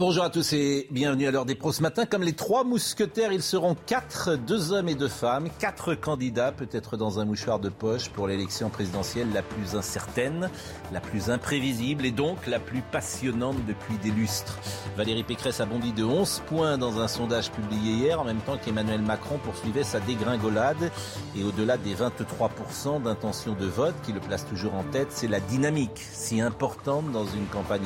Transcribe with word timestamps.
Bonjour 0.00 0.24
à 0.24 0.30
tous 0.30 0.54
et 0.54 0.86
bienvenue 0.90 1.26
à 1.26 1.30
l'heure 1.30 1.44
des 1.44 1.54
pros 1.54 1.72
ce 1.72 1.82
matin. 1.82 2.06
Comme 2.06 2.22
les 2.22 2.32
trois 2.32 2.64
mousquetaires, 2.64 3.32
ils 3.32 3.42
seront 3.42 3.76
quatre, 3.84 4.34
deux 4.34 4.72
hommes 4.72 4.88
et 4.88 4.94
deux 4.94 5.08
femmes, 5.08 5.50
quatre 5.58 5.94
candidats, 5.94 6.52
peut-être 6.52 6.96
dans 6.96 7.20
un 7.20 7.26
mouchoir 7.26 7.58
de 7.58 7.68
poche 7.68 8.08
pour 8.08 8.26
l'élection 8.26 8.70
présidentielle 8.70 9.28
la 9.34 9.42
plus 9.42 9.76
incertaine, 9.76 10.48
la 10.90 11.00
plus 11.00 11.28
imprévisible 11.28 12.06
et 12.06 12.12
donc 12.12 12.46
la 12.46 12.58
plus 12.58 12.80
passionnante 12.80 13.58
depuis 13.68 13.98
des 13.98 14.10
lustres. 14.10 14.58
Valérie 14.96 15.22
Pécresse 15.22 15.60
a 15.60 15.66
bondi 15.66 15.92
de 15.92 16.02
11 16.02 16.44
points 16.46 16.78
dans 16.78 16.98
un 16.98 17.06
sondage 17.06 17.50
publié 17.50 17.92
hier, 17.92 18.18
en 18.18 18.24
même 18.24 18.40
temps 18.40 18.56
qu'Emmanuel 18.56 19.02
Macron 19.02 19.36
poursuivait 19.36 19.84
sa 19.84 20.00
dégringolade. 20.00 20.90
Et 21.36 21.44
au-delà 21.44 21.76
des 21.76 21.94
23% 21.94 23.02
d'intention 23.02 23.52
de 23.52 23.66
vote 23.66 23.94
qui 24.02 24.12
le 24.12 24.20
place 24.20 24.46
toujours 24.46 24.76
en 24.76 24.82
tête, 24.84 25.08
c'est 25.10 25.28
la 25.28 25.40
dynamique 25.40 26.06
si 26.10 26.40
importante 26.40 27.12
dans 27.12 27.26
une 27.26 27.44
campagne 27.52 27.82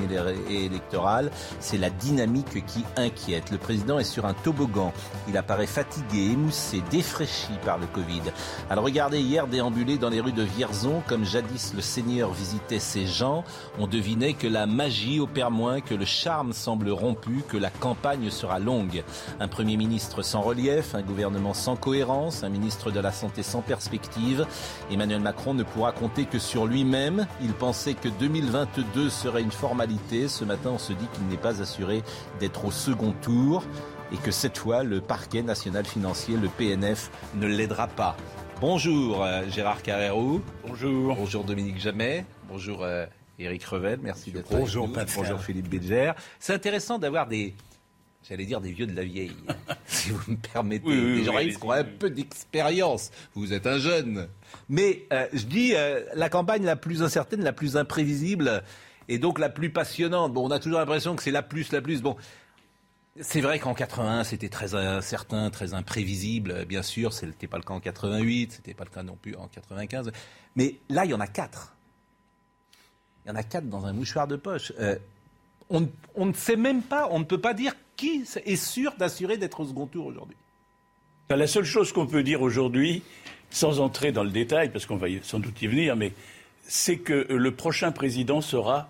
électorale. 0.49 1.33
C'est 1.59 1.77
la 1.77 1.91
qui 2.67 2.85
inquiète. 2.97 3.51
Le 3.51 3.57
président 3.57 3.99
est 3.99 4.05
sur 4.05 4.27
un 4.27 4.35
toboggan. 4.35 4.93
Il 5.29 5.37
apparaît 5.37 5.67
fatigué, 5.67 6.33
émoussé, 6.33 6.83
défraîchi 6.91 7.53
par 7.65 7.79
le 7.79 7.87
Covid. 7.87 8.23
Alors 8.69 8.85
regardez 8.85 9.21
hier 9.21 9.47
déambuler 9.47 9.97
dans 9.97 10.11
les 10.11 10.21
rues 10.21 10.33
de 10.33 10.43
Vierzon, 10.43 11.03
comme 11.07 11.25
jadis 11.25 11.73
le 11.75 11.81
Seigneur 11.81 12.33
visitait 12.33 12.79
ses 12.79 13.07
gens, 13.07 13.45
on 13.79 13.87
devinait 13.87 14.35
que 14.35 14.47
la 14.47 14.67
magie 14.67 15.19
opère 15.19 15.51
moins, 15.51 15.81
que 15.81 15.95
le 15.95 16.05
charme 16.05 16.53
semble 16.53 16.91
rompu, 16.91 17.43
que 17.49 17.57
la 17.57 17.71
campagne 17.71 18.31
sera 18.31 18.59
longue. 18.59 19.03
Un 19.41 19.49
Premier 19.49 19.77
ministre 19.77 20.23
sans 20.23 20.43
relief, 20.43 20.95
un 20.95 21.03
gouvernement 21.03 21.55
sans 21.55 21.77
cohérence, 21.77 22.45
un 22.45 22.51
ministre 22.51 22.91
de 22.91 23.01
la 23.01 23.13
Santé 23.13 23.43
sans 23.43 23.63
perspective. 23.63 24.47
Emmanuel 24.91 25.21
Macron 25.21 25.55
ne 25.55 25.63
pourra 25.63 25.93
compter 25.93 26.27
que 26.27 26.39
sur 26.39 26.67
lui-même. 26.67 27.27
Il 27.43 27.55
pensait 27.55 27.95
que 27.95 28.09
2022 28.09 29.09
serait 29.09 29.43
une 29.43 29.53
formalité. 29.53 30.29
Ce 30.29 30.45
matin, 30.45 30.71
on 30.75 30.79
se 30.79 30.93
dit 30.93 31.07
qu'il 31.15 31.27
n'est 31.29 31.37
pas 31.37 31.63
assuré 31.63 31.84
d'être 32.41 32.65
au 32.65 32.71
second 32.71 33.13
tour 33.23 33.65
et 34.13 34.17
que 34.17 34.31
cette 34.31 34.59
fois, 34.59 34.83
le 34.83 35.01
parquet 35.01 35.43
national 35.43 35.85
financier, 35.85 36.37
le 36.37 36.49
PNF, 36.49 37.11
ne 37.35 37.47
l'aidera 37.47 37.89
pas. 37.89 38.17
Bonjour 38.61 39.25
euh, 39.25 39.43
Gérard 39.51 39.83
Carrero. 39.83 40.41
Bonjour. 40.67 41.17
Bonjour 41.17 41.45
Dominique 41.45 41.81
Jamais. 41.81 42.25
Bonjour 42.49 42.83
euh, 42.83 43.07
Éric 43.39 43.65
Revel. 43.65 43.99
Merci 44.03 44.31
d'être 44.31 44.51
avec 44.53 44.61
Bonjour, 44.65 44.87
nous. 44.87 44.95
Pascal. 44.95 45.25
Bonjour 45.25 45.41
Philippe 45.41 45.69
Bilger. 45.69 46.13
C'est 46.39 46.55
intéressant 46.55 46.99
d'avoir 46.99 47.27
des, 47.27 47.55
j'allais 48.29 48.47
dire 48.47 48.61
des 48.61 48.73
vieux 48.73 48.87
de 48.87 48.95
la 48.95 49.05
vieille, 49.05 49.33
si 49.87 50.11
vous 50.11 50.33
me 50.33 50.37
permettez, 50.37 50.87
Oui, 50.87 50.95
oui, 50.95 51.03
des 51.03 51.19
oui, 51.19 51.25
journalistes 51.25 51.61
qui 51.61 51.67
ont 51.67 51.73
un 51.73 51.85
peu 51.85 52.11
d'expérience. 52.11 53.11
Vous 53.35 53.53
êtes 53.53 53.67
un 53.67 53.79
jeune. 53.79 54.29
Mais 54.69 55.07
euh, 55.13 55.27
je 55.33 55.45
dis 55.45 55.73
euh, 55.75 56.05
la 56.15 56.29
campagne 56.29 56.65
la 56.65 56.77
plus 56.77 57.03
incertaine, 57.03 57.43
la 57.43 57.53
plus 57.53 57.77
imprévisible 57.77 58.63
et 59.09 59.19
donc 59.19 59.39
la 59.39 59.49
plus 59.49 59.71
passionnante. 59.71 60.33
Bon, 60.33 60.47
on 60.47 60.51
a 60.51 60.59
toujours 60.59 60.79
l'impression 60.79 61.17
que 61.17 61.23
c'est 61.23 61.31
la 61.31 61.43
plus, 61.43 61.73
la 61.73 61.81
plus. 61.81 62.03
Bon, 62.03 62.17
c'est 63.21 63.41
vrai 63.41 63.59
qu'en 63.59 63.75
81, 63.75 64.25
c'était 64.25 64.49
très 64.49 64.75
incertain, 64.75 65.51
très 65.51 65.75
imprévisible. 65.75 66.65
Bien 66.65 66.83
sûr, 66.83 67.13
ce 67.13 67.27
n'était 67.27 67.47
pas 67.47 67.59
le 67.59 67.63
cas 67.63 67.75
en 67.75 67.81
88, 67.81 68.53
c'était 68.53 68.75
pas 68.75 68.85
le 68.85 68.91
cas 68.91 69.03
non 69.03 69.17
plus 69.17 69.37
en 69.37 69.47
95. 69.47 70.11
Mais 70.57 70.77
là, 70.89 71.05
il 71.05 71.11
y 71.11 71.15
en 71.15 71.21
a 71.21 71.27
quatre. 71.27 71.75
Il 73.25 73.29
y 73.29 73.33
en 73.33 73.37
a 73.37 73.43
quatre 73.43 73.69
dans 73.69 73.87
un 73.87 73.93
mouchoir 73.93 74.27
de 74.27 74.37
poche. 74.37 74.73
Euh, 74.81 74.97
on, 75.71 75.89
ne 76.27 76.33
sait 76.33 76.57
même 76.57 76.83
pas, 76.83 77.09
on 77.11 77.21
ne 77.21 77.25
peut 77.25 77.41
pas 77.41 77.55
dire 77.55 77.75
qui 77.97 78.25
est 78.45 78.57
sûr 78.57 78.95
d'assurer 78.99 79.37
d'être 79.37 79.61
au 79.61 79.67
second 79.67 79.87
tour 79.87 80.07
aujourd'hui. 80.07 80.37
La 81.31 81.47
seule 81.47 81.65
chose 81.65 81.93
qu'on 81.93 82.07
peut 82.07 82.23
dire 82.23 82.43
aujourd'hui, 82.43 83.03
sans 83.51 83.81
entrer 83.81 84.13
dans 84.13 84.25
le 84.25 84.31
détail, 84.31 84.71
parce 84.71 84.85
qu'on 84.85 84.97
va 84.97 85.07
sans 85.23 85.39
doute 85.39 85.63
y 85.63 85.67
venir, 85.67 85.97
mais 85.97 86.13
c'est 86.67 86.99
que 86.99 87.27
le 87.31 87.51
prochain 87.51 87.93
président 87.93 88.41
sera 88.41 88.89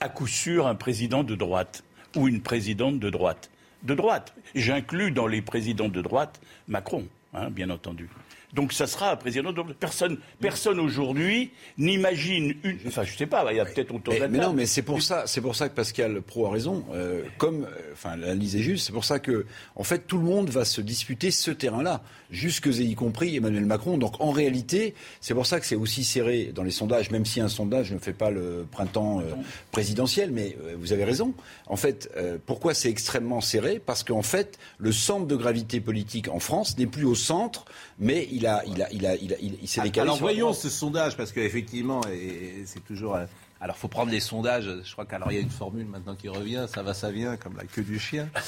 à 0.00 0.08
coup 0.08 0.26
sûr 0.26 0.66
un 0.66 0.74
président 0.74 1.24
de 1.24 1.34
droite 1.34 1.84
ou 2.14 2.28
une 2.28 2.40
présidente 2.40 2.98
de 2.98 3.10
droite. 3.10 3.50
De 3.82 3.94
droite. 3.94 4.34
J'inclus 4.54 5.10
dans 5.10 5.26
les 5.26 5.42
présidents 5.42 5.88
de 5.88 6.02
droite 6.02 6.40
Macron, 6.68 7.06
hein, 7.34 7.50
bien 7.50 7.70
entendu. 7.70 8.08
Donc 8.56 8.72
ça 8.72 8.86
sera 8.86 9.12
un 9.12 9.16
président 9.16 9.52
de. 9.52 9.62
Personne, 9.74 10.18
personne 10.40 10.80
aujourd'hui 10.80 11.50
n'imagine 11.76 12.54
une. 12.64 12.78
Enfin, 12.86 13.04
je 13.04 13.14
sais 13.14 13.26
pas, 13.26 13.46
il 13.52 13.56
y 13.56 13.60
a 13.60 13.66
peut-être 13.66 13.94
autour 13.94 14.14
de 14.14 14.18
Mais, 14.18 14.20
la 14.20 14.28
mais 14.28 14.38
non, 14.38 14.54
mais 14.54 14.64
c'est 14.64 14.82
pour 14.82 15.02
ça, 15.02 15.24
c'est 15.26 15.42
pour 15.42 15.54
ça 15.54 15.68
que 15.68 15.74
Pascal 15.74 16.22
Pro 16.22 16.46
a 16.46 16.50
raison. 16.50 16.84
Euh, 16.92 17.22
comme, 17.36 17.64
euh, 17.64 17.92
enfin, 17.92 18.16
l'analyse 18.16 18.56
est 18.56 18.62
juste. 18.62 18.86
C'est 18.86 18.94
pour 18.94 19.04
ça 19.04 19.18
que, 19.18 19.44
en 19.76 19.84
fait, 19.84 20.06
tout 20.06 20.16
le 20.16 20.24
monde 20.24 20.48
va 20.48 20.64
se 20.64 20.80
disputer 20.80 21.30
ce 21.30 21.50
terrain-là, 21.50 22.02
jusque 22.30 22.66
et 22.66 22.82
y 22.82 22.94
compris 22.94 23.36
Emmanuel 23.36 23.66
Macron. 23.66 23.98
Donc, 23.98 24.20
en 24.20 24.30
réalité, 24.30 24.94
c'est 25.20 25.34
pour 25.34 25.46
ça 25.46 25.60
que 25.60 25.66
c'est 25.66 25.76
aussi 25.76 26.04
serré 26.04 26.52
dans 26.54 26.62
les 26.62 26.70
sondages, 26.70 27.10
même 27.10 27.24
si 27.24 27.40
un 27.40 27.48
sondage 27.48 27.92
ne 27.92 27.98
fait 27.98 28.12
pas 28.12 28.30
le 28.30 28.66
printemps 28.70 29.20
euh, 29.20 29.34
présidentiel. 29.70 30.30
Mais 30.32 30.56
euh, 30.64 30.76
vous 30.78 30.92
avez 30.92 31.04
raison. 31.04 31.34
En 31.66 31.76
fait, 31.76 32.10
euh, 32.16 32.38
pourquoi 32.44 32.74
c'est 32.74 32.90
extrêmement 32.90 33.40
serré? 33.40 33.80
Parce 33.84 34.02
qu'en 34.02 34.22
fait, 34.22 34.58
le 34.78 34.92
centre 34.92 35.26
de 35.26 35.36
gravité 35.36 35.80
politique 35.80 36.28
en 36.28 36.40
France 36.40 36.78
n'est 36.78 36.86
plus 36.86 37.04
au 37.04 37.14
centre, 37.14 37.64
mais 37.98 38.28
il 38.30 38.46
a, 38.46 38.62
il 38.66 38.82
a, 38.82 38.90
il 38.92 39.06
a, 39.06 39.16
il 39.16 39.32
a, 39.32 39.36
il, 39.40 39.68
s'est 39.68 39.80
décalé. 39.82 40.02
Alors 40.08 40.18
voyons 40.18 40.52
ce 40.52 40.68
sondage, 40.68 41.16
parce 41.16 41.32
qu'effectivement, 41.32 42.00
et 42.12 42.64
c'est 42.66 42.84
toujours. 42.84 43.14
euh, 43.16 43.24
Alors 43.60 43.76
faut 43.76 43.88
prendre 43.88 44.10
les 44.12 44.20
sondages, 44.20 44.70
je 44.84 44.92
crois 44.92 45.06
qu'alors 45.06 45.32
il 45.32 45.36
y 45.36 45.38
a 45.38 45.40
une 45.40 45.50
formule 45.50 45.86
maintenant 45.86 46.14
qui 46.14 46.28
revient, 46.28 46.66
ça 46.72 46.82
va, 46.82 46.92
ça 46.92 47.10
vient, 47.10 47.36
comme 47.36 47.56
la 47.56 47.64
queue 47.64 47.82
du 47.82 47.98
chien. 47.98 48.28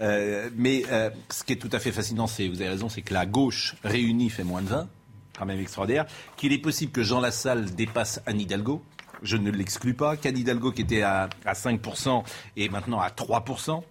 Euh, 0.00 0.50
mais 0.56 0.84
euh, 0.90 1.10
ce 1.30 1.44
qui 1.44 1.52
est 1.52 1.56
tout 1.56 1.68
à 1.72 1.78
fait 1.78 1.92
fascinant, 1.92 2.26
c'est, 2.26 2.48
vous 2.48 2.60
avez 2.60 2.70
raison, 2.70 2.88
c'est 2.88 3.02
que 3.02 3.14
la 3.14 3.26
gauche 3.26 3.76
réunie 3.84 4.30
fait 4.30 4.42
moins 4.42 4.62
de 4.62 4.68
20, 4.68 4.88
quand 5.38 5.46
même 5.46 5.60
extraordinaire, 5.60 6.06
qu'il 6.36 6.52
est 6.52 6.58
possible 6.58 6.92
que 6.92 7.02
Jean 7.02 7.20
Lassalle 7.20 7.66
dépasse 7.74 8.20
Anne 8.26 8.40
Hidalgo. 8.40 8.82
Je 9.22 9.36
ne 9.36 9.50
l'exclus 9.50 9.94
pas, 9.94 10.16
qu'Anne 10.16 10.36
Hidalgo 10.38 10.72
qui 10.72 10.82
était 10.82 11.02
à, 11.02 11.28
à 11.44 11.52
5% 11.52 12.24
est 12.56 12.68
maintenant 12.70 13.00
à 13.00 13.08
3% 13.08 13.82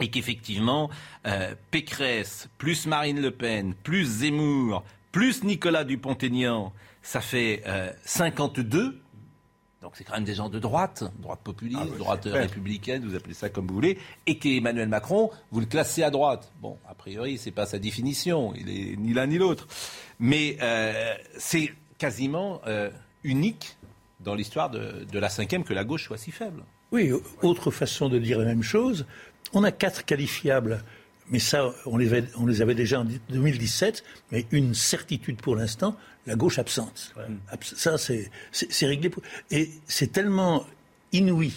et 0.00 0.08
qu'effectivement, 0.10 0.90
euh, 1.26 1.54
Pécresse, 1.70 2.48
plus 2.58 2.86
Marine 2.86 3.20
Le 3.20 3.30
Pen, 3.30 3.74
plus 3.82 4.04
Zemmour, 4.04 4.84
plus 5.12 5.44
Nicolas 5.44 5.84
Dupont-Aignan, 5.84 6.72
ça 7.02 7.20
fait 7.20 7.62
euh, 7.66 7.90
52. 8.04 9.00
Donc 9.82 9.92
c'est 9.94 10.04
quand 10.04 10.14
même 10.14 10.24
des 10.24 10.34
gens 10.34 10.48
de 10.48 10.58
droite, 10.58 11.04
droite 11.20 11.40
populiste, 11.44 11.80
Ah, 11.80 11.98
droite 11.98 12.24
républicaine, 12.24 13.04
vous 13.06 13.14
appelez 13.14 13.34
ça 13.34 13.48
comme 13.48 13.68
vous 13.68 13.74
voulez, 13.74 13.98
et 14.26 14.36
qu'Emmanuel 14.36 14.88
Macron, 14.88 15.30
vous 15.52 15.60
le 15.60 15.66
classez 15.66 16.02
à 16.02 16.10
droite. 16.10 16.52
Bon, 16.60 16.76
a 16.88 16.94
priori, 16.94 17.38
c'est 17.38 17.52
pas 17.52 17.66
sa 17.66 17.78
définition, 17.78 18.52
il 18.56 18.68
est 18.68 18.96
ni 18.96 19.12
l'un 19.14 19.28
ni 19.28 19.38
l'autre. 19.38 19.68
Mais 20.18 20.56
euh, 20.60 21.14
c'est 21.38 21.72
quasiment 21.98 22.60
euh, 22.66 22.90
unique 23.22 23.76
dans 24.20 24.34
l'histoire 24.34 24.70
de, 24.70 25.06
de 25.10 25.18
la 25.18 25.28
cinquième 25.28 25.62
que 25.62 25.72
la 25.74 25.84
gauche 25.84 26.06
soit 26.06 26.18
si 26.18 26.32
faible. 26.32 26.64
Oui, 26.90 27.12
autre 27.42 27.70
façon 27.70 28.08
de 28.08 28.18
dire 28.18 28.38
la 28.38 28.44
même 28.44 28.62
chose. 28.62 29.06
On 29.52 29.64
a 29.64 29.72
quatre 29.72 30.04
qualifiables, 30.04 30.82
mais 31.30 31.38
ça, 31.38 31.72
on 31.86 31.96
les 31.96 32.08
avait, 32.12 32.24
on 32.36 32.46
les 32.46 32.62
avait 32.62 32.74
déjà 32.74 33.00
en 33.00 33.06
2017, 33.30 34.04
mais 34.32 34.46
une 34.52 34.74
certitude 34.74 35.36
pour 35.40 35.56
l'instant, 35.56 35.96
la 36.26 36.34
gauche 36.34 36.58
absente. 36.58 37.14
Abs- 37.50 37.74
Ça, 37.76 37.96
c'est 37.98 38.86
réglé. 38.86 39.10
pour- 39.10 39.22
Et 39.50 39.70
c'est 39.86 40.12
tellement 40.12 40.64
inouï 41.12 41.52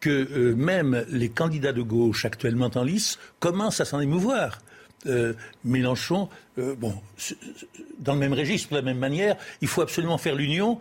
que 0.00 0.10
euh, 0.10 0.54
même 0.54 1.04
les 1.08 1.28
candidats 1.30 1.72
de 1.72 1.82
gauche 1.82 2.24
actuellement 2.24 2.70
en 2.74 2.82
lice 2.84 3.18
commencent 3.40 3.80
à 3.80 3.84
s'en 3.84 4.00
émouvoir. 4.00 4.60
Euh, 5.06 5.34
Mélenchon, 5.64 6.28
euh, 6.58 6.74
bon, 6.76 6.94
dans 7.98 8.14
le 8.14 8.20
même 8.20 8.32
registre, 8.34 8.70
de 8.70 8.76
la 8.76 8.82
même 8.82 8.98
manière, 8.98 9.36
il 9.60 9.68
faut 9.68 9.82
absolument 9.82 10.18
faire 10.18 10.34
l'union. 10.34 10.80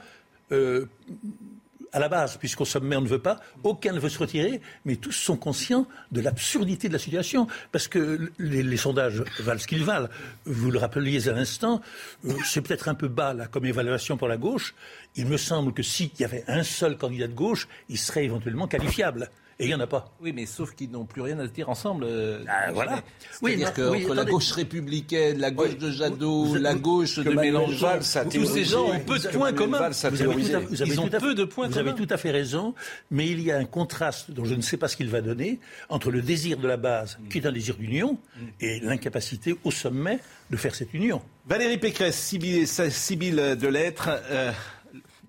À 1.95 1.99
la 1.99 2.09
base, 2.09 2.35
puisqu'au 2.35 2.65
sommet 2.65 2.97
on 2.97 3.01
ne 3.01 3.07
veut 3.07 3.19
pas, 3.19 3.39
aucun 3.63 3.93
ne 3.93 3.99
veut 3.99 4.09
se 4.09 4.19
retirer, 4.19 4.59
mais 4.83 4.97
tous 4.97 5.13
sont 5.13 5.37
conscients 5.37 5.87
de 6.11 6.19
l'absurdité 6.19 6.89
de 6.89 6.93
la 6.93 6.99
situation, 6.99 7.47
parce 7.71 7.87
que 7.87 8.31
les, 8.37 8.63
les 8.63 8.77
sondages 8.77 9.23
valent 9.39 9.59
ce 9.59 9.65
qu'ils 9.65 9.85
valent. 9.85 10.09
Vous 10.45 10.71
le 10.71 10.77
rappeliez 10.77 11.29
à 11.29 11.31
l'instant, 11.31 11.81
euh, 12.25 12.33
c'est 12.43 12.59
peut-être 12.59 12.89
un 12.89 12.95
peu 12.95 13.07
bas 13.07 13.33
là 13.33 13.47
comme 13.47 13.65
évaluation 13.65 14.17
pour 14.17 14.27
la 14.27 14.35
gauche. 14.35 14.75
Il 15.15 15.25
me 15.27 15.37
semble 15.37 15.71
que 15.71 15.83
s'il 15.83 16.09
y 16.19 16.25
avait 16.25 16.43
un 16.49 16.63
seul 16.63 16.97
candidat 16.97 17.27
de 17.27 17.33
gauche, 17.33 17.69
il 17.87 17.97
serait 17.97 18.25
éventuellement 18.25 18.67
qualifiable. 18.67 19.29
Et 19.57 19.63
il 19.63 19.67
n'y 19.67 19.73
en 19.73 19.79
a 19.79 19.87
pas. 19.87 20.11
Oui, 20.19 20.33
mais 20.35 20.45
sauf 20.45 20.75
qu'ils 20.75 20.91
n'ont 20.91 21.05
plus 21.05 21.21
rien 21.21 21.39
à 21.39 21.45
se 21.47 21.51
dire 21.51 21.69
ensemble. 21.69 22.03
euh, 22.05 22.43
Ah, 22.45 22.73
voilà. 22.73 23.01
Oui, 23.41 23.51
C'est-à-dire 23.51 23.73
qu'entre 23.73 23.91
oui, 23.91 24.05
la 24.13 24.25
gauche 24.25 24.51
républicaine, 24.51 25.39
la 25.39 25.49
gauche 25.51 25.69
Oui. 25.69 25.75
de 25.77 25.91
Jadot, 25.91 26.43
Vous- 26.43 26.55
la 26.55 26.75
gauche 26.75 27.19
de 27.19 27.29
Mélenchon, 27.31 27.87
tous 28.29 28.45
ces 28.47 28.65
gens 28.65 28.85
ont 28.89 28.99
peu 28.99 29.17
de 29.17 29.29
points 29.29 29.53
communs. 29.53 29.89
Vous 29.89 31.77
avez, 31.79 31.93
tout 31.95 32.07
à, 32.09 32.17
fait 32.17 32.31
raison, 32.31 32.75
mais 33.11 33.29
il 33.29 33.41
y 33.41 33.49
a 33.51 33.57
un 33.57 33.63
contraste 33.63 34.31
dont 34.31 34.43
je 34.43 34.55
ne 34.55 34.61
sais 34.61 34.75
pas 34.75 34.89
ce 34.89 34.97
qu'il 34.97 35.07
va 35.09 35.21
donner 35.21 35.59
entre 35.87 36.11
le 36.11 36.21
désir 36.21 36.57
de 36.57 36.67
la 36.67 36.75
base, 36.77 37.17
qui 37.29 37.37
est 37.37 37.45
un 37.45 37.51
désir 37.53 37.77
d'union, 37.77 38.17
et 38.59 38.81
l'incapacité 38.81 39.55
au 39.63 39.71
sommet 39.71 40.19
de 40.49 40.57
faire 40.57 40.75
cette 40.75 40.93
union. 40.93 41.21
Valérie 41.47 41.77
Pécresse, 41.77 42.17
Sibylle, 42.19 42.67
Sibylle 42.67 43.55
de 43.57 43.67
Lettres, 43.69 44.09
euh, 44.29 44.51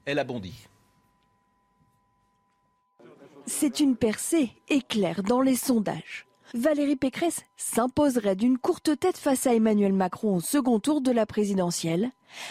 elle 0.04 0.18
a 0.18 0.24
bondi. 0.24 0.65
C'est 3.48 3.78
une 3.78 3.96
percée 3.96 4.50
éclair 4.68 5.22
dans 5.22 5.40
les 5.40 5.54
sondages. 5.54 6.26
Valérie 6.52 6.96
Pécresse 6.96 7.42
s'imposerait 7.56 8.34
d'une 8.34 8.58
courte 8.58 8.98
tête 8.98 9.16
face 9.16 9.46
à 9.46 9.54
Emmanuel 9.54 9.92
Macron 9.92 10.36
au 10.36 10.40
second 10.40 10.80
tour 10.80 11.00
de 11.00 11.12
la 11.12 11.26
présidentielle, 11.26 12.10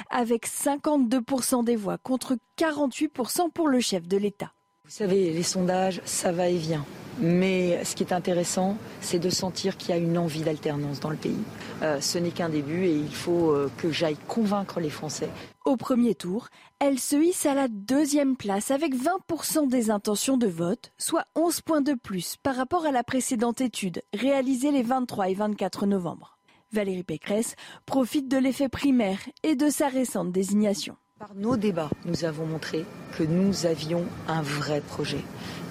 avec 0.10 0.48
52% 0.48 1.66
des 1.66 1.76
voix 1.76 1.98
contre 1.98 2.38
48% 2.58 3.52
pour 3.52 3.68
le 3.68 3.82
chef 3.82 4.08
de 4.08 4.18
l'État. 4.18 4.55
Vous 4.86 4.92
savez, 4.92 5.34
les 5.34 5.42
sondages, 5.42 6.00
ça 6.06 6.32
va 6.32 6.48
et 6.48 6.58
vient. 6.58 6.86
Mais 7.20 7.84
ce 7.84 7.96
qui 7.96 8.04
est 8.04 8.14
intéressant, 8.14 8.78
c'est 9.02 9.18
de 9.18 9.32
sentir 9.32 9.78
qu'il 9.78 9.90
y 9.90 9.94
a 9.94 9.98
une 9.98 10.16
envie 10.16 10.42
d'alternance 10.42 11.00
dans 11.00 11.10
le 11.10 11.16
pays. 11.16 11.42
Euh, 11.82 12.00
ce 12.00 12.20
n'est 12.20 12.30
qu'un 12.30 12.50
début 12.50 12.86
et 12.86 12.96
il 12.96 13.16
faut 13.16 13.50
euh, 13.50 13.72
que 13.78 13.92
j'aille 13.92 14.18
convaincre 14.28 14.80
les 14.80 14.92
Français. 14.92 15.30
Au 15.66 15.76
premier 15.76 16.14
tour, 16.14 16.50
elle 16.78 17.00
se 17.00 17.16
hisse 17.16 17.48
à 17.48 17.56
la 17.56 17.68
deuxième 17.68 18.38
place 18.38 18.70
avec 18.70 18.94
20% 18.94 19.68
des 19.70 19.90
intentions 19.90 20.38
de 20.38 20.48
vote, 20.48 20.92
soit 21.00 21.26
11 21.34 21.62
points 21.62 21.82
de 21.82 21.96
plus 21.96 22.36
par 22.38 22.56
rapport 22.56 22.86
à 22.86 22.92
la 22.92 23.04
précédente 23.04 23.62
étude 23.62 24.04
réalisée 24.14 24.70
les 24.70 24.84
23 24.84 25.30
et 25.30 25.34
24 25.34 25.88
novembre. 25.88 26.38
Valérie 26.72 27.04
Pécresse 27.04 27.56
profite 27.88 28.28
de 28.28 28.38
l'effet 28.38 28.70
primaire 28.70 29.20
et 29.42 29.56
de 29.56 29.72
sa 29.72 29.88
récente 29.88 30.32
désignation. 30.32 30.96
Par 31.18 31.34
nos 31.34 31.56
débats, 31.56 31.90
nous 32.04 32.26
avons 32.26 32.46
montré 32.46 32.84
que 33.18 33.24
nous 33.24 33.66
avions 33.66 34.04
un 34.28 34.42
vrai 34.42 34.82
projet. 34.82 35.24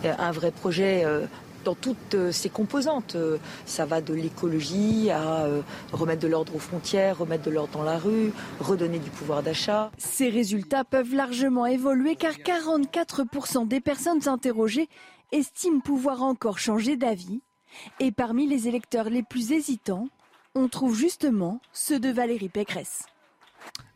Un 0.02 0.30
vrai 0.30 0.50
projet 0.50 1.04
euh, 1.04 1.26
dans 1.64 1.74
toutes 1.74 2.14
euh, 2.14 2.32
ses 2.32 2.48
composantes. 2.48 3.14
Euh, 3.14 3.36
Ça 3.66 3.84
va 3.84 4.00
de 4.00 4.14
l'écologie 4.14 5.10
à 5.10 5.46
remettre 5.92 6.22
de 6.22 6.28
l'ordre 6.28 6.56
aux 6.56 6.58
frontières, 6.58 7.18
remettre 7.18 7.44
de 7.44 7.50
l'ordre 7.50 7.74
dans 7.74 7.82
la 7.82 7.98
rue, 7.98 8.32
redonner 8.58 8.98
du 8.98 9.10
pouvoir 9.10 9.42
d'achat. 9.42 9.90
Ces 9.98 10.30
résultats 10.30 10.82
peuvent 10.82 11.14
largement 11.14 11.66
évoluer 11.66 12.16
car 12.16 12.32
44% 12.32 13.68
des 13.68 13.82
personnes 13.82 14.26
interrogées 14.26 14.88
estiment 15.30 15.80
pouvoir 15.80 16.22
encore 16.22 16.58
changer 16.58 16.96
d'avis. 16.96 17.42
Et 18.00 18.12
parmi 18.12 18.46
les 18.46 18.66
électeurs 18.66 19.10
les 19.10 19.22
plus 19.22 19.52
hésitants, 19.52 20.08
on 20.54 20.68
trouve 20.68 20.96
justement 20.96 21.60
ceux 21.74 22.00
de 22.00 22.08
Valérie 22.08 22.48
Pécresse. 22.48 23.02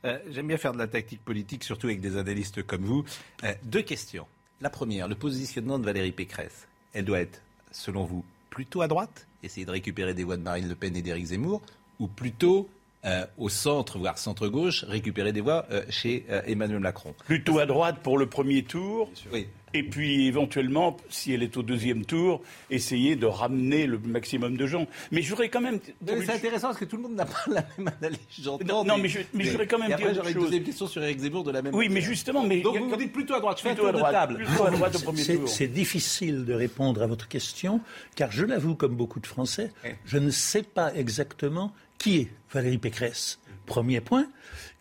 Euh, 0.04 0.18
J'aime 0.30 0.48
bien 0.48 0.56
faire 0.56 0.72
de 0.72 0.78
la 0.78 0.86
tactique 0.86 1.24
politique, 1.24 1.64
surtout 1.64 1.86
avec 1.88 2.00
des 2.00 2.16
analystes 2.16 2.62
comme 2.62 2.84
vous. 2.84 3.04
Euh, 3.44 3.54
deux 3.64 3.82
questions. 3.82 4.26
La 4.60 4.70
première, 4.70 5.08
le 5.08 5.14
positionnement 5.14 5.78
de 5.78 5.84
Valérie 5.84 6.12
Pécresse. 6.12 6.66
Elle 6.92 7.04
doit 7.04 7.20
être, 7.20 7.40
selon 7.70 8.04
vous, 8.04 8.24
plutôt 8.50 8.82
à 8.82 8.88
droite, 8.88 9.26
essayer 9.42 9.66
de 9.66 9.70
récupérer 9.70 10.14
des 10.14 10.24
voix 10.24 10.36
de 10.36 10.42
Marine 10.42 10.68
Le 10.68 10.74
Pen 10.74 10.96
et 10.96 11.02
d'Éric 11.02 11.26
Zemmour, 11.26 11.62
ou 11.98 12.08
plutôt 12.08 12.68
euh, 13.04 13.24
au 13.36 13.48
centre, 13.48 13.98
voire 13.98 14.18
centre-gauche, 14.18 14.84
récupérer 14.84 15.32
des 15.32 15.40
voix 15.40 15.66
euh, 15.70 15.82
chez 15.88 16.26
euh, 16.30 16.42
Emmanuel 16.46 16.80
Macron 16.80 17.14
Plutôt 17.26 17.58
à 17.60 17.66
droite 17.66 17.98
pour 18.02 18.18
le 18.18 18.26
premier 18.26 18.64
tour. 18.64 19.10
Oui. 19.32 19.46
Et 19.74 19.82
puis 19.82 20.26
éventuellement, 20.26 20.96
si 21.10 21.34
elle 21.34 21.42
est 21.42 21.54
au 21.58 21.62
deuxième 21.62 22.06
tour, 22.06 22.40
essayer 22.70 23.16
de 23.16 23.26
ramener 23.26 23.86
le 23.86 23.98
maximum 23.98 24.56
de 24.56 24.66
gens. 24.66 24.86
Mais 25.12 25.20
je 25.20 25.28
voudrais 25.28 25.50
quand 25.50 25.60
même. 25.60 25.78
Mais 26.06 26.24
C'est 26.24 26.32
intéressant 26.32 26.68
parce 26.68 26.78
que 26.78 26.86
tout 26.86 26.96
le 26.96 27.02
monde 27.02 27.14
n'a 27.14 27.26
pas 27.26 27.36
la 27.48 27.64
même 27.76 27.92
analyse. 28.00 28.18
j'entends, 28.42 28.64
Non, 28.66 28.82
non, 28.84 28.96
mais 28.98 29.08
je- 29.08 29.18
mais 29.34 29.44
je 29.44 29.50
voudrais 29.50 29.66
quand 29.66 29.78
même 29.78 29.90
et 29.90 29.94
après, 29.94 30.06
dire 30.06 30.14
j'aurais 30.14 30.30
une 30.30 30.36
une 30.36 30.40
chose. 30.42 30.50
deuxième 30.50 30.64
question 30.64 30.86
sur 30.86 31.02
Éric 31.04 31.18
Zemmour 31.20 31.44
de 31.44 31.50
la 31.52 31.60
même 31.60 31.74
Oui, 31.74 31.88
mais 31.90 32.00
justement, 32.00 32.44
mais 32.44 32.62
Donc 32.62 32.78
vous, 32.78 32.96
dites 32.96 33.12
plutôt 33.12 33.34
à 33.34 33.40
droite. 33.40 33.58
Je 33.58 33.62
fais 33.64 33.68
un 33.68 33.74
plutôt 33.74 33.90
tour 33.92 34.06
à 34.06 34.10
droite, 34.10 34.30
de 34.30 34.34
table. 34.36 34.44
plutôt 34.46 34.64
à 34.64 34.70
droite 34.70 34.96
au 34.96 35.00
premier 35.00 35.22
C'est 35.22 35.36
tour. 35.36 35.48
c'est 35.48 35.68
difficile 35.68 36.46
de 36.46 36.54
répondre 36.54 37.02
à 37.02 37.06
votre 37.06 37.28
question, 37.28 37.80
car 38.16 38.32
je 38.32 38.46
l'avoue, 38.46 38.74
comme 38.74 38.96
beaucoup 38.96 39.20
de 39.20 39.26
Français, 39.26 39.70
je 40.06 40.16
ne 40.16 40.30
sais 40.30 40.62
pas 40.62 40.94
exactement 40.94 41.72
qui 41.98 42.16
est 42.20 42.28
Valérie 42.52 42.78
Pécresse. 42.78 43.38
Premier 43.66 44.00
point. 44.00 44.26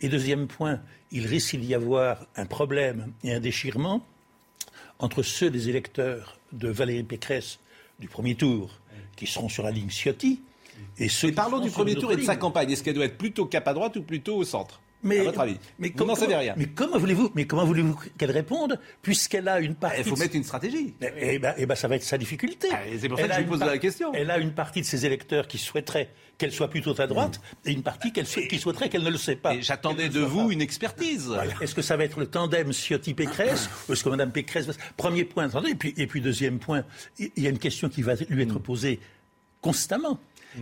Et 0.02 0.10
deuxième 0.10 0.48
point, 0.48 0.80
il 1.12 1.26
risque 1.26 1.56
d'y 1.56 1.74
avoir 1.74 2.26
un 2.36 2.46
problème 2.46 3.12
et 3.24 3.34
un 3.34 3.40
déchirement 3.40 4.06
entre 5.00 5.24
ceux 5.24 5.50
des 5.50 5.70
électeurs 5.70 6.40
de 6.52 6.70
Valérie 6.70 7.04
Pécresse 7.04 7.60
du 8.00 8.08
premier 8.08 8.36
tour, 8.36 8.72
qui 9.16 9.28
seront 9.28 9.50
sur 9.50 9.64
la 9.64 9.72
ligne 9.72 9.90
Ciotti, 9.90 10.42
et 10.98 11.10
ceux 11.10 11.28
Mais 11.28 11.34
parlons 11.34 11.60
du 11.60 11.70
premier 11.70 11.96
tour 11.96 12.12
et 12.12 12.16
de 12.16 12.22
sa 12.22 12.36
campagne. 12.36 12.72
Est-ce 12.72 12.84
qu'elle 12.84 12.94
doit 12.94 13.06
être 13.06 13.18
plutôt 13.18 13.46
cap 13.46 13.68
à 13.68 13.74
droite 13.74 13.96
ou 13.98 14.02
plutôt 14.02 14.38
au 14.38 14.44
centre? 14.44 14.80
Mais, 15.04 15.20
À 15.20 15.24
votre 15.26 15.40
avis 15.42 15.58
mais 15.78 15.90
Vous 15.90 15.94
comment- 15.96 16.14
n'en 16.14 16.20
savez 16.20 16.36
rien. 16.36 16.54
Mais 16.58 16.66
comment 16.66 16.98
voulez-vous, 16.98 17.32
mais 17.36 17.46
comment 17.46 17.66
voulez-vous 17.66 18.00
qu'elle 18.18 18.32
réponde, 18.32 18.80
puisqu'elle 19.04 19.48
a 19.48 19.60
une 19.60 19.76
partie. 19.76 20.00
Il 20.00 20.04
faut 20.06 20.16
de- 20.16 20.20
mettre 20.20 20.36
une 20.36 20.44
stratégie. 20.44 20.96
Eh 21.02 21.08
eh 21.18 21.40
ben, 21.40 21.54
eh 21.58 21.66
ben, 21.68 21.76
ça 21.76 21.88
va 21.88 21.96
être 21.98 22.04
sa 22.04 22.18
difficulté. 22.18 22.68
Ah, 22.72 22.80
c'est 23.00 23.08
pour 23.08 23.18
ça 23.20 23.26
Elle 23.26 23.30
que 23.30 23.34
je 23.36 23.40
a 23.40 23.42
vous 23.42 23.44
une 23.44 23.50
pose 23.50 23.60
par- 23.60 23.68
la 23.68 23.78
question. 23.78 24.12
Elle 24.16 24.32
a 24.32 24.40
une 24.40 24.54
partie 24.54 24.82
de 24.82 24.86
ses 24.88 25.06
électeurs 25.06 25.48
qui 25.48 25.60
souhaiteraient 25.60 26.10
qu'elle 26.40 26.52
soit 26.52 26.70
plutôt 26.70 27.00
à 27.00 27.08
droite, 27.08 27.42
et 27.66 27.72
une 27.72 27.82
partie 27.84 28.12
qu'elle 28.12 28.26
qui 28.28 28.58
souhaiterait 28.60 28.90
qu'elle 28.90 29.04
ne 29.04 29.10
le 29.10 29.18
sait 29.18 29.36
pas. 29.36 29.56
Et 29.56 29.62
j'attendais 29.64 30.10
de 30.10 30.20
vous 30.20 30.48
pas. 30.48 30.54
une 30.54 30.62
expertise. 30.62 31.32
Est-ce 31.62 31.74
que 31.76 31.82
ça 31.82 31.96
va 31.98 32.04
être 32.04 32.20
le 32.20 32.28
tandem 32.28 32.72
Ciotti-Pécresse 32.72 33.70
ou 33.90 33.94
est-ce 33.94 34.04
que 34.04 34.10
Mme 34.10 34.32
Pécresse. 34.32 34.68
Premier 34.98 35.24
point, 35.26 35.46
attendez, 35.46 35.72
et 35.72 35.76
puis, 35.76 35.94
et 35.98 36.06
puis 36.08 36.22
deuxième 36.22 36.60
point, 36.60 36.84
il 37.20 37.32
y 37.38 37.48
a 37.48 37.50
une 37.50 37.58
question 37.60 37.90
qui 37.90 38.02
va 38.04 38.14
lui 38.30 38.44
être 38.44 38.60
posée 38.60 39.00
constamment 39.62 40.20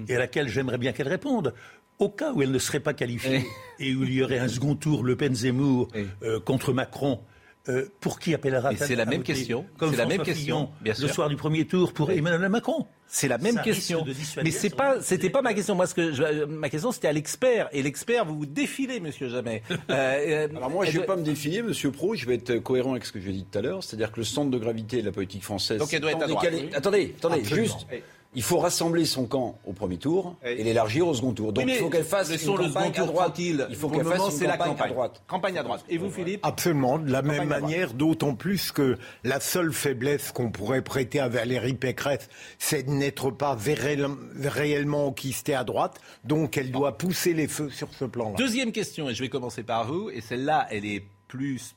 et 0.08 0.16
à 0.16 0.20
laquelle 0.20 0.48
j'aimerais 0.50 0.78
bien 0.78 0.92
qu'elle 0.94 1.08
réponde. 1.08 1.54
Au 2.00 2.10
cas 2.10 2.34
où 2.34 2.42
elle 2.42 2.52
ne 2.52 2.60
serait 2.60 2.80
pas 2.82 2.94
qualifiée 2.94 3.46
et 3.80 3.96
où 3.96 4.04
il 4.04 4.14
y 4.14 4.24
aurait 4.24 4.40
un 4.40 4.48
second 4.50 4.76
tour 4.76 5.04
Le 5.04 5.16
Pen-Zemmour 5.16 5.88
euh, 6.24 6.40
contre 6.42 6.74
Macron, 6.74 7.22
euh, 7.70 7.86
pour 8.00 8.20
qui 8.20 8.34
appellera 8.34 8.74
Et 8.74 8.78
c'est 8.78 8.96
la 8.96 9.06
même 9.06 9.20
voter 9.22 9.34
question. 9.34 9.66
Comme 9.78 9.92
C'est 9.92 9.98
la 9.98 10.06
même 10.06 10.22
question, 10.22 10.70
Le 10.86 10.94
soir 11.08 11.30
du 11.30 11.36
premier 11.36 11.66
tour 11.66 11.94
pour 11.94 12.12
Emmanuel 12.12 12.50
Macron? 12.50 12.86
C'est 13.08 13.28
la 13.28 13.38
même 13.38 13.56
Ça 13.56 13.62
question. 13.62 14.04
Mais 14.44 14.52
c'est 14.52 14.76
pas, 14.76 15.00
c'était 15.00 15.30
pas 15.30 15.42
ma 15.42 15.54
question. 15.54 15.74
Moi, 15.76 15.88
ce 15.88 15.94
que 15.94 16.12
je- 16.12 16.44
ma 16.46 16.70
question, 16.70 16.92
c'était 16.92 17.08
à 17.08 17.14
l'expert. 17.14 17.70
Et 17.72 17.82
l'expert, 17.82 18.26
vous 18.26 18.36
vous 18.40 18.46
défilez, 18.46 19.00
Monsieur 19.00 19.30
Jamais. 19.30 19.64
Euh, 19.90 20.48
Alors 20.56 20.70
moi, 20.70 20.86
je 20.86 21.00
vais 21.00 21.06
pas 21.06 21.16
me 21.16 21.24
défiler, 21.24 21.62
Monsieur 21.62 21.92
Pro, 21.92 22.16
je 22.16 22.26
vais 22.26 22.36
être 22.36 22.58
cohérent 22.58 22.92
avec 22.92 23.06
ce 23.06 23.12
que 23.12 23.20
j'ai 23.22 23.32
dit 23.32 23.46
tout 23.50 23.58
à 23.58 23.62
l'heure, 23.62 23.84
c'est-à-dire 23.84 24.12
que 24.12 24.20
le 24.20 24.26
centre 24.26 24.52
de 24.52 24.58
gravité 24.58 25.00
de 25.02 25.06
la 25.06 25.12
politique 25.12 25.44
française... 25.44 25.78
Donc 25.80 25.94
elle 25.94 26.02
doit 26.02 26.12
être 26.12 26.24
à 26.24 26.28
droite, 26.28 26.44
décalé-. 26.52 26.70
Attendez, 26.76 27.14
attendez, 27.18 27.40
Absolument. 27.42 27.68
juste, 27.68 27.88
il 28.36 28.44
faut 28.44 28.60
rassembler 28.60 29.06
son 29.06 29.26
camp 29.26 29.58
au 29.66 29.74
premier 29.74 29.98
tour 29.98 30.36
et 30.44 30.64
l'élargir 30.64 31.08
au 31.08 31.14
second 31.14 31.34
tour. 31.34 31.54
Donc 31.54 31.66
mais 31.66 31.76
il 31.76 31.80
faut 31.80 31.90
qu'elle 31.90 32.04
fasse 32.04 32.30
une 32.30 32.36
le 32.36 32.64
campagne 32.64 32.94
second 32.94 33.04
à 33.04 33.08
droite. 33.08 33.26
tranquille. 33.26 33.68
Il 33.70 33.76
faut 33.76 33.90
qu'elle 33.90 34.00
le 34.00 34.06
fasse 34.06 34.18
moment, 34.18 34.30
une 34.30 34.38
c'est 34.38 34.48
la 34.48 34.58
campagne 34.58 34.72
à 34.72 34.76
campagne. 34.76 34.92
droite. 34.94 35.24
Campagne 35.28 35.58
à 35.58 35.64
droite. 35.64 35.86
Et 35.90 35.98
vous, 35.98 36.10
Philippe 36.10 36.42
Absolument, 36.44 37.00
de 37.00 37.12
la 37.12 37.22
même 37.22 37.48
Campagne 37.48 37.62
manière, 37.62 37.94
d'autant 37.94 38.36
plus 38.36 38.72
que 38.72 38.98
la 39.24 39.40
seule 39.40 39.74
faiblesse 39.74 40.32
qu'on 40.32 40.52
pourrait 40.52 40.82
prêter 40.82 41.20
à 41.20 41.30
Valérie 41.30 41.74
Pécresse, 41.74 42.30
c'est 42.60 42.84
de 42.84 42.92
n'être 42.92 43.32
pas 43.32 43.56
réellement 43.56 45.08
enquistée 45.08 45.56
à 45.56 45.64
droite, 45.64 46.00
donc 46.24 46.58
elle 46.58 46.72
doit 46.72 46.98
pousser 46.98 47.34
les 47.34 47.48
feux 47.48 47.70
sur 47.70 47.94
ce 47.94 48.06
plan-là. 48.06 48.36
Deuxième 48.38 48.72
question, 48.72 49.10
et 49.10 49.14
je 49.14 49.24
vais 49.24 49.30
commencer 49.30 49.64
par 49.64 49.88
vous, 49.88 50.10
et 50.10 50.22
celle-là, 50.22 50.68
elle 50.72 50.86
est 50.86 51.04
plus, 51.28 51.76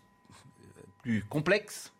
euh, 0.60 0.82
plus 1.02 1.24
complexe. 1.28 1.92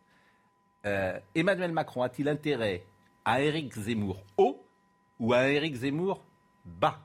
Euh, 0.87 1.19
Emmanuel 1.35 1.73
Macron 1.73 2.03
a-t-il 2.03 2.29
intérêt 2.29 2.85
à 3.29 3.43
Éric 3.43 3.75
Zemmour 3.75 4.25
haut 4.39 4.67
ou 5.19 5.35
à 5.35 5.51
Éric 5.51 5.75
Zemmour 5.75 6.25
bas 6.65 6.99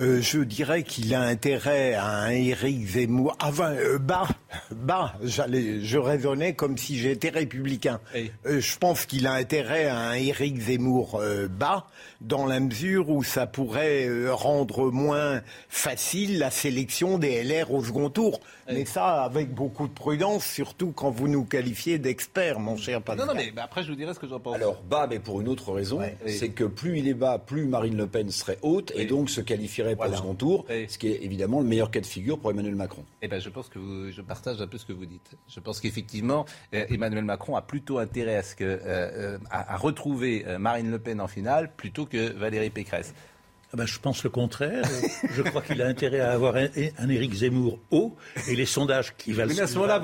Euh, 0.00 0.20
je 0.20 0.40
dirais 0.40 0.82
qu'il 0.82 1.14
a 1.14 1.20
intérêt 1.22 1.94
à 1.94 2.08
un 2.22 2.30
Éric 2.30 2.84
Zemmour. 2.84 3.36
Enfin, 3.40 3.74
euh, 3.74 3.96
bas, 4.00 4.26
bas. 4.72 5.14
J'allais, 5.22 5.82
je 5.82 5.98
raisonnais 5.98 6.54
comme 6.54 6.76
si 6.76 6.98
j'étais 6.98 7.28
républicain. 7.28 8.00
Oui. 8.12 8.32
Euh, 8.44 8.60
je 8.60 8.76
pense 8.76 9.06
qu'il 9.06 9.28
a 9.28 9.34
intérêt 9.34 9.84
à 9.86 9.96
un 9.96 10.14
Éric 10.14 10.58
Zemmour 10.62 11.20
euh, 11.20 11.46
bas, 11.46 11.86
dans 12.20 12.44
la 12.44 12.58
mesure 12.58 13.08
où 13.08 13.22
ça 13.22 13.46
pourrait 13.46 14.08
euh, 14.08 14.34
rendre 14.34 14.90
moins 14.90 15.42
facile 15.68 16.40
la 16.40 16.50
sélection 16.50 17.16
des 17.16 17.44
LR 17.44 17.72
au 17.72 17.84
second 17.84 18.10
tour. 18.10 18.40
Mais 18.66 18.86
ça, 18.86 19.22
avec 19.22 19.54
beaucoup 19.54 19.86
de 19.86 19.92
prudence, 19.92 20.44
surtout 20.44 20.90
quand 20.90 21.10
vous 21.10 21.28
nous 21.28 21.44
qualifiez 21.44 21.98
d'experts, 21.98 22.58
mon 22.58 22.76
cher 22.76 22.98
Non, 22.98 23.02
Pascal. 23.04 23.26
non, 23.28 23.34
mais 23.36 23.52
bah, 23.52 23.62
après, 23.66 23.84
je 23.84 23.90
vous 23.90 23.96
dirai 23.96 24.12
ce 24.12 24.18
que 24.18 24.26
j'en 24.26 24.40
pense. 24.40 24.56
Alors 24.56 24.82
bas, 24.82 25.06
mais 25.08 25.20
pour 25.20 25.40
une 25.40 25.48
autre 25.48 25.70
raison, 25.72 26.00
c'est 26.26 26.48
que 26.48 26.64
plus 26.64 26.98
il 26.98 27.06
est 27.06 27.14
bas, 27.14 27.38
plus 27.38 27.66
Marine 27.66 27.96
Le 27.96 28.08
Pen 28.08 28.30
serait 28.30 28.58
haute 28.62 28.90
et 28.96 29.04
donc 29.04 29.30
se 29.30 29.42
qualifierait 29.42 29.83
pour 29.92 29.96
Voilà. 30.04 30.12
le 30.12 30.16
second 30.16 30.34
tour, 30.34 30.64
ce 30.68 30.98
qui 30.98 31.08
est 31.08 31.22
évidemment 31.22 31.60
le 31.60 31.66
meilleur 31.66 31.90
cas 31.90 32.00
de 32.00 32.06
figure 32.06 32.38
pour 32.38 32.50
Emmanuel 32.50 32.74
Macron. 32.74 33.04
Eh 33.22 33.28
ben, 33.28 33.40
je 33.40 33.48
pense 33.48 33.68
que 33.68 33.78
vous- 33.78 34.10
je 34.10 34.20
partage 34.22 34.60
un 34.60 34.66
peu 34.66 34.78
ce 34.78 34.84
que 34.86 34.92
vous 34.92 35.06
dites. 35.06 35.36
Je 35.48 35.60
pense 35.60 35.80
qu'effectivement, 35.80 36.44
euh, 36.74 36.84
Emmanuel 36.88 37.24
Macron 37.24 37.56
a 37.56 37.62
plutôt 37.62 37.98
intérêt 37.98 38.36
à, 38.36 38.42
ce 38.42 38.54
que, 38.56 38.64
euh, 38.64 38.78
euh, 38.84 39.38
à, 39.50 39.74
à 39.74 39.76
retrouver 39.76 40.44
Marine 40.58 40.90
Le 40.90 40.98
Pen 40.98 41.20
en 41.20 41.28
finale 41.28 41.70
plutôt 41.76 42.06
que 42.06 42.32
Valérie 42.32 42.70
Pécresse. 42.70 43.14
Ah 43.72 43.76
ben, 43.76 43.86
je 43.86 43.98
pense 43.98 44.22
le 44.22 44.30
contraire. 44.30 44.84
je 45.30 45.42
crois 45.42 45.60
qu'il 45.60 45.82
a 45.82 45.86
intérêt 45.86 46.20
à 46.20 46.30
avoir 46.32 46.54
un, 46.56 46.68
un 46.98 47.08
Éric 47.08 47.34
Zemmour 47.34 47.78
haut, 47.90 48.14
et 48.48 48.54
les 48.54 48.66
sondages 48.66 49.16
qui 49.16 49.32
valent 49.32 49.52
Mais 49.52 49.60
à 49.60 49.66
ce 49.66 49.74
moment-là, 49.74 50.00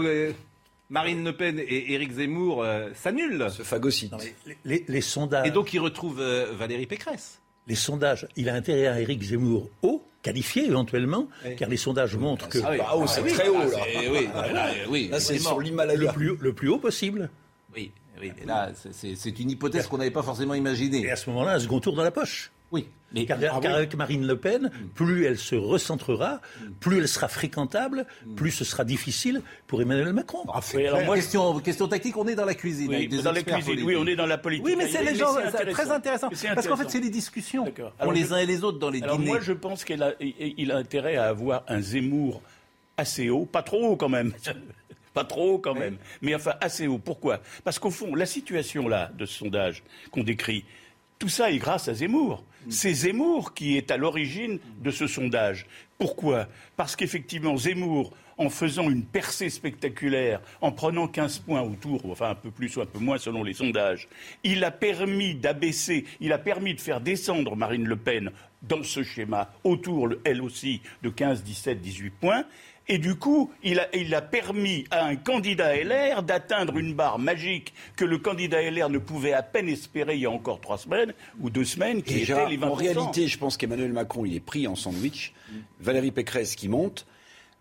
Marine 0.88 1.22
Le 1.25 1.37
Pen 1.37 1.60
et 1.60 1.92
Éric 1.92 2.10
Zemmour 2.14 2.64
euh, 2.64 2.88
s'annulent. 2.94 3.49
Se 3.50 3.62
phagocytent. 3.62 4.12
Les, 4.44 4.56
les- 4.64 4.84
les 4.88 5.00
sondages. 5.00 5.46
Et 5.46 5.52
donc 5.52 5.72
ils 5.72 5.78
retrouvent 5.78 6.20
euh, 6.20 6.52
Valérie 6.58 6.87
Pécresse. 6.87 7.40
Les 7.70 7.76
sondages, 7.76 8.26
il 8.36 8.48
a 8.48 8.54
intérêt 8.54 8.88
à 8.88 9.00
Éric 9.00 9.22
Zemmour 9.22 9.70
haut, 9.82 10.02
qualifié 10.22 10.66
éventuellement, 10.66 11.28
car 11.56 11.68
les 11.68 11.76
sondages 11.76 12.16
montrent 12.16 12.48
que 12.48 12.58
Ah 12.64 12.70
oui, 12.72 12.78
ah, 12.80 12.92
oh, 12.96 13.06
c'est 13.06 13.22
très 13.22 13.48
haut, 13.48 13.58
là. 13.58 13.78
oui, 14.10 14.28
là, 14.52 14.66
oui, 14.88 15.08
Là, 15.08 15.20
c'est 15.20 15.38
sur 15.38 15.56
le 15.58 15.64
l'Himalaya. 15.64 16.12
plus, 16.12 16.36
le 16.40 16.52
plus 16.52 16.68
haut 16.68 16.78
possible. 16.78 17.30
oui, 17.74 17.92
oui. 18.20 18.32
Et 18.42 18.44
là, 18.44 18.72
c'est 18.92 19.38
une 19.40 19.50
hypothèse 19.50 19.86
qu'on 19.86 19.98
n'avait 19.98 20.10
pas 20.10 20.22
forcément 20.24 20.54
imaginée. 20.54 21.02
Et 21.02 21.10
à 21.12 21.16
ce 21.16 21.30
moment-là, 21.30 21.54
un 21.54 21.60
second 21.60 21.78
tour 21.80 21.94
dans 21.94 22.02
la 22.02 22.10
poche. 22.10 22.50
Oui, 22.72 22.88
mais 23.12 23.26
Car, 23.26 23.38
Ah 23.42 23.58
car 23.60 23.72
oui. 23.72 23.78
avec 23.78 23.94
Marine 23.96 24.26
Le 24.26 24.36
Pen, 24.36 24.70
plus 24.94 25.24
elle 25.24 25.38
se 25.38 25.54
recentrera, 25.54 26.40
plus 26.80 26.98
elle 26.98 27.08
sera 27.08 27.28
fréquentable, 27.28 28.06
plus 28.36 28.50
ce 28.50 28.64
sera 28.64 28.84
difficile 28.84 29.42
pour 29.66 29.82
Emmanuel 29.82 30.12
Macron. 30.12 30.44
Oui, 30.74 30.86
alors 30.86 31.02
moi, 31.02 31.16
question, 31.16 31.58
question 31.60 31.88
tactique, 31.88 32.16
on 32.16 32.26
est 32.28 32.34
dans 32.34 32.44
la 32.44 32.54
cuisine. 32.54 32.88
Oui, 32.88 32.94
avec 32.96 33.08
des 33.10 33.22
dans 33.22 33.32
la 33.32 33.42
cuisine. 33.42 33.82
Oui, 33.84 33.96
on 33.96 34.06
est 34.06 34.16
dans 34.16 34.26
la 34.26 34.38
politique. 34.38 34.64
Oui, 34.66 34.74
mais 34.76 34.88
c'est 34.88 35.02
les 35.04 35.14
gens, 35.16 35.34
c'est 35.34 35.56
c'est 35.58 35.70
très 35.72 35.90
intéressant. 35.90 36.28
Parce 36.54 36.66
qu'en 36.68 36.76
fait, 36.76 36.88
c'est 36.90 37.00
des 37.00 37.10
discussions. 37.10 37.64
D'accord. 37.64 37.92
On 37.98 38.02
Alors, 38.02 38.12
les 38.14 38.24
je- 38.24 38.32
uns 38.34 38.38
et 38.38 38.46
les 38.46 38.62
autres 38.64 38.78
dans 38.78 38.90
les 38.90 39.02
Alors 39.02 39.16
dîners. 39.18 39.30
moi, 39.30 39.40
je 39.40 39.52
pense 39.52 39.84
qu'il 39.84 40.02
a, 40.02 40.12
il- 40.20 40.54
il 40.58 40.72
a 40.72 40.76
intérêt 40.76 41.16
à 41.16 41.24
avoir 41.28 41.64
un 41.68 41.80
Zemmour 41.80 42.42
assez 42.96 43.28
haut, 43.30 43.46
pas 43.46 43.62
trop 43.62 43.88
haut 43.88 43.96
quand 43.96 44.08
même. 44.08 44.32
Pas 45.12 45.24
trop 45.24 45.54
haut 45.54 45.58
quand 45.58 45.74
même, 45.74 45.96
mais 46.22 46.36
enfin 46.36 46.52
assez 46.60 46.86
haut. 46.86 46.98
Pourquoi? 46.98 47.40
Parce 47.64 47.80
qu'au 47.80 47.90
fond, 47.90 48.14
la 48.14 48.26
situation 48.26 48.86
là 48.86 49.10
de 49.18 49.26
ce 49.26 49.38
sondage 49.38 49.82
qu'on 50.12 50.22
décrit, 50.22 50.64
tout 51.20 51.28
ça 51.28 51.52
est 51.52 51.58
grâce 51.58 51.86
à 51.86 51.94
Zemmour. 51.94 52.42
C'est 52.68 52.92
Zemmour 52.92 53.54
qui 53.54 53.76
est 53.76 53.90
à 53.92 53.96
l'origine 53.96 54.58
de 54.82 54.90
ce 54.90 55.06
sondage. 55.06 55.66
Pourquoi? 55.98 56.48
Parce 56.76 56.96
qu'effectivement, 56.96 57.56
Zemmour, 57.56 58.12
en 58.38 58.48
faisant 58.48 58.88
une 58.90 59.02
percée 59.04 59.50
spectaculaire, 59.50 60.40
en 60.62 60.72
prenant 60.72 61.06
15 61.06 61.38
points 61.40 61.60
autour, 61.62 62.00
enfin 62.10 62.30
un 62.30 62.34
peu 62.34 62.50
plus 62.50 62.74
ou 62.76 62.80
un 62.80 62.86
peu 62.86 62.98
moins 62.98 63.18
selon 63.18 63.44
les 63.44 63.52
sondages, 63.54 64.08
il 64.44 64.64
a 64.64 64.70
permis 64.70 65.34
d'abaisser, 65.34 66.04
il 66.20 66.32
a 66.32 66.38
permis 66.38 66.74
de 66.74 66.80
faire 66.80 67.00
descendre 67.02 67.54
Marine 67.54 67.86
Le 67.86 67.96
Pen 67.96 68.30
dans 68.62 68.82
ce 68.82 69.02
schéma 69.02 69.50
autour, 69.64 70.06
le- 70.08 70.20
elle 70.24 70.40
aussi, 70.42 70.80
de 71.02 71.08
15, 71.10 71.42
17, 71.42 71.80
18 71.80 72.10
points. 72.10 72.44
Et 72.92 72.99
du 72.99 73.14
coup, 73.14 73.52
il 73.62 73.78
a, 73.78 73.87
il 73.94 74.12
a 74.16 74.20
permis 74.20 74.85
à 74.90 75.04
un 75.04 75.14
candidat 75.14 75.76
LR 75.76 76.25
d'atteindre 76.25 76.76
une 76.76 76.92
barre 76.92 77.20
magique 77.20 77.73
que 77.94 78.04
le 78.04 78.18
candidat 78.18 78.68
LR 78.68 78.90
ne 78.90 78.99
pouvait 78.99 79.32
à 79.32 79.44
peine 79.44 79.68
espérer 79.68 80.16
il 80.16 80.23
y 80.23 80.26
a 80.26 80.30
encore 80.30 80.61
trois 80.61 80.76
semaines 80.76 81.12
ou 81.40 81.50
deux 81.50 81.64
semaines, 81.64 82.02
qui 82.02 82.14
les 82.14 82.25
20%. 82.25 82.64
en 82.64 82.75
réalité, 82.75 83.28
je 83.28 83.38
pense 83.38 83.56
qu'Emmanuel 83.56 83.92
Macron, 83.92 84.25
il 84.25 84.35
est 84.35 84.40
pris 84.40 84.66
en 84.66 84.75
sandwich. 84.75 85.32
Valérie 85.78 86.11
Pécresse 86.11 86.56
qui 86.56 86.68
monte. 86.68 87.06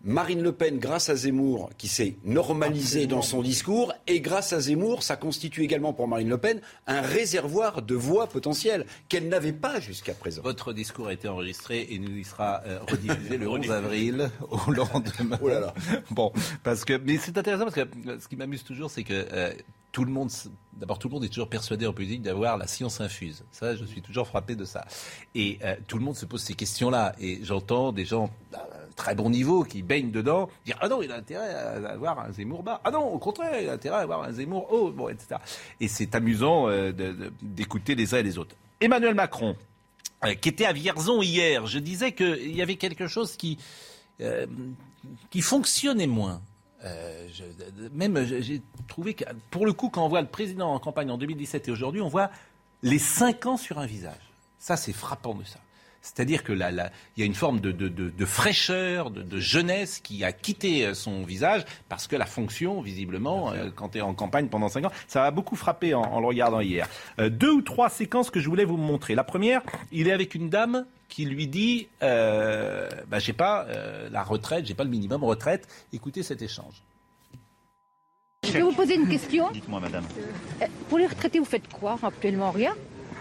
Marine 0.02 0.42
Le 0.42 0.52
Pen, 0.52 0.78
grâce 0.78 1.10
à 1.10 1.14
Zemmour, 1.14 1.70
qui 1.76 1.86
s'est 1.86 2.16
normalisé 2.24 3.06
dans 3.06 3.20
son 3.20 3.42
discours, 3.42 3.92
et 4.06 4.20
grâce 4.20 4.54
à 4.54 4.60
Zemmour, 4.60 5.02
ça 5.02 5.16
constitue 5.16 5.62
également 5.62 5.92
pour 5.92 6.08
Marine 6.08 6.30
Le 6.30 6.38
Pen 6.38 6.62
un 6.86 7.02
réservoir 7.02 7.82
de 7.82 7.94
voix 7.94 8.26
potentielles 8.26 8.86
qu'elle 9.10 9.28
n'avait 9.28 9.52
pas 9.52 9.78
jusqu'à 9.78 10.14
présent. 10.14 10.40
Votre 10.42 10.72
discours 10.72 11.08
a 11.08 11.12
été 11.12 11.28
enregistré 11.28 11.86
et 11.90 11.98
nous 11.98 12.16
y 12.16 12.24
sera 12.24 12.62
euh, 12.64 12.78
rediffusé 12.88 13.36
le 13.36 13.46
11 13.46 13.70
avril 13.70 14.30
au 14.50 14.70
lendemain. 14.70 15.38
Oh 15.42 15.48
là 15.48 15.60
là. 15.60 15.74
Bon, 16.10 16.32
parce 16.62 16.86
que 16.86 16.94
mais 16.94 17.18
c'est 17.18 17.36
intéressant 17.36 17.64
parce 17.64 17.76
que 17.76 18.08
euh, 18.08 18.18
ce 18.18 18.26
qui 18.26 18.36
m'amuse 18.36 18.64
toujours, 18.64 18.90
c'est 18.90 19.04
que 19.04 19.26
euh, 19.32 19.52
tout 19.92 20.04
le 20.04 20.10
monde, 20.10 20.30
d'abord 20.72 20.98
tout 20.98 21.08
le 21.08 21.14
monde 21.14 21.24
est 21.24 21.28
toujours 21.28 21.48
persuadé 21.48 21.86
en 21.86 21.92
politique 21.92 22.22
d'avoir 22.22 22.56
la 22.56 22.66
science 22.66 23.00
infuse. 23.00 23.44
Ça, 23.50 23.74
je 23.74 23.84
suis 23.84 24.02
toujours 24.02 24.26
frappé 24.26 24.54
de 24.54 24.64
ça. 24.64 24.84
Et 25.34 25.58
euh, 25.64 25.74
tout 25.86 25.98
le 25.98 26.04
monde 26.04 26.16
se 26.16 26.26
pose 26.26 26.42
ces 26.42 26.54
questions-là. 26.54 27.14
Et 27.20 27.40
j'entends 27.42 27.92
des 27.92 28.04
gens 28.04 28.30
d'un 28.52 28.60
très 28.96 29.14
bon 29.14 29.30
niveau 29.30 29.64
qui 29.64 29.82
baignent 29.82 30.10
dedans 30.10 30.48
dire 30.64 30.76
ah 30.80 30.88
non, 30.88 31.02
il 31.02 31.10
a 31.12 31.16
intérêt 31.16 31.54
à 31.54 31.90
avoir 31.90 32.20
un 32.20 32.32
Zemmour 32.32 32.62
bas. 32.62 32.80
Ah 32.84 32.90
non, 32.90 33.04
au 33.04 33.18
contraire, 33.18 33.60
il 33.60 33.68
a 33.68 33.72
intérêt 33.72 33.98
à 33.98 34.00
avoir 34.00 34.22
un 34.22 34.32
Zemmour 34.32 34.72
haut, 34.72 34.90
bon, 34.90 35.08
etc. 35.08 35.36
Et 35.80 35.88
c'est 35.88 36.14
amusant 36.14 36.68
euh, 36.68 36.92
d'écouter 37.42 37.94
les 37.94 38.14
uns 38.14 38.18
et 38.18 38.22
les 38.22 38.38
autres. 38.38 38.54
Emmanuel 38.80 39.14
Macron 39.14 39.56
euh, 40.24 40.34
qui 40.34 40.48
était 40.48 40.66
à 40.66 40.72
Vierzon 40.72 41.22
hier, 41.22 41.66
je 41.66 41.78
disais 41.78 42.12
qu'il 42.12 42.54
y 42.54 42.62
avait 42.62 42.76
quelque 42.76 43.06
chose 43.06 43.36
qui, 43.36 43.58
euh, 44.20 44.46
qui 45.30 45.40
fonctionnait 45.40 46.06
moins. 46.06 46.40
Même 47.92 48.24
j'ai 48.24 48.62
trouvé 48.88 49.12
que, 49.12 49.24
pour 49.50 49.66
le 49.66 49.74
coup, 49.74 49.90
quand 49.90 50.02
on 50.02 50.08
voit 50.08 50.22
le 50.22 50.28
président 50.28 50.72
en 50.72 50.78
campagne 50.78 51.10
en 51.10 51.18
2017 51.18 51.68
et 51.68 51.70
aujourd'hui, 51.70 52.00
on 52.00 52.08
voit 52.08 52.30
les 52.82 52.98
cinq 52.98 53.44
ans 53.44 53.58
sur 53.58 53.78
un 53.78 53.84
visage. 53.84 54.30
Ça, 54.58 54.76
c'est 54.76 54.94
frappant 54.94 55.34
de 55.34 55.44
ça. 55.44 55.58
C'est-à-dire 56.02 56.44
que 56.44 56.52
là, 56.52 56.70
là, 56.70 56.90
il 57.16 57.20
y 57.20 57.22
a 57.22 57.26
une 57.26 57.34
forme 57.34 57.60
de, 57.60 57.72
de- 57.72 57.88
de- 57.88 58.08
de 58.10 58.24
fraîcheur, 58.24 59.10
de, 59.10 59.22
de 59.22 59.38
jeunesse 59.38 60.00
qui 60.00 60.24
a 60.24 60.32
quitté 60.32 60.86
euh, 60.86 60.94
son 60.94 61.24
visage 61.24 61.64
parce 61.90 62.06
que 62.06 62.16
la 62.16 62.24
fonction, 62.26 62.80
visiblement, 62.80 63.52
euh, 63.52 63.68
quand 63.74 63.90
tu 63.90 63.98
es 63.98 64.00
en 64.00 64.14
campagne 64.14 64.48
pendant 64.48 64.68
cinq 64.68 64.86
ans, 64.86 64.92
ça 65.08 65.20
m'a 65.20 65.30
beaucoup 65.30 65.56
frappé 65.56 65.92
en, 65.94 66.00
en 66.02 66.20
le 66.20 66.26
regardant 66.26 66.60
hier. 66.60 66.88
Euh, 67.18 67.28
deux 67.28 67.50
ou 67.52 67.60
trois 67.62 67.90
séquences 67.90 68.30
que 68.30 68.40
je 68.40 68.48
voulais 68.48 68.64
vous 68.64 68.78
montrer. 68.78 69.14
La 69.14 69.24
première, 69.24 69.60
il 69.92 70.08
est 70.08 70.12
avec 70.12 70.34
une 70.34 70.48
dame 70.48 70.86
qui 71.08 71.24
lui 71.26 71.46
dit, 71.48 71.88
euh, 72.02 72.88
bah, 73.08 73.18
j'ai 73.18 73.32
pas 73.34 73.66
euh, 73.68 74.08
la 74.10 74.22
retraite, 74.22 74.64
j'ai 74.66 74.74
pas 74.74 74.84
le 74.84 74.90
minimum 74.90 75.22
retraite. 75.24 75.68
Écoutez 75.92 76.22
cet 76.22 76.40
échange. 76.40 76.82
Je 78.46 78.52
peux 78.52 78.62
vous 78.62 78.72
poser 78.72 78.94
une 78.94 79.08
question 79.08 79.50
Dites-moi, 79.52 79.80
madame. 79.80 80.04
Euh, 80.62 80.66
Pour 80.88 80.98
les 80.98 81.06
retraités, 81.06 81.38
vous 81.38 81.44
faites 81.44 81.68
quoi 81.68 81.98
Actuellement, 82.02 82.50
rien? 82.52 82.74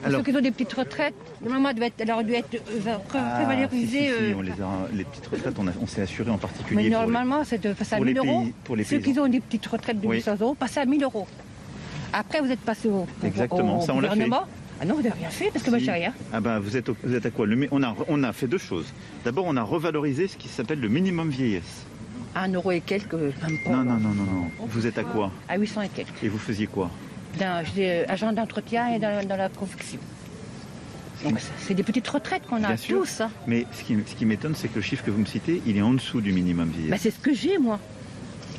Alors- 0.03 0.23
qu'ils 0.23 0.37
ont 0.37 0.41
des 0.41 0.51
petites 0.51 0.73
retraites. 0.73 1.13
Normalement, 1.41 1.69
elle, 1.97 2.11
aurait 2.11 2.23
dû 2.23 2.33
être 2.33 2.55
euh, 2.55 2.95
Ah, 3.13 3.35
prévalorisée. 3.35 3.87
si, 3.87 3.87
si, 3.87 3.99
si, 4.15 4.31
euh, 4.31 4.33
on 4.35 4.95
les, 4.95 5.03
petites 5.03 5.27
retraites, 5.27 5.55
on, 5.59 5.65
on 5.81 5.87
s'est 5.87 6.01
assuré 6.01 6.31
en 6.31 6.37
particulier. 6.37 6.83
mais 6.83 6.89
normalement, 6.89 7.43
c'est 7.43 7.61
de 7.61 7.73
passer 7.73 7.95
à 7.95 7.97
pour 7.97 8.05
les 8.05 8.13
1000 8.13 8.19
euros. 8.27 8.47
pour 8.63 8.75
les 8.75 8.83
Ceux 8.83 8.99
qui 8.99 9.17
ont 9.19 9.27
des 9.27 9.39
petites 9.39 9.65
retraites 9.67 9.99
de 9.99 10.07
Oui. 10.07 10.17
800 10.17 10.37
euros, 10.41 10.55
passer 10.55 10.79
à 10.79 10.85
1000 10.85 11.03
euros. 11.03 11.27
Après, 12.13 12.41
vous 12.41 12.51
êtes 12.51 12.61
passé 12.61 12.87
au, 12.89 13.07
Exactement, 13.23 13.79
au 13.79 13.85
ça, 13.85 13.93
on 13.93 13.99
l'a 13.99 14.11
fait. 14.11 14.27
Ah 14.81 14.85
non, 14.85 14.95
vous 14.95 15.01
n'avez 15.01 15.19
rien 15.19 15.29
fait 15.29 15.49
parce 15.51 15.63
que 15.63 15.69
moi, 15.69 15.79
j'ai 15.79 15.91
rien. 15.91 16.13
Ah 16.31 16.39
ben, 16.39 16.59
vous 16.59 16.77
êtes, 16.77 16.89
vous 16.89 17.13
êtes 17.13 17.25
à 17.25 17.31
quoi 17.31 17.45
Le 17.45 17.67
on, 17.71 17.83
a, 17.83 17.93
on 18.07 18.23
a 18.23 18.31
fait 18.31 18.47
deux 18.47 18.57
choses. 18.57 18.85
D'abord, 19.25 19.43
on 19.45 19.57
a 19.57 19.61
revalorisé 19.61 20.27
ce 20.29 20.37
qui 20.37 20.47
s'appelle 20.47 20.79
le 20.79 20.87
minimum 20.87 21.29
vieillesse. 21.29 21.85
Un 22.35 22.53
euro 22.53 22.71
et 22.71 22.79
quelques, 22.79 23.13
même 23.13 23.33
pas. 23.65 23.71
Non, 23.71 23.83
non, 23.83 23.95
non, 23.99 24.09
non, 24.09 24.23
non. 24.23 24.51
Vous 24.67 24.87
êtes 24.87 24.97
à 24.97 25.03
quoi 25.03 25.31
À 25.49 25.57
800 25.57 25.81
et 25.81 25.89
quelques. 25.89 26.23
Et 26.23 26.29
vous 26.29 26.37
faisiez 26.37 26.67
quoi 26.67 26.89
Dans- 27.37 27.63
J'étais 27.65 28.05
agent 28.07 28.31
d'entretien 28.33 28.87
et 28.95 28.99
dans, 28.99 29.27
dans 29.27 29.35
la 29.37 29.49
confection. 29.49 29.99
Donc, 31.23 31.37
c'est- 31.59 31.73
des 31.73 31.83
petites 31.83 32.07
retraites 32.07 32.43
qu'on 32.47 32.63
a 32.63 32.67
Bien 32.67 32.77
sûr. 32.77 33.01
tous. 33.01 33.21
hein. 33.21 33.29
Mais 33.45 33.65
ce 33.73 33.83
qui, 33.83 33.97
ce 34.05 34.15
qui 34.15 34.25
m'étonne, 34.25 34.55
c'est 34.55 34.69
que 34.69 34.75
le 34.75 34.81
chiffre 34.81 35.03
que 35.03 35.11
vous 35.11 35.19
me 35.19 35.25
citez, 35.25 35.61
il 35.65 35.75
est 35.77 35.81
en 35.81 35.93
dessous 35.93 36.21
du 36.21 36.31
minimum 36.31 36.69
Bah, 36.69 36.75
vieillesse. 36.77 37.01
c'est 37.01 37.11
ce 37.11 37.19
que 37.19 37.33
j'ai, 37.33 37.57
moi. 37.57 37.79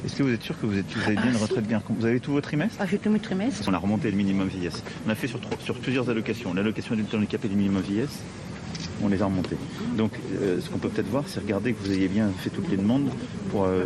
Est-ce 0.04 0.14
que 0.16 0.22
vous 0.22 0.32
êtes 0.32 0.42
sûr 0.42 0.58
que 0.58 0.66
vous, 0.66 0.78
êtes, 0.78 0.86
vous 0.94 1.02
avez 1.02 1.14
bien 1.14 1.24
Ah, 1.26 1.30
une 1.30 1.36
si. 1.36 1.42
retraite 1.42 1.66
bien 1.66 1.82
Vous 1.88 2.04
avez 2.06 2.20
tout 2.20 2.32
votre 2.32 2.46
trimestre 2.48 2.76
Ah, 2.80 2.86
j'ai 2.90 2.98
tous 2.98 3.10
mes 3.10 3.18
trimestres. 3.18 3.66
On 3.68 3.74
a 3.74 3.78
remonté 3.78 4.10
le 4.10 4.16
minimum 4.16 4.48
vieillesse. 4.48 4.82
On 5.06 5.10
a 5.10 5.14
fait 5.14 5.26
sur, 5.26 5.40
trois- 5.40 5.58
sur 5.62 5.78
plusieurs 5.78 6.08
allocations. 6.10 6.52
L'allocation 6.54 6.92
adulte 6.94 7.14
handicapé 7.14 7.48
du 7.48 7.56
minimum 7.56 7.82
vieillesse, 7.82 8.18
on 9.02 9.08
les 9.08 9.20
a 9.20 9.26
remontés. 9.26 9.56
Donc, 9.96 10.12
euh, 10.40 10.58
ce 10.60 10.68
qu'on 10.70 10.78
peut 10.78 10.88
peut-être 10.90 11.08
voir, 11.08 11.24
c'est 11.26 11.40
regarder 11.40 11.72
que 11.74 11.82
vous 11.82 11.92
ayez 11.92 12.08
bien 12.08 12.30
fait 12.38 12.50
toutes 12.50 12.70
les 12.70 12.76
demandes 12.78 13.10
pour 13.50 13.64
euh, 13.64 13.84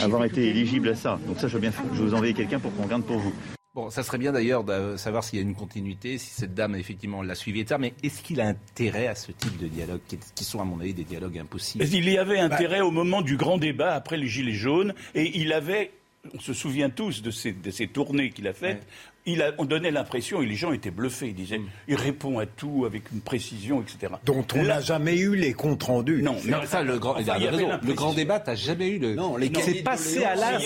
avoir 0.00 0.24
été 0.24 0.48
éligible 0.48 0.88
à 0.90 0.94
ça. 0.96 1.18
Donc 1.26 1.38
ça, 1.40 1.48
je 1.48 1.54
veux 1.54 1.60
bien 1.60 1.72
je 1.92 1.98
vais 2.02 2.08
vous 2.08 2.14
envoyer 2.14 2.34
quelqu'un 2.34 2.58
pour 2.58 2.74
qu'on 2.74 2.82
regarde 2.84 3.04
pour 3.04 3.18
vous. 3.18 3.32
Bon, 3.74 3.90
ça 3.90 4.04
serait 4.04 4.18
bien 4.18 4.30
d'ailleurs 4.30 4.62
de 4.62 4.96
savoir 4.96 5.24
s'il 5.24 5.40
y 5.40 5.42
a 5.42 5.44
une 5.44 5.56
continuité, 5.56 6.16
si 6.18 6.30
cette 6.30 6.54
dame 6.54 6.76
effectivement 6.76 7.22
l'a 7.22 7.34
suivi 7.34 7.60
et 7.60 7.66
ça, 7.66 7.76
mais 7.76 7.92
est-ce 8.04 8.22
qu'il 8.22 8.40
a 8.40 8.46
intérêt 8.46 9.08
à 9.08 9.16
ce 9.16 9.32
type 9.32 9.58
de 9.58 9.66
dialogue, 9.66 9.98
qui, 10.06 10.44
sont 10.44 10.60
à 10.60 10.64
mon 10.64 10.78
avis 10.78 10.94
des 10.94 11.02
dialogues 11.02 11.38
impossibles? 11.38 11.84
Il 11.92 12.08
y 12.08 12.16
avait 12.16 12.36
Bah, 12.36 12.54
intérêt 12.54 12.82
au 12.82 12.92
moment 12.92 13.20
du 13.20 13.36
grand 13.36 13.58
débat 13.58 13.94
après 13.94 14.16
les 14.16 14.28
Gilets 14.28 14.52
jaunes, 14.52 14.94
et 15.16 15.40
il 15.40 15.52
avait, 15.52 15.90
on 16.32 16.38
se 16.38 16.52
souvient 16.52 16.88
tous 16.88 17.20
de 17.20 17.32
ces, 17.32 17.50
de 17.50 17.70
ces 17.72 17.88
tournées 17.88 18.30
qu'il 18.30 18.46
a 18.46 18.52
faites, 18.52 18.86
il 19.26 19.42
a, 19.42 19.50
on 19.58 19.64
donnait 19.64 19.90
l'impression, 19.90 20.40
et 20.40 20.46
les 20.46 20.54
gens 20.54 20.70
étaient 20.70 20.92
bluffés, 20.92 21.28
ils 21.28 21.34
disaient, 21.34 21.60
il 21.88 21.96
répond 21.96 22.38
à 22.38 22.46
tout 22.46 22.84
avec 22.86 23.10
une 23.10 23.22
précision, 23.22 23.82
etc. 23.82 24.12
Dont 24.24 24.46
on 24.54 24.62
n'a 24.62 24.80
jamais 24.82 25.18
eu 25.18 25.34
les 25.34 25.52
comptes 25.52 25.82
rendus. 25.82 26.22
Non, 26.22 26.36
mais 26.44 26.52
Non, 26.52 26.58
ça, 26.64 26.84
le 26.84 27.00
grand, 27.00 27.18
Enfin, 27.18 27.38
il 27.40 27.48
raison. 27.48 27.70
Le 27.82 27.92
grand 27.94 28.14
débat, 28.14 28.38
t'as 28.38 28.54
jamais 28.54 28.90
eu 28.90 28.98
le. 29.00 29.16
Non, 29.16 29.36
les 29.36 29.50
c'est 29.52 29.82
passé 29.82 30.22
à 30.22 30.36
l'as. 30.36 30.60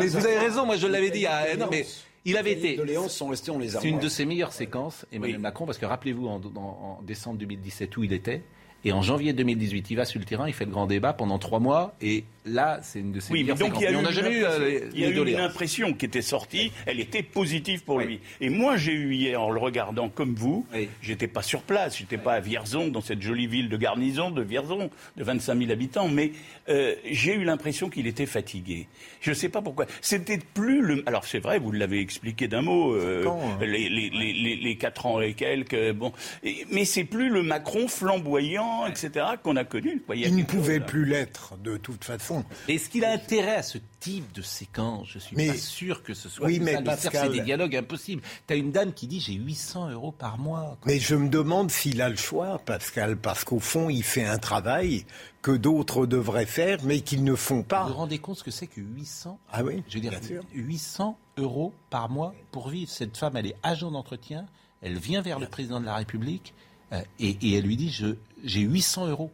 Mais 0.00 0.06
vous 0.08 0.26
avez 0.26 0.38
raison, 0.38 0.66
moi 0.66 0.76
je 0.76 0.88
l'avais 0.88 1.10
dit. 1.10 1.24
ah, 1.26 1.44
non, 1.56 1.68
mais 1.70 1.86
il 2.30 2.36
avait 2.36 2.54
Les 2.54 2.58
été. 2.58 2.76
doléances 2.76 3.14
sont 3.14 3.28
restées, 3.28 3.50
on 3.50 3.58
les 3.58 3.76
a 3.76 3.80
C'est 3.80 3.88
une 3.88 3.98
de 3.98 4.08
ses 4.08 4.24
meilleures 4.24 4.52
séquences, 4.52 5.06
Emmanuel 5.12 5.36
Oui. 5.36 5.42
Macron, 5.42 5.66
parce 5.66 5.78
que 5.78 5.86
rappelez-vous, 5.86 6.26
en, 6.28 6.40
en- 6.56 6.98
en 6.98 7.02
décembre 7.02 7.38
2017, 7.38 7.96
où 7.96 8.04
il 8.04 8.12
était. 8.12 8.42
Et 8.84 8.92
en 8.92 9.02
janvier 9.02 9.32
2018, 9.32 9.90
il 9.90 9.96
va 9.96 10.04
sur 10.04 10.20
le 10.20 10.24
terrain, 10.24 10.46
il 10.46 10.52
fait 10.54 10.64
le 10.64 10.70
grand 10.70 10.86
débat 10.86 11.12
pendant 11.12 11.38
trois 11.38 11.58
mois, 11.58 11.96
et 12.00 12.24
là, 12.48 12.80
c'est 12.82 13.00
une 13.00 13.12
de 13.12 13.20
ses 13.20 13.32
Oui, 13.32 13.44
mais 13.44 13.54
donc 13.54 13.72
il 13.76 13.82
y 13.82 13.86
a 13.86 13.90
eu 13.90 13.94
une 13.94 14.06
euh, 14.06 14.90
eu 14.94 15.04
une 15.08 15.14
doléances. 15.14 15.40
impression 15.50 15.92
qui 15.94 16.06
était 16.06 16.22
sortie, 16.22 16.72
elle 16.86 17.00
était 17.00 17.22
positive 17.22 17.84
pour 17.84 17.96
Oui. 17.96 18.06
lui. 18.06 18.20
Et 18.40 18.48
moi, 18.50 18.76
j'ai 18.76 18.92
eu 18.92 19.14
hier, 19.14 19.40
en 19.40 19.50
le 19.50 19.60
regardant 19.60 20.08
comme 20.08 20.34
vous, 20.34 20.66
Oui. 20.74 20.88
j'étais 21.02 21.28
pas 21.28 21.42
sur 21.42 21.62
place, 21.62 21.98
j'étais 21.98 22.18
pas 22.18 22.34
à 22.34 22.40
Vierzon, 22.40 22.88
dans 22.88 23.00
cette 23.00 23.22
jolie 23.22 23.46
ville 23.46 23.68
de 23.68 23.76
garnison 23.76 24.30
de 24.30 24.42
Vierzon, 24.42 24.90
de 25.16 25.24
25 25.24 25.58
000 25.58 25.70
habitants, 25.70 26.08
mais 26.08 26.32
euh, 26.68 26.94
j'ai 27.10 27.34
eu 27.34 27.44
l'impression 27.44 27.88
qu'il 27.90 28.06
était 28.06 28.26
fatigué. 28.26 28.86
Je 29.20 29.30
ne 29.30 29.34
sais 29.34 29.48
pas 29.48 29.62
pourquoi. 29.62 29.86
C'était 30.00 30.38
plus 30.38 30.80
le. 30.80 31.02
Alors 31.06 31.24
c'est 31.24 31.38
vrai, 31.40 31.58
vous 31.58 31.72
l'avez 31.72 32.00
expliqué 32.00 32.48
d'un 32.48 32.62
mot, 32.62 32.94
euh, 32.94 33.24
Quand, 33.24 33.40
hein 33.42 33.58
les, 33.60 33.88
les, 33.88 34.10
les, 34.10 34.32
les, 34.32 34.56
les 34.56 34.76
quatre 34.76 35.06
ans 35.06 35.20
et 35.20 35.34
quelques, 35.34 35.92
bon, 35.92 36.12
Et- 36.42 36.66
mais 36.70 36.84
c'est 36.84 37.04
plus 37.04 37.28
le 37.28 37.42
Macron 37.42 37.88
flamboyant, 37.88 38.86
etc., 38.86 39.26
qu'on 39.42 39.56
a 39.56 39.64
connu. 39.64 40.00
quoi. 40.06 40.16
Il 40.16 40.32
ne 40.34 40.38
chose, 40.40 40.46
pouvait 40.48 40.80
plus 40.80 41.04
l'être, 41.04 41.56
de 41.62 41.76
toute 41.76 42.04
façon. 42.04 42.37
Est-ce 42.68 42.88
qu'il 42.88 43.04
a 43.04 43.10
intérêt 43.12 43.56
à 43.56 43.62
ce 43.62 43.78
type 44.00 44.32
de 44.32 44.42
séquence 44.42 45.08
Je 45.08 45.18
suis 45.18 45.36
Mais- 45.36 45.48
pas 45.48 45.56
sûr 45.56 46.02
que 46.02 46.14
ce 46.14 46.28
soit 46.28 46.46
Oui, 46.46 46.58
mais 46.60 46.74
ça, 46.74 46.80
le 46.80 46.86
cercle, 46.86 47.02
Pascal- 47.02 47.26
c'est 47.32 47.38
des 47.38 47.44
dialogues 47.44 47.76
impossibles. 47.76 48.22
Tu 48.46 48.54
as 48.54 48.56
une 48.56 48.70
dame 48.72 48.92
qui 48.92 49.06
dit 49.06 49.20
j'ai 49.20 49.34
800 49.34 49.90
euros 49.90 50.12
par 50.12 50.38
mois. 50.38 50.76
Mais 50.86 50.98
je 50.98 51.14
me 51.14 51.28
demande 51.28 51.70
s'il 51.70 52.00
a 52.02 52.08
le 52.08 52.16
choix, 52.16 52.58
Pascal, 52.58 53.16
parce 53.16 53.44
qu'au 53.44 53.60
fond, 53.60 53.88
il 53.90 54.02
fait 54.02 54.24
un 54.24 54.38
travail 54.38 55.04
que 55.42 55.50
d'autres 55.52 56.06
devraient 56.06 56.46
faire, 56.46 56.78
mais 56.84 57.00
qu'ils 57.00 57.24
ne 57.24 57.34
font 57.34 57.56
Vous 57.58 57.62
pas. 57.62 57.86
vous 57.86 57.94
rendez 57.94 58.18
compte 58.18 58.38
ce 58.38 58.44
que 58.44 58.50
c'est 58.50 58.66
que 58.66 58.80
800 58.80 59.38
Ah 59.52 59.62
oui 59.64 59.82
Je 59.88 59.94
veux 59.94 60.00
dire, 60.00 60.10
bien 60.10 60.22
sûr. 60.22 60.42
800 60.52 61.16
euros 61.36 61.72
par 61.90 62.08
mois 62.08 62.34
pour 62.50 62.68
vivre. 62.68 62.90
Cette 62.90 63.16
femme, 63.16 63.36
elle 63.36 63.46
est 63.46 63.56
agent 63.62 63.90
d'entretien, 63.90 64.46
elle 64.82 64.98
vient 64.98 65.22
vers 65.22 65.38
le 65.38 65.46
président 65.46 65.80
de 65.80 65.86
la 65.86 65.94
République 65.96 66.54
euh, 66.92 67.02
et, 67.20 67.36
et 67.42 67.54
elle 67.54 67.64
lui 67.64 67.76
dit 67.76 67.90
je- 67.90 68.16
j'ai 68.44 68.60
800 68.60 69.06
euros. 69.08 69.30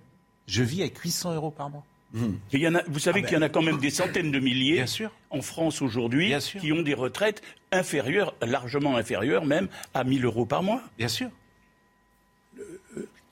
Je 0.46 0.62
vis 0.62 0.82
avec 0.82 0.99
800 0.99 1.32
euros 1.34 1.50
par 1.50 1.70
mois. 1.70 1.84
Il 2.52 2.61
y 2.61 2.68
en 2.68 2.76
a, 2.76 2.83
vous 2.87 3.00
savez 3.00 3.23
qu'il 3.23 3.33
y 3.33 3.37
en 3.37 3.42
a 3.42 3.49
quand 3.49 3.62
même 3.62 3.78
des 3.78 3.90
centaines 3.90 4.30
de 4.30 4.38
milliers 4.38 4.75
Bien 4.75 4.87
sûr. 4.87 5.11
en 5.30 5.42
France 5.42 5.83
aujourd'hui 5.83 6.33
qui 6.61 6.73
ont 6.73 6.83
des 6.83 6.94
retraites 6.94 7.42
inférieures, 7.73 8.35
largement 8.40 8.97
inférieures 8.97 9.44
même 9.44 9.68
à 9.94 10.04
1000 10.04 10.25
euros 10.25 10.47
par 10.47 10.62
mois. 10.62 10.83
Bien 10.97 11.09
sûr. 11.09 11.28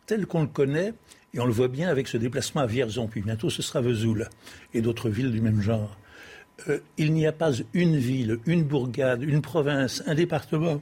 tel 0.07 0.27
qu'on 0.27 0.43
le 0.43 0.49
connaît, 0.49 0.95
et 1.35 1.41
on 1.41 1.47
le 1.47 1.53
voit 1.53 1.69
bien 1.69 1.89
avec 1.89 2.09
ce 2.09 2.17
déplacement 2.17 2.61
à 2.61 2.67
Vierzon, 2.67 3.07
puis 3.07 3.23
bientôt 3.23 3.51
ce 3.51 3.63
sera 3.63 3.81
Vesoul, 3.81 4.29
et 4.75 4.83
d'autres 4.83 5.09
villes 5.09 5.31
du 5.33 5.41
même 5.41 5.61
genre. 5.61 5.97
Euh, 6.69 6.81
il 6.99 7.13
n'y 7.13 7.27
a 7.27 7.33
pas 7.33 7.53
une 7.73 7.97
ville, 7.97 8.39
une 8.47 8.65
bourgade, 8.65 9.23
une 9.23 9.41
province, 9.41 10.03
un 10.07 10.15
département, 10.15 10.81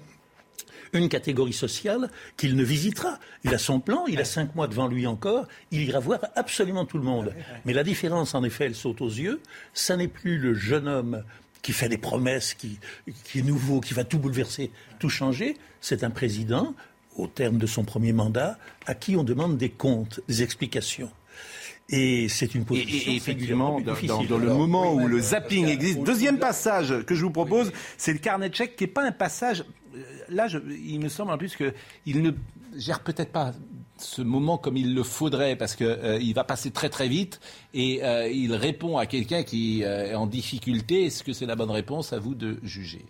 une 0.93 1.09
catégorie 1.09 1.53
sociale 1.53 2.11
qu'il 2.37 2.57
ne 2.57 2.65
visitera. 2.65 3.19
Il 3.45 3.55
a 3.55 3.59
son 3.59 3.81
plan, 3.81 4.07
il 4.07 4.21
a 4.21 4.25
cinq 4.25 4.55
mois 4.55 4.69
devant 4.69 4.89
lui 4.89 5.07
encore, 5.07 5.47
il 5.71 5.83
ira 5.83 6.01
voir 6.01 6.21
absolument 6.37 6.85
tout 6.85 6.99
le 6.99 7.05
monde. 7.05 7.33
Mais 7.65 7.73
la 7.73 7.85
différence, 7.85 8.35
en 8.35 8.45
effet, 8.45 8.67
elle 8.67 8.75
saute 8.75 9.01
aux 9.01 9.09
yeux, 9.09 9.41
ça 9.75 9.97
n'est 9.97 10.09
plus 10.09 10.39
le 10.39 10.55
jeune 10.55 10.89
homme 10.89 11.25
qui 11.63 11.73
fait 11.73 11.89
des 11.89 11.99
promesses, 11.99 12.55
qui, 12.55 12.79
qui 13.25 13.41
est 13.41 13.43
nouveau, 13.43 13.81
qui 13.81 13.95
va 13.95 14.05
tout 14.05 14.19
bouleverser, 14.19 14.71
tout 14.99 15.11
changer, 15.11 15.57
c'est 15.81 16.05
un 16.05 16.11
président 16.11 16.75
au 17.17 17.27
terme 17.27 17.59
de 17.59 17.67
son 17.67 17.85
premier 17.85 18.13
mandat, 18.13 18.59
à 18.87 18.95
qui 18.95 19.17
on 19.17 19.25
demande 19.25 19.59
des 19.59 19.69
comptes, 19.69 20.21
des 20.29 20.43
explications. 20.43 21.11
Et 21.93 22.29
c'est 22.29 22.55
une 22.55 22.65
position 22.65 23.11
et 23.13 23.17
effectivement, 23.17 23.81
dans, 23.81 23.93
difficile. 23.95 24.29
dans- 24.29 24.39
dans 24.39 24.39
le 24.39 24.55
moment 24.55 24.93
où 24.95 25.07
le 25.09 25.19
zapping 25.21 25.67
existe, 25.67 26.03
deuxième 26.03 26.39
passage 26.39 27.03
que 27.05 27.15
je 27.15 27.25
vous 27.25 27.31
propose, 27.33 27.73
c'est 27.99 28.13
le 28.13 28.19
carnet 28.21 28.49
de 28.49 28.55
chèques 28.55 28.77
qui 28.77 28.85
n'est 28.85 28.89
pas 28.89 29.05
un 29.05 29.13
passage. 29.13 29.65
euh, 29.97 29.99
Là, 30.29 30.47
je- 30.47 30.59
il 30.85 31.01
me 31.01 31.09
semble 31.09 31.33
en 31.33 31.39
plus 31.39 31.57
qu'il 31.57 32.23
ne 32.23 32.31
gère 32.77 33.01
peut-être 33.01 33.33
pas 33.33 33.53
ce 33.99 34.23
moment 34.23 34.57
comme 34.57 34.77
il 34.77 34.95
le 34.95 35.03
faudrait 35.03 35.57
parce 35.57 35.75
que 35.75 35.85
euh, 35.85 36.19
il 36.23 36.33
va 36.33 36.45
passer 36.45 36.71
très 36.71 36.89
très 36.89 37.09
vite 37.09 37.41
et 37.75 38.03
euh, 38.05 38.29
il 38.31 38.55
répond 38.55 38.97
à 38.97 39.07
quelqu'un 39.07 39.43
qui 39.43 39.83
euh, 39.85 40.13
est 40.13 40.15
en 40.15 40.27
difficulté. 40.29 41.07
Est-ce 41.07 41.25
que 41.25 41.33
c'est 41.33 41.45
la 41.47 41.57
bonne 41.57 41.71
réponse 41.73 42.13
À 42.13 42.19
vous 42.21 42.35
de 42.37 42.59
juger? 42.63 43.05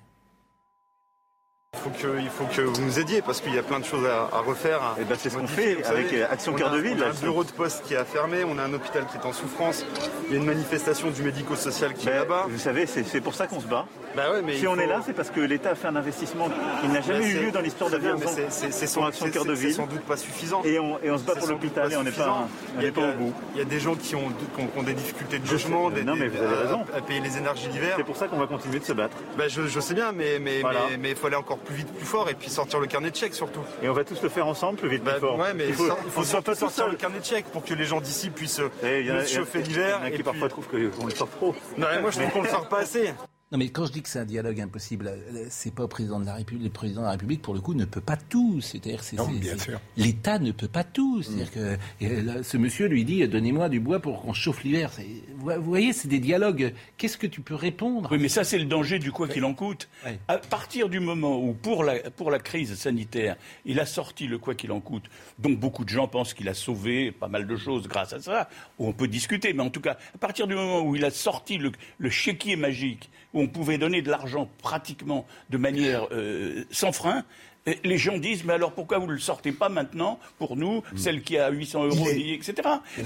Il 1.73 1.79
faut, 1.79 1.91
que, 1.91 2.21
il 2.21 2.29
faut 2.29 2.45
que 2.47 2.61
vous 2.63 2.83
nous 2.83 2.99
aidiez 2.99 3.23
parce 3.23 3.41
qu'il 3.41 3.55
y 3.55 3.59
a 3.59 3.63
plein 3.63 3.79
de 3.79 3.85
choses 3.85 4.05
à, 4.05 4.37
à 4.37 4.41
refaire. 4.41 4.83
à 4.83 4.97
Eh 5.01 5.05
ben, 5.05 5.17
c'est 5.19 5.31
ce 5.31 5.37
qu'on 5.39 5.47
fait 5.47 5.83
avec, 5.87 6.09
savez, 6.09 6.23
euh, 6.23 6.27
Action 6.31 6.53
on 6.53 6.57
Cœur 6.57 6.71
de 6.73 6.79
Ville, 6.79 6.99
On 6.99 7.03
a 7.07 7.11
un 7.11 7.15
bureau 7.15 7.45
de 7.45 7.51
poste 7.53 7.85
qui 7.87 7.95
a 7.95 8.05
fermé, 8.05 8.45
on 8.45 8.59
a 8.59 8.65
un 8.65 8.75
hôpital 8.75 9.07
qui 9.07 9.17
est 9.17 9.25
en 9.25 9.33
souffrance, 9.33 9.87
il 10.27 10.33
y 10.33 10.35
a 10.35 10.41
une 10.41 10.47
manifestation 10.47 11.11
du 11.11 11.23
médico-social 11.23 11.95
qui 11.95 12.09
est 12.09 12.15
là-bas. 12.15 12.47
Vous 12.49 12.59
savez, 12.59 12.87
c'est 12.87 13.21
pour 13.21 13.35
ça 13.35 13.47
qu'on 13.47 13.61
se 13.61 13.67
bat. 13.67 13.87
Bah 14.17 14.33
ouais, 14.33 14.43
mais 14.43 14.55
si 14.55 14.63
il 14.63 14.69
on 14.69 14.75
faut- 14.75 14.81
est 14.81 14.87
là, 14.87 15.01
c'est 15.05 15.13
parce 15.13 15.31
que 15.31 15.41
l'État 15.41 15.71
a 15.71 15.75
fait 15.75 15.87
un 15.89 15.97
investissement 15.97 16.49
qui 16.81 16.89
n'a 16.89 17.01
jamais 17.01 17.21
Bah, 17.21 17.27
eu 17.27 17.45
lieu 17.47 17.51
dans 17.53 17.61
l'histoire 17.61 17.91
de 17.91 17.99
mais 17.99 18.27
c'est- 18.27 18.51
c'est- 18.51 18.71
c'est 18.73 18.87
sans- 18.87 19.05
Action 19.07 19.27
c'est- 19.27 19.33
Cœur 19.33 19.45
de 19.45 19.55
c'est 19.55 19.61
Ville. 19.67 19.75
sans 19.75 19.87
doute 19.87 20.01
pas 20.03 20.17
suffisant. 20.17 20.63
Et 20.65 20.79
on, 20.79 20.99
et 21.03 21.11
on 21.11 21.19
se 21.19 21.23
bat 21.25 21.35
pour 21.37 21.49
l'hôpital 21.49 21.93
et 21.93 21.97
on 21.97 22.03
n'est 22.03 22.11
pas, 22.11 22.29
on 22.77 22.81
Il 22.81 22.87
n'est 22.87 22.91
pas 22.93 23.01
au 23.09 23.13
bout. 23.13 23.33
Il 23.55 23.59
y 23.59 23.63
a 23.63 23.65
des 23.65 23.79
gens 23.81 23.95
qui 23.95 24.15
ont, 24.17 24.29
qui 24.29 24.63
ont- 24.63 24.67
qui 24.67 24.79
ont 24.79 24.83
des 24.83 24.95
difficultés 24.95 25.39
de 25.39 25.49
logement, 25.51 25.91
des, 25.91 26.03
Non, 26.03 26.17
mais 26.17 26.29
vous 26.29 26.43
avez 26.43 26.55
à- 26.57 26.61
raison. 26.61 26.81
à, 26.97 27.01
payer 27.01 27.21
les 27.21 27.37
énergies 27.39 27.69
d'hiver. 27.69 27.95
C'est 27.97 28.05
pour 28.05 28.17
ça 28.17 28.27
qu'on 28.29 28.39
va 28.39 28.47
continuer 28.47 28.79
de 28.81 28.85
se 28.85 28.93
battre. 28.93 29.17
Bah, 29.39 29.49
je, 29.49 29.67
je 29.67 29.81
sais 29.81 29.95
bien, 29.95 30.13
mais 30.13 30.39
mais 30.41 30.61
Voilà. 30.61 30.81
mais- 30.91 30.97
mais 30.97 31.11
il 31.11 31.17
faut 31.17 31.27
aller 31.29 31.37
encore 31.37 31.59
plus 31.59 31.75
vite, 31.77 31.93
plus 31.95 32.07
fort, 32.07 32.29
et 32.29 32.35
puis 32.35 32.51
sortir 32.51 32.81
le 32.81 32.87
carnet 32.87 33.11
de 33.11 33.17
chèques 33.17 33.35
surtout. 33.35 33.61
Et 33.83 33.89
on 33.89 33.93
va 33.93 34.05
tous 34.05 34.21
le 34.23 34.29
faire 34.29 34.47
ensemble, 34.47 34.79
plus 34.79 34.89
vite, 34.89 35.05
Bah, 35.05 35.13
plus 35.13 35.21
fort. 35.21 35.39
ouais, 35.39 35.55
mais 35.55 35.69
il 35.69 35.75
faut, 35.75 35.87
il 36.05 36.11
faut 36.11 36.25
sortir, 36.25 36.89
le 36.89 36.97
carnet 36.97 37.19
de 37.21 37.25
chèques 37.25 37.47
pour 37.47 37.65
que 37.65 37.75
les 37.75 37.85
gens 37.85 38.01
d'ici 38.01 38.31
puissent 38.31 38.61
il 38.83 39.27
se 39.27 39.35
chauffer 39.35 39.61
il 39.61 39.67
y 39.67 39.67
en 39.67 39.69
l'hiver. 39.69 40.01
a 40.03 40.09
et 40.09 40.13
qui 40.13 40.23
parfois 40.23 40.49
trouvent 40.49 40.67
qu'on 40.69 41.07
le 41.07 41.15
sort 41.15 41.29
trop. 41.31 41.55
Non, 41.79 41.87
moi 42.01 42.11
je 42.11 42.19
trouve 42.19 42.33
qu'on 42.33 42.43
le 42.43 42.49
sort 42.49 42.69
pas 42.69 42.79
assez. 42.81 43.15
Non, 43.53 43.59
mais 43.59 43.69
quand 43.69 43.85
je 43.85 43.91
dis 43.91 44.01
que 44.01 44.09
c'est 44.09 44.21
un 44.21 44.25
dialogue 44.25 44.61
impossible, 44.61 45.09
euh, 45.09 45.47
c'est 45.49 45.75
pas 45.75 45.83
au 45.83 45.89
président 45.89 46.21
de 46.21 46.25
la 46.25 46.35
République. 46.35 46.67
Le 46.67 46.71
président 46.71 47.01
de 47.01 47.07
la 47.07 47.13
République, 47.13 47.43
pour 47.43 47.53
le 47.53 47.61
coup, 47.61 47.75
ne 47.75 47.85
peut 47.85 48.01
pas 48.01 48.17
tout. 48.17 48.61
C'est-à-dire, 48.61 49.03
c'est. 49.03 49.17
L'État 49.97 50.39
ne 50.39 50.53
peut 50.53 50.69
pas 50.69 50.85
tout. 50.85 51.21
C'est-à-dire 51.23 51.51
que 51.51 51.77
et 52.01 52.21
là, 52.23 52.45
ce 52.45 52.57
monsieur 52.57 52.87
lui 52.87 53.05
dit 53.05 53.27
donnez-moi 53.27 53.69
du 53.69 53.81
bois 53.81 53.99
pour 53.99 54.23
qu'on 54.23 54.33
chauffe 54.33 54.63
l'hiver. 54.63 54.93
Vous 55.37 55.63
voyez, 55.63 55.93
c'est 55.93 56.07
des 56.07 56.21
dialogues. 56.21 56.73
Qu'est-ce 56.97 57.19
que 57.19 57.27
tu 57.27 57.41
peux 57.41 57.57
répondre 57.57 58.11
Oui, 58.13 58.19
mais 58.21 58.29
ça, 58.29 58.45
c'est 58.45 58.59
le 58.59 58.67
danger 58.67 59.01
du 59.01 59.11
quoi 59.11 59.27
qu'il 59.27 59.45
en 59.45 59.55
coûte. 59.55 59.89
Ouais. 60.05 60.21
À 60.29 60.39
partir 60.39 60.89
du 60.89 61.01
moment 61.01 61.43
où, 61.43 61.53
pour 61.53 61.83
la, 61.83 61.99
pour 62.11 62.31
la 62.31 62.39
crise 62.39 62.77
sanitaire, 62.77 63.37
il 63.65 63.81
a 63.81 63.87
sorti 63.87 64.29
le 64.29 64.39
quoi 64.39 64.55
qu'il 64.55 64.71
en 64.71 64.81
coûte, 64.81 65.05
donc 65.41 65.59
beaucoup 65.59 65.85
de 65.85 65.89
gens 65.89 66.07
pensent 66.07 66.35
qu'il 66.35 66.49
a 66.49 66.55
sauvé 66.55 67.11
pas 67.11 67.27
mal 67.27 67.49
de 67.49 67.57
choses 67.57 67.89
grâce 67.89 68.13
à 68.13 68.21
ça, 68.21 68.49
on 68.79 68.93
peut 68.93 69.09
discuter, 69.09 69.53
mais 69.55 69.63
en 69.63 69.71
tout 69.71 69.81
cas, 69.81 69.99
à 70.15 70.19
partir 70.19 70.47
du 70.47 70.55
moment 70.55 70.83
où 70.83 70.95
il 70.95 71.05
a 71.05 71.11
sorti 71.11 71.59
le, 71.59 71.73
le 71.99 72.11
chéquier 72.11 72.55
magique, 72.55 73.11
où 73.35 73.41
on 73.41 73.47
pouvait 73.49 73.79
donner 73.79 74.03
de 74.03 74.11
l'argent 74.11 74.49
pratiquement 74.59 75.27
de 75.51 75.59
manière 75.59 76.07
euh, 76.13 76.65
sans 76.71 76.93
frein, 76.93 77.25
les 77.85 77.99
gens 77.99 78.19
disent, 78.19 78.45
mais 78.45 78.53
alors 78.55 78.73
pourquoi 78.73 78.99
vous 78.99 79.07
ne 79.07 79.13
le 79.13 79.19
sortez 79.19 79.53
pas 79.53 79.69
maintenant 79.69 80.19
pour 80.39 80.57
nous, 80.57 80.83
celle 80.97 81.23
qui 81.23 81.37
a 81.39 81.51
800 81.51 81.85
euros. 81.85 82.07
Il 82.15 82.33
est- 82.33 82.35
etc. 82.37 82.55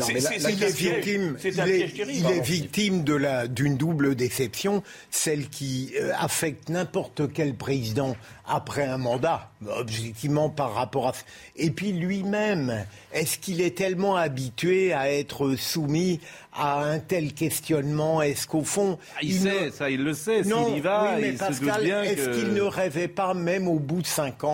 C'est- 0.01 0.13
est 0.15 0.77
victime, 0.77 1.37
C'est 1.39 1.59
un 1.59 1.67
il 1.67 1.73
est- 1.73 1.77
piège 1.79 1.95
terrible. 1.95 2.27
il 2.31 2.37
est 2.37 2.41
victime 2.41 3.05
de 3.05 3.15
la 3.15 3.47
d'une 3.49 3.77
double 3.77 4.15
déception, 4.15 4.83
celle 5.11 5.49
qui 5.49 5.93
euh, 6.01 6.13
affecte 6.19 6.69
n'importe 6.69 7.33
quel 7.33 7.55
président 7.55 8.17
après 8.47 8.85
un 8.85 8.99
mandat, 8.99 9.51
objectivement 9.67 10.51
par 10.51 10.75
rapport 10.75 11.09
à 11.09 11.13
et 11.57 11.71
puis 11.71 11.93
lui-même, 11.93 12.85
est-ce 13.13 13.39
qu'il 13.39 13.61
est 13.63 13.77
tellement 13.77 14.17
habitué 14.17 14.93
à 14.93 15.11
être 15.11 15.55
soumis 15.57 16.21
à 16.53 16.83
un 16.85 16.99
tel 16.99 17.33
questionnement? 17.33 18.21
Est-ce 18.21 18.47
qu'au 18.47 18.65
fond, 18.65 18.99
Ah, 19.17 19.21
il, 19.23 19.33
sait, 19.41 19.71
ça, 19.71 19.89
il 19.89 20.03
le 20.05 20.13
sait. 20.13 20.43
non, 20.43 20.67
S'il 20.67 20.77
y 20.77 20.81
va, 20.81 21.15
oui, 21.15 21.23
mais 21.23 21.29
il 21.31 21.35
se 21.35 21.39
Pascal, 21.39 21.75
doute 21.77 21.85
bien 21.85 22.03
est-ce. 22.03 22.29
Hmm. 22.29 22.33
qu'il 22.35 22.53
ne 22.53 22.61
rêvait 22.63 23.09
pas, 23.09 23.33
même 23.33 23.67
au 23.67 23.79
bout 23.79 24.03
de 24.03 24.07
cinq 24.07 24.45
ans, 24.45 24.54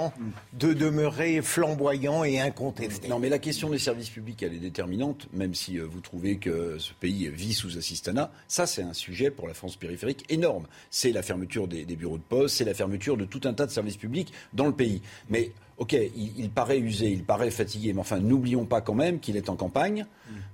de 0.52 0.72
demeurer 0.72 1.42
flamboyant 1.42 2.24
et 2.24 2.40
incontesté 2.40 3.08
Non, 3.08 3.18
mais 3.18 3.28
la 3.28 3.38
question 3.38 3.70
des 3.70 3.78
services 3.78 4.10
publics, 4.10 4.42
elle 4.42 4.54
est 4.54 4.58
déterminante, 4.58 5.28
même 5.32 5.54
si 5.54 5.78
euh, 5.78 5.86
vous 5.90 6.00
trouvez 6.00 6.36
que 6.36 6.78
ce 6.78 6.92
pays 6.94 7.28
vit 7.28 7.54
sous 7.54 7.76
assistanat. 7.76 8.30
Ça, 8.48 8.66
c'est 8.66 8.82
un 8.82 8.92
sujet 8.92 9.30
pour 9.30 9.48
la 9.48 9.54
France 9.54 9.76
périphérique 9.76 10.24
énorme. 10.28 10.66
C'est 10.90 11.12
la 11.12 11.22
fermeture 11.22 11.68
des, 11.68 11.84
des 11.84 11.96
bureaux 11.96 12.18
de 12.18 12.22
poste, 12.22 12.56
c'est 12.56 12.64
la 12.64 12.74
fermeture 12.74 13.16
de 13.16 13.24
tout 13.24 13.40
un 13.44 13.52
tas 13.52 13.66
de 13.66 13.70
services 13.70 13.96
publics 13.96 14.32
dans 14.52 14.66
le 14.66 14.72
pays. 14.72 15.02
Mais, 15.28 15.52
ok, 15.80 15.94
il, 15.94 16.32
il 16.38 16.50
paraît 16.50 16.78
usé, 16.78 17.08
il 17.08 17.24
paraît 17.24 17.50
fatigué, 17.50 17.92
mais 17.92 18.00
enfin, 18.00 18.20
n'oublions 18.20 18.66
pas 18.66 18.80
quand 18.80 18.94
même 18.94 19.18
qu'il 19.18 19.36
est 19.36 19.48
en 19.48 19.56
campagne, 19.56 20.06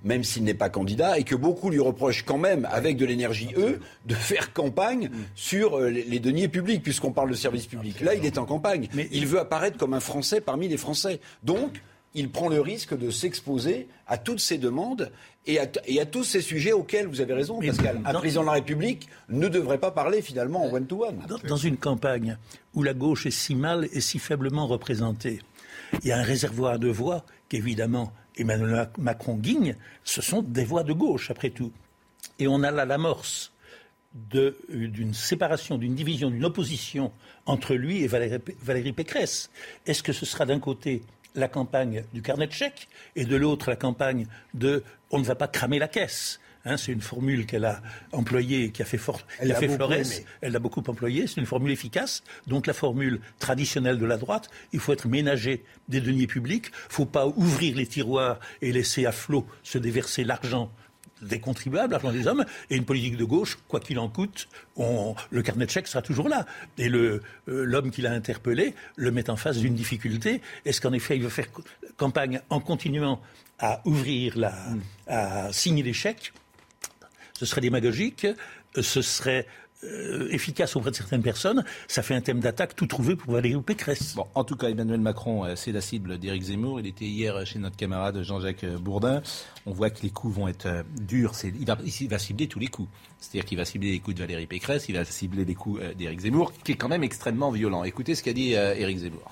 même 0.04 0.24
s'il 0.24 0.44
n'est 0.44 0.54
pas 0.54 0.70
candidat, 0.70 1.18
et 1.18 1.24
que 1.24 1.34
beaucoup 1.34 1.68
lui 1.68 1.80
reprochent 1.80 2.22
quand 2.24 2.38
même, 2.38 2.66
avec 2.70 2.96
de 2.96 3.04
l'énergie, 3.04 3.50
eux, 3.58 3.80
de 4.06 4.14
faire 4.14 4.52
campagne 4.52 5.10
sur 5.34 5.78
euh, 5.78 5.90
les, 5.90 6.04
les 6.04 6.20
deniers 6.20 6.48
publics, 6.48 6.82
puisqu'on 6.82 7.12
parle 7.12 7.28
de 7.30 7.34
services 7.34 7.66
publics. 7.66 8.00
Là, 8.00 8.14
il 8.14 8.24
est 8.24 8.38
en 8.38 8.46
campagne. 8.46 8.88
Mais- 8.94 9.08
il 9.12 9.26
veut 9.26 9.40
apparaître 9.40 9.76
comme 9.76 9.94
un 9.94 10.00
Français 10.00 10.40
parmi 10.40 10.68
les 10.68 10.76
Français. 10.76 11.20
Donc, 11.42 11.82
il 12.16 12.31
prend 12.31 12.48
le 12.48 12.61
risque 12.61 12.98
de 12.98 13.11
s'exposer 13.11 13.87
à 14.09 14.18
toutes 14.18 14.40
ces 14.40 14.59
demandes 14.59 15.12
et 15.46 15.61
à, 15.61 15.68
et 15.85 16.00
à 16.00 16.07
tous 16.07 16.24
ces 16.24 16.40
sujets 16.40 16.72
auxquels 16.72 17.07
vous 17.07 17.20
avez 17.20 17.35
raison, 17.35 17.61
Mais 17.61 17.68
Pascal. 17.68 18.00
Un 18.05 18.14
président 18.14 18.40
de 18.40 18.46
la 18.46 18.52
République 18.55 19.09
ne 19.29 19.46
devrait 19.46 19.79
pas 19.79 19.92
parler 19.92 20.22
finalement 20.22 20.64
en 20.64 20.72
one-to-one. 20.72 21.22
Dans, 21.29 21.38
dans 21.38 21.57
une 21.57 21.76
campagne 21.76 22.38
où 22.74 22.83
la 22.83 22.94
gauche 22.94 23.26
est 23.26 23.31
si 23.31 23.55
mal 23.55 23.88
et 23.92 24.00
si 24.00 24.18
faiblement 24.18 24.66
représentée, 24.66 25.40
il 26.02 26.09
y 26.09 26.12
a 26.12 26.18
un 26.18 26.22
réservoir 26.22 26.79
de 26.79 26.88
voix 26.88 27.24
qu'évidemment 27.48 28.12
Emmanuel 28.37 28.88
Macron 28.98 29.37
guigne, 29.37 29.76
ce 30.02 30.20
sont 30.20 30.42
des 30.42 30.64
voix 30.64 30.83
de 30.83 30.92
gauche 30.92 31.31
après 31.31 31.50
tout. 31.50 31.72
Et 32.38 32.48
on 32.48 32.62
a 32.62 32.70
là 32.70 32.85
l'amorce 32.85 33.52
d'une 34.14 35.12
séparation, 35.12 35.76
d'une 35.76 35.94
division, 35.94 36.31
d'une 36.31 36.44
opposition 36.46 37.12
entre 37.44 37.74
lui 37.74 38.02
et 38.02 38.07
Valérie, 38.07 38.40
Valérie 38.62 38.92
Pécresse. 38.92 39.50
Est-ce 39.87 40.02
que 40.02 40.12
ce 40.14 40.24
sera 40.24 40.46
d'un 40.46 40.59
côté 40.59 41.02
la 41.37 41.49
campagne 41.49 42.05
du 42.12 42.22
carnet 42.22 42.46
de 42.46 42.53
chèques 42.53 42.88
et 43.14 43.25
de 43.25 43.37
l'autre 43.37 43.70
la 43.70 43.77
campagne 43.77 44.27
de 44.55 44.83
on 45.11 45.18
ne 45.18 45.25
va 45.25 45.35
pas 45.35 45.49
cramer 45.49 45.79
la 45.79 45.88
caisse 45.88 46.40
Hein, 46.66 46.77
c'est 46.77 46.90
une 46.90 47.01
formule 47.01 47.46
qu'elle 47.46 47.64
a 47.64 47.81
employée 48.11 48.64
et 48.64 48.70
qui 48.72 48.83
a 48.83 48.85
fait, 48.85 48.99
fort, 48.99 49.20
Elle 49.38 49.53
a 49.53 49.55
fait 49.55 49.68
Flores. 49.68 49.92
Elle 50.40 50.53
l'a 50.53 50.59
beaucoup 50.59 50.83
employée. 50.88 51.29
C'est 51.29 51.40
une 51.40 51.46
formule 51.46 51.70
efficace. 51.70 52.25
Donc 52.49 52.66
la 52.66 52.72
formule 52.72 53.20
traditionnelle 53.38 53.99
de 53.99 54.05
la 54.05 54.16
droite, 54.16 54.51
il 54.72 54.81
faut 54.81 54.92
être 54.92 55.07
ménager 55.07 55.62
des 55.88 56.01
deniers 56.01 56.27
publics. 56.27 56.66
Il 56.66 56.88
ne 56.88 56.92
faut 56.92 57.07
pas 57.07 57.29
ouvrir 57.29 57.77
les 57.77 57.87
tiroirs 57.87 58.40
et 58.62 58.72
laisser 58.72 59.07
à 59.07 59.12
flot 59.12 59.46
se 59.62 59.79
déverser 59.79 60.25
l'argent 60.25 60.72
des 61.22 61.40
contribuables, 61.40 61.92
l'argent 61.92 62.12
des 62.12 62.26
hommes, 62.26 62.44
et 62.70 62.76
une 62.76 62.85
politique 62.85 63.16
de 63.16 63.24
gauche, 63.24 63.59
quoi 63.68 63.81
qu'il 63.81 63.98
en 63.98 64.09
coûte, 64.09 64.48
le 64.76 65.42
carnet 65.42 65.66
de 65.66 65.70
chèques 65.70 65.88
sera 65.88 66.02
toujours 66.02 66.29
là. 66.29 66.46
Et 66.79 66.88
euh, 66.88 67.20
l'homme 67.46 67.90
qui 67.90 68.02
l'a 68.02 68.12
interpellé 68.12 68.74
le 68.96 69.11
met 69.11 69.31
en 69.31 69.37
face 69.37 69.59
d'une 69.59 69.74
difficulté. 69.74 70.40
Est-ce 70.64 70.81
qu'en 70.81 70.92
effet, 70.92 71.16
il 71.16 71.22
veut 71.22 71.29
faire 71.29 71.48
campagne 71.96 72.40
en 72.50 72.61
continuant 72.61 73.20
à 73.59 73.81
ouvrir 73.87 74.37
la, 74.37 74.55
à 75.07 75.52
signer 75.52 75.83
des 75.83 75.94
chèques? 75.94 76.33
Ce 77.33 77.46
serait 77.46 77.61
démagogique, 77.61 78.26
ce 78.74 79.02
serait 79.02 79.46
euh, 79.87 80.29
efficace 80.31 80.77
auprès 80.77 80.90
de 80.90 80.96
certaines 80.96 81.22
personnes, 81.22 81.64
ça 81.88 82.03
fait 82.03 82.14
un 82.14 82.20
thème 82.20 82.40
d'attaque 82.40 82.75
tout 82.77 82.87
trouvé 82.87 83.16
pour 83.16 83.33
Valérie 83.33 83.61
Pécresse. 83.62 84.14
Bon, 84.14 84.27
en 84.35 84.44
tout 84.44 84.57
cas, 84.57 84.68
Emmanuel 84.68 85.01
Macron, 85.01 85.44
euh, 85.44 85.55
c'est 85.57 85.72
la 85.72 85.81
cible 85.81 86.18
d'Éric 86.18 86.42
Zemmour. 86.42 86.81
Il 86.81 86.87
était 86.87 87.05
hier 87.05 87.46
chez 87.46 87.59
notre 87.59 87.77
camarade 87.77 88.22
Jean-Jacques 88.22 88.66
Bourdin. 88.81 89.22
On 89.66 89.72
voit 89.72 89.90
que 89.90 90.03
les 90.03 90.11
coups 90.11 90.37
vont 90.37 90.49
être 90.49 90.66
euh, 90.66 90.83
durs. 91.01 91.35
C'est- 91.35 91.53
Il 91.59 91.66
va, 91.66 91.79
il 91.85 92.09
va 92.09 92.18
cibler 92.18 92.49
tous 92.49 92.59
les 92.59 92.68
coups. 92.68 92.88
C'est-à-dire 93.18 93.44
qu'il 93.46 93.57
va 93.59 93.64
cibler 93.64 93.90
les 93.92 93.99
coups 94.01 94.16
de 94.16 94.20
Valérie 94.22 94.46
Pécresse, 94.46 94.88
il 94.88 94.94
va 94.96 95.05
cibler 95.05 95.44
les 95.44 95.55
coups 95.55 95.81
euh, 95.83 95.94
d'Éric 95.94 96.20
Zemmour, 96.20 96.53
qui 96.64 96.72
est 96.72 96.77
quand 96.77 96.88
même 96.88 97.03
extrêmement 97.05 97.51
violent. 97.51 97.83
Écoutez 97.85 98.14
ce 98.14 98.22
qu'a 98.22 98.33
dit 98.33 98.55
euh, 98.55 98.75
Éric 98.75 98.99
Zemmour. 98.99 99.31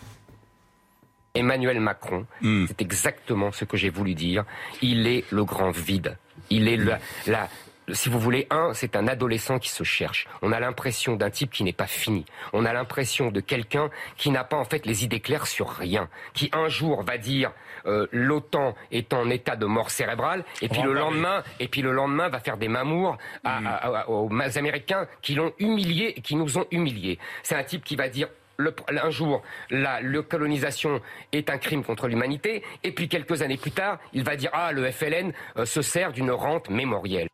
Emmanuel 1.37 1.81
Macron, 1.81 2.27
c'est 2.69 2.81
exactement 2.81 3.51
ce 3.51 3.64
que 3.64 3.77
j'ai 3.77 3.90
voulu 3.90 4.14
dire. 4.14 4.45
Il 4.83 5.07
est 5.09 5.25
le 5.33 5.45
grand 5.45 5.73
vide. 5.73 6.17
Il 6.49 6.69
est 6.69 6.77
la, 6.77 7.01
la- 7.27 7.49
si 7.92 8.09
vous 8.09 8.18
voulez, 8.18 8.47
un, 8.51 8.73
c'est 8.75 8.97
un 8.97 9.07
adolescent 9.09 9.59
qui 9.59 9.68
se 9.68 9.85
cherche. 9.85 10.27
On 10.42 10.53
a 10.53 10.61
l'impression 10.61 11.16
d'un 11.16 11.31
type 11.31 11.51
qui 11.53 11.64
n'est 11.64 11.73
pas 11.73 11.87
fini. 11.87 12.25
On 12.53 12.64
a 12.64 12.73
l'impression 12.73 13.31
de 13.31 13.40
quelqu'un 13.40 13.90
qui 14.16 14.31
n'a 14.31 14.44
pas 14.44 14.57
en 14.57 14.64
fait 14.64 14.87
les 14.87 15.05
idées 15.05 15.20
claires 15.20 15.47
sur 15.47 15.68
rien, 15.70 16.09
qui 16.33 16.51
un 16.53 16.68
jour 16.68 17.03
va 17.03 17.18
dire 17.18 17.53
euh, 17.87 18.07
l'OTAN 18.12 18.75
est 18.92 19.12
en 19.12 19.29
état 19.29 19.57
de 19.57 19.66
mort 19.66 19.90
cérébrale, 19.90 20.44
et 20.62 20.68
puis 20.68 20.81
le 20.83 20.94
lendemain, 20.94 21.42
et 21.61 21.68
puis 21.68 21.83
le 21.83 21.92
lendemain 21.92 22.29
va 22.31 22.40
faire 22.40 22.57
des 22.57 22.68
mamours 22.68 23.18
à- 23.44 23.59
à- 23.59 23.99
à- 24.01 24.09
aux 24.09 24.31
Américains 24.57 25.07
qui 25.20 25.35
l'ont 25.35 25.53
humilié 25.59 26.14
et 26.16 26.23
qui 26.23 26.37
nous 26.37 26.57
ont 26.59 26.66
humiliés. 26.70 27.18
C'est 27.42 27.55
un 27.57 27.64
type 27.64 27.85
qui 27.85 27.97
va 27.97 28.09
dire 28.09 28.29
le- 28.57 28.75
un 28.88 29.11
jour, 29.11 29.42
la, 29.68 30.01
le 30.01 30.23
colonisation 30.23 31.01
est 31.33 31.51
un 31.51 31.59
crime 31.59 31.85
contre 31.85 32.09
l'humanité, 32.09 32.62
et 32.85 32.92
puis 32.92 33.09
quelques 33.09 33.42
années 33.42 33.57
plus 33.59 33.73
tard, 33.73 33.99
il 34.14 34.25
va 34.25 34.37
dire 34.37 34.51
ah 34.55 34.73
le 34.73 34.90
FLN 34.90 35.33
euh, 35.59 35.66
se 35.66 35.83
sert 35.83 36.12
d'une 36.12 36.31
rente 36.31 36.70
mémorielle. 36.70 37.29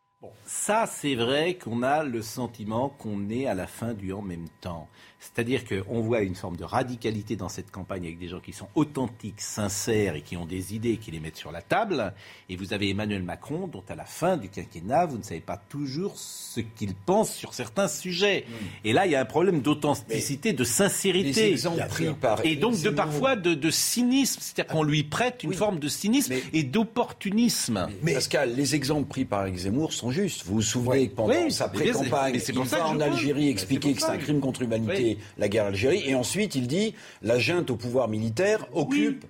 Ça, 0.45 0.87
c'est 0.87 1.15
vrai 1.15 1.57
qu'on 1.57 1.83
a 1.83 2.03
le 2.03 2.21
sentiment 2.21 2.91
qu'on 2.91 3.31
est 3.31 3.47
à 3.47 3.55
la 3.55 3.67
fin 3.67 3.95
du 3.95 4.13
en 4.13 4.21
même 4.21 4.49
temps. 4.61 4.89
C'est-à-dire 5.21 5.63
qu'on 5.67 6.01
voit 6.01 6.23
une 6.23 6.35
forme 6.35 6.57
de 6.57 6.65
radicalité 6.65 7.37
dans 7.37 7.51
cette 7.51 7.71
campagne 7.71 8.05
avec 8.05 8.19
des 8.19 8.29
gens 8.29 8.41
qui 8.41 8.53
sont 8.53 8.69
authentiques, 8.75 9.41
sincères 9.41 10.17
et 10.17 10.23
qui 10.23 10.37
ont 10.37 10.47
des 10.47 10.75
idées 10.75 10.93
et 10.93 10.97
qui 10.97 11.11
les 11.11 11.21
mettent 11.21 11.37
sur 11.37 11.53
la 11.53 11.61
table. 11.61 12.15
Et 12.49 12.57
vous 12.57 12.73
avez 12.73 12.89
Emmanuel 12.89 13.23
Macron, 13.23 13.69
dont 13.69 13.85
à 13.89 13.95
la 13.95 14.07
fin 14.07 14.39
du 14.39 14.49
quinquennat, 14.49 15.05
vous 15.07 15.19
ne 15.19 15.23
savez 15.23 15.41
pas 15.41 15.59
toujours 15.69 16.15
ce 16.17 16.61
qu'il 16.61 16.95
pense 16.95 17.35
sur 17.35 17.53
certains 17.53 17.87
sujets. 17.87 18.47
Et 18.85 18.95
là, 18.95 19.05
il 19.07 19.13
y 19.13 19.15
a 19.15 19.21
un 19.21 19.27
problème 19.27 19.61
d'authenticité, 19.61 20.55
de 20.55 20.65
sincérité. 20.65 21.55
par 22.21 22.45
et 22.45 22.57
donc 22.57 22.81
de 22.81 22.91
parfois 22.91 23.37
de, 23.37 23.53
de 23.55 23.71
cynisme. 23.71 24.41
C'est-à-dire 24.41 24.73
qu'on 24.73 24.83
lui 24.83 25.03
prête 25.03 25.45
une 25.45 25.53
forme 25.53 25.79
de 25.79 25.89
cynisme 25.89 26.33
et 26.53 26.63
d'opportunisme. 26.63 27.89
Pascal, 28.15 28.55
les 28.55 28.75
exemples 28.75 29.09
pris 29.09 29.25
par 29.25 29.47
Eric 29.47 29.59
Zemmour 29.59 29.93
sont 29.93 30.11
justes. 30.11 30.45
Vous 30.47 30.55
vous 30.55 30.63
souvenez 30.63 31.09
que 31.09 31.15
pendant 31.17 31.35
Oui, 31.35 31.53
sa 31.53 31.69
mais 31.69 31.75
pré-campagne, 31.75 32.33
mais 32.33 32.39
c'est 32.39 32.53
il 32.55 32.63
va 32.63 32.87
en. 32.89 33.01
Algérie 33.01 33.45
Mais 33.45 33.51
expliquer 33.51 33.95
que 33.95 34.01
c'est 34.01 34.09
un 34.09 34.19
crime 34.19 34.41
contre 34.41 34.61
l'humanité, 34.63 35.10
la 35.39 35.49
guerre 35.49 35.67
Algérie, 35.67 36.03
et 36.07 36.15
ensuite 36.15 36.55
il 36.55 36.67
dit 36.67 36.95
la 37.23 37.39
junte 37.39 37.71
au 37.71 37.77
pouvoir 37.77 38.09
militaire 38.09 38.67
occupe 38.73 39.25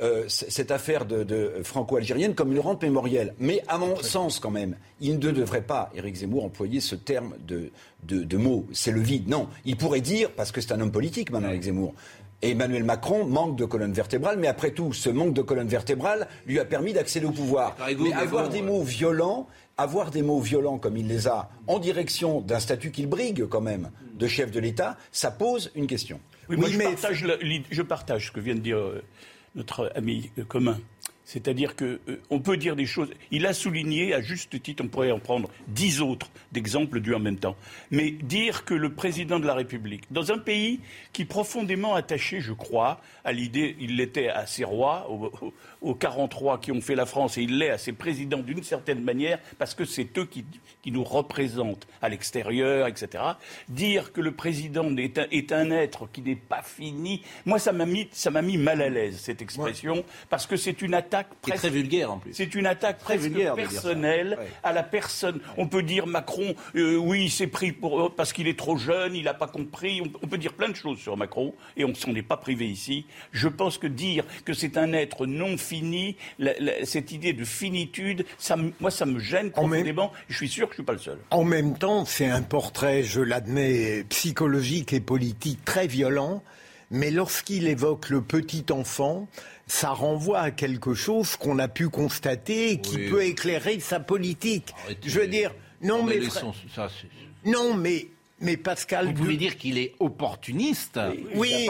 euh, 0.00 0.24
cette 0.26 0.70
affaire 0.72 1.04
de, 1.04 1.22
de 1.22 1.52
franco-algérienne 1.62 2.34
comme 2.34 2.50
une 2.50 2.58
rente 2.58 2.82
mémorielle. 2.82 3.34
Mais 3.38 3.62
à 3.68 3.78
mon 3.78 3.94
sens, 3.96 4.40
quand 4.40 4.50
même, 4.50 4.76
il 5.00 5.18
ne 5.18 5.30
devrait 5.30 5.62
pas, 5.62 5.90
Éric 5.94 6.16
Zemmour, 6.16 6.44
employer 6.44 6.80
ce 6.80 6.96
terme 6.96 7.34
de, 7.46 7.70
de, 8.02 8.24
de 8.24 8.36
mot. 8.36 8.66
C'est 8.72 8.90
le 8.90 9.00
vide. 9.00 9.28
Non, 9.28 9.48
il 9.64 9.76
pourrait 9.76 10.00
dire, 10.00 10.30
parce 10.32 10.50
que 10.50 10.60
c'est 10.60 10.72
un 10.72 10.80
homme 10.80 10.90
politique 10.90 11.30
maintenant, 11.30 11.50
Éric 11.50 11.62
Zemmour, 11.62 11.94
Emmanuel 12.40 12.82
Macron 12.82 13.24
manque 13.24 13.54
de 13.56 13.64
colonne 13.64 13.92
vertébrale, 13.92 14.36
mais 14.38 14.48
après 14.48 14.72
tout, 14.72 14.92
ce 14.92 15.08
manque 15.08 15.34
de 15.34 15.42
colonne 15.42 15.68
vertébrale 15.68 16.26
lui 16.46 16.58
a 16.58 16.64
permis 16.64 16.92
d'accéder 16.92 17.26
au 17.26 17.30
pouvoir. 17.30 17.76
Mais 17.78 17.94
mais 17.94 18.12
avoir 18.12 18.46
bon, 18.46 18.50
des 18.50 18.62
mots 18.62 18.82
violents, 18.82 19.46
avoir 19.78 20.10
des 20.10 20.22
mots 20.22 20.40
violents 20.40 20.78
comme 20.78 20.96
il 20.96 21.08
les 21.08 21.26
a 21.28 21.50
en 21.66 21.78
direction 21.78 22.40
d'un 22.40 22.60
statut 22.60 22.90
qu'il 22.90 23.06
brigue 23.08 23.46
quand 23.46 23.60
même 23.60 23.90
de 24.14 24.26
chef 24.26 24.50
de 24.50 24.60
l'État, 24.60 24.96
ça 25.10 25.30
pose 25.30 25.70
une 25.74 25.86
question. 25.86 26.20
Oui, 26.48 26.56
moi, 26.56 26.68
je, 26.68 26.78
partage 26.78 27.24
la- 27.24 27.36
je 27.70 27.82
partage 27.82 28.26
ce 28.26 28.32
que 28.32 28.40
vient 28.40 28.54
de 28.54 28.60
dire 28.60 28.76
euh, 28.78 29.02
notre 29.54 29.90
ami 29.94 30.30
euh, 30.38 30.44
commun. 30.44 30.78
C'est-à-dire 31.24 31.76
que 31.76 32.00
euh, 32.08 32.38
peut 32.40 32.56
dire 32.56 32.76
des 32.76 32.84
choses. 32.84 33.08
Il 33.30 33.46
a 33.46 33.54
souligné, 33.54 34.12
à 34.12 34.20
juste 34.20 34.60
titre, 34.60 34.82
on 34.84 34.88
pourrait 34.88 35.12
en 35.12 35.20
prendre 35.20 35.48
dix 35.68 36.00
autres 36.02 36.28
d'exemples 36.50 37.00
du 37.00 37.14
en 37.14 37.20
même 37.20 37.38
temps. 37.38 37.56
Mais 37.90 38.10
dire 38.10 38.64
que 38.64 38.74
le 38.74 38.92
président 38.92 39.38
de 39.40 39.46
la 39.46 39.54
République, 39.54 40.02
dans 40.10 40.32
un 40.32 40.38
pays 40.38 40.80
qui 41.12 41.22
est 41.22 41.26
profondément 41.26 41.94
attaché, 41.94 42.40
je 42.40 42.52
crois, 42.52 43.00
à 43.24 43.32
l'idée, 43.32 43.76
il 43.80 43.96
l'était 43.96 44.28
à 44.28 44.46
ses 44.46 44.64
rois, 44.64 45.08
aux, 45.10 45.30
aux- 45.82 45.90
aux 45.90 45.94
43 45.94 46.58
qui 46.58 46.72
ont 46.72 46.80
fait 46.80 46.94
la 46.94 47.06
France, 47.06 47.38
et 47.38 47.42
il 47.42 47.58
l'est 47.58 47.70
à 47.70 47.78
ses 47.78 47.92
présidents 47.92 48.38
d'une 48.38 48.62
certaine 48.62 49.02
manière, 49.02 49.38
parce 49.58 49.74
que 49.74 49.84
c'est 49.84 50.16
eux 50.18 50.26
qui, 50.26 50.44
qui 50.82 50.90
nous 50.92 51.04
représentent 51.04 51.86
à 52.00 52.08
l'extérieur, 52.08 52.86
etc. 52.88 53.22
Dire 53.68 54.12
que 54.12 54.20
le 54.20 54.32
président 54.32 54.96
est 54.96 55.18
un, 55.18 55.26
est 55.30 55.52
un 55.52 55.70
être 55.70 56.08
qui 56.12 56.22
n'est 56.22 56.36
pas 56.36 56.62
fini, 56.62 57.22
moi 57.44 57.58
ça 57.58 57.72
m'a 57.72 57.86
mis, 57.86 58.08
ça 58.12 58.30
m'a 58.30 58.42
mis 58.42 58.56
mal 58.58 58.80
à 58.82 58.88
l'aise 58.88 59.18
cette 59.18 59.42
expression, 59.42 60.04
parce 60.30 60.46
que 60.46 60.56
c'est 60.56 60.82
une 60.82 60.94
attaque 60.94 61.28
presque- 61.40 61.58
très 61.58 61.70
vulgaire 61.70 62.12
en 62.12 62.18
plus. 62.18 62.32
c'est 62.34 62.54
une 62.54 62.66
attaque 62.66 62.98
Très 62.98 63.14
presque 63.16 63.28
vulgaire 63.30 63.54
personnelle 63.54 64.38
à 64.62 64.72
la 64.72 64.82
personne. 64.82 65.40
On 65.56 65.66
peut 65.68 65.82
dire 65.82 66.06
Macron, 66.06 66.54
euh, 66.76 66.96
oui, 66.96 67.24
il 67.24 67.30
s'est 67.30 67.46
pris 67.46 67.72
pour, 67.72 68.14
parce 68.14 68.32
qu'il 68.32 68.48
est 68.48 68.58
trop 68.58 68.76
jeune, 68.76 69.14
il 69.14 69.24
n'a 69.24 69.34
pas 69.34 69.46
compris. 69.48 70.00
On, 70.00 70.10
on 70.22 70.26
peut 70.26 70.38
dire 70.38 70.52
plein 70.54 70.68
de 70.68 70.76
choses 70.76 70.98
sur 70.98 71.16
Macron 71.16 71.54
et 71.76 71.84
on 71.84 71.88
ne 71.88 71.94
s'en 71.94 72.14
est 72.14 72.22
pas 72.22 72.36
privé 72.36 72.66
ici. 72.68 73.06
Je 73.32 73.48
pense 73.48 73.78
que 73.78 73.86
dire 73.86 74.24
que 74.44 74.52
c'est 74.52 74.76
un 74.76 74.92
être 74.92 75.26
non 75.26 75.56
fini, 75.56 75.71
la- 76.38 76.52
la- 76.58 76.84
cette 76.84 77.12
idée 77.12 77.32
de 77.32 77.44
finitude, 77.44 78.24
ça, 78.38 78.56
moi, 78.80 78.90
ça 78.90 79.06
me 79.06 79.18
gêne 79.18 79.50
profondément. 79.50 80.12
Je 80.28 80.36
suis 80.36 80.48
sûr 80.48 80.68
que 80.68 80.74
je 80.74 80.82
ne 80.82 80.84
suis 80.84 80.86
pas 80.86 80.92
le 80.92 80.98
seul. 80.98 81.18
En 81.30 81.44
même 81.44 81.78
temps, 81.78 82.04
c'est 82.04 82.26
un 82.28 82.42
portrait, 82.42 83.02
je 83.02 83.20
l'admets, 83.20 84.04
psychologique 84.08 84.92
et 84.92 85.00
politique 85.00 85.64
très 85.64 85.86
violent. 85.86 86.42
Mais 86.90 87.10
lorsqu'il 87.10 87.68
évoque 87.68 88.10
le 88.10 88.20
petit 88.20 88.66
enfant, 88.70 89.26
ça 89.66 89.90
renvoie 89.90 90.40
à 90.40 90.50
quelque 90.50 90.92
chose 90.92 91.36
qu'on 91.36 91.58
a 91.58 91.68
pu 91.68 91.88
constater 91.88 92.72
et 92.72 92.80
qui 92.80 92.96
Oui. 92.96 93.08
peut 93.10 93.24
éclairer 93.24 93.80
sa 93.80 93.98
politique. 94.00 94.74
je 95.04 95.20
veux 95.20 95.26
dire, 95.28 95.54
non 95.80 96.02
mais, 96.02 96.20
ça, 96.28 96.42
non 97.46 97.74
mais 97.74 98.08
mais 98.42 98.56
Pascal, 98.56 99.06
Vous 99.06 99.12
pouvez 99.14 99.36
dire 99.36 99.56
qu'il 99.56 99.78
est 99.78 99.94
opportuniste. 100.00 100.98
Oui. 101.34 101.68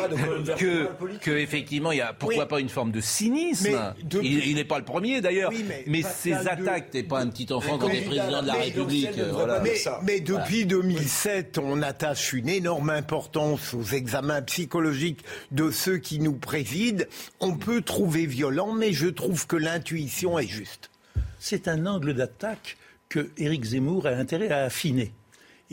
Que, 0.59 0.89
que 1.21 1.31
effectivement, 1.31 1.93
il 1.93 1.99
y 1.99 2.01
a 2.01 2.13
pourquoi 2.13 2.45
Oui. 2.45 2.49
pas 2.49 2.61
une 2.61 2.69
forme 2.69 2.91
de 2.93 3.01
cynisme. 3.01 3.79
De- 4.03 4.21
Il 4.23 4.55
n'est 4.55 4.65
pas 4.65 4.79
le 4.79 4.85
premier 4.85 5.21
d'ailleurs. 5.21 5.51
Oui, 5.53 5.65
mais 5.69 5.85
mais 5.87 6.03
Pascal, 6.03 6.17
ses 6.39 6.45
de- 6.45 6.49
attaques, 6.51 6.91
t'es 6.91 7.03
pas 7.03 7.21
un 7.21 7.29
petit 7.29 7.53
enfant 7.53 7.79
quand 7.79 7.89
t'es 7.89 8.01
président 8.03 8.43
de 8.43 8.47
la 8.47 8.55
mais- 8.55 8.61
République. 8.65 9.11
mais- 9.17 9.23
voilà. 9.31 9.61
Mais, 9.61 9.75
mais 10.05 10.21
depuis 10.21 10.67
2007, 10.67 11.59
on 11.59 11.83
attache 11.83 12.33
une 12.33 12.49
énorme 12.49 12.91
importance 12.91 13.75
aux 13.75 13.85
examens 13.85 14.43
psychologiques 14.43 15.21
de 15.51 15.71
ceux 15.71 15.99
qui 15.99 16.19
nous 16.19 16.35
président. 16.35 17.05
On 17.41 17.55
peut 17.57 17.83
trouver 17.83 18.27
violent, 18.27 18.73
mais 18.73 18.93
je 18.93 19.07
trouve 19.09 19.47
que 19.47 19.57
l'intuition 19.57 20.39
est 20.39 20.47
juste. 20.47 20.91
C'est 21.39 21.69
un 21.69 21.87
angle 21.87 22.15
d'attaque 22.15 22.77
que 23.09 23.31
Éric 23.37 23.65
Zemmour 23.65 24.07
a 24.07 24.11
intérêt 24.11 24.49
à 24.51 24.65
affiner. 24.65 25.13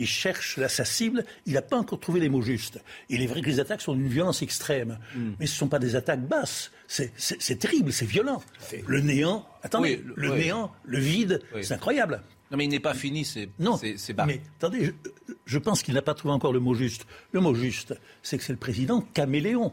Il 0.00 0.06
cherche 0.06 0.56
là, 0.56 0.68
sa 0.70 0.84
cible, 0.86 1.24
il 1.44 1.52
n'a 1.52 1.62
pas 1.62 1.76
encore 1.76 2.00
trouvé 2.00 2.18
les 2.20 2.28
mots 2.30 2.40
justes. 2.40 2.80
Il 3.10 3.20
est 3.22 3.26
vrai 3.26 3.42
que 3.42 3.46
les 3.46 3.60
attaques 3.60 3.82
sont 3.82 3.94
d'une 3.94 4.08
violence 4.08 4.40
extrême, 4.40 4.98
Hmm. 5.14 5.32
mais 5.38 5.46
ce 5.46 5.52
ne 5.52 5.58
sont 5.58 5.68
pas 5.68 5.78
des 5.78 5.94
attaques 5.94 6.26
basses. 6.26 6.72
C'est- 6.88 7.12
terrible, 7.58 7.92
c'est 7.92 8.06
violent. 8.06 8.42
Le 8.86 9.00
néant, 9.00 9.46
attendez, 9.62 10.02
Oui, 10.06 10.12
le 10.16 10.32
oui. 10.32 10.38
néant, 10.38 10.72
le 10.84 10.98
vide, 10.98 11.42
Oui. 11.54 11.62
c'est 11.62 11.74
incroyable. 11.74 12.22
Non, 12.50 12.56
mais 12.56 12.64
il 12.64 12.68
n'est 12.70 12.80
pas 12.80 12.94
fini, 12.94 13.24
c'est 13.26 13.50
Non, 13.58 13.76
c'est- 13.76 13.96
c'est 13.98 14.12
bas. 14.14 14.24
mais 14.26 14.40
attendez, 14.56 14.86
je, 14.86 15.32
je 15.44 15.58
pense 15.58 15.82
qu'il 15.82 15.92
n'a 15.94 16.02
pas 16.02 16.14
trouvé 16.14 16.32
encore 16.34 16.52
le 16.52 16.60
mot 16.60 16.74
juste. 16.74 17.06
Le 17.32 17.40
mot 17.40 17.54
juste, 17.54 17.94
c'est 18.22 18.38
que 18.38 18.42
c'est 18.44 18.52
le 18.54 18.58
président 18.58 19.02
caméléon. 19.02 19.72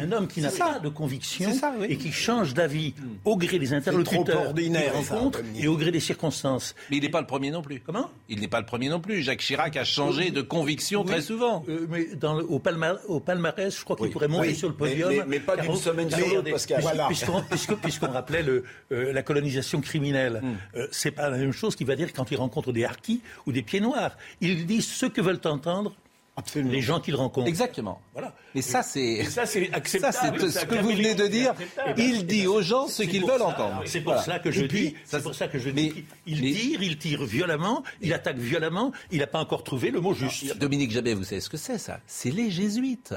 Un 0.00 0.12
homme 0.12 0.26
qui 0.28 0.40
n'a 0.40 0.50
pas 0.50 0.78
de 0.78 0.88
conviction 0.88 1.50
C'est 1.52 1.58
ça, 1.58 1.72
oui. 1.78 1.86
et 1.90 1.96
qui 1.96 2.12
change 2.12 2.54
d'avis 2.54 2.94
au 3.24 3.36
gré 3.36 3.58
des 3.58 3.72
interlocuteurs 3.72 4.54
qu'il 4.54 4.76
rencontre 4.92 5.40
et 5.56 5.68
au 5.68 5.76
gré 5.76 5.90
des 5.90 6.00
circonstances. 6.00 6.74
Mais 6.90 6.96
il 6.98 7.02
n'est 7.02 7.08
pas 7.08 7.20
le 7.20 7.26
premier 7.26 7.50
non 7.50 7.62
plus. 7.62 7.80
Comment? 7.84 8.10
Il 8.28 8.40
n'est 8.40 8.48
pas 8.48 8.60
le 8.60 8.66
premier 8.66 8.88
non 8.88 9.00
plus. 9.00 9.22
Jacques 9.22 9.40
Chirac 9.40 9.76
a 9.76 9.84
changé 9.84 10.30
de 10.30 10.42
conviction 10.42 11.04
très 11.04 11.20
souvent. 11.22 11.64
Euh, 11.68 11.86
mais 11.90 12.06
dans 12.16 12.34
le- 12.34 12.44
au, 12.44 12.58
palma- 12.58 12.98
au 13.08 13.20
palmarès, 13.20 13.76
je 13.76 13.84
crois 13.84 13.96
qu'il 13.96 14.06
Oui. 14.06 14.12
pourrait 14.12 14.28
monter 14.28 14.48
Oui. 14.48 14.54
sur 14.56 14.68
le 14.68 14.74
podium. 14.74 15.10
mais- 15.10 15.24
mais 15.26 15.40
pas 15.40 15.56
d'une 15.56 15.76
semaine 15.76 16.10
sur 16.10 16.26
l'autre, 16.34 16.50
Pascal. 16.50 16.80
Voilà. 16.82 17.08
Puisqu'on 17.82 18.10
rappelait 18.10 18.42
le, 18.42 18.64
euh, 18.92 19.12
la 19.12 19.22
colonisation 19.22 19.80
criminelle, 19.80 20.40
Hmm. 20.42 20.78
euh, 20.78 20.86
c'est 20.90 21.10
pas 21.10 21.28
la 21.30 21.36
même 21.38 21.52
chose 21.52 21.76
qu'il 21.76 21.86
va 21.86 21.96
dire 21.96 22.12
quand 22.12 22.30
il 22.30 22.36
rencontre 22.36 22.72
des 22.72 22.84
harkis 22.84 23.20
ou 23.46 23.52
des 23.52 23.62
pieds 23.62 23.80
noirs. 23.80 24.16
Il 24.40 24.66
dit 24.66 24.82
ce 24.82 25.06
que 25.06 25.20
veulent 25.20 25.40
entendre 25.44 25.94
les 26.54 26.80
gens 26.80 27.00
qu'il 27.00 27.14
rencontre. 27.16 27.46
Exactement. 27.48 28.00
Voilà. 28.12 28.34
Et 28.54 28.62
ça, 28.62 28.82
c'est. 28.82 29.24
Ça, 29.24 29.44
c'est 29.46 29.66
Ça, 29.70 29.76
acceptable. 29.76 30.40
c'est 30.40 30.50
Ça, 30.50 30.60
ce 30.60 30.66
que 30.66 30.74
vous 30.76 30.88
venez 30.90 31.14
de 31.14 31.26
dire. 31.26 31.50
acceptable. 31.50 32.00
Il 32.00 32.26
dit 32.26 32.46
aux 32.46 32.62
gens 32.62 32.86
ce 32.88 33.02
qu'ils 33.02 33.24
veulent 33.26 33.38
ça- 33.38 33.46
entendre. 33.46 33.82
C'est 33.84 34.00
pour 34.00 34.14
Voilà. 34.14 34.24
ça 34.26 34.38
que 34.38 34.50
je 34.50 34.64
dis. 34.64 34.94
C'est 35.04 35.22
pour 35.22 35.34
ça 35.34 35.48
que 35.48 35.58
je 35.58 35.70
dis. 35.70 36.04
Il 36.26 36.40
tire, 36.40 36.82
il 36.82 36.96
tire 36.98 37.24
violemment, 37.24 37.82
il 38.00 38.12
attaque 38.14 38.38
violemment. 38.38 38.92
Il 39.10 39.18
n'a 39.18 39.26
pas 39.26 39.40
encore 39.40 39.64
trouvé 39.64 39.90
le 39.90 40.00
mot 40.00 40.14
juste. 40.14 40.56
Dominique 40.56 40.90
Jabet, 40.92 41.14
vous 41.14 41.24
savez 41.24 41.40
ce 41.40 41.50
que 41.50 41.56
c'est 41.58 41.78
ça? 41.78 42.00
C'est 42.06 42.30
les 42.30 42.50
jésuites. 42.50 43.14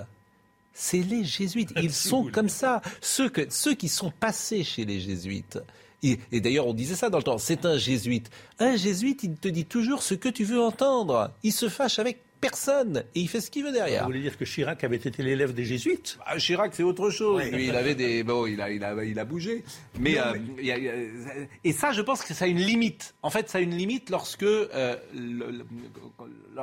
C'est 0.74 1.02
les 1.04 1.24
jésuites. 1.24 1.72
Ils 1.82 1.94
sont 1.94 2.26
comme 2.32 2.50
ça. 2.50 2.82
Ceux, 3.00 3.30
que, 3.30 3.42
ceux 3.50 3.76
qui 3.76 3.88
sont 3.90 4.12
passés 4.12 4.64
chez 4.64 4.86
les 4.86 5.00
jésuites, 5.00 5.60
Et, 6.02 6.20
et 6.34 6.42
d'ailleurs, 6.42 6.68
on 6.68 6.74
disait 6.74 6.96
ça 6.96 7.10
dans 7.10 7.20
le 7.20 7.24
temps. 7.24 7.38
C'est 7.38 7.66
un 7.66 7.78
jésuite. 7.78 8.30
Un 8.60 8.76
jésuite, 8.76 9.24
il 9.24 9.36
te 9.36 9.48
dit 9.48 9.66
toujours 9.66 10.04
ce 10.04 10.16
que 10.16 10.28
tu 10.30 10.44
veux 10.44 10.60
entendre. 10.62 11.32
Il 11.44 11.54
se 11.54 11.70
fâche 11.70 12.00
avec 12.00 12.20
personne 12.44 13.04
et 13.16 13.20
il 13.22 13.28
fait 13.30 13.42
ce 13.42 13.50
qu'il 13.50 13.64
veut 13.64 13.72
derrière. 13.72 14.02
Vous 14.04 14.08
voulez 14.10 14.22
dire 14.22 14.38
que 14.38 14.46
Chirac 14.46 14.84
avait 14.84 14.98
été 14.98 15.24
l'élève 15.24 15.54
des 15.54 15.66
jésuites? 15.66 16.18
Ah, 16.26 16.38
Chirac, 16.38 16.74
c'est 16.76 16.84
autre 16.84 17.10
chose. 17.10 17.42
Lui, 17.52 17.68
il 17.68 17.76
avait 17.76 17.96
des. 17.96 18.24
Bon, 18.24 18.46
il 18.46 18.62
a, 18.62 18.70
il 18.70 18.84
a, 18.84 19.04
il 19.04 19.18
a 19.18 19.26
bougé. 19.26 19.64
Mais, 20.00 20.20
euh, 20.20 20.34
il 20.60 20.66
y 20.66 20.72
a- 20.72 20.78
il 20.78 20.84
y 20.84 20.90
a- 20.90 20.94
et 21.64 21.72
ça, 21.72 21.92
je 21.92 22.02
pense 22.02 22.22
que 22.24 22.34
ça 22.34 22.46
a 22.46 22.48
une 22.48 22.58
limite. 22.58 23.16
En 23.24 23.30
fait, 23.30 23.50
ça 23.50 23.58
a 23.58 23.62
une 23.62 23.76
limite 23.76 24.10
lorsque, 24.10 24.44
euh, 24.44 24.96
le- 25.14 25.52
le- 25.52 25.66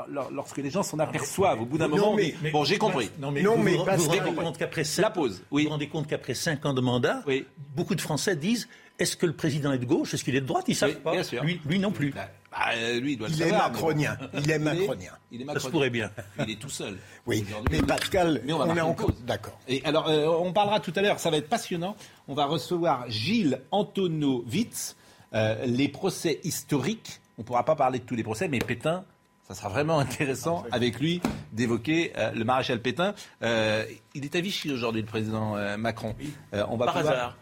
le- 0.09 0.35
lorsque 0.35 0.59
les 0.59 0.71
gens 0.71 0.83
s'en 0.83 0.99
aperçoivent. 0.99 1.61
Au 1.63 1.67
bout 1.67 1.79
d'un 1.79 1.89
moment, 1.89 2.13
on 2.13 2.17
mais- 2.17 2.33
dit, 2.43 2.51
bon, 2.53 2.65
j'ai 2.65 2.79
compris. 2.79 3.11
Non, 3.19 3.31
mais 3.31 3.43
Non, 3.43 3.57
vous, 3.57 3.63
mais 3.63 3.75
vous, 3.77 3.85
rendez 3.85 4.21
compte 4.37 4.59
qu'après 4.59 4.85
cinq- 4.85 5.03
La 5.03 5.11
pause, 5.11 5.43
oui. 5.51 5.63
Vous 5.63 5.69
vous 5.69 5.73
rendez 5.73 5.89
compte 5.89 6.07
qu'après 6.07 6.35
5 6.35 6.65
ans 6.67 6.75
de 6.75 6.81
mandat, 6.81 7.23
Oui. 7.27 7.45
beaucoup 7.75 7.95
de 7.95 8.01
Français 8.01 8.37
disent 8.37 8.69
est-ce 9.01 9.17
que 9.17 9.27
le 9.27 9.33
président 9.33 9.73
est 9.73 9.79
de 9.79 9.87
gauche 9.87 10.15
Est-ce 10.15 10.23
qu'il 10.25 10.37
est 10.37 10.41
de 10.41 10.47
droite? 10.47 10.65
Ils 10.69 10.75
savent 10.77 10.91
Oui, 10.91 10.97
pas. 11.03 11.13
bien 11.13 11.23
sûr. 11.23 11.43
Lui, 11.43 11.61
lui 11.67 11.79
non 11.79 11.91
plus. 11.91 12.11
Bah, 12.13 12.29
euh, 12.75 13.01
lui, 13.01 13.13
il 13.13 13.17
doit 13.19 13.29
le 13.29 13.35
Il 13.35 13.43
est 13.43 13.45
savoir, 13.51 13.71
macronien. 13.71 14.17
Il 14.35 14.51
est 14.51 14.59
macronien. 14.61 15.13
Il 15.31 15.43
est 15.43 15.47
Ça 15.53 15.61
se 15.61 15.69
pourrait 15.69 15.91
bien. 15.91 16.11
Il 16.39 16.51
est 16.51 16.59
tout 16.61 16.69
seul. 16.71 16.99
Oui, 17.27 17.45
mais 17.71 17.81
Pascal, 17.83 18.43
Mais 18.45 18.53
on 18.53 18.59
va 18.59 18.67
on, 18.67 18.77
est 18.77 18.81
encore. 18.81 19.07
pause. 19.07 19.23
D'accord. 19.25 19.59
Et 19.69 19.83
alors, 19.85 20.09
euh, 20.09 20.27
on 20.27 20.53
parlera 20.53 20.81
tout 20.81 20.93
à 20.97 21.01
l'heure, 21.03 21.19
ça 21.21 21.31
va 21.31 21.37
être 21.37 21.49
passionnant. 21.49 21.97
On 22.29 22.35
va 22.35 22.47
recevoir 22.47 23.05
Gilles 23.09 23.61
Antonovitz, 23.71 24.97
euh, 25.35 25.65
les 25.67 25.89
procès 25.89 26.41
historiques. 26.45 27.21
On 27.39 27.43
ne 27.43 27.47
pourra 27.47 27.65
pas 27.65 27.77
parler 27.77 27.99
de 28.01 28.05
tous 28.05 28.17
les 28.17 28.23
procès, 28.25 28.49
mais 28.49 28.59
Pétain, 28.59 29.05
ça 29.49 29.55
sera 29.55 29.69
vraiment 29.69 29.99
intéressant 29.99 30.65
avec 30.73 30.99
lui 31.01 31.21
d'évoquer 31.53 32.13
euh, 32.17 32.33
le 32.33 32.45
maréchal 32.45 32.81
Pétain. 32.83 33.15
Euh, 33.43 33.85
il 34.15 34.25
est 34.25 34.35
à 34.37 34.41
Vichy 34.41 34.73
aujourd'hui, 34.73 35.01
le 35.03 35.07
président 35.07 35.57
euh, 35.57 35.77
Macron. 35.77 36.15
Euh, 36.55 36.65
on 36.69 36.77
va 36.77 36.87
Par 36.87 36.95
pouvoir- 36.97 37.15
hasard. 37.15 37.37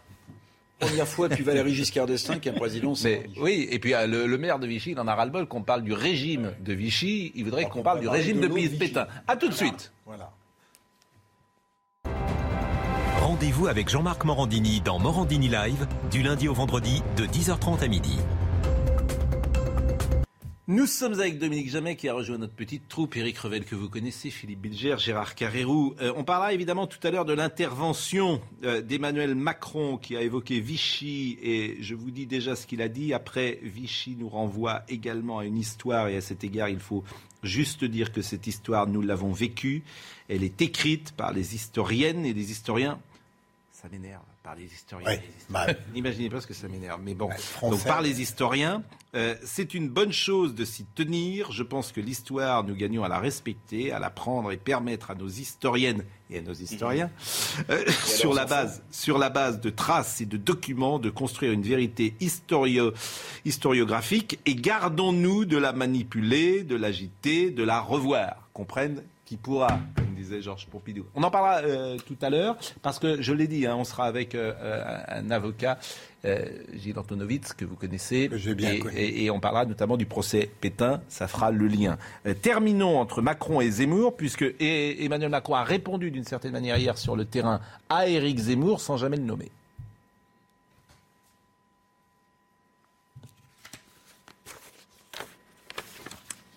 Première 0.79 1.07
fois 1.07 1.27
depuis 1.27 1.43
Valéry 1.43 1.73
Giscard 1.73 2.05
d'Estaing 2.05 2.39
qu'un 2.39 2.53
président 2.53 2.93
oui, 3.37 3.67
et 3.69 3.79
puis 3.79 3.93
euh, 3.93 4.07
le, 4.07 4.27
le 4.27 4.37
maire 4.37 4.59
de 4.59 4.67
Vichy, 4.67 4.91
il 4.91 4.99
en 4.99 5.07
a 5.07 5.15
ras-le-bol 5.15 5.45
qu'on 5.45 5.61
parle 5.61 5.83
du 5.83 5.93
régime 5.93 6.53
de 6.61 6.73
Vichy. 6.73 7.31
Il 7.35 7.43
voudrait 7.43 7.65
qu'on 7.65 7.83
parle 7.83 7.99
du 7.99 8.07
régime 8.07 8.39
de 8.39 8.47
de. 8.47 8.77
Pétain. 8.77 9.07
À 9.27 9.35
tout 9.35 9.49
de 9.49 9.53
suite. 9.53 9.91
Voilà. 10.05 10.31
Rendez-vous 13.21 13.67
avec 13.67 13.89
Jean-Marc 13.89 14.23
Morandini 14.23 14.81
dans 14.81 14.99
Morandini 14.99 15.49
Live 15.49 15.87
du 16.09 16.23
lundi 16.23 16.47
au 16.47 16.53
vendredi 16.53 17.03
de 17.17 17.25
10h30 17.25 17.83
à 17.83 17.87
midi. 17.87 18.17
Nous 20.71 20.85
sommes 20.85 21.19
avec 21.19 21.39
Dominique 21.39 21.71
Jamet 21.71 21.95
qui 21.95 22.07
a 22.09 22.13
rejoint 22.13 22.37
notre 22.37 22.53
petite 22.53 22.87
troupe, 22.87 23.17
Éric 23.17 23.39
Revel 23.39 23.65
que 23.65 23.73
vous 23.73 23.89
connaissez, 23.89 24.29
Philippe 24.29 24.61
Bilger, 24.61 24.97
Gérard 24.99 25.33
Carrérou. 25.33 25.95
Euh, 25.99 26.13
on 26.15 26.23
parlera 26.23 26.53
évidemment 26.53 26.85
tout 26.85 26.99
à 27.01 27.09
l'heure 27.09 27.25
de 27.25 27.33
l'intervention 27.33 28.39
euh, 28.63 28.79
d'Emmanuel 28.79 29.33
Macron 29.33 29.97
qui 29.97 30.15
a 30.15 30.21
évoqué 30.21 30.59
Vichy 30.59 31.39
et 31.41 31.77
je 31.81 31.95
vous 31.95 32.11
dis 32.11 32.27
déjà 32.27 32.55
ce 32.55 32.67
qu'il 32.67 32.83
a 32.83 32.87
dit. 32.87 33.15
Après, 33.15 33.57
Vichy 33.63 34.15
nous 34.15 34.29
renvoie 34.29 34.83
également 34.89 35.39
à 35.39 35.45
une 35.45 35.57
histoire 35.57 36.07
et 36.07 36.15
à 36.15 36.21
cet 36.21 36.43
égard, 36.43 36.69
il 36.69 36.79
faut 36.79 37.03
juste 37.41 37.83
dire 37.83 38.11
que 38.11 38.21
cette 38.21 38.45
histoire, 38.45 38.85
nous 38.85 39.01
l'avons 39.01 39.31
vécue. 39.31 39.81
Elle 40.27 40.43
est 40.43 40.61
écrite 40.61 41.13
par 41.13 41.33
les 41.33 41.55
historiennes 41.55 42.27
et 42.27 42.33
les 42.33 42.51
historiens. 42.51 42.99
Ça 43.71 43.89
m'énerve, 43.91 44.21
par 44.49 44.55
les 44.57 44.65
historiens. 44.65 45.07
Ouais, 45.07 45.21
bah, 45.51 45.67
N'imaginez 45.93 46.27
pas 46.27 46.41
ce 46.41 46.47
que 46.47 46.55
ça 46.55 46.67
m'énerve, 46.67 47.01
mais 47.03 47.13
bon. 47.13 47.29
français. 47.29 47.77
Donc 47.77 47.85
par 47.85 48.01
les 48.01 48.19
historiens, 48.19 48.81
euh, 49.13 49.35
c'est 49.43 49.75
une 49.75 49.89
bonne 49.89 50.11
chose 50.11 50.55
de 50.55 50.65
s'y 50.65 50.85
tenir. 50.85 51.51
Je 51.51 51.61
pense 51.61 51.91
que 51.91 52.01
l'histoire, 52.01 52.63
nous 52.63 52.73
gagnons 52.75 53.03
à 53.03 53.07
la 53.09 53.19
respecter, 53.19 53.91
à 53.91 53.99
la 53.99 54.09
prendre 54.09 54.51
et 54.51 54.57
permettre 54.57 55.11
à 55.11 55.15
nos 55.15 55.27
historiennes 55.27 56.03
et 56.31 56.39
à 56.39 56.41
nos 56.41 56.53
historiens, 56.53 57.11
euh, 57.69 57.85
sur 57.91 58.33
la 58.33 58.45
base, 58.45 58.81
sur 58.89 59.19
la 59.19 59.29
base 59.29 59.61
de 59.61 59.69
traces 59.69 60.19
et 60.21 60.25
de 60.25 60.37
documents, 60.37 60.97
de 60.97 61.11
construire 61.11 61.51
une 61.51 61.61
vérité 61.61 62.15
historio- 62.19 62.93
historiographique. 63.45 64.39
Et 64.47 64.55
gardons-nous 64.55 65.45
de 65.45 65.57
la 65.57 65.73
manipuler, 65.73 66.63
de 66.63 66.75
l'agiter, 66.75 67.51
de 67.51 67.63
la 67.63 67.79
revoir. 67.81 68.49
Comprenne 68.53 69.03
qui 69.25 69.37
pourra, 69.37 69.79
disait 70.29 70.41
Georges 70.41 70.67
Pompidou. 70.67 71.05
On 71.15 71.23
en 71.23 71.31
parlera 71.31 71.57
euh, 71.67 71.97
tout 72.05 72.17
à 72.21 72.29
l'heure, 72.29 72.57
parce 72.81 72.99
que 72.99 73.21
je 73.21 73.33
l'ai 73.33 73.47
dit, 73.47 73.65
hein, 73.65 73.75
on 73.77 73.83
sera 73.83 74.05
avec 74.05 74.35
euh, 74.35 74.53
euh, 74.61 74.97
un 75.07 75.31
avocat, 75.31 75.77
euh, 76.25 76.45
Gilles 76.73 76.97
Antonovitz, 76.99 77.53
que 77.53 77.65
vous 77.65 77.75
connaissez, 77.75 78.29
Que 78.29 78.53
bien 78.53 78.71
et, 78.73 78.79
connu. 78.79 78.95
et- 78.97 79.25
et 79.25 79.31
on 79.31 79.39
parlera 79.39 79.65
notamment 79.65 79.97
du 79.97 80.05
procès 80.05 80.49
Pétain, 80.61 81.01
ça 81.09 81.27
fera 81.27 81.51
le 81.51 81.67
lien. 81.67 81.97
Terminons 82.41 82.99
entre 82.99 83.21
Macron 83.21 83.61
et 83.61 83.69
Zemmour, 83.71 84.15
puisque 84.15 84.43
e- 84.43 84.55
Emmanuel 84.59 85.29
Macron 85.29 85.55
a 85.55 85.63
répondu 85.63 86.11
d'une 86.11 86.23
certaine 86.25 86.51
manière 86.51 86.77
hier 86.77 86.97
sur 86.97 87.15
le 87.15 87.25
terrain 87.25 87.61
à 87.89 88.07
Éric 88.07 88.37
Zemmour 88.39 88.81
sans 88.81 88.97
jamais 88.97 89.17
le 89.17 89.23
nommer. 89.23 89.49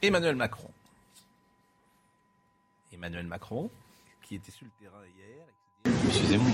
Emmanuel 0.03 0.37
Macron. 0.37 0.72
Emmanuel 3.03 3.27
Macron, 3.27 3.69
qui 4.23 4.37
était 4.37 4.53
sur 4.53 4.65
le 4.65 4.71
terrain 4.79 5.03
hier. 5.17 5.45
Monsieur 6.07 6.25
Zemmour, 6.25 6.47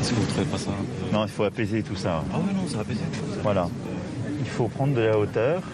est-ce 0.00 0.10
que 0.10 0.14
vous 0.14 0.22
ne 0.22 0.26
trouvez 0.28 0.44
pas 0.46 0.58
ça 0.58 0.70
un 0.70 0.84
peu... 0.84 1.12
Non, 1.12 1.24
il 1.24 1.28
faut 1.28 1.42
apaiser 1.42 1.82
tout 1.82 1.96
ça. 1.96 2.22
Ah 2.32 2.38
oui, 2.38 2.54
non, 2.54 2.68
ça 2.68 2.76
va 2.76 2.82
apaiser. 2.82 3.00
Voilà. 3.42 3.68
Il 4.38 4.46
faut 4.46 4.68
prendre 4.68 4.94
de 4.94 5.00
la 5.00 5.18
hauteur, 5.18 5.64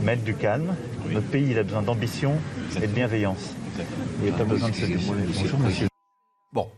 mettre 0.00 0.22
du 0.24 0.34
calme. 0.34 0.74
Notre 1.10 1.26
pays, 1.28 1.50
il 1.50 1.58
a 1.58 1.64
besoin 1.64 1.82
d'ambition 1.82 2.38
et 2.76 2.80
de 2.80 2.86
bienveillance. 2.86 3.54
Il 4.20 4.24
n'y 4.24 4.30
a 4.30 4.38
pas 4.38 4.44
besoin 4.44 4.70
de 4.70 4.74
se. 4.74 4.86
Bonjour, 4.86 5.58
monsieur. 5.58 5.88
Bon. 6.50 6.70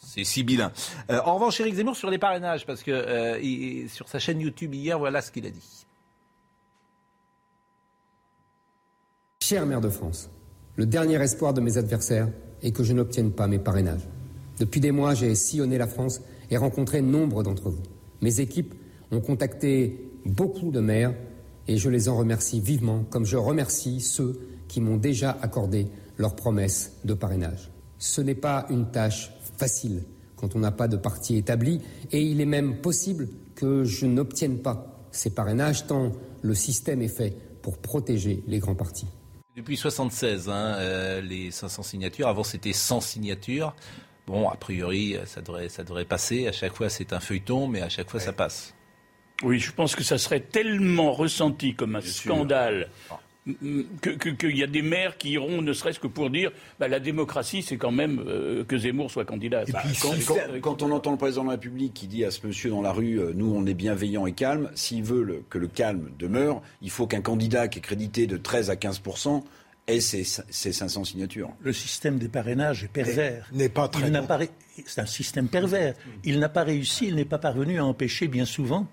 C'est 0.00 0.22
sibyllin. 0.22 0.70
Euh, 1.10 1.20
en 1.24 1.34
revanche, 1.34 1.58
Éric 1.58 1.74
Zemmour 1.74 1.96
sur 1.96 2.10
les 2.10 2.18
parrainages, 2.18 2.64
parce 2.64 2.84
que 2.84 2.92
euh, 2.92 3.40
il- 3.40 3.90
sur 3.90 4.08
sa 4.08 4.20
chaîne 4.20 4.40
YouTube 4.40 4.72
hier, 4.72 4.96
voilà 4.96 5.20
ce 5.20 5.32
qu'il 5.32 5.44
a 5.46 5.50
dit. 5.50 5.84
Cher 9.42 9.66
maire 9.66 9.80
de 9.80 9.88
France, 9.88 10.30
le 10.78 10.86
dernier 10.86 11.20
espoir 11.20 11.52
de 11.52 11.60
mes 11.60 11.76
adversaires 11.76 12.28
est 12.62 12.70
que 12.70 12.84
je 12.84 12.92
n'obtienne 12.92 13.32
pas 13.32 13.48
mes 13.48 13.58
parrainages. 13.58 14.06
Depuis 14.60 14.80
des 14.80 14.92
mois, 14.92 15.12
j'ai 15.12 15.34
sillonné 15.34 15.76
la 15.76 15.88
France 15.88 16.22
et 16.52 16.56
rencontré 16.56 17.02
nombre 17.02 17.42
d'entre 17.42 17.68
vous. 17.68 17.82
Mes 18.22 18.38
équipes 18.38 18.74
ont 19.10 19.20
contacté 19.20 20.08
beaucoup 20.24 20.70
de 20.70 20.78
maires 20.78 21.14
et 21.66 21.78
je 21.78 21.90
les 21.90 22.08
en 22.08 22.16
remercie 22.16 22.60
vivement, 22.60 23.02
comme 23.10 23.26
je 23.26 23.36
remercie 23.36 24.00
ceux 24.00 24.38
qui 24.68 24.80
m'ont 24.80 24.98
déjà 24.98 25.36
accordé 25.42 25.88
leur 26.16 26.36
promesse 26.36 26.92
de 27.04 27.14
parrainage. 27.14 27.72
Ce 27.98 28.20
n'est 28.20 28.36
pas 28.36 28.64
une 28.70 28.88
tâche 28.92 29.32
facile 29.56 30.04
quand 30.36 30.54
on 30.54 30.60
n'a 30.60 30.70
pas 30.70 30.86
de 30.86 30.96
parti 30.96 31.36
établi 31.36 31.80
et 32.12 32.22
il 32.22 32.40
est 32.40 32.46
même 32.46 32.76
possible 32.76 33.28
que 33.56 33.82
je 33.82 34.06
n'obtienne 34.06 34.58
pas 34.58 35.08
ces 35.10 35.30
parrainages 35.30 35.88
tant 35.88 36.12
le 36.40 36.54
système 36.54 37.02
est 37.02 37.08
fait 37.08 37.36
pour 37.62 37.78
protéger 37.78 38.44
les 38.46 38.60
grands 38.60 38.76
partis. 38.76 39.08
Depuis 39.58 39.76
76, 39.76 40.48
hein, 40.48 40.52
euh, 40.54 41.20
les 41.20 41.50
500 41.50 41.82
signatures. 41.82 42.28
Avant, 42.28 42.44
c'était 42.44 42.72
100 42.72 43.00
signatures. 43.00 43.74
Bon, 44.28 44.48
a 44.48 44.54
priori, 44.54 45.16
ça 45.24 45.40
devrait, 45.40 45.68
ça 45.68 45.82
devrait 45.82 46.04
passer. 46.04 46.46
À 46.46 46.52
chaque 46.52 46.74
fois, 46.74 46.88
c'est 46.88 47.12
un 47.12 47.18
feuilleton, 47.18 47.66
mais 47.66 47.82
à 47.82 47.88
chaque 47.88 48.08
fois, 48.08 48.20
ça 48.20 48.32
passe. 48.32 48.72
Oui, 49.42 49.58
je 49.58 49.72
pense 49.72 49.96
que 49.96 50.04
ça 50.04 50.16
serait 50.16 50.38
tellement 50.38 51.12
ressenti 51.12 51.74
comme 51.74 51.96
un 51.96 52.00
scandale 52.00 52.88
m- 53.46 53.84
que- 54.00 54.10
que- 54.10 54.28
qu'il 54.30 54.56
y 54.56 54.62
a 54.62 54.66
des 54.66 54.82
maires 54.82 55.16
qui 55.16 55.30
iront, 55.30 55.62
ne 55.62 55.72
serait-ce 55.72 55.98
que 56.00 56.06
pour 56.06 56.30
dire 56.30 56.50
bah, 56.78 56.88
la 56.88 57.00
démocratie, 57.00 57.62
c'est 57.62 57.76
quand 57.76 57.92
même 57.92 58.22
euh, 58.26 58.64
que 58.64 58.76
Zemmour 58.78 59.10
soit 59.10 59.24
candidat. 59.24 59.64
Bah, 59.72 59.82
quand, 60.02 60.10
quand- 60.10 60.34
quand- 60.34 60.60
quand 60.60 60.82
on 60.82 60.90
entend 60.92 61.12
le 61.12 61.16
président 61.18 61.42
de 61.44 61.48
la 61.48 61.52
République 61.54 61.94
qui 61.94 62.06
dit 62.06 62.24
à 62.24 62.30
ce 62.30 62.46
monsieur 62.46 62.70
dans 62.70 62.82
la 62.82 62.92
rue, 62.92 63.18
euh, 63.20 63.32
nous 63.34 63.52
on 63.54 63.64
est 63.66 63.74
bienveillant 63.74 64.26
et 64.26 64.32
calme, 64.32 64.70
s'il 64.74 65.02
veut 65.02 65.22
le- 65.22 65.42
que 65.48 65.58
le 65.58 65.68
calme 65.68 66.10
demeure, 66.18 66.62
il 66.82 66.90
faut 66.90 67.06
qu'un 67.06 67.22
candidat 67.22 67.68
qui 67.68 67.78
est 67.78 67.82
crédité 67.82 68.26
de 68.26 68.36
13 68.36 68.70
à 68.70 68.76
15 68.76 69.00
ait 69.86 70.00
ses, 70.00 70.22
ses 70.24 70.72
500 70.72 71.04
signatures. 71.04 71.50
Le 71.62 71.72
système 71.72 72.18
des 72.18 72.28
parrainages 72.28 72.84
est 72.84 72.88
pervers. 72.92 73.48
N'est 73.54 73.70
pas 73.70 73.88
très 73.88 74.06
Il 74.06 74.12
n'a 74.12 74.20
bon. 74.20 74.26
pas 74.26 74.36
ré- 74.36 74.50
C'est 74.84 75.00
un 75.00 75.06
système 75.06 75.48
pervers. 75.48 75.94
Il 76.24 76.38
n'a 76.40 76.50
pas 76.50 76.62
réussi, 76.62 77.06
il 77.06 77.14
n'est 77.14 77.24
pas 77.24 77.38
parvenu 77.38 77.78
à 77.78 77.86
empêcher 77.86 78.28
bien 78.28 78.44
souvent 78.44 78.86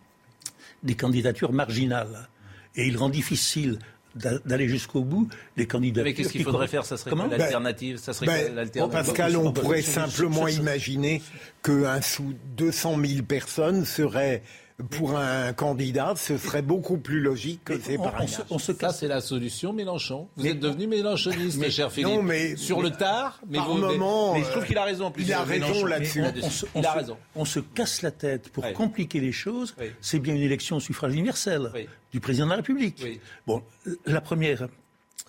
des 0.83 0.95
candidatures 0.95 1.51
marginales. 1.51 2.29
Et 2.77 2.87
il 2.87 2.95
rend 2.97 3.09
difficile 3.09 3.79
d'aller 4.15 4.67
jusqu'au 4.67 5.03
bout 5.03 5.27
des 5.57 5.67
candidatures. 5.67 6.05
Mais 6.05 6.13
qu'est-ce 6.13 6.29
qu'il 6.29 6.41
qui 6.41 6.45
faudrait 6.45 6.67
faire? 6.67 6.85
Ça 6.85 6.97
serait 6.97 7.09
Comment? 7.09 7.27
quoi 7.27 7.37
l'alternative? 7.37 7.97
Ça 7.97 8.13
serait 8.13 8.25
Ben, 8.27 8.45
quoi 8.45 8.55
l'alternative? 8.55 9.05
Pascal, 9.05 9.37
on 9.37 9.51
pourrait 9.51 9.81
simplement 9.81 10.47
imaginer 10.47 11.21
qu'un 11.61 12.01
sous 12.01 12.33
200 12.57 12.97
000 13.05 13.23
personnes 13.23 13.85
serait, 13.85 14.41
pour 14.89 15.17
un 15.17 15.53
candidat, 15.53 16.13
ce 16.17 16.37
serait 16.37 16.61
beaucoup 16.61 16.97
plus 16.97 17.21
logique 17.21 17.63
que 17.63 17.79
ces 17.79 17.97
parrainages. 17.97 18.37
Ça, 18.79 18.89
c'est 18.91 19.07
la 19.07 19.21
solution, 19.21 19.71
Mélenchon. 19.71 20.27
Vous 20.35 20.43
Mais- 20.43 20.49
êtes 20.49 20.59
devenu 20.59 20.85
mélenchoniste, 20.87 21.57
Mais- 21.59 21.71
cher 21.71 21.89
Philippe. 21.91 22.09
non, 22.13 22.21
mais- 22.21 22.57
Sur 22.57 22.81
le 22.81 22.91
tard, 22.91 23.39
mais, 23.49 23.57
Par 23.57 23.69
vous- 23.69 23.77
moment, 23.77 24.33
mais 24.33 24.43
je 24.43 24.49
trouve 24.51 24.65
qu'il 24.65 24.77
a 24.77 24.83
raison. 24.83 25.05
en 25.05 25.11
plus, 25.11 25.23
il 25.23 25.31
a 25.33 25.43
raison 25.43 25.85
là-dessus. 25.85 26.21
On 26.43 26.49
se, 26.49 26.65
on 26.75 26.81
Il 26.81 26.85
a 26.85 26.91
se- 26.93 26.97
raison. 26.97 27.17
on 27.35 27.45
se 27.45 27.59
casse 27.61 28.01
la 28.01 28.11
tête 28.11 28.49
pour 28.49 28.65
Oui. 28.65 28.73
compliquer 28.73 29.21
les 29.21 29.31
choses. 29.31 29.73
Oui. 29.79 29.85
C'est 30.01 30.19
bien 30.19 30.35
une 30.35 30.41
élection 30.41 30.75
au 30.75 30.79
suffrage 30.81 31.13
universel 31.13 31.71
Oui. 31.73 31.87
du 32.11 32.19
président 32.19 32.45
de 32.45 32.49
la 32.51 32.57
République. 32.57 33.01
Bon, 33.47 33.63
la 34.05 34.19
première 34.19 34.67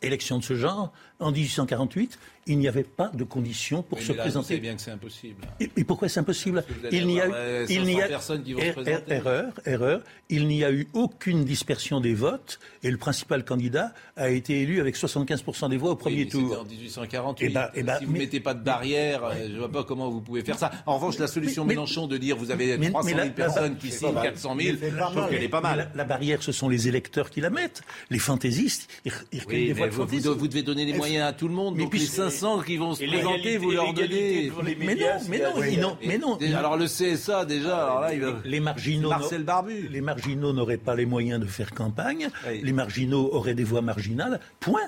élection 0.02 0.38
de 0.38 0.44
ce 0.44 0.56
genre 0.56 0.92
en 1.20 1.32
1848, 1.32 2.18
il 2.48 2.58
n'y 2.58 2.68
avait 2.68 2.84
pas 2.84 3.10
de 3.12 3.24
conditions 3.24 3.82
pour 3.82 3.98
Oui, 3.98 4.04
se 4.04 4.12
mais 4.12 4.18
là, 4.18 4.22
présenter. 4.24 4.44
Vous 4.44 4.48
savez 4.50 4.60
bien 4.60 4.76
que 4.76 4.80
c'est 4.82 4.90
impossible. 4.92 5.42
Et, 5.58 5.68
et 5.76 5.82
pourquoi 5.84 6.08
c'est 6.08 6.20
impossible 6.20 6.64
Il 6.92 7.06
n'y 7.08 7.18
a, 7.20 7.24
avoir, 7.24 7.38
euh, 7.40 7.66
il 7.68 7.82
n'y 7.82 7.94
a 7.94 8.02
500 8.02 8.08
personnes 8.08 8.42
qui 8.44 8.52
vont 8.52 8.60
se 8.60 8.64
er- 8.66 8.72
présenter. 8.72 9.12
erreur, 9.12 9.52
erreur. 9.64 10.00
Il 10.28 10.46
n'y 10.46 10.62
a 10.62 10.70
eu 10.70 10.86
aucune 10.92 11.44
dispersion 11.44 12.00
des 12.00 12.14
votes 12.14 12.60
et 12.84 12.90
le 12.90 12.98
principal 12.98 13.44
candidat 13.44 13.92
a 14.16 14.30
été 14.30 14.60
élu 14.60 14.80
avec 14.80 14.96
75% 14.96 15.70
des 15.70 15.76
voix 15.76 15.90
au 15.92 15.96
premier 15.96 16.16
Oui, 16.18 16.24
mais 16.26 16.30
tour. 16.30 16.48
C'était 16.50 16.60
en 16.60 16.64
1848. 16.64 17.46
Eh 17.46 17.52
ben- 17.54 17.70
eh 17.74 17.82
ben, 17.82 17.98
si 17.98 18.04
vous 18.04 18.12
ne 18.12 18.18
mais- 18.18 18.24
mettez 18.24 18.40
pas 18.40 18.54
de 18.54 18.62
barrière, 18.62 19.24
euh, 19.24 19.34
je 19.48 19.52
ne 19.52 19.58
vois 19.58 19.72
pas 19.72 19.82
comment 19.84 20.08
vous 20.10 20.20
pouvez 20.20 20.42
faire 20.42 20.58
ça. 20.58 20.70
En 20.86 20.96
revanche, 20.96 21.18
la 21.18 21.26
solution 21.26 21.64
Mais- 21.64 21.74
Mélenchon 21.74 22.06
de 22.06 22.16
dire 22.16 22.36
vous 22.36 22.50
avez 22.52 22.76
Mais- 22.78 22.90
300 22.90 23.06
mais 23.06 23.10
000 23.12 23.18
la- 23.18 23.24
la- 23.24 23.30
personnes 23.32 23.76
qui 23.76 23.90
signent, 23.90 24.08
pas 24.08 24.12
mal. 24.14 24.22
400 24.24 24.56
000, 24.60 24.76
Mais 24.80 24.90
je 24.90 24.96
trouve 24.96 25.28
qu'elle 25.30 25.42
est 25.42 25.48
pas 25.48 25.60
mal. 25.60 25.78
La, 25.78 25.96
la 25.96 26.04
barrière, 26.04 26.42
ce 26.42 26.52
sont 26.52 26.68
les 26.68 26.86
électeurs 26.86 27.30
qui 27.30 27.40
la 27.40 27.50
mettent. 27.50 27.82
Les 28.10 28.18
fantaisistes, 28.20 28.88
ils, 29.04 29.12
ils 29.32 29.40
recueillent 29.40 29.60
Oui, 29.62 29.66
des 29.68 29.72
voix 29.72 29.86
de 29.88 29.92
vous, 29.92 30.46
devez- 30.48 30.62
donner 30.62 30.84
les 30.84 30.92
Est-ce- 30.92 31.00
moyens 31.08 31.28
à 31.28 31.32
tout 31.32 31.48
le 31.48 31.54
monde. 31.54 31.74
Mais 31.76 31.84
donc 31.84 31.92
les 31.94 31.98
puisque- 31.98 32.14
500 32.16 32.60
qui 32.62 32.76
vont 32.76 32.94
se 32.94 33.04
présenter, 33.04 33.56
vous 33.58 33.70
leur 33.70 33.92
donnez. 33.92 34.50
les 34.64 34.74
Mais 34.76 34.86
médias, 34.86 35.18
non, 35.18 35.24
mais 35.28 35.38
non, 35.38 35.64
ils 35.64 35.80
n'ont- 35.80 35.98
mais 36.04 36.18
non. 36.18 36.38
Alors 36.56 36.76
le 36.76 36.86
CSA 36.86 37.44
déjà, 37.44 37.82
alors 37.84 38.00
là 38.00 38.12
il 38.14 38.20
va. 38.20 38.34
Les 38.44 38.60
marginaux, 38.60 39.08
Marcel 39.08 39.42
Barbu. 39.44 39.88
les 39.90 40.00
marginaux 40.00 40.52
n'auraient 40.52 40.76
pas 40.76 40.94
les 40.94 41.06
moyens 41.06 41.40
de 41.40 41.46
faire 41.46 41.72
campagne. 41.72 42.28
Oui. 42.48 42.60
Les 42.62 42.72
marginaux 42.72 43.30
auraient 43.32 43.54
des 43.54 43.64
voix 43.64 43.82
marginales. 43.82 44.40
Point. 44.60 44.80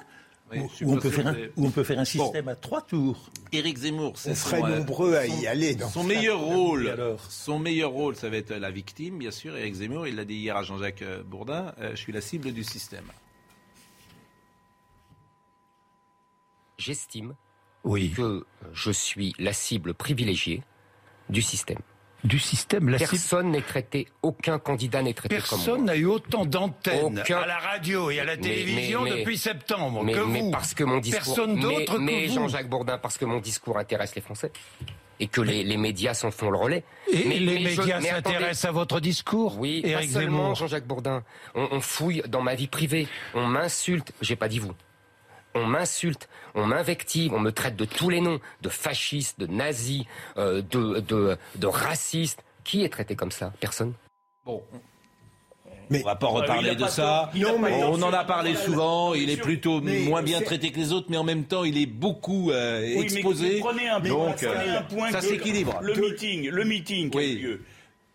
Oui, 0.50 0.60
Où- 0.80 0.94
on 0.94 0.96
peut 0.96 1.10
faire 1.10 1.26
un, 1.26 1.34
que- 1.34 1.50
où 1.58 1.66
on 1.66 1.70
peut 1.70 1.84
faire 1.84 1.98
un 1.98 2.06
système 2.06 2.48
à 2.48 2.54
trois 2.54 2.80
tours. 2.80 3.28
Éric 3.52 3.76
Zemmour, 3.76 4.14
c'est 4.16 4.30
On 4.30 4.34
serait 4.34 4.60
son, 4.60 4.64
euh, 4.66 4.78
nombreux 4.78 5.14
à 5.14 5.26
son- 5.26 5.40
y 5.42 5.46
aller. 5.46 5.74
dans 5.74 5.90
Son 5.90 6.04
ce 6.04 6.08
meilleur 6.08 6.40
rôle, 6.40 6.88
alors 6.88 7.20
son 7.28 7.58
meilleur 7.58 7.90
rôle, 7.90 8.16
ça 8.16 8.30
va 8.30 8.38
être 8.38 8.54
la 8.54 8.70
victime, 8.70 9.18
bien 9.18 9.30
sûr. 9.30 9.54
Éric 9.58 9.74
Zemmour, 9.74 10.06
il 10.06 10.16
l'a 10.16 10.24
dit 10.24 10.36
hier 10.36 10.56
à 10.56 10.62
Jean-Jacques 10.62 11.02
euh, 11.02 11.22
Bourdin. 11.22 11.74
euh, 11.82 11.90
je 11.90 11.96
suis 11.96 12.12
la 12.14 12.22
cible 12.22 12.52
du 12.52 12.64
système. 12.64 13.04
J'estime 16.78 17.34
Oui. 17.84 18.10
que 18.16 18.44
je 18.72 18.90
suis 18.90 19.34
la 19.38 19.52
cible 19.52 19.94
privilégiée 19.94 20.62
du 21.28 21.42
système. 21.42 21.78
Du 22.24 22.40
système, 22.40 22.88
la 22.88 22.98
Personne 22.98 23.52
n'est 23.52 23.60
traité, 23.62 24.08
aucun 24.22 24.58
candidat 24.58 25.02
n'est 25.02 25.14
traité 25.14 25.36
comme 25.36 25.44
Personne 25.58 25.84
n'a 25.84 25.94
eu 25.94 26.06
autant 26.06 26.44
d'antennes 26.44 27.20
Aucun- 27.20 27.38
à 27.38 27.46
la 27.46 27.58
radio 27.58 28.10
et 28.10 28.18
à 28.18 28.24
la 28.24 28.36
télévision 28.36 29.02
mais- 29.02 29.10
mais- 29.10 29.18
depuis 29.20 29.38
septembre 29.38 30.00
que 30.00 30.20
mais 30.24 30.40
vous. 30.40 30.50
parce 30.50 30.74
que 30.74 30.82
mon 30.82 30.98
discours, 30.98 31.22
Personne 31.36 31.60
d'autre 31.60 31.98
mais, 32.00 32.24
que 32.24 32.28
vous. 32.30 32.34
Jean-Jacques 32.34 32.68
Bourdin, 32.68 32.98
parce 32.98 33.18
que 33.18 33.24
mon 33.24 33.38
discours 33.38 33.78
intéresse 33.78 34.16
les 34.16 34.20
Français 34.20 34.50
et 35.20 35.28
que 35.28 35.40
les, 35.40 35.62
les 35.62 35.76
médias 35.76 36.12
s'en 36.14 36.32
font 36.32 36.50
le 36.50 36.58
relais. 36.58 36.82
Et 37.12 37.24
Mais- 37.24 37.38
les 37.38 37.60
médias 37.60 38.00
s'intéressent 38.00 38.64
à 38.64 38.72
votre 38.72 38.98
discours, 38.98 39.56
Oui, 39.60 39.80
Éric 39.84 40.12
pas 40.12 40.20
seulement. 40.20 40.54
Jean-Jacques 40.56 40.86
Bourdin. 40.88 41.22
On, 41.54 41.68
on 41.70 41.80
fouille 41.80 42.22
dans 42.26 42.42
ma 42.42 42.56
vie 42.56 42.66
privée, 42.68 43.06
on 43.34 43.46
m'insulte. 43.46 44.12
J'ai 44.22 44.34
pas 44.36 44.48
dit 44.48 44.58
vous. 44.58 44.72
On 45.54 45.64
m'insulte, 45.66 46.28
on 46.54 46.66
m'invective, 46.66 47.32
on 47.32 47.40
me 47.40 47.50
traite 47.52 47.76
de 47.76 47.84
tous 47.84 48.10
les 48.10 48.20
noms, 48.20 48.40
de 48.62 48.68
fasciste, 48.68 49.40
de 49.40 49.46
nazi, 49.46 50.06
euh, 50.36 50.62
de, 50.62 51.00
de, 51.00 51.36
de 51.56 51.66
raciste. 51.66 52.44
Qui 52.64 52.84
est 52.84 52.88
traité 52.90 53.16
comme 53.16 53.30
ça? 53.30 53.52
Personne? 53.60 53.94
Bon. 54.44 54.62
Mais- 55.90 56.02
on 56.02 56.04
va 56.06 56.16
pas 56.16 56.28
il 56.30 56.36
reparler 56.36 56.74
de 56.74 56.82
pas 56.82 56.88
ça. 56.90 57.30
Non, 57.34 57.58
mais- 57.58 57.82
on 57.82 58.02
en 58.02 58.12
a 58.12 58.24
parlé 58.24 58.54
souvent. 58.54 59.14
Il 59.14 59.30
est 59.30 59.38
plutôt 59.38 59.80
Mais 59.80 60.00
moins 60.00 60.22
bien 60.22 60.42
traité 60.42 60.70
que 60.70 60.76
les 60.76 60.92
autres, 60.92 61.06
mais 61.08 61.16
en 61.16 61.24
même 61.24 61.44
temps, 61.44 61.64
il 61.64 61.78
est 61.78 61.86
beaucoup 61.86 62.50
euh, 62.50 62.80
Oui, 62.82 63.06
mais 63.10 63.14
exposé. 63.14 63.58
prenez 63.60 63.88
un, 63.88 64.00
Donc, 64.00 64.36
prenez 64.36 64.50
euh, 64.70 64.78
un 64.80 64.82
point 64.82 65.10
ça 65.10 65.22
s'équilibre. 65.22 65.78
Le 65.80 65.94
meeting, 65.94 66.48
le 66.50 66.64
meeting 66.64 67.08
qui 67.10 67.18
a 67.18 67.22
lieu. 67.22 67.64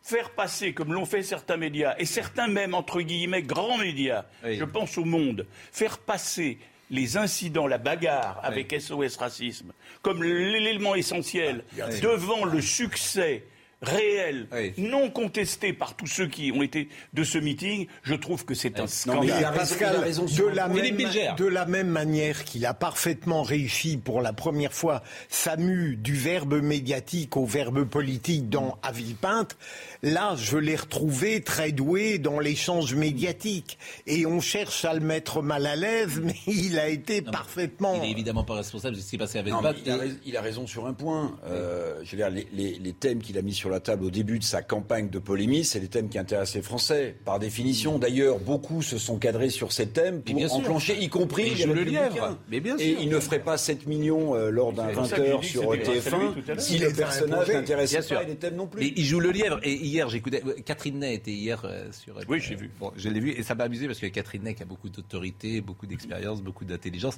Faire 0.04 0.32
passer, 0.32 0.74
comme 0.74 0.93
l'ont 0.93 1.06
fait 1.06 1.24
certains 1.24 1.58
médias, 1.58 1.96
et 1.98 2.06
certains 2.06 2.48
même, 2.48 2.76
entre 2.76 3.02
guillemets, 3.02 3.41
grands 3.41 3.78
médias, 3.78 4.26
Oui. 4.43 4.58
je 4.58 4.65
pense 4.65 4.98
au 5.00 5.06
monde, 5.06 5.48
faire 5.72 5.98
passer 5.98 6.60
les 6.93 7.17
incidents, 7.17 7.67
la 7.67 7.79
bagarre 7.79 8.39
avec 8.43 8.73
SOS 8.79 9.17
Racisme, 9.17 9.73
comme 10.01 10.23
l'élément 10.23 10.95
essentiel, 10.95 11.63
devant 12.01 12.45
le 12.45 12.62
succès 12.62 13.43
réel, 13.82 14.47
Oui. 14.53 14.71
non 14.77 15.10
contesté 15.10 15.73
par 15.73 15.97
tous 15.97 16.08
ceux 16.08 16.27
qui 16.27 16.53
ont 16.56 16.62
été 16.63 16.88
de 17.12 17.23
ce 17.25 17.38
meeting, 17.38 17.88
je 18.03 18.13
trouve 18.15 18.45
que 18.45 18.53
c'est 18.53 18.79
un 18.79 18.84
Non, 18.84 18.86
mais 18.86 18.88
scandale. 18.88 19.25
il 19.25 19.43
a 19.43 19.49
raison, 19.51 19.60
Pascal, 19.60 19.93
il 19.95 19.97
a 19.97 20.01
raison 20.03 20.23
de 20.25 20.56
la, 20.56 20.67
même, 20.69 20.95
Bilger. 20.95 21.29
de 21.36 21.45
la 21.45 21.65
même 21.65 21.89
manière 21.89 22.45
qu'il 22.45 22.65
a 22.65 22.73
parfaitement 22.73 23.43
réussi 23.43 23.97
pour 23.97 24.21
la 24.21 24.32
première 24.32 24.71
fois 24.71 25.03
sa 25.27 25.58
mue 25.58 25.97
du 25.97 26.13
verbe 26.13 26.62
médiatique 26.62 27.36
au 27.36 27.45
verbe 27.45 27.84
politique 27.84 28.47
dans 28.47 28.77
À 28.84 28.93
Villepinte, 28.93 29.58
là, 30.04 30.36
je 30.38 30.58
l'ai 30.58 30.76
retrouvé 30.76 31.42
très 31.42 31.72
doué 31.72 32.18
dans 32.20 32.39
l'échange 32.39 32.94
médiatique. 32.94 33.78
Et 34.06 34.26
on 34.28 34.39
cherche 34.39 34.86
à 34.86 34.94
le 34.94 35.00
mettre 35.00 35.42
mal 35.42 35.66
à 35.66 35.76
l'aise, 35.76 36.20
mais 36.24 36.36
il 36.46 36.78
a 36.78 36.89
été 36.89 37.22
parfaitement... 37.22 37.96
Il 38.04 38.10
est 38.10 38.12
évidemment 38.12 38.44
pas 38.44 38.56
responsable 38.56 38.96
de 38.96 39.00
ce 39.00 39.06
qui 39.06 39.12
s'est 39.12 39.18
passé 39.18 39.39
avec 39.39 39.52
Non, 39.54 39.62
Bat. 39.62 39.74
il, 39.86 39.92
a, 39.92 39.98
rais- 39.98 40.10
il 40.26 40.38
a 40.38 40.42
raison 40.42 40.68
sur 40.68 40.86
un 40.86 40.94
point. 40.94 41.36
Euh, 41.48 41.96
je 42.04 42.12
veux 42.12 42.18
dire, 42.18 42.30
les, 42.30 42.48
les- 42.54 42.78
les 42.80 42.94
thèmes 42.94 43.22
qu'il 43.22 43.38
a 43.38 43.42
mis 43.42 43.54
sur 43.54 43.70
la 43.70 43.80
table 43.80 44.04
au 44.06 44.12
début 44.12 44.38
de 44.39 44.44
sa 44.44 44.62
campagne 44.62 45.10
de 45.10 45.20
polémie, 45.20 45.63
c'est 45.63 45.80
les 45.80 45.88
thèmes 45.88 46.10
qui 46.10 46.18
intéressent 46.20 46.56
les 46.56 46.62
Français. 46.62 47.16
Par 47.26 47.39
définition, 47.39 47.98
d'ailleurs, 47.98 48.39
beaucoup 48.39 48.82
se 48.82 48.98
sont 48.98 49.18
cadrés 49.18 49.50
sur 49.50 49.72
ces 49.72 49.88
thèmes 49.88 50.22
pour 50.22 50.36
bien 50.36 50.48
sûr. 50.48 50.58
enclencher, 50.58 50.98
y 51.02 51.08
compris 51.10 51.50
les 51.52 51.56
joue 51.56 51.74
le 51.74 51.84
lièvre. 51.84 52.38
Mais 52.50 52.60
bien 52.60 52.76
Et 52.78 52.89
sûr. 52.92 52.98
il 53.02 53.10
ne 53.10 53.20
ferait 53.20 53.39
pas 53.39 53.58
7 53.58 53.88
millions 53.88 54.36
euh, 54.36 54.50
lors 54.50 54.74
d'un 54.74 54.88
C'est 54.88 54.94
pour 54.94 55.04
20 55.04 55.08
ça 55.10 55.16
que 55.16 55.24
j'ai 55.24 55.32
heures 55.32 55.39
dit 55.39 55.46
que 55.48 55.52
sur 55.52 55.72
c'était 55.72 55.78
grâce 55.78 56.08
à 56.08 56.18
lui 56.18 56.26
TF1 56.26 56.34
tout 56.34 56.39
à 56.52 56.54
l'heure. 56.56 56.62
si 56.62 56.78
les 56.78 56.86
a 56.88 56.92
personnage 56.92 57.39
imposés. 57.39 57.54
n'intéressait 57.54 57.98
Bien 58.00 58.08
sûr. 58.08 58.18
pas 58.18 58.24
les 58.26 58.36
thèmes 58.36 58.56
non 58.56 58.68
plus. 58.68 58.82
Mais 58.82 58.94
il 58.96 59.06
joue 59.06 59.20
le 59.22 59.32
lièvre. 59.32 59.60
Et 59.63 59.72
hier, 59.93 60.10
j'écoutais. 60.10 60.41
Catherine 60.65 60.99
Ney 60.99 61.15
était 61.15 61.32
hier 61.32 61.62
euh, 61.63 61.91
sur. 61.91 62.17
Oui, 62.27 62.39
j'ai 62.39 62.56
vu. 62.56 62.69
Bon, 62.79 62.91
je 62.95 63.10
l'ai 63.10 63.19
vu 63.19 63.32
et 63.32 63.43
ça 63.43 63.56
m'a 63.56 63.65
amusé 63.65 63.88
parce 63.88 63.99
que 63.99 64.08
Catherine 64.08 64.43
Ney 64.43 64.56
qui 64.56 64.63
a 64.63 64.65
beaucoup 64.65 64.89
d'autorité, 64.89 65.62
beaucoup 65.62 65.86
d'expérience, 65.86 66.41
beaucoup 66.41 66.65
d'intelligence. 66.65 67.15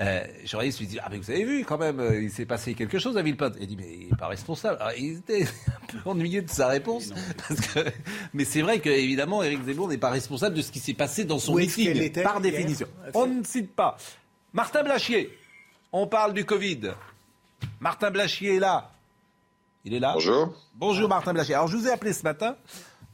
Euh, 0.00 0.24
journaliste 0.44 0.80
lui 0.80 0.86
dit 0.86 0.98
ah 1.00 1.08
mais 1.10 1.18
vous 1.18 1.30
avez 1.30 1.44
vu 1.44 1.64
quand 1.64 1.78
même, 1.78 2.00
euh, 2.00 2.22
il 2.22 2.30
s'est 2.30 2.46
passé 2.46 2.74
quelque 2.74 2.98
chose 2.98 3.16
à 3.16 3.22
Villepinte. 3.22 3.56
Il 3.60 3.66
dit 3.66 3.76
mais 3.76 4.06
il 4.06 4.12
est 4.12 4.16
pas 4.16 4.28
responsable. 4.28 4.78
Alors, 4.80 4.92
il 4.98 5.18
était 5.18 5.44
un 5.68 5.86
peu 5.86 5.98
ennuyé 6.10 6.42
de 6.42 6.50
sa 6.50 6.68
réponse 6.68 7.12
parce 7.48 7.60
que. 7.60 7.80
Mais 8.32 8.44
c'est 8.44 8.62
vrai 8.62 8.80
que 8.80 8.88
évidemment 8.88 9.42
Éric 9.42 9.64
Zemmour 9.64 9.88
n'est 9.88 9.98
pas 9.98 10.10
responsable 10.10 10.56
de 10.56 10.62
ce 10.62 10.72
qui 10.72 10.80
s'est 10.80 10.94
passé 10.94 11.24
dans 11.24 11.38
son 11.38 11.54
meeting 11.54 11.96
était 12.00 12.22
par 12.22 12.40
hier 12.40 12.40
définition. 12.40 12.88
On 13.12 13.26
ne 13.26 13.44
cite 13.44 13.74
pas. 13.74 13.96
Martin 14.52 14.82
Blachier. 14.82 15.36
On 15.92 16.06
parle 16.06 16.34
du 16.34 16.44
Covid. 16.44 16.92
Martin 17.80 18.10
Blachier 18.10 18.56
est 18.56 18.60
là. 18.60 18.93
Il 19.84 19.92
est 19.92 20.00
là. 20.00 20.12
Bonjour. 20.14 20.54
Bonjour 20.74 21.08
Martin 21.10 21.34
Blachier. 21.34 21.54
Alors 21.54 21.68
je 21.68 21.76
vous 21.76 21.86
ai 21.86 21.90
appelé 21.90 22.14
ce 22.14 22.22
matin, 22.22 22.56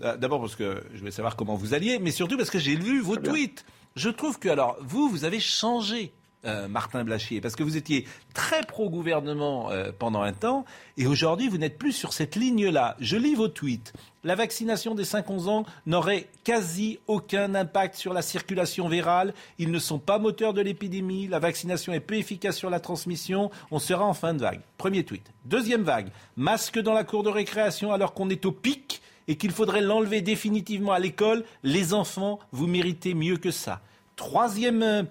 euh, 0.03 0.17
d'abord 0.17 0.41
parce 0.41 0.55
que 0.55 0.85
je 0.93 1.01
voulais 1.01 1.11
savoir 1.11 1.35
comment 1.35 1.57
vous 1.57 1.75
alliez, 1.75 1.99
mais 1.99 2.13
surtout 2.13 2.37
parce 2.37 2.51
que 2.51 2.61
j'ai 2.61 2.77
lu 2.77 3.01
vos 3.01 3.17
tweets. 3.17 3.65
Je 3.97 4.09
trouve 4.09 4.39
que 4.39 4.49
alors 4.49 4.77
vous, 4.81 5.09
vous 5.09 5.25
avez 5.25 5.41
changé. 5.41 6.15
Euh, 6.45 6.69
Martin 6.69 7.05
Blachier, 7.05 7.41
parce 7.41 7.55
que 7.55 7.63
vous 7.63 7.77
étiez 7.77 8.07
très 8.33 8.63
pro-gouvernement 8.63 9.71
euh, 9.71 9.93
pendant 9.97 10.23
un 10.23 10.33
temps, 10.33 10.65
et 10.97 11.07
aujourd'hui 11.07 11.49
vous 11.49 11.59
n'êtes 11.59 11.79
plus 11.79 11.93
sur 11.93 12.13
cette 12.13 12.37
ligne-là. 12.37 12.97
Je 12.99 13.17
lis 13.17 13.35
vos 13.35 13.49
tweets. 13.49 13.93
La 14.25 14.35
vaccination 14.35 14.95
des 14.95 15.05
5-11 15.05 15.49
ans 15.49 15.67
n'aurait 15.87 16.29
quasi 16.45 16.99
aucun 17.07 17.55
impact 17.55 17.95
sur 17.95 18.13
la 18.13 18.23
circulation 18.23 18.89
virale. 18.89 19.35
Ils 19.59 19.71
ne 19.71 19.79
sont 19.79 19.99
pas 19.99 20.19
moteurs 20.19 20.53
de 20.55 20.61
l'épidémie. 20.61 21.27
La 21.27 21.39
vaccination 21.39 21.93
est 21.93 22.01
peu 22.01 22.17
efficace 22.17 22.57
sur 22.57 22.71
la 22.71 22.81
transmission. 22.81 23.51
On 23.71 23.79
sera 23.79 24.05
en 24.05 24.15
fin 24.15 24.35
de 24.35 24.41
vague. 24.41 24.61
Premier 24.77 25.05
tweet. 25.05 25.33
Deuxième 25.47 25.83
vague. 25.83 26.09
Masque 26.37 26.79
dans 26.79 26.93
la 26.93 27.05
cour 27.05 27.23
de 27.23 27.31
récréation 27.31 27.93
alors 27.93 28.13
qu'on 28.13 28.29
est 28.29 28.45
au 28.45 28.53
pic 28.53 29.01
et 29.27 29.37
qu'il 29.37 29.53
faudrait 29.53 29.81
l'enlever 29.81 30.21
définitivement 30.21 30.93
à 30.93 30.99
l'école. 30.99 31.45
Les 31.63 31.95
enfants, 31.95 32.39
vous 32.53 32.67
méritez 32.67 33.15
mieux 33.15 33.37
que 33.37 33.51
ça. 33.51 33.81
Troisième 34.17 35.07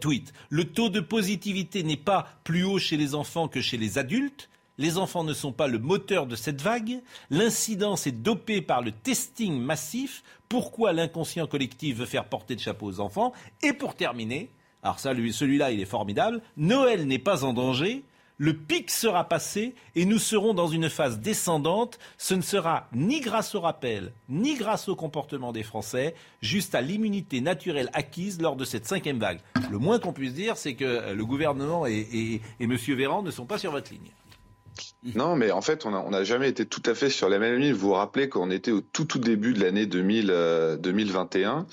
tweet. 0.00 0.32
Le 0.50 0.64
taux 0.64 0.88
de 0.88 1.00
positivité 1.00 1.82
n'est 1.82 1.96
pas 1.96 2.28
plus 2.44 2.64
haut 2.64 2.78
chez 2.78 2.96
les 2.96 3.14
enfants 3.14 3.48
que 3.48 3.60
chez 3.60 3.76
les 3.76 3.98
adultes. 3.98 4.48
Les 4.78 4.98
enfants 4.98 5.22
ne 5.24 5.32
sont 5.34 5.52
pas 5.52 5.68
le 5.68 5.78
moteur 5.78 6.26
de 6.26 6.34
cette 6.36 6.60
vague. 6.60 7.00
L'incidence 7.30 8.06
est 8.06 8.12
dopée 8.22 8.60
par 8.60 8.82
le 8.82 8.90
testing 8.92 9.60
massif. 9.60 10.22
Pourquoi 10.48 10.92
l'inconscient 10.92 11.46
collectif 11.46 11.96
veut 11.96 12.06
faire 12.06 12.24
porter 12.24 12.56
de 12.56 12.60
chapeau 12.60 12.86
aux 12.86 13.00
enfants? 13.00 13.32
Et 13.62 13.72
pour 13.72 13.94
terminer, 13.94 14.50
alors 14.82 14.98
ça, 14.98 15.12
lui- 15.12 15.32
celui-là, 15.32 15.70
il 15.70 15.80
est 15.80 15.84
formidable. 15.84 16.42
Noël 16.56 17.06
n'est 17.06 17.18
pas 17.18 17.44
en 17.44 17.52
danger. 17.52 18.02
Le 18.36 18.52
pic 18.52 18.90
sera 18.90 19.28
passé 19.28 19.76
et 19.94 20.04
nous 20.04 20.18
serons 20.18 20.54
dans 20.54 20.66
une 20.66 20.90
phase 20.90 21.20
descendante. 21.20 22.00
Ce 22.18 22.34
ne 22.34 22.42
sera 22.42 22.88
ni 22.92 23.20
grâce 23.20 23.54
au 23.54 23.60
rappel, 23.60 24.12
ni 24.28 24.56
grâce 24.56 24.88
au 24.88 24.96
comportement 24.96 25.52
des 25.52 25.62
Français, 25.62 26.16
juste 26.42 26.74
à 26.74 26.80
l'immunité 26.80 27.40
naturelle 27.40 27.90
acquise 27.92 28.40
lors 28.40 28.56
de 28.56 28.64
cette 28.64 28.86
cinquième 28.86 29.20
vague. 29.20 29.38
Le 29.70 29.78
moins 29.78 30.00
qu'on 30.00 30.12
puisse 30.12 30.34
dire, 30.34 30.56
c'est 30.56 30.74
que 30.74 30.84
euh, 30.84 31.14
le 31.14 31.24
gouvernement 31.24 31.86
et, 31.86 31.92
et, 31.92 32.34
et 32.58 32.64
M. 32.64 32.76
Véran 32.76 33.22
ne 33.22 33.30
sont 33.30 33.46
pas 33.46 33.58
sur 33.58 33.70
votre 33.70 33.92
ligne. 33.92 34.10
Non, 35.14 35.36
mais 35.36 35.50
en 35.50 35.60
fait, 35.60 35.86
on 35.86 36.10
n'a 36.10 36.24
jamais 36.24 36.48
été 36.48 36.64
tout 36.66 36.82
à 36.86 36.94
fait 36.94 37.10
sur 37.10 37.28
la 37.28 37.38
même 37.38 37.58
ligne. 37.58 37.72
Vous 37.72 37.88
vous 37.88 37.92
rappelez 37.92 38.28
qu'on 38.28 38.50
était 38.50 38.72
au 38.72 38.80
tout 38.80 39.04
tout 39.04 39.18
début 39.18 39.52
de 39.52 39.60
l'année 39.60 39.86
2000, 39.86 40.28
euh, 40.30 40.76
2021. 40.76 41.66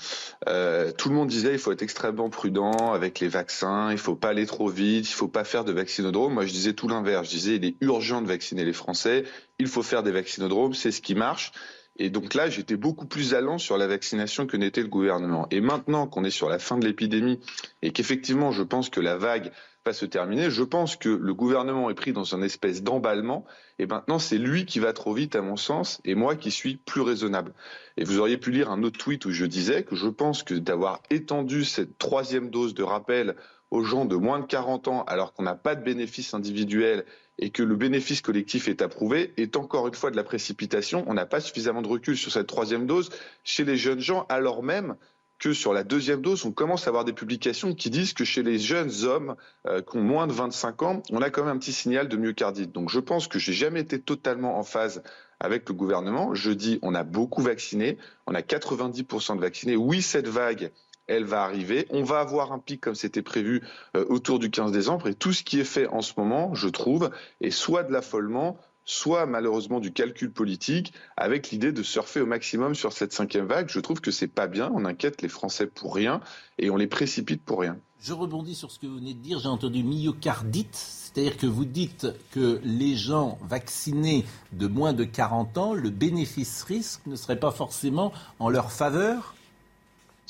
Euh, 0.48 0.92
tout 0.92 1.08
le 1.08 1.14
monde 1.14 1.28
disait 1.28 1.52
il 1.52 1.58
faut 1.58 1.72
être 1.72 1.82
extrêmement 1.82 2.30
prudent 2.30 2.92
avec 2.92 3.20
les 3.20 3.28
vaccins, 3.28 3.90
il 3.90 3.98
faut 3.98 4.14
pas 4.14 4.28
aller 4.28 4.46
trop 4.46 4.68
vite, 4.68 5.08
il 5.08 5.14
faut 5.14 5.28
pas 5.28 5.44
faire 5.44 5.64
de 5.64 5.72
vaccinodrome. 5.72 6.34
Moi, 6.34 6.46
je 6.46 6.52
disais 6.52 6.74
tout 6.74 6.88
l'inverse. 6.88 7.26
Je 7.26 7.36
disais 7.36 7.56
il 7.56 7.64
est 7.64 7.76
urgent 7.80 8.22
de 8.22 8.28
vacciner 8.28 8.64
les 8.64 8.72
Français, 8.72 9.24
il 9.58 9.66
faut 9.66 9.82
faire 9.82 10.02
des 10.02 10.12
vaccinodromes, 10.12 10.74
c'est 10.74 10.92
ce 10.92 11.00
qui 11.00 11.14
marche. 11.14 11.52
Et 11.96 12.10
donc 12.10 12.34
là, 12.34 12.48
j'étais 12.48 12.76
beaucoup 12.76 13.06
plus 13.06 13.34
allant 13.34 13.58
sur 13.58 13.76
la 13.76 13.86
vaccination 13.86 14.46
que 14.46 14.56
n'était 14.56 14.80
le 14.80 14.88
gouvernement. 14.88 15.46
Et 15.50 15.60
maintenant 15.60 16.06
qu'on 16.06 16.24
est 16.24 16.30
sur 16.30 16.48
la 16.48 16.58
fin 16.58 16.78
de 16.78 16.86
l'épidémie 16.86 17.38
et 17.82 17.92
qu'effectivement, 17.92 18.50
je 18.50 18.62
pense 18.62 18.88
que 18.88 19.00
la 19.00 19.16
vague 19.16 19.52
va 19.84 19.92
se 19.92 20.06
terminer, 20.06 20.48
je 20.48 20.62
pense 20.62 20.94
que 20.94 21.08
le 21.08 21.34
gouvernement 21.34 21.90
est 21.90 21.94
pris 21.94 22.12
dans 22.12 22.24
une 22.24 22.44
espèce 22.44 22.84
d'emballement. 22.84 23.44
Et 23.80 23.86
maintenant, 23.86 24.20
c'est 24.20 24.38
lui 24.38 24.64
qui 24.64 24.78
va 24.78 24.92
trop 24.92 25.12
vite, 25.12 25.34
à 25.34 25.42
mon 25.42 25.56
sens, 25.56 26.00
et 26.04 26.14
moi 26.14 26.36
qui 26.36 26.52
suis 26.52 26.76
plus 26.76 27.00
raisonnable. 27.00 27.52
Et 27.96 28.04
vous 28.04 28.20
auriez 28.20 28.36
pu 28.36 28.52
lire 28.52 28.70
un 28.70 28.84
autre 28.84 28.98
tweet 28.98 29.24
où 29.24 29.32
je 29.32 29.44
disais 29.44 29.82
que 29.82 29.96
je 29.96 30.08
pense 30.08 30.44
que 30.44 30.54
d'avoir 30.54 31.02
étendu 31.10 31.64
cette 31.64 31.98
troisième 31.98 32.48
dose 32.50 32.74
de 32.74 32.84
rappel 32.84 33.34
aux 33.72 33.82
gens 33.82 34.04
de 34.04 34.14
moins 34.14 34.38
de 34.38 34.46
40 34.46 34.86
ans 34.86 35.02
alors 35.04 35.32
qu'on 35.32 35.42
n'a 35.42 35.54
pas 35.54 35.74
de 35.74 35.82
bénéfice 35.82 36.34
individuel 36.34 37.04
et 37.38 37.50
que 37.50 37.62
le 37.62 37.74
bénéfice 37.74 38.20
collectif 38.20 38.68
est 38.68 38.82
approuvé 38.82 39.32
est 39.36 39.56
encore 39.56 39.88
une 39.88 39.94
fois 39.94 40.10
de 40.10 40.16
la 40.16 40.24
précipitation. 40.24 41.04
On 41.08 41.14
n'a 41.14 41.26
pas 41.26 41.40
suffisamment 41.40 41.82
de 41.82 41.88
recul 41.88 42.16
sur 42.16 42.30
cette 42.30 42.46
troisième 42.46 42.86
dose 42.86 43.10
chez 43.42 43.64
les 43.64 43.76
jeunes 43.76 44.00
gens 44.00 44.26
alors 44.28 44.62
même 44.62 44.96
que 45.42 45.52
sur 45.52 45.72
la 45.72 45.82
deuxième 45.82 46.22
dose, 46.22 46.46
on 46.46 46.52
commence 46.52 46.86
à 46.86 46.90
avoir 46.90 47.04
des 47.04 47.12
publications 47.12 47.74
qui 47.74 47.90
disent 47.90 48.12
que 48.12 48.24
chez 48.24 48.44
les 48.44 48.60
jeunes 48.60 48.92
hommes 49.02 49.34
euh, 49.66 49.82
qui 49.82 49.96
ont 49.96 50.02
moins 50.02 50.28
de 50.28 50.32
25 50.32 50.82
ans, 50.82 51.02
on 51.10 51.20
a 51.20 51.30
quand 51.30 51.42
même 51.42 51.56
un 51.56 51.58
petit 51.58 51.72
signal 51.72 52.06
de 52.06 52.16
myocardite. 52.16 52.70
Donc 52.70 52.90
je 52.90 53.00
pense 53.00 53.26
que 53.26 53.40
j'ai 53.40 53.52
jamais 53.52 53.80
été 53.80 54.00
totalement 54.00 54.56
en 54.56 54.62
phase 54.62 55.02
avec 55.40 55.68
le 55.68 55.74
gouvernement. 55.74 56.32
Je 56.32 56.52
dis 56.52 56.78
on 56.82 56.94
a 56.94 57.02
beaucoup 57.02 57.42
vacciné, 57.42 57.98
on 58.28 58.36
a 58.36 58.40
90% 58.40 59.34
de 59.34 59.40
vaccinés. 59.40 59.74
Oui, 59.74 60.00
cette 60.00 60.28
vague 60.28 60.70
elle 61.08 61.24
va 61.24 61.42
arriver. 61.42 61.88
On 61.90 62.04
va 62.04 62.20
avoir 62.20 62.52
un 62.52 62.60
pic 62.60 62.80
comme 62.80 62.94
c'était 62.94 63.22
prévu 63.22 63.62
euh, 63.96 64.04
autour 64.08 64.38
du 64.38 64.48
15 64.48 64.70
décembre. 64.70 65.08
Et 65.08 65.14
tout 65.14 65.32
ce 65.32 65.42
qui 65.42 65.58
est 65.58 65.64
fait 65.64 65.88
en 65.88 66.02
ce 66.02 66.12
moment, 66.16 66.54
je 66.54 66.68
trouve, 66.68 67.10
est 67.40 67.50
soit 67.50 67.82
de 67.82 67.92
l'affolement, 67.92 68.58
soit 68.84 69.26
malheureusement 69.26 69.80
du 69.80 69.92
calcul 69.92 70.30
politique, 70.30 70.92
avec 71.16 71.50
l'idée 71.50 71.72
de 71.72 71.82
surfer 71.82 72.20
au 72.20 72.26
maximum 72.26 72.74
sur 72.74 72.92
cette 72.92 73.12
cinquième 73.12 73.46
vague. 73.46 73.68
Je 73.68 73.80
trouve 73.80 74.00
que 74.00 74.10
c'est 74.10 74.28
pas 74.28 74.46
bien. 74.46 74.70
On 74.74 74.84
inquiète 74.84 75.22
les 75.22 75.28
Français 75.28 75.66
pour 75.66 75.94
rien 75.94 76.20
et 76.58 76.70
on 76.70 76.76
les 76.76 76.86
précipite 76.86 77.42
pour 77.42 77.60
rien. 77.60 77.76
Je 78.00 78.12
rebondis 78.12 78.56
sur 78.56 78.72
ce 78.72 78.80
que 78.80 78.86
vous 78.86 78.96
venez 78.96 79.14
de 79.14 79.20
dire. 79.20 79.38
J'ai 79.38 79.48
entendu 79.48 79.84
myocardite, 79.84 80.74
c'est-à-dire 80.74 81.36
que 81.36 81.46
vous 81.46 81.64
dites 81.64 82.08
que 82.32 82.60
les 82.64 82.96
gens 82.96 83.38
vaccinés 83.42 84.24
de 84.52 84.66
moins 84.66 84.92
de 84.92 85.04
40 85.04 85.56
ans, 85.58 85.72
le 85.72 85.90
bénéfice-risque 85.90 87.06
ne 87.06 87.14
serait 87.14 87.38
pas 87.38 87.52
forcément 87.52 88.12
en 88.40 88.48
leur 88.48 88.72
faveur 88.72 89.36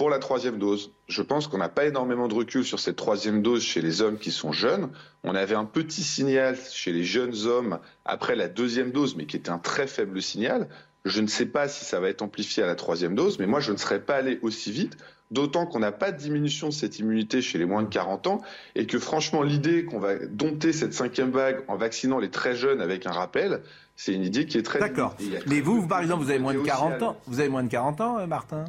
pour 0.02 0.10
la 0.10 0.18
troisième 0.18 0.58
dose, 0.58 0.90
je 1.06 1.22
pense 1.22 1.46
qu'on 1.46 1.58
n'a 1.58 1.68
pas 1.68 1.84
énormément 1.84 2.26
de 2.26 2.34
recul 2.34 2.64
sur 2.64 2.80
cette 2.80 2.96
troisième 2.96 3.40
dose 3.40 3.62
chez 3.62 3.80
les 3.80 4.02
hommes 4.02 4.18
qui 4.18 4.32
sont 4.32 4.50
jeunes. 4.50 4.88
On 5.22 5.36
avait 5.36 5.54
un 5.54 5.64
petit 5.64 6.02
signal 6.02 6.58
chez 6.72 6.90
les 6.90 7.04
jeunes 7.04 7.46
hommes 7.46 7.78
après 8.04 8.34
la 8.34 8.48
deuxième 8.48 8.90
dose, 8.90 9.14
mais 9.14 9.26
qui 9.26 9.36
était 9.36 9.50
un 9.50 9.60
très 9.60 9.86
faible 9.86 10.20
signal. 10.20 10.66
Je 11.04 11.20
ne 11.20 11.28
sais 11.28 11.46
pas 11.46 11.68
si 11.68 11.84
ça 11.84 12.00
va 12.00 12.08
être 12.08 12.20
amplifié 12.20 12.64
à 12.64 12.66
la 12.66 12.74
troisième 12.74 13.14
dose, 13.14 13.38
mais 13.38 13.46
moi 13.46 13.60
je 13.60 13.70
ne 13.70 13.76
serais 13.76 14.00
pas 14.00 14.16
allé 14.16 14.40
aussi 14.42 14.72
vite, 14.72 14.96
d'autant 15.30 15.66
qu'on 15.66 15.78
n'a 15.78 15.92
pas 15.92 16.10
de 16.10 16.18
diminution 16.18 16.66
de 16.66 16.72
cette 16.72 16.98
immunité 16.98 17.40
chez 17.40 17.58
les 17.58 17.64
moins 17.64 17.84
de 17.84 17.88
40 17.88 18.26
ans, 18.26 18.40
et 18.74 18.86
que 18.86 18.98
franchement 18.98 19.44
l'idée 19.44 19.84
qu'on 19.84 20.00
va 20.00 20.16
dompter 20.16 20.72
cette 20.72 20.94
cinquième 20.94 21.30
vague 21.30 21.62
en 21.68 21.76
vaccinant 21.76 22.18
les 22.18 22.30
très 22.30 22.56
jeunes 22.56 22.80
avec 22.80 23.06
un 23.06 23.12
rappel, 23.12 23.62
c'est 23.94 24.14
une 24.14 24.24
idée 24.24 24.46
qui 24.46 24.58
est 24.58 24.64
très... 24.64 24.80
D'accord. 24.80 25.14
Mais 25.46 25.60
vous, 25.60 25.86
par 25.86 26.00
exemple, 26.00 26.24
vous 26.24 26.30
avez 26.30 26.40
moins 26.40 26.54
de 26.54 26.58
40 26.58 27.02
ans. 27.02 27.16
Vous 27.28 27.38
avez 27.38 27.48
moins 27.48 27.62
de 27.62 27.68
40 27.68 28.00
ans, 28.00 28.18
euh, 28.18 28.26
Martin? 28.26 28.64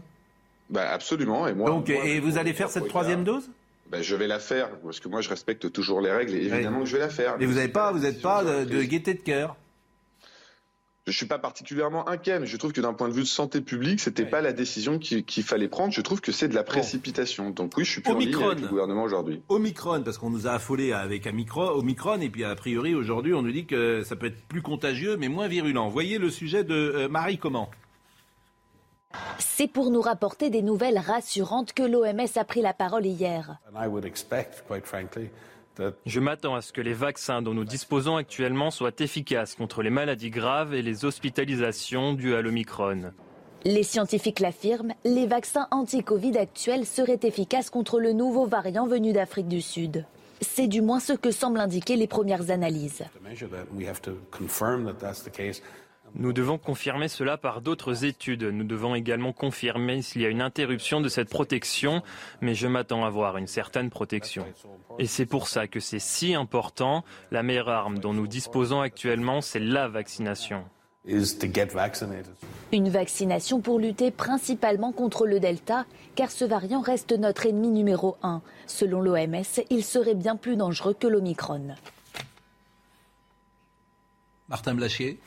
Bah, 0.73 0.89
absolument. 0.91 1.47
Et 1.47 1.53
moi, 1.53 1.69
Donc, 1.69 1.89
et 1.89 2.19
vous 2.19 2.37
allez 2.37 2.53
faire 2.53 2.69
cette 2.69 2.87
troisième 2.87 3.23
dose? 3.23 3.49
Bah, 3.91 4.01
je 4.01 4.15
vais 4.15 4.27
la 4.27 4.39
faire 4.39 4.71
parce 4.79 4.99
que 4.99 5.07
moi 5.07 5.21
je 5.21 5.29
respecte 5.29 5.71
toujours 5.71 6.01
les 6.01 6.11
règles 6.11 6.33
et 6.33 6.45
évidemment 6.45 6.79
que 6.79 6.85
je 6.85 6.93
vais 6.93 7.03
la 7.03 7.09
faire. 7.09 7.37
Mais 7.37 7.45
vous 7.45 7.53
n'avez 7.53 7.67
pas, 7.67 7.91
vous 7.91 7.99
n'êtes 7.99 8.21
pas 8.21 8.43
de, 8.43 8.65
de, 8.65 8.81
gaieté 8.81 9.13
de 9.13 9.21
cœur. 9.21 9.55
Je 11.05 11.11
suis 11.11 11.27
pas 11.27 11.37
particulièrement 11.37 12.07
inquiet, 12.07 12.39
mais 12.39 12.47
je 12.47 12.55
trouve 12.57 12.71
que 12.71 12.81
d'un 12.81 12.93
point 12.93 13.09
de 13.09 13.13
vue 13.13 13.21
de 13.21 13.27
santé 13.27 13.59
publique, 13.61 13.99
c'était 13.99 14.25
pas 14.25 14.41
la 14.41 14.53
décision 14.53 14.97
qu'il 14.97 15.43
fallait 15.43 15.67
prendre. 15.67 15.93
Je 15.93 15.99
trouve 16.01 16.21
que 16.21 16.31
c'est 16.31 16.47
de 16.47 16.55
la 16.55 16.63
précipitation. 16.63 17.49
Donc 17.51 17.73
oui, 17.77 17.83
je 17.83 17.91
suis 17.91 18.01
plus 18.01 18.13
Omicron. 18.13 18.37
en 18.37 18.39
ligne 18.39 18.51
avec 18.51 18.63
le 18.63 18.69
gouvernement 18.69 19.03
aujourd'hui. 19.03 19.41
Omicron, 19.49 20.01
parce 20.01 20.17
qu'on 20.17 20.29
nous 20.29 20.47
a 20.47 20.51
affolé 20.53 20.93
avec 20.93 21.27
un 21.27 21.33
micro, 21.33 21.61
Omicron, 21.61 22.21
et 22.21 22.29
puis 22.29 22.45
a 22.45 22.55
priori 22.55 22.95
aujourd'hui, 22.95 23.33
on 23.33 23.41
nous 23.41 23.51
dit 23.51 23.65
que 23.65 24.01
ça 24.03 24.15
peut 24.15 24.27
être 24.27 24.41
plus 24.47 24.61
contagieux, 24.61 25.17
mais 25.17 25.27
moins 25.27 25.49
virulent. 25.49 25.89
Voyez 25.89 26.17
le 26.17 26.29
sujet 26.29 26.63
de 26.63 26.73
euh, 26.73 27.09
Marie 27.09 27.37
comment? 27.37 27.69
C'est 29.37 29.67
pour 29.67 29.91
nous 29.91 30.01
rapporter 30.01 30.49
des 30.49 30.61
nouvelles 30.61 30.97
rassurantes 30.97 31.73
que 31.73 31.83
l'OMS 31.83 32.27
a 32.35 32.43
pris 32.43 32.61
la 32.61 32.73
parole 32.73 33.05
hier. 33.05 33.57
Je 36.05 36.19
m'attends 36.19 36.55
à 36.55 36.61
ce 36.61 36.71
que 36.71 36.81
les 36.81 36.93
vaccins 36.93 37.41
dont 37.41 37.53
nous 37.53 37.65
disposons 37.65 38.15
actuellement 38.15 38.71
soient 38.71 38.91
efficaces 38.99 39.55
contre 39.55 39.81
les 39.81 39.89
maladies 39.89 40.29
graves 40.29 40.73
et 40.73 40.81
les 40.81 41.05
hospitalisations 41.05 42.13
dues 42.13 42.35
à 42.35 42.41
l'Omicron. 42.41 43.11
Les 43.65 43.83
scientifiques 43.83 44.39
l'affirment, 44.39 44.93
les 45.05 45.25
vaccins 45.25 45.67
anti-Covid 45.71 46.37
actuels 46.37 46.85
seraient 46.85 47.19
efficaces 47.23 47.69
contre 47.69 47.99
le 47.99 48.11
nouveau 48.11 48.45
variant 48.45 48.87
venu 48.87 49.13
d'Afrique 49.13 49.47
du 49.47 49.61
Sud. 49.61 50.05
C'est 50.41 50.67
du 50.67 50.81
moins 50.81 50.99
ce 50.99 51.13
que 51.13 51.31
semblent 51.31 51.61
indiquer 51.61 51.95
les 51.95 52.07
premières 52.07 52.51
analyses. 52.51 53.03
Nous 56.15 56.31
devons 56.31 56.59
confirmer 56.59 57.07
cela 57.07 57.37
par 57.37 57.61
d'autres 57.61 58.05
études. 58.05 58.43
Nous 58.43 58.63
devons 58.63 58.93
également 58.93 59.33
confirmer 59.33 60.03
s'il 60.03 60.21
y 60.21 60.25
a 60.25 60.29
une 60.29 60.41
interruption 60.41 61.01
de 61.01 61.09
cette 61.09 61.29
protection, 61.29 62.03
mais 62.41 62.53
je 62.53 62.67
m'attends 62.67 63.03
à 63.03 63.09
voir 63.09 63.37
une 63.37 63.47
certaine 63.47 63.89
protection. 63.89 64.45
Et 64.99 65.07
c'est 65.07 65.25
pour 65.25 65.47
ça 65.47 65.67
que 65.67 65.79
c'est 65.79 65.99
si 65.99 66.35
important. 66.35 67.03
La 67.31 67.41
meilleure 67.41 67.69
arme 67.69 67.97
dont 67.97 68.13
nous 68.13 68.27
disposons 68.27 68.81
actuellement, 68.81 69.41
c'est 69.41 69.59
la 69.59 69.87
vaccination. 69.87 70.63
Une 72.71 72.89
vaccination 72.89 73.59
pour 73.59 73.79
lutter 73.79 74.11
principalement 74.11 74.91
contre 74.91 75.25
le 75.25 75.39
Delta, 75.39 75.85
car 76.15 76.31
ce 76.31 76.45
variant 76.45 76.79
reste 76.79 77.11
notre 77.11 77.47
ennemi 77.47 77.69
numéro 77.69 78.17
un. 78.21 78.41
Selon 78.67 79.01
l'OMS, 79.01 79.43
il 79.69 79.83
serait 79.83 80.15
bien 80.15 80.35
plus 80.35 80.55
dangereux 80.55 80.93
que 80.93 81.07
l'Omicron. 81.07 81.75
Martin 84.47 84.75
Blachier 84.75 85.19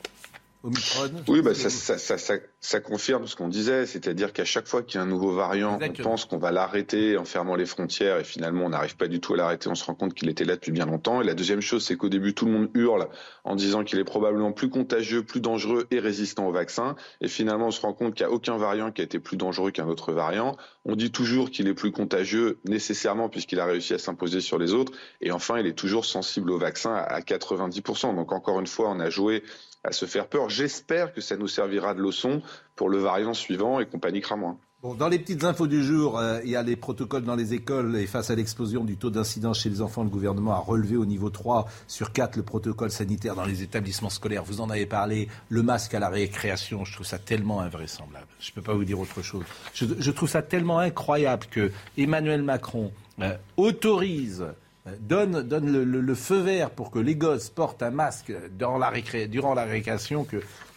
oui, 1.28 1.42
bah, 1.42 1.54
ça, 1.54 1.70
ça, 1.70 1.98
ça, 1.98 2.34
ça, 2.60 2.80
confirme 2.80 3.26
ce 3.26 3.36
qu'on 3.36 3.48
disait, 3.48 3.86
c'est-à-dire 3.86 4.32
qu'à 4.32 4.44
chaque 4.44 4.66
fois 4.66 4.82
qu'il 4.82 4.98
y 4.98 5.00
a 5.00 5.04
un 5.04 5.06
nouveau 5.06 5.32
variant, 5.32 5.78
on 5.80 6.02
pense 6.02 6.24
qu'on 6.24 6.38
va 6.38 6.50
l'arrêter 6.50 7.16
en 7.16 7.24
fermant 7.24 7.54
les 7.54 7.66
frontières 7.66 8.18
et 8.18 8.24
finalement 8.24 8.64
on 8.64 8.70
n'arrive 8.70 8.96
pas 8.96 9.06
du 9.06 9.20
tout 9.20 9.34
à 9.34 9.36
l'arrêter, 9.36 9.68
on 9.68 9.74
se 9.74 9.84
rend 9.84 9.94
compte 9.94 10.14
qu'il 10.14 10.28
était 10.28 10.44
là 10.44 10.56
depuis 10.56 10.72
bien 10.72 10.86
longtemps. 10.86 11.20
Et 11.20 11.24
la 11.24 11.34
deuxième 11.34 11.60
chose, 11.60 11.84
c'est 11.84 11.96
qu'au 11.96 12.08
début 12.08 12.34
tout 12.34 12.46
le 12.46 12.52
monde 12.52 12.70
hurle 12.74 13.08
en 13.44 13.54
disant 13.54 13.84
qu'il 13.84 13.98
est 13.98 14.04
probablement 14.04 14.52
plus 14.52 14.68
contagieux, 14.68 15.22
plus 15.22 15.40
dangereux 15.40 15.86
et 15.90 16.00
résistant 16.00 16.48
au 16.48 16.52
vaccin. 16.52 16.96
Et 17.20 17.28
finalement 17.28 17.68
on 17.68 17.72
se 17.72 17.80
rend 17.80 17.92
compte 17.92 18.14
qu'il 18.14 18.26
n'y 18.26 18.32
a 18.32 18.34
aucun 18.34 18.56
variant 18.56 18.90
qui 18.90 19.02
a 19.02 19.04
été 19.04 19.18
plus 19.18 19.36
dangereux 19.36 19.70
qu'un 19.70 19.86
autre 19.86 20.12
variant. 20.12 20.56
On 20.84 20.96
dit 20.96 21.12
toujours 21.12 21.50
qu'il 21.50 21.68
est 21.68 21.74
plus 21.74 21.92
contagieux 21.92 22.58
nécessairement 22.64 23.28
puisqu'il 23.28 23.60
a 23.60 23.66
réussi 23.66 23.94
à 23.94 23.98
s'imposer 23.98 24.40
sur 24.40 24.58
les 24.58 24.74
autres. 24.74 24.92
Et 25.20 25.30
enfin, 25.30 25.58
il 25.58 25.66
est 25.66 25.78
toujours 25.78 26.04
sensible 26.04 26.50
au 26.50 26.58
vaccin 26.58 26.94
à 26.94 27.20
90%. 27.20 28.14
Donc 28.16 28.32
encore 28.32 28.58
une 28.58 28.66
fois, 28.66 28.90
on 28.90 29.00
a 29.00 29.10
joué 29.10 29.42
à 29.86 29.92
se 29.92 30.04
faire 30.04 30.26
peur. 30.26 30.50
J'espère 30.50 31.12
que 31.12 31.20
ça 31.20 31.36
nous 31.36 31.48
servira 31.48 31.94
de 31.94 32.02
leçon 32.02 32.42
pour 32.74 32.88
le 32.88 32.98
variant 32.98 33.34
suivant 33.34 33.80
et 33.80 33.86
qu'on 33.86 33.98
paniquera 33.98 34.36
moins. 34.36 34.58
Bon, 34.82 34.94
dans 34.94 35.08
les 35.08 35.18
petites 35.18 35.42
infos 35.44 35.66
du 35.66 35.82
jour, 35.82 36.18
euh, 36.18 36.38
il 36.44 36.50
y 36.50 36.56
a 36.56 36.62
les 36.62 36.76
protocoles 36.76 37.24
dans 37.24 37.34
les 37.34 37.54
écoles 37.54 37.96
et 37.96 38.06
face 38.06 38.30
à 38.30 38.34
l'explosion 38.34 38.84
du 38.84 38.98
taux 38.98 39.08
d'incidence 39.08 39.60
chez 39.60 39.70
les 39.70 39.80
enfants, 39.80 40.04
le 40.04 40.10
gouvernement 40.10 40.52
a 40.52 40.58
relevé 40.58 40.96
au 40.96 41.06
niveau 41.06 41.30
3 41.30 41.66
sur 41.86 42.12
4 42.12 42.36
le 42.36 42.42
protocole 42.42 42.90
sanitaire 42.90 43.34
dans 43.34 43.46
les 43.46 43.62
établissements 43.62 44.10
scolaires. 44.10 44.44
Vous 44.44 44.60
en 44.60 44.68
avez 44.68 44.84
parlé, 44.84 45.28
le 45.48 45.62
masque 45.62 45.94
à 45.94 45.98
la 45.98 46.10
récréation, 46.10 46.84
je 46.84 46.92
trouve 46.92 47.06
ça 47.06 47.18
tellement 47.18 47.62
invraisemblable. 47.62 48.26
Je 48.38 48.50
ne 48.50 48.54
peux 48.54 48.62
pas 48.62 48.74
vous 48.74 48.84
dire 48.84 49.00
autre 49.00 49.22
chose. 49.22 49.44
Je, 49.72 50.10
trouve 50.10 50.28
ça 50.28 50.42
tellement 50.42 50.78
incroyable 50.78 51.46
que 51.50 51.72
Emmanuel 51.96 52.42
Macron 52.42 52.92
euh, 53.20 53.34
autorise 53.56 54.44
donne, 55.00 55.42
donne 55.42 55.82
le, 55.82 56.14
feu 56.14 56.40
vert 56.40 56.70
pour 56.70 56.90
que 56.90 56.98
les 56.98 57.16
gosses 57.16 57.50
portent 57.50 57.82
un 57.82 57.90
masque 57.90 58.32
durant 58.52 58.78
la, 58.78 58.92
durant 59.28 59.54
la 59.54 59.64
récréation 59.64 60.24
que, 60.24 60.36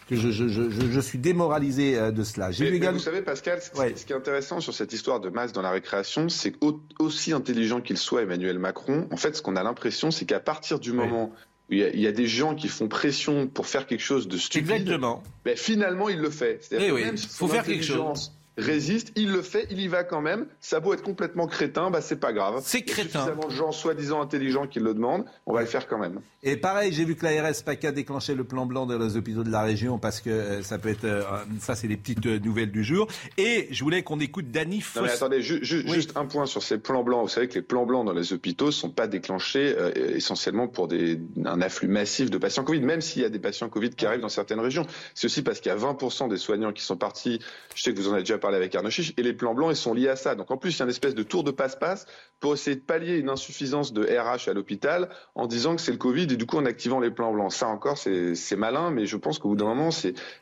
que 0.09 0.15
je, 0.15 0.31
je, 0.31 0.47
je, 0.47 0.69
je, 0.69 0.99
suis 0.99 1.19
démoralisé 1.19 1.97
euh, 1.97 2.11
de 2.11 2.23
cela. 2.23 2.49
Mais, 2.59 2.91
Vous 2.91 2.99
savez, 2.99 3.21
Pascal, 3.21 3.61
ce, 3.61 3.69
ce, 3.69 4.05
qui 4.05 4.13
est 4.13 4.15
intéressant 4.15 4.59
sur 4.59 4.73
cette 4.73 4.91
histoire 4.91 5.19
de 5.19 5.29
masque 5.29 5.53
dans 5.53 5.61
la 5.61 5.71
récréation, 5.71 6.29
c'est 6.29 6.51
qu'aussi 6.51 7.33
intelligent 7.33 7.81
qu'il 7.81 7.97
soit, 7.97 8.23
Emmanuel 8.23 8.57
Macron, 8.57 9.07
en 9.11 9.17
fait, 9.17 9.35
ce 9.35 9.41
qu'on 9.41 9.55
a 9.55 9.63
l'impression, 9.63 10.09
c'est 10.09 10.25
qu'à 10.25 10.39
partir 10.39 10.79
du 10.79 10.91
moment 10.91 11.31
où 11.69 11.73
il 11.73 11.99
y, 11.99 12.07
a, 12.07 12.11
des 12.11 12.25
gens 12.25 12.55
qui 12.55 12.67
font 12.67 12.87
pression 12.87 13.45
pour 13.45 13.67
faire 13.67 13.85
quelque 13.85 14.01
chose 14.01 14.27
de 14.27 14.37
stupide, 14.37 14.71
Exactement. 14.71 15.21
Ben, 15.45 15.55
finalement, 15.55 16.09
il 16.09 16.17
le 16.17 16.31
fait. 16.31 16.67
Il 16.71 17.15
faut 17.17 17.47
faire 17.47 17.63
quelque 17.63 17.85
chose 17.85 18.31
résiste, 18.59 19.11
il 19.15 19.31
le 19.31 19.41
fait, 19.41 19.67
il 19.71 19.79
y 19.79 19.87
va 19.87 20.03
quand 20.03 20.21
même. 20.21 20.45
Ça 20.61 20.77
a 20.77 20.79
beau 20.79 20.93
être 20.93 21.03
complètement 21.03 21.47
crétin, 21.47 21.89
bah 21.91 22.01
c'est 22.01 22.19
pas 22.19 22.33
grave. 22.33 22.61
C'est 22.63 22.83
crétin. 22.83 23.01
Il 23.09 23.13
y 23.13 23.17
a 23.17 23.23
suffisamment 23.25 23.47
de 23.47 23.53
gens 23.53 23.71
soi-disant 23.71 24.21
intelligents 24.21 24.67
qui 24.67 24.79
le 24.79 24.93
demandent, 24.93 25.25
on 25.45 25.53
va 25.53 25.61
le 25.61 25.67
faire 25.67 25.87
quand 25.87 25.97
même. 25.97 26.19
Et 26.43 26.55
pareil, 26.57 26.93
j'ai 26.93 27.03
vu 27.05 27.15
que 27.15 27.25
l'ARS 27.25 27.63
PACA 27.65 27.91
déclenchait 27.91 28.35
le 28.35 28.43
plan 28.43 28.65
blanc 28.65 28.85
dans 28.85 28.97
les 28.97 29.17
hôpitaux 29.17 29.43
de 29.43 29.51
la 29.51 29.61
région 29.61 29.97
parce 29.97 30.21
que 30.21 30.29
euh, 30.29 30.63
ça 30.63 30.77
peut 30.77 30.89
être. 30.89 31.03
euh, 31.05 31.23
ça, 31.59 31.75
c'est 31.75 31.87
les 31.87 31.97
petites 31.97 32.25
euh, 32.25 32.39
nouvelles 32.39 32.71
du 32.71 32.83
jour. 32.83 33.07
Et 33.37 33.67
je 33.71 33.83
voulais 33.83 34.03
qu'on 34.03 34.19
écoute 34.19 34.49
Dany 34.51 34.77
Non 34.77 34.81
Foss. 34.81 35.01
mais 35.03 35.11
attendez, 35.11 35.41
ju- 35.41 35.59
ju- 35.63 35.87
juste 35.87 36.15
un 36.15 36.25
point 36.25 36.45
sur 36.45 36.63
ces 36.63 36.77
plans 36.77 37.03
blancs. 37.03 37.23
Vous 37.23 37.29
savez 37.29 37.47
que 37.49 37.55
les 37.55 37.61
plans 37.61 37.85
blancs 37.85 38.05
dans 38.05 38.13
les 38.13 38.31
hôpitaux 38.33 38.67
ne 38.67 38.71
sont 38.71 38.89
pas 38.89 39.07
déclenchés 39.07 39.75
euh, 39.77 39.91
essentiellement 40.15 40.67
pour 40.67 40.87
des, 40.87 41.19
un 41.45 41.61
afflux 41.61 41.87
massif 41.89 42.29
de 42.29 42.37
patients 42.37 42.63
Covid, 42.63 42.81
même 42.81 43.01
s'il 43.01 43.21
y 43.21 43.25
a 43.25 43.29
des 43.29 43.39
patients 43.39 43.67
Covid 43.69 43.89
qui 43.91 44.05
arrivent 44.05 44.21
dans 44.21 44.29
certaines 44.29 44.59
régions. 44.61 44.85
C'est 45.15 45.25
aussi 45.25 45.41
parce 45.41 45.59
qu'il 45.59 45.69
y 45.71 45.75
a 45.75 45.77
20% 45.77 46.29
des 46.29 46.37
soignants 46.37 46.71
qui 46.71 46.83
sont 46.83 46.97
partis, 46.97 47.39
je 47.75 47.83
sais 47.83 47.93
que 47.93 47.99
vous 47.99 48.07
en 48.07 48.13
avez 48.13 48.21
déjà 48.21 48.37
parlé 48.37 48.48
avec 48.55 48.73
Arnaud 48.75 48.89
Chiche, 48.89 49.13
et 49.17 49.23
les 49.23 49.33
plans 49.33 49.53
blancs, 49.53 49.71
ils 49.71 49.75
sont 49.75 49.93
liés 49.93 50.09
à 50.09 50.15
ça. 50.15 50.35
Donc 50.35 50.51
en 50.51 50.57
plus, 50.57 50.75
il 50.75 50.79
y 50.79 50.81
a 50.81 50.85
une 50.85 50.91
espèce 50.91 51.15
de 51.15 51.23
tour 51.23 51.43
de 51.43 51.51
passe-passe 51.51 52.05
pour 52.39 52.53
essayer 52.53 52.75
de 52.75 52.81
pallier 52.81 53.17
une 53.17 53.29
insuffisance 53.29 53.91
de 53.93 54.01
RH 54.03 54.49
à 54.49 54.53
l'hôpital 54.53 55.09
en 55.35 55.45
disant 55.47 55.75
que 55.75 55.81
c'est 55.81 55.91
le 55.91 55.97
Covid 55.97 56.23
et 56.23 56.37
du 56.37 56.45
coup 56.45 56.57
en 56.57 56.65
activant 56.65 56.99
les 56.99 57.11
plans 57.11 57.33
blancs. 57.33 57.51
Ça 57.51 57.67
encore, 57.67 57.97
c'est 57.97 58.55
malin, 58.55 58.91
mais 58.91 59.05
je 59.05 59.17
pense 59.17 59.39
qu'au 59.39 59.49
bout 59.49 59.55
d'un 59.55 59.65
moment, 59.65 59.89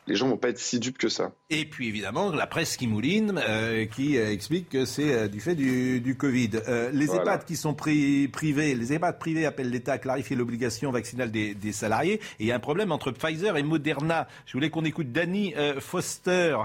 les 0.07 0.15
gens 0.15 0.27
vont 0.27 0.37
pas 0.37 0.49
être 0.49 0.59
si 0.59 0.79
dupes 0.79 0.97
que 0.97 1.09
ça. 1.09 1.31
Et 1.49 1.65
puis 1.65 1.87
évidemment, 1.87 2.31
la 2.31 2.45
presse 2.47 2.77
qui 2.77 2.87
mouline, 2.87 3.41
euh, 3.47 3.85
qui 3.85 4.17
euh, 4.17 4.31
explique 4.31 4.69
que 4.69 4.85
c'est 4.85 5.13
euh, 5.13 5.27
du 5.27 5.39
fait 5.39 5.55
du, 5.55 5.99
du 6.01 6.15
Covid. 6.15 6.51
Euh, 6.67 6.91
les 6.91 7.05
Voilà. 7.07 7.21
EHPAD 7.23 7.45
qui 7.45 7.55
sont 7.55 7.73
pri- 7.73 8.27
privés, 8.29 8.75
les 8.75 8.93
EHPAD 8.93 9.17
privés 9.19 9.45
appellent 9.45 9.69
l'État 9.71 9.93
à 9.93 9.97
clarifier 9.97 10.35
l'obligation 10.35 10.91
vaccinale 10.91 11.31
des, 11.31 11.55
des 11.55 11.71
salariés. 11.71 12.15
Et 12.39 12.43
il 12.43 12.45
y 12.47 12.51
a 12.51 12.55
un 12.55 12.59
problème 12.59 12.91
entre 12.91 13.11
Pfizer 13.11 13.57
et 13.57 13.63
Moderna. 13.63 14.27
Je 14.45 14.53
voulais 14.53 14.69
qu'on 14.69 14.85
écoute 14.85 15.11
Danny 15.11 15.53
Foster 15.79 16.57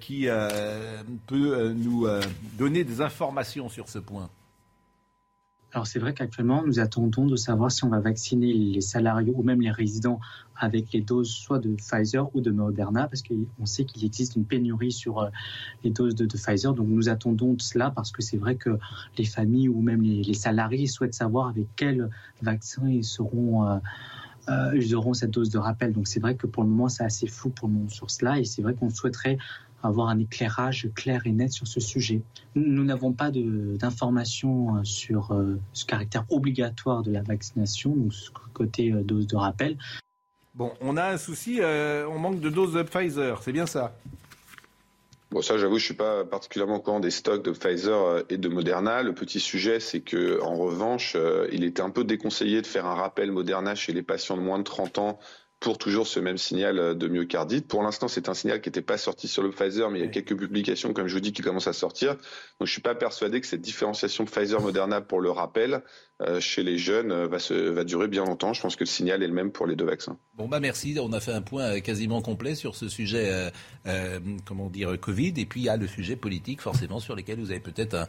qui 0.00 0.28
peut 1.26 1.54
euh, 1.54 1.74
nous 1.74 2.06
euh, 2.06 2.20
donner 2.58 2.84
des 2.84 3.00
informations 3.00 3.68
sur 3.68 3.88
ce 3.88 3.98
point. 3.98 4.28
Alors 5.76 5.86
c'est 5.86 5.98
vrai 5.98 6.14
qu'actuellement, 6.14 6.64
nous 6.64 6.80
attendons 6.80 7.26
de 7.26 7.36
savoir 7.36 7.70
si 7.70 7.84
on 7.84 7.90
va 7.90 8.00
vacciner 8.00 8.50
les 8.54 8.80
salariés 8.80 9.30
ou 9.34 9.42
même 9.42 9.60
les 9.60 9.70
résidents 9.70 10.20
avec 10.58 10.90
les 10.94 11.02
doses 11.02 11.30
soit 11.30 11.58
de 11.58 11.74
Pfizer 11.74 12.34
ou 12.34 12.40
de 12.40 12.50
Moderna, 12.50 13.08
parce 13.08 13.22
qu'on 13.22 13.66
sait 13.66 13.84
qu'il 13.84 14.02
existe 14.02 14.36
une 14.36 14.46
pénurie 14.46 14.90
sur 14.90 15.18
euh, 15.18 15.28
les 15.84 15.90
doses 15.90 16.14
de, 16.14 16.24
Pfizer. 16.24 16.72
Donc 16.72 16.88
nous 16.88 17.10
attendons 17.10 17.52
de 17.52 17.60
cela 17.60 17.90
parce 17.90 18.10
que 18.10 18.22
c'est 18.22 18.38
vrai 18.38 18.54
que 18.56 18.78
les 19.18 19.26
familles 19.26 19.68
ou 19.68 19.82
même 19.82 20.00
les, 20.00 20.32
salariés 20.32 20.86
souhaitent 20.86 21.14
savoir 21.14 21.48
avec 21.48 21.66
quel 21.76 22.08
vaccin 22.40 22.88
ils 22.88 23.04
seront... 23.04 23.68
euh, 23.68 23.76
euh, 24.48 24.70
ils 24.76 24.94
auront 24.94 25.12
cette 25.12 25.32
dose 25.32 25.50
de 25.50 25.58
rappel. 25.58 25.92
Donc 25.92 26.06
c'est 26.06 26.20
vrai 26.20 26.36
que 26.36 26.46
pour 26.46 26.62
le 26.62 26.68
moment, 26.68 26.88
c'est 26.88 27.04
assez 27.04 27.26
flou 27.26 27.50
pour 27.50 27.68
le 27.68 27.74
moment 27.74 27.88
sur 27.88 28.10
cela 28.10 28.38
et 28.38 28.44
c'est 28.44 28.62
vrai 28.62 28.74
qu'on 28.74 28.90
souhaiterait 28.90 29.38
avoir 29.86 30.08
un 30.08 30.18
éclairage 30.18 30.88
clair 30.94 31.22
et 31.26 31.32
net 31.32 31.52
sur 31.52 31.66
ce 31.66 31.80
sujet. 31.80 32.20
Nous 32.54 32.84
n'avons 32.84 33.12
pas 33.12 33.30
de- 33.30 33.76
d'informations 33.76 34.76
euh, 34.76 34.84
sur 34.84 35.32
euh, 35.32 35.58
ce 35.72 35.84
caractère 35.86 36.24
obligatoire 36.30 37.02
de 37.02 37.10
la 37.12 37.22
vaccination, 37.22 37.90
donc 37.94 38.12
ce 38.12 38.30
côté 38.52 38.92
euh, 38.92 39.02
dose 39.02 39.26
de 39.26 39.36
rappel. 39.36 39.76
Bon, 40.54 40.72
on 40.80 40.96
a 40.96 41.04
un 41.12 41.18
souci, 41.18 41.58
euh, 41.60 42.06
on 42.08 42.18
manque 42.18 42.40
de 42.40 42.48
doses 42.48 42.72
de 42.72 42.82
Pfizer, 42.82 43.42
c'est 43.42 43.52
bien 43.52 43.66
ça? 43.66 43.94
Bon, 45.30 45.42
ça, 45.42 45.58
j'avoue, 45.58 45.78
je 45.78 45.84
suis 45.84 45.94
pas 45.94 46.24
particulièrement 46.24 46.76
au 46.76 46.80
courant 46.80 47.00
des 47.00 47.10
stocks 47.10 47.42
de 47.42 47.50
Pfizer 47.50 48.22
et 48.30 48.38
de 48.38 48.48
Moderna. 48.48 49.02
Le 49.02 49.12
petit 49.12 49.40
sujet, 49.40 49.80
c'est 49.80 50.00
que, 50.00 50.40
en 50.40 50.54
revanche, 50.54 51.14
euh, 51.16 51.48
il 51.52 51.64
était 51.64 51.82
un 51.82 51.90
peu 51.90 52.04
déconseillé 52.04 52.62
de 52.62 52.66
faire 52.66 52.86
un 52.86 52.94
rappel 52.94 53.32
Moderna 53.32 53.74
chez 53.74 53.92
les 53.92 54.02
patients 54.02 54.36
de 54.36 54.42
moins 54.42 54.58
de 54.58 54.64
30 54.64 54.98
ans 54.98 55.18
pour 55.60 55.78
toujours 55.78 56.06
ce 56.06 56.20
même 56.20 56.38
signal 56.38 56.78
euh, 56.78 56.94
de 56.94 57.08
myocardite. 57.08 57.66
Pour 57.66 57.82
l'instant, 57.82 58.08
c'est 58.08 58.28
un 58.28 58.34
signal 58.34 58.60
qui 58.60 58.68
n'était 58.68 58.82
pas 58.82 58.98
sorti 58.98 59.28
sur 59.28 59.42
le 59.42 59.50
Pfizer, 59.50 59.90
mais 59.90 60.00
il 60.00 60.04
y 60.04 60.08
a 60.08 60.10
quelques 60.10 60.36
publications, 60.36 60.92
comme 60.92 61.08
je 61.08 61.14
vous 61.14 61.20
dis, 61.20 61.32
qui 61.32 61.42
commencent 61.42 61.68
à 61.68 61.72
sortir. 61.72 62.14
Donc, 62.14 62.66
je 62.66 62.72
suis 62.72 62.82
pas 62.82 62.94
persuadé 62.94 63.40
que 63.40 63.46
cette 63.46 63.62
différenciation 63.62 64.24
Pfizer-Moderna 64.24 65.00
pour 65.00 65.20
le 65.20 65.30
rappel 65.30 65.82
chez 66.40 66.62
les 66.62 66.78
jeunes 66.78 67.12
euh, 67.12 67.26
va, 67.28 67.38
se, 67.38 67.52
va 67.52 67.84
durer 67.84 68.08
bien 68.08 68.24
longtemps. 68.24 68.52
Je 68.54 68.62
pense 68.62 68.74
que 68.74 68.84
le 68.84 68.88
signal 68.88 69.22
est 69.22 69.26
le 69.26 69.34
même 69.34 69.52
pour 69.52 69.66
les 69.66 69.76
deux 69.76 69.84
vaccins. 69.84 70.16
Bon 70.36 70.48
bah 70.48 70.60
merci, 70.60 70.96
on 71.00 71.12
a 71.12 71.20
fait 71.20 71.32
un 71.32 71.42
point 71.42 71.62
euh, 71.76 71.80
quasiment 71.80 72.20
complet 72.22 72.54
sur 72.54 72.74
ce 72.74 72.88
sujet, 72.88 73.28
euh, 73.30 73.50
euh, 73.86 74.18
comment 74.44 74.68
dire, 74.68 74.98
Covid, 75.00 75.32
et 75.36 75.46
puis 75.46 75.60
il 75.60 75.64
y 75.64 75.68
a 75.68 75.76
le 75.76 75.86
sujet 75.86 76.16
politique 76.16 76.60
forcément 76.60 77.00
sur 77.00 77.16
lesquels 77.16 77.38
vous 77.38 77.50
avez 77.50 77.60
peut-être 77.60 77.94
un- 77.94 78.06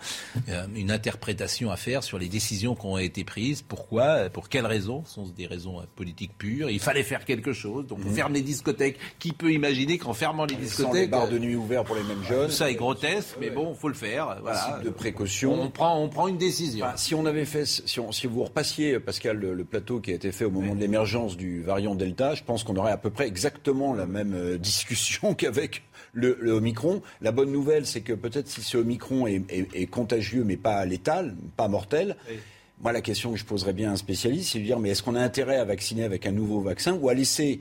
euh, 0.49 0.65
une 0.75 0.91
interprétation 0.91 1.71
à 1.71 1.77
faire 1.77 2.03
sur 2.03 2.17
les 2.19 2.27
décisions 2.27 2.75
qui 2.75 2.85
ont 2.85 2.97
été 2.97 3.23
prises, 3.23 3.61
pourquoi, 3.61 4.03
euh, 4.03 4.29
pour 4.29 4.49
quelles 4.49 4.65
raisons, 4.65 5.03
ce 5.05 5.15
sont 5.15 5.27
des 5.27 5.45
raisons 5.47 5.79
euh, 5.79 5.83
politiques 5.95 6.37
pures, 6.37 6.69
il 6.69 6.79
fallait 6.79 7.03
faire 7.03 7.23
quelque 7.25 7.53
chose, 7.53 7.87
donc 7.87 7.99
on 8.05 8.11
ferme 8.11 8.33
les 8.33 8.41
discothèques, 8.41 8.99
qui 9.19 9.31
peut 9.31 9.51
imaginer 9.51 9.97
qu'en 9.97 10.13
fermant 10.13 10.45
les 10.45 10.55
Sans 10.55 10.61
discothèques... 10.61 10.93
les 11.01 11.07
bars 11.07 11.29
de 11.29 11.35
euh, 11.35 11.39
nuit 11.39 11.55
ouverts 11.55 11.83
pour 11.83 11.95
les 11.95 12.03
mêmes 12.03 12.23
jeunes. 12.23 12.47
Tout 12.47 12.53
ça 12.53 12.69
est 12.71 12.75
grotesque, 12.75 13.35
mais 13.39 13.49
bon, 13.49 13.73
faut 13.73 13.89
le 13.89 13.93
faire, 13.93 14.37
voilà. 14.41 14.57
Principe 14.59 14.83
de 14.85 14.89
précaution. 14.89 15.53
On 15.61 15.69
prend, 15.69 16.01
on 16.01 16.09
prend 16.09 16.27
une 16.27 16.37
décision. 16.37 16.85
Enfin, 16.85 16.97
si 16.97 17.15
on 17.15 17.25
avait 17.25 17.45
fait, 17.45 17.65
si, 17.65 17.96
on- 17.99 18.11
si 18.11 18.27
vous 18.27 18.43
repassiez, 18.43 18.99
Pascal, 18.99 19.37
le, 19.37 19.53
le 19.53 19.63
plateau 19.63 19.99
qui 19.99 20.11
a 20.11 20.15
été 20.15 20.31
fait 20.31 20.45
au 20.45 20.51
moment 20.51 20.75
de 20.75 20.79
l'émergence 20.79 21.37
du 21.37 21.61
variant 21.61 21.95
Delta, 21.95 22.35
je 22.35 22.43
pense 22.43 22.63
qu'on 22.63 22.75
aurait 22.75 22.91
à 22.91 22.97
peu 22.97 23.09
près 23.09 23.27
exactement 23.27 23.93
la 23.93 24.05
même 24.05 24.33
euh, 24.33 24.57
discussion 24.59 25.33
qu'avec 25.33 25.83
le, 26.13 26.37
le 26.41 26.51
Omicron. 26.51 27.01
La 27.21 27.31
bonne 27.31 27.51
nouvelle, 27.51 27.85
c'est 27.85 28.01
que 28.01 28.13
peut-être 28.13 28.47
si 28.47 28.61
ce 28.61 28.77
Omicron 28.77 29.27
est, 29.27 29.43
est- 29.49 29.67
est 29.75 29.85
contagieux, 29.87 30.43
mais 30.43 30.57
pas 30.57 30.83
létal, 30.85 31.35
pas 31.55 31.67
mortel. 31.67 32.15
Moi, 32.81 32.91
la 32.91 33.01
question 33.01 33.31
que 33.31 33.37
je 33.37 33.45
poserais 33.45 33.73
bien 33.73 33.89
à 33.89 33.93
un 33.93 33.97
spécialiste, 33.97 34.51
c'est 34.53 34.59
de 34.59 34.63
dire, 34.63 34.79
mais 34.79 34.89
est-ce 34.91 35.01
qu'on 35.01 35.15
a 35.15 35.21
intérêt 35.21 35.57
à 35.57 35.65
vacciner 35.65 36.03
avec 36.03 36.25
un 36.27 36.31
nouveau 36.31 36.61
vaccin 36.61 36.93
ou 36.93 37.09
à 37.09 37.13
laisser 37.15 37.59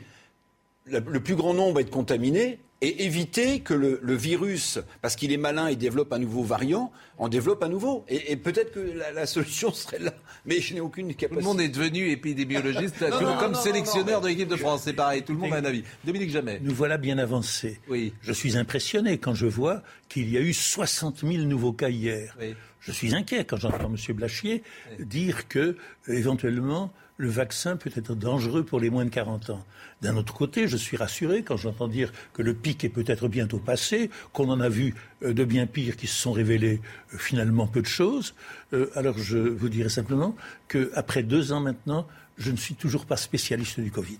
le, 0.84 1.00
le 1.00 1.20
plus 1.20 1.34
grand 1.36 1.54
nombre 1.54 1.80
être 1.80 1.90
contaminé 1.90 2.58
et 2.82 3.04
éviter 3.04 3.60
que 3.60 3.72
le, 3.72 3.98
le 4.02 4.14
virus, 4.14 4.78
parce 5.00 5.16
qu'il 5.16 5.32
est 5.32 5.38
malin 5.38 5.68
et 5.68 5.76
développe 5.76 6.12
un 6.12 6.18
nouveau 6.18 6.42
variant, 6.42 6.92
en 7.16 7.28
développe 7.28 7.62
un 7.62 7.68
nouveau. 7.68 8.04
Et, 8.08 8.32
et 8.32 8.36
peut-être 8.36 8.72
que 8.72 8.80
la, 8.80 9.12
la 9.12 9.26
solution 9.26 9.72
serait 9.72 9.98
là. 9.98 10.12
Mais 10.44 10.60
je 10.60 10.74
n'ai 10.74 10.80
aucune 10.80 11.08
capacité. 11.14 11.28
Tout 11.28 11.36
le 11.36 11.44
monde 11.44 11.60
est 11.60 11.68
devenu 11.68 12.10
épidémiologiste, 12.10 13.00
Non, 13.00 13.10
comme, 13.10 13.22
non, 13.24 13.36
comme 13.38 13.52
non, 13.52 13.60
sélectionneur 13.60 14.20
non, 14.20 14.24
de 14.24 14.28
l'équipe 14.28 14.48
de 14.48 14.56
France, 14.56 14.82
c'est 14.84 14.92
pareil, 14.92 15.22
tout 15.22 15.32
le 15.32 15.38
monde 15.38 15.52
a 15.54 15.56
un 15.56 15.64
avis. 15.64 15.84
Dominique 16.04 16.30
Jamais. 16.30 16.60
Nous 16.62 16.74
voilà 16.74 16.98
bien 16.98 17.18
avancés. 17.18 17.80
Oui. 17.88 18.12
Je 18.20 18.32
suis 18.32 18.56
impressionné 18.58 19.18
quand 19.18 19.34
je 19.34 19.46
vois 19.46 19.82
qu'il 20.08 20.28
y 20.30 20.36
a 20.36 20.40
eu 20.40 20.52
60 20.52 21.20
000 21.20 21.44
nouveaux 21.44 21.72
cas 21.72 21.88
hier. 21.88 22.36
Oui. 22.40 22.54
Je 22.80 22.92
suis 22.92 23.14
inquiet 23.14 23.44
quand 23.44 23.56
j'entends 23.56 23.92
M. 23.92 24.14
Blachier 24.14 24.62
dire 25.00 25.48
que, 25.48 25.58
euh, 25.58 25.76
éventuellement, 26.08 26.92
le 27.18 27.28
vaccin 27.28 27.76
peut 27.76 27.90
être 27.96 28.14
dangereux 28.14 28.62
pour 28.64 28.78
les 28.80 28.90
moins 28.90 29.04
de 29.04 29.10
40 29.10 29.50
ans. 29.50 29.64
D'un 30.02 30.16
autre 30.16 30.34
côté, 30.34 30.68
je 30.68 30.76
suis 30.76 30.96
rassuré 30.98 31.42
quand 31.42 31.56
j'entends 31.56 31.88
dire 31.88 32.12
que 32.34 32.42
le 32.42 32.52
pic 32.52 32.84
est 32.84 32.90
peut-être 32.90 33.28
bientôt 33.28 33.58
passé, 33.58 34.10
qu'on 34.34 34.50
en 34.50 34.60
a 34.60 34.68
vu 34.68 34.94
euh, 35.22 35.32
de 35.32 35.44
bien 35.44 35.66
pires 35.66 35.96
qui 35.96 36.06
se 36.06 36.14
sont 36.20 36.32
révélés 36.32 36.80
euh, 37.14 37.18
finalement 37.18 37.66
peu 37.66 37.80
de 37.80 37.86
choses. 37.86 38.34
Euh, 38.74 38.90
alors 38.94 39.16
je 39.18 39.38
vous 39.38 39.70
dirais 39.70 39.88
simplement 39.88 40.36
qu'après 40.68 41.22
deux 41.22 41.52
ans 41.52 41.60
maintenant, 41.60 42.06
je 42.36 42.50
ne 42.50 42.56
suis 42.58 42.74
toujours 42.74 43.06
pas 43.06 43.16
spécialiste 43.16 43.80
du 43.80 43.90
Covid. 43.90 44.18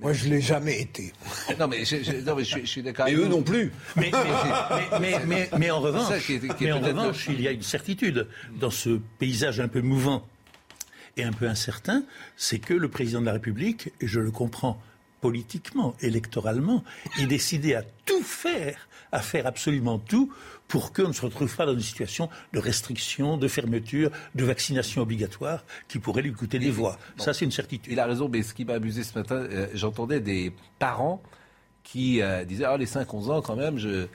Moi, 0.00 0.12
je 0.12 0.28
l'ai 0.28 0.40
jamais 0.42 0.80
été. 0.82 1.12
Non, 1.58 1.68
mais 1.68 1.84
je, 1.84 2.02
je- 2.02 2.16
non, 2.26 2.34
mais 2.34 2.42
je, 2.44 2.50
suis- 2.50 2.60
je 2.62 2.66
suis 2.66 2.82
d'accord. 2.82 3.06
Et 3.08 3.14
eux 3.14 3.28
non 3.28 3.42
plus. 3.42 3.70
Mais, 3.96 4.10
mais- 4.10 4.98
mais- 5.00 5.24
mais- 5.26 5.48
mais 5.58 5.70
en 5.70 5.80
C'est 5.80 5.86
revanche, 5.86 6.08
ça 6.08 6.18
qui 6.18 6.34
est- 6.34 6.38
qui 6.40 6.64
est 6.64 6.66
mais 6.66 6.72
en 6.72 6.80
peut-être- 6.80 6.98
revanche, 6.98 7.26
il 7.30 7.40
y 7.40 7.48
a 7.48 7.52
une 7.52 7.62
certitude 7.62 8.26
dans 8.60 8.70
ce 8.70 9.00
paysage 9.18 9.60
un 9.60 9.68
peu 9.68 9.80
mouvant 9.80 10.26
et 11.16 11.24
un 11.24 11.32
peu 11.32 11.48
incertain, 11.48 12.04
c'est 12.36 12.58
que 12.58 12.74
le 12.74 12.88
président 12.88 13.20
de 13.20 13.26
la 13.26 13.32
République, 13.32 13.92
et 14.00 14.06
je 14.06 14.20
le 14.20 14.30
comprends 14.30 14.80
politiquement, 15.20 15.94
électoralement, 16.00 16.84
est 17.18 17.26
décidé 17.26 17.74
à 17.74 17.82
tout 18.04 18.22
faire, 18.22 18.88
à 19.12 19.20
faire 19.20 19.46
absolument 19.46 19.98
tout 19.98 20.32
pour 20.68 20.92
qu'on 20.92 21.08
ne 21.08 21.12
se 21.12 21.22
retrouve 21.22 21.54
pas 21.54 21.66
dans 21.66 21.74
une 21.74 21.80
situation 21.80 22.28
de 22.52 22.58
restriction, 22.58 23.36
de 23.36 23.48
fermeture, 23.48 24.10
de 24.34 24.44
vaccination 24.44 25.02
obligatoire 25.02 25.64
qui 25.88 25.98
pourrait 25.98 26.22
lui 26.22 26.32
coûter 26.32 26.58
des 26.58 26.70
voix. 26.70 26.98
Bon. 27.16 27.24
Ça, 27.24 27.32
c'est 27.32 27.44
une 27.44 27.50
certitude. 27.50 27.92
Il 27.92 28.00
a 28.00 28.06
raison, 28.06 28.28
mais 28.28 28.42
ce 28.42 28.52
qui 28.52 28.64
m'a 28.64 28.74
amusé 28.74 29.02
ce 29.02 29.18
matin, 29.18 29.36
euh, 29.36 29.68
j'entendais 29.74 30.20
des 30.20 30.52
parents 30.78 31.22
qui 31.82 32.20
euh, 32.20 32.44
disaient 32.44 32.64
Ah, 32.64 32.76
les 32.76 32.86
5-11 32.86 33.30
ans, 33.30 33.42
quand 33.42 33.56
même, 33.56 33.78
je. 33.78 34.06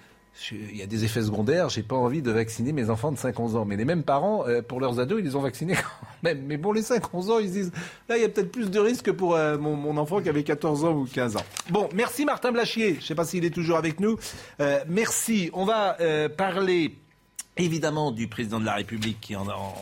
Il 0.51 0.75
y 0.75 0.81
a 0.81 0.85
des 0.87 1.03
effets 1.03 1.21
secondaires, 1.23 1.69
j'ai 1.69 1.83
pas 1.83 1.95
envie 1.95 2.21
de 2.21 2.31
vacciner 2.31 2.71
mes 2.71 2.89
enfants 2.89 3.11
de 3.11 3.17
5-11 3.17 3.57
ans. 3.57 3.65
Mais 3.65 3.75
les 3.75 3.85
mêmes 3.85 4.03
parents, 4.03 4.47
euh, 4.47 4.61
pour 4.61 4.79
leurs 4.79 4.99
ados, 4.99 5.19
ils 5.19 5.25
les 5.25 5.35
ont 5.35 5.41
vaccinés 5.41 5.75
quand 5.75 6.07
même. 6.23 6.43
Mais 6.47 6.57
bon, 6.57 6.71
les 6.71 6.81
5-11 6.81 7.31
ans, 7.31 7.39
ils 7.39 7.49
se 7.49 7.53
disent 7.53 7.71
Là, 8.09 8.17
il 8.17 8.21
y 8.21 8.25
a 8.25 8.29
peut-être 8.29 8.51
plus 8.51 8.71
de 8.71 8.79
risques 8.79 9.11
pour 9.11 9.35
euh, 9.35 9.57
mon, 9.57 9.97
enfant 9.97 10.21
qui 10.21 10.29
avait 10.29 10.43
14 10.43 10.85
ans 10.85 10.93
ou 10.93 11.05
15 11.05 11.35
ans. 11.35 11.43
Bon, 11.69 11.89
merci 11.93 12.25
Martin 12.25 12.51
Blachier. 12.51 12.97
Je 12.99 13.05
sais 13.05 13.15
pas 13.15 13.25
s'il 13.25 13.43
est 13.45 13.53
toujours 13.53 13.77
avec 13.77 13.99
nous. 13.99 14.17
Euh, 14.61 14.79
merci. 14.87 15.49
On 15.53 15.65
va 15.65 15.97
parler 16.37 16.95
évidemment 17.57 18.11
du 18.11 18.27
président 18.27 18.59
de 18.59 18.65
la 18.65 18.75
République 18.75 19.19
qui 19.21 19.35
en 19.35 19.47
a. 19.49 19.53
en- 19.53 19.75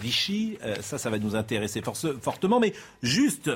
Vichy, 0.00 0.56
ça, 0.80 0.96
ça 0.96 1.10
va 1.10 1.18
nous 1.18 1.36
intéresser 1.36 1.82
fortement, 2.22 2.58
mais 2.58 2.72
juste 3.02 3.50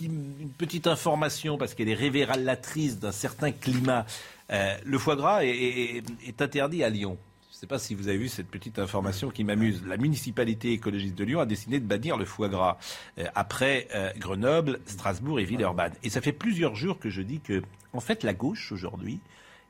une 0.00 0.48
petite 0.56 0.86
information 0.86 1.58
parce 1.58 1.74
qu'elle 1.74 1.90
est 1.90 1.94
révélatrice 1.94 2.98
d'un 2.98 3.12
certain 3.12 3.52
climat. 3.52 4.06
Euh, 4.50 4.76
le 4.84 4.98
foie 4.98 5.16
gras 5.16 5.44
est, 5.44 5.48
est- 5.50 6.02
est 6.26 6.42
interdit 6.42 6.84
à 6.84 6.88
Lyon. 6.90 7.18
Je 7.50 7.56
ne 7.56 7.60
sais 7.60 7.66
pas 7.66 7.78
si 7.78 7.94
vous 7.94 8.08
avez 8.08 8.18
vu 8.18 8.28
cette 8.28 8.48
petite 8.48 8.78
information 8.78 9.30
qui 9.30 9.42
m'amuse. 9.42 9.82
La 9.86 9.96
municipalité 9.96 10.72
écologiste 10.72 11.14
de 11.14 11.24
Lyon 11.24 11.40
a 11.40 11.46
décidé 11.46 11.80
de 11.80 11.86
bannir 11.86 12.16
le 12.18 12.24
foie 12.26 12.48
gras 12.48 12.76
euh, 13.18 13.24
après 13.34 13.88
euh, 13.94 14.12
Grenoble, 14.18 14.78
Strasbourg 14.86 15.40
et 15.40 15.44
Villeurbanne. 15.44 15.94
Et 16.02 16.10
ça 16.10 16.20
fait 16.20 16.32
plusieurs 16.32 16.74
jours 16.74 16.98
que 16.98 17.08
je 17.08 17.22
dis 17.22 17.40
que, 17.40 17.62
en 17.92 18.00
fait, 18.00 18.22
la 18.24 18.34
gauche 18.34 18.72
aujourd'hui 18.72 19.20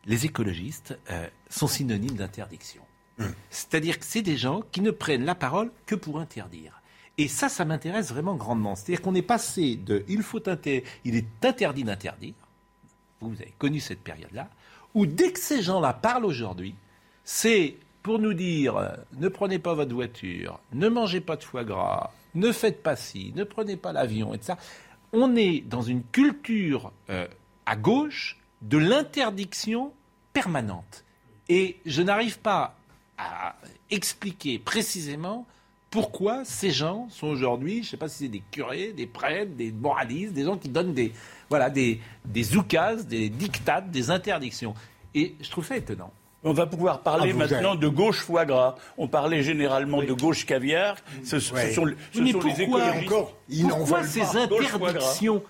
les 0.08 0.24
écologistes 0.24 0.96
euh, 1.10 1.26
sont 1.50 1.66
synonymes 1.66 2.14
d'interdiction. 2.16 2.80
C'est-à-dire 3.50 3.98
que 3.98 4.04
c'est 4.04 4.22
des 4.22 4.36
gens 4.36 4.62
qui 4.70 4.80
ne 4.80 4.92
prennent 4.92 5.24
la 5.24 5.34
parole 5.34 5.72
que 5.86 5.94
pour 5.96 6.20
interdire. 6.20 6.80
Et 7.18 7.26
ça, 7.28 7.48
ça 7.48 7.64
m'intéresse 7.64 8.10
vraiment 8.10 8.36
grandement. 8.36 8.76
C'est-à-dire 8.76 9.02
qu'on 9.02 9.14
est 9.16 9.22
passé 9.22 9.74
de 9.76 10.04
il, 10.06 10.22
faut 10.22 10.48
inter- 10.48 10.84
il 11.04 11.16
est 11.16 11.26
interdit 11.44 11.82
d'interdire, 11.82 12.34
vous 13.20 13.32
avez 13.40 13.54
connu 13.58 13.80
cette 13.80 14.00
période-là, 14.00 14.48
où 14.96 15.04
dès 15.04 15.30
que 15.30 15.38
ces 15.38 15.60
gens-là 15.60 15.92
parlent 15.92 16.24
aujourd'hui, 16.24 16.74
c'est 17.22 17.76
pour 18.02 18.18
nous 18.18 18.32
dire 18.32 18.78
euh, 18.78 18.88
ne 19.18 19.28
prenez 19.28 19.58
pas 19.58 19.74
votre 19.74 19.94
voiture, 19.94 20.58
ne 20.72 20.88
mangez 20.88 21.20
pas 21.20 21.36
de 21.36 21.44
foie 21.44 21.64
gras, 21.64 22.12
ne 22.34 22.50
faites 22.50 22.82
pas 22.82 22.96
ci, 22.96 23.30
ne 23.36 23.44
prenez 23.44 23.76
pas 23.76 23.92
l'avion, 23.92 24.34
et 24.34 24.38
ça. 24.40 24.56
On 25.12 25.36
est 25.36 25.60
dans 25.60 25.82
une 25.82 26.02
culture 26.02 26.92
euh, 27.10 27.28
à 27.66 27.76
gauche 27.76 28.38
de 28.62 28.78
l'interdiction 28.78 29.92
permanente. 30.32 31.04
Et 31.50 31.76
je 31.84 32.02
n'arrive 32.02 32.38
pas 32.38 32.74
à 33.18 33.54
expliquer 33.90 34.58
précisément 34.58 35.46
pourquoi 35.90 36.44
ces 36.44 36.70
gens 36.70 37.08
sont 37.10 37.28
aujourd'hui, 37.28 37.76
je 37.76 37.80
ne 37.80 37.90
sais 37.92 37.96
pas 37.96 38.08
si 38.08 38.24
c'est 38.24 38.28
des 38.28 38.42
curés, 38.50 38.92
des 38.92 39.06
prêtres, 39.06 39.52
des 39.56 39.72
moralistes, 39.72 40.32
des 40.34 40.44
gens 40.44 40.56
qui 40.58 40.68
donnent 40.68 40.92
des, 40.94 41.12
voilà, 41.48 41.70
des, 41.70 42.00
des 42.24 42.56
oukases, 42.56 43.06
des 43.06 43.28
dictates, 43.28 43.90
des 43.90 44.10
interdictions. 44.10 44.74
Et 45.14 45.34
je 45.40 45.48
trouve 45.50 45.64
ça 45.64 45.76
étonnant. 45.76 46.12
On 46.44 46.52
va 46.52 46.66
pouvoir 46.66 47.00
parler 47.00 47.30
Ah, 47.32 47.36
maintenant 47.38 47.70
avez- 47.72 47.80
de 47.80 47.88
gauche 47.88 48.20
foie 48.20 48.44
gras. 48.44 48.76
On 48.98 49.08
parlait 49.08 49.42
généralement 49.42 50.02
de 50.02 50.12
gauche 50.12 50.44
caviar. 50.44 50.96
Ce, 51.24 51.40
sont, 51.40 51.54
ce 51.56 51.60
Mais 51.60 51.72
sont 51.72 51.84
les 51.86 52.32
pourquoi 52.32 52.50
écologistes. 52.62 53.06
encore 53.06 53.34
Ils 53.48 53.66
Pourquoi 53.66 54.02
ces 54.04 54.20
pas. 54.20 54.38
Interdictions 54.42 55.42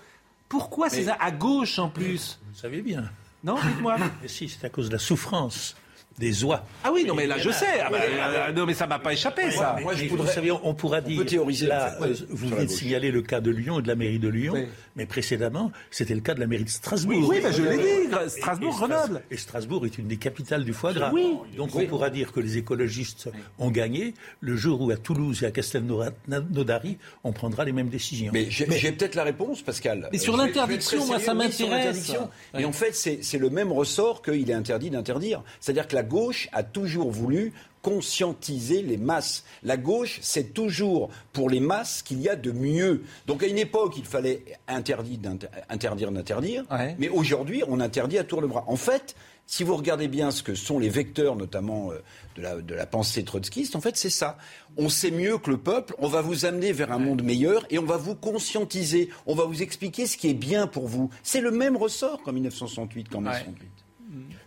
Pourquoi 0.47 0.87
Mais- 0.91 1.03
ces 1.03 1.09
à 1.09 1.31
gauche 1.31 1.77
en 1.77 1.89
plus 1.89 2.39
Vous 2.51 2.57
savez 2.59 2.81
bien. 2.81 3.03
Non, 3.43 3.55
dites-moi. 3.61 3.97
Mais 4.21 4.27
si, 4.27 4.47
c'est 4.49 4.65
à 4.65 4.69
cause 4.69 4.87
de 4.87 4.93
la 4.93 4.99
souffrance 4.99 5.75
des 6.17 6.43
oies. 6.43 6.65
Ah 6.83 6.89
oui, 6.91 7.05
non, 7.05 7.13
mais 7.15 7.27
là, 7.27 7.37
je 7.37 7.49
sais. 7.51 7.79
Ah 7.83 7.89
bah, 7.91 7.97
euh, 8.01 8.51
non, 8.53 8.65
mais 8.65 8.73
ça 8.73 8.87
m'a 8.87 8.97
pas 8.99 9.13
échappé, 9.13 9.51
ça. 9.51 9.75
Mais- 9.77 9.85
mais 9.95 10.07
vous 10.07 10.25
savez, 10.27 10.51
on 10.51 10.73
pourra 10.73 10.99
dire. 11.01 11.25
théoriser, 11.25 11.67
là, 11.67 11.95
euh, 12.01 12.13
vous 12.29 12.47
venez 12.49 12.65
de 12.65 12.71
signaler 12.71 13.11
le 13.11 13.21
cas 13.21 13.39
de 13.39 13.51
Lyon 13.51 13.79
et 13.79 13.81
de 13.83 13.87
la 13.87 13.95
mairie 13.95 14.17
de 14.19 14.27
Lyon, 14.29 14.53
Oui. 14.55 14.65
mais 14.95 15.05
précédemment, 15.05 15.71
c'était 15.91 16.15
le 16.15 16.21
cas 16.21 16.33
de 16.33 16.39
la 16.39 16.47
mairie 16.47 16.63
de 16.63 16.69
Strasbourg. 16.69 17.17
Oui, 17.29 17.37
oui, 17.37 17.39
bah, 17.43 17.51
je 17.51 17.61
l'ai 17.61 17.77
dit, 17.77 17.83
Et- 17.83 18.29
Strasbourg, 18.29 18.69
et 18.69 18.77
Stras- 18.77 18.87
Grenoble. 18.87 19.21
Et 19.29 19.37
Strasbourg 19.37 19.85
est 19.85 19.97
une 19.97 20.07
des 20.07 20.17
capitales 20.17 20.63
du 20.63 20.73
foie 20.73 20.93
gras. 20.93 21.11
Oui. 21.13 21.35
Donc 21.55 21.75
Oui. 21.75 21.83
on 21.85 21.87
pourra 21.89 22.09
dire 22.09 22.31
que 22.31 22.39
les 22.39 22.57
écologistes 22.57 23.29
ont 23.59 23.69
gagné 23.69 24.13
le 24.41 24.55
jour 24.55 24.81
où 24.81 24.89
à 24.91 24.97
Toulouse 24.97 25.43
et 25.43 25.45
à 25.45 25.51
Castelnaudary, 25.51 26.97
on 27.23 27.31
prendra 27.31 27.65
les 27.65 27.71
mêmes 27.71 27.89
décisions. 27.89 28.31
Mais 28.33 28.47
j'ai 28.49 28.65
peut-être 28.91 29.15
la 29.15 29.23
réponse, 29.23 29.61
Pascal. 29.61 30.09
Mais 30.11 30.17
sur 30.17 30.33
Euh, 30.33 30.37
je 30.37 30.41
je 30.41 30.47
l'interdiction, 30.47 31.05
moi, 31.05 31.19
ça 31.19 31.33
m'intéresse. 31.33 32.11
Mais 32.53 32.65
en 32.65 32.71
fait, 32.71 32.95
c'est 32.95 33.19
c'est 33.21 33.37
le 33.37 33.49
même 33.49 33.71
ressort 33.71 34.21
qu'il 34.21 34.49
est 34.49 34.53
interdit 34.53 34.89
d'interdire. 34.89 35.43
C'est-à-dire 35.59 35.87
que 35.87 35.95
la 35.95 36.03
gauche 36.07 36.49
a 36.51 36.63
toujours 36.63 37.11
voulu 37.11 37.53
conscientiser 37.83 38.81
les 38.81 38.97
masses. 38.97 39.43
La 39.63 39.77
gauche, 39.77 40.19
c'est 40.21 40.53
toujours 40.53 41.09
pour 41.33 41.49
les 41.49 41.59
masses 41.59 42.01
qu'il 42.01 42.21
y 42.21 42.29
a 42.29 42.35
de 42.35 42.51
mieux. 42.51 43.03
Donc 43.27 43.43
à 43.43 43.47
une 43.47 43.57
époque, 43.57 43.93
il 43.97 44.05
fallait 44.05 44.43
interdire 44.67 45.17
d'inter- 45.19 45.47
interdire 45.69 46.11
d'interdire, 46.11 46.63
mais 46.99 47.09
aujourd'hui, 47.09 47.63
on 47.67 47.79
interdit 47.79 48.17
à 48.17 48.23
tour 48.23 48.41
de 48.41 48.47
bras. 48.47 48.63
En 48.67 48.75
fait, 48.75 49.15
si 49.49 49.63
vous 49.63 49.75
regardez 49.77 50.09
bien 50.09 50.31
ce 50.31 50.43
que 50.43 50.55
sont 50.55 50.77
les 50.79 50.89
vecteurs, 50.89 51.37
notamment 51.37 51.91
euh, 51.91 51.99
de, 52.35 52.41
la, 52.41 52.55
de 52.61 52.75
la 52.75 52.85
pensée 52.85 53.23
trotskiste, 53.23 53.75
en 53.77 53.81
fait, 53.81 53.95
c'est 53.95 54.09
ça. 54.09 54.37
On 54.75 54.89
sait 54.89 55.11
mieux 55.11 55.37
que 55.37 55.49
le 55.49 55.57
peuple, 55.57 55.95
on 55.99 56.09
va 56.09 56.21
vous 56.21 56.43
amener 56.45 56.73
vers 56.73 56.91
un 56.91 56.99
monde 56.99 57.23
meilleur 57.23 57.65
et 57.69 57.79
on 57.79 57.85
va 57.85 57.95
vous 57.97 58.15
conscientiser, 58.15 59.09
on 59.25 59.35
va 59.35 59.45
vous 59.45 59.61
expliquer 59.61 60.05
ce 60.05 60.17
qui 60.17 60.29
est 60.29 60.33
bien 60.33 60.67
pour 60.67 60.87
vous. 60.87 61.09
C'est 61.23 61.39
le 61.41 61.51
même 61.51 61.77
ressort 61.77 62.21
qu'en 62.23 62.33
1968, 62.33 63.07
qu'en 63.09 63.21
1968. 63.21 63.69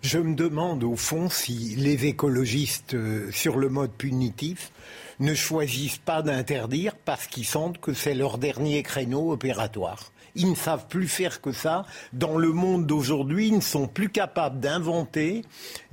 Je 0.03 0.19
me 0.19 0.35
demande 0.35 0.83
au 0.83 0.97
fond 0.97 1.29
si 1.29 1.75
les 1.77 2.07
écologistes 2.07 2.95
euh, 2.95 3.31
sur 3.33 3.59
le 3.59 3.69
mode 3.69 3.93
punitif 3.93 4.73
ne 5.19 5.35
choisissent 5.35 5.99
pas 5.99 6.23
d'interdire 6.23 6.95
parce 7.05 7.27
qu'ils 7.27 7.45
sentent 7.45 7.79
que 7.79 7.93
c'est 7.93 8.15
leur 8.15 8.39
dernier 8.39 8.83
créneau 8.83 9.31
opératoire. 9.31 10.11
Ils 10.35 10.49
ne 10.49 10.55
savent 10.55 10.87
plus 10.87 11.09
faire 11.09 11.41
que 11.41 11.53
ça. 11.53 11.85
Dans 12.13 12.39
le 12.39 12.53
monde 12.53 12.87
d'aujourd'hui, 12.87 13.49
ils 13.49 13.57
ne 13.57 13.61
sont 13.61 13.89
plus 13.89 14.09
capables 14.09 14.61
d'inventer 14.61 15.43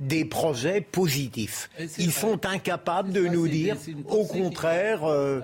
des 0.00 0.24
projets 0.24 0.80
positifs. 0.80 1.68
Ils 1.98 2.10
vrai. 2.10 2.20
sont 2.20 2.46
incapables 2.46 3.12
de 3.12 3.26
nous 3.26 3.48
dire, 3.48 3.76
au 4.08 4.24
contraire, 4.24 5.04
euh, 5.04 5.40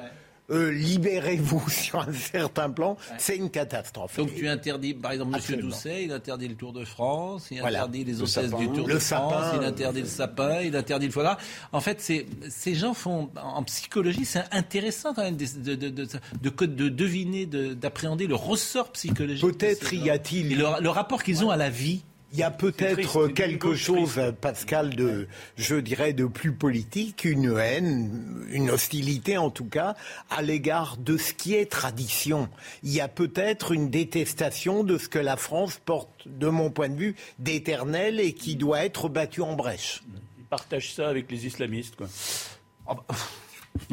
euh, 0.50 0.70
libérez-vous 0.72 1.68
sur 1.70 2.00
un 2.00 2.12
certain 2.12 2.70
plan. 2.70 2.96
C'est 3.18 3.36
une 3.36 3.50
catastrophe. 3.50 4.16
Donc 4.16 4.34
tu 4.34 4.46
interdis, 4.48 4.94
par 4.94 5.12
exemple, 5.12 5.38
M. 5.50 5.60
Doucet, 5.60 6.04
il 6.04 6.12
interdit 6.12 6.48
le 6.48 6.54
Tour 6.54 6.72
de 6.72 6.84
France, 6.84 7.48
il 7.50 7.60
Voilà. 7.60 7.78
interdit 7.80 8.04
les 8.04 8.12
Le 8.12 8.18
hôtesses 8.20 8.30
sapin. 8.50 8.58
du 8.58 8.68
Tour 8.68 8.86
Le 8.86 8.94
de 8.94 8.98
France, 8.98 9.54
il 9.58 9.64
interdit 9.64 10.00
le 10.00 10.06
sapin, 10.06 10.60
il 10.60 10.76
interdit 10.76 11.06
le 11.06 11.12
foie 11.12 11.22
gras. 11.22 11.38
En 11.72 11.80
fait, 11.80 12.00
ces 12.00 12.74
gens 12.74 12.94
font, 12.94 13.30
en 13.42 13.62
psychologie, 13.64 14.24
c'est 14.24 14.44
intéressant 14.52 15.14
quand 15.14 15.22
même 15.22 15.36
de, 15.36 15.46
de, 15.60 15.74
de, 15.74 15.88
de, 15.88 16.04
de- 16.42 16.66
de 16.66 16.88
deviner, 16.88 17.46
de- 17.46 17.74
d'appréhender 17.74 18.26
le 18.26 18.34
ressort 18.34 18.92
psychologique. 18.92 19.42
Peut-être 19.44 19.92
y 19.94 20.10
a-t-il 20.10 20.58
le 20.58 20.88
rapport 20.88 21.22
qu'ils 21.22 21.44
ont 21.44 21.50
à 21.50 21.56
la 21.56 21.70
vie. 21.70 22.02
Il 22.34 22.40
y 22.40 22.42
a 22.42 22.50
peut-être 22.50 23.28
quelque 23.28 23.76
chose, 23.76 24.20
Pascal, 24.40 24.96
de, 24.96 25.28
je 25.56 25.76
dirais, 25.76 26.12
de 26.12 26.24
plus 26.24 26.50
politique, 26.50 27.24
une 27.24 27.56
haine, 27.56 28.44
une 28.50 28.70
hostilité 28.70 29.38
en 29.38 29.50
tout 29.50 29.66
cas, 29.66 29.94
à 30.30 30.42
l'égard 30.42 30.96
de 30.96 31.16
ce 31.16 31.32
qui 31.32 31.54
est 31.54 31.70
tradition. 31.70 32.48
Il 32.82 32.92
y 32.92 33.00
a 33.00 33.06
peut-être 33.06 33.70
une 33.70 33.88
détestation 33.88 34.82
de 34.82 34.98
ce 34.98 35.08
que 35.08 35.20
la 35.20 35.36
France 35.36 35.80
porte, 35.84 36.26
de 36.26 36.48
mon 36.48 36.70
point 36.70 36.88
de 36.88 36.96
vue, 36.96 37.14
d'éternel 37.38 38.18
et 38.18 38.32
qui 38.32 38.56
doit 38.56 38.84
être 38.84 39.08
battu 39.08 39.40
en 39.40 39.54
brèche. 39.54 40.02
Ils 40.36 40.44
partagent 40.46 40.92
ça 40.92 41.08
avec 41.08 41.30
les 41.30 41.46
islamistes, 41.46 41.94
quoi. 41.94 42.08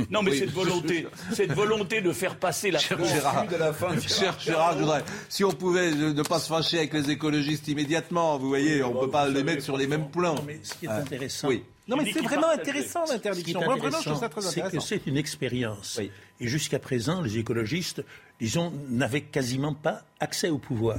Non, 0.10 0.22
mais 0.22 0.32
Oui. 0.32 0.38
cette 0.40 0.52
volonté, 0.52 1.08
cette 1.34 1.54
volonté 1.54 2.02
de 2.02 2.12
faire 2.14 2.36
passer 2.36 2.70
la 2.72 2.80
Cher 2.80 2.98
France 3.00 3.12
Gérard, 3.14 3.48
de 3.48 3.56
la 3.56 3.74
fin. 3.74 4.00
Cher 4.00 4.38
Gérard, 4.40 4.74
je 4.76 4.80
voudrais- 4.84 5.04
si 5.28 5.44
on 5.44 5.52
pouvait 5.52 5.92
ne 5.92 6.22
pas 6.24 6.40
se 6.40 6.48
fâcher 6.48 6.78
avec 6.80 6.94
les 6.94 7.10
écologistes 7.10 7.68
immédiatement, 7.68 8.38
vous 8.38 8.48
voyez, 8.48 8.84
on 8.84 8.94
ne 8.94 9.00
peut 9.00 9.10
pas 9.10 9.28
les 9.28 9.44
mettre 9.44 9.64
sur 9.64 9.78
les 9.78 9.88
mêmes 9.88 10.10
plans. 10.10 10.36
Mais 10.46 10.60
ce 10.62 10.76
qui 10.76 10.86
est 10.86 10.90
intéressant, 10.90 11.48
oui. 11.50 11.64
Non, 11.88 11.98
mais 11.98 12.12
c'est 12.14 12.22
vraiment 12.22 12.50
intéressant 12.52 13.04
l'interdiction. 13.10 13.60
Moi, 13.64 13.76
vraiment, 13.76 13.98
je 14.00 14.10
trouve 14.10 14.20
ça 14.20 14.30
très 14.30 14.46
intéressant, 14.46 14.80
c'est 14.82 14.98
que 14.98 15.04
c'est 15.04 15.10
une 15.10 15.18
expérience. 15.18 16.00
Et 16.40 16.48
jusqu'à 16.48 16.80
présent, 16.80 17.22
les 17.22 17.38
écologistes, 17.40 18.04
disons, 18.40 18.72
n'avaient 18.90 19.22
quasiment 19.22 19.74
pas 19.74 20.04
accès 20.20 20.50
au 20.50 20.58
pouvoir. 20.60 20.98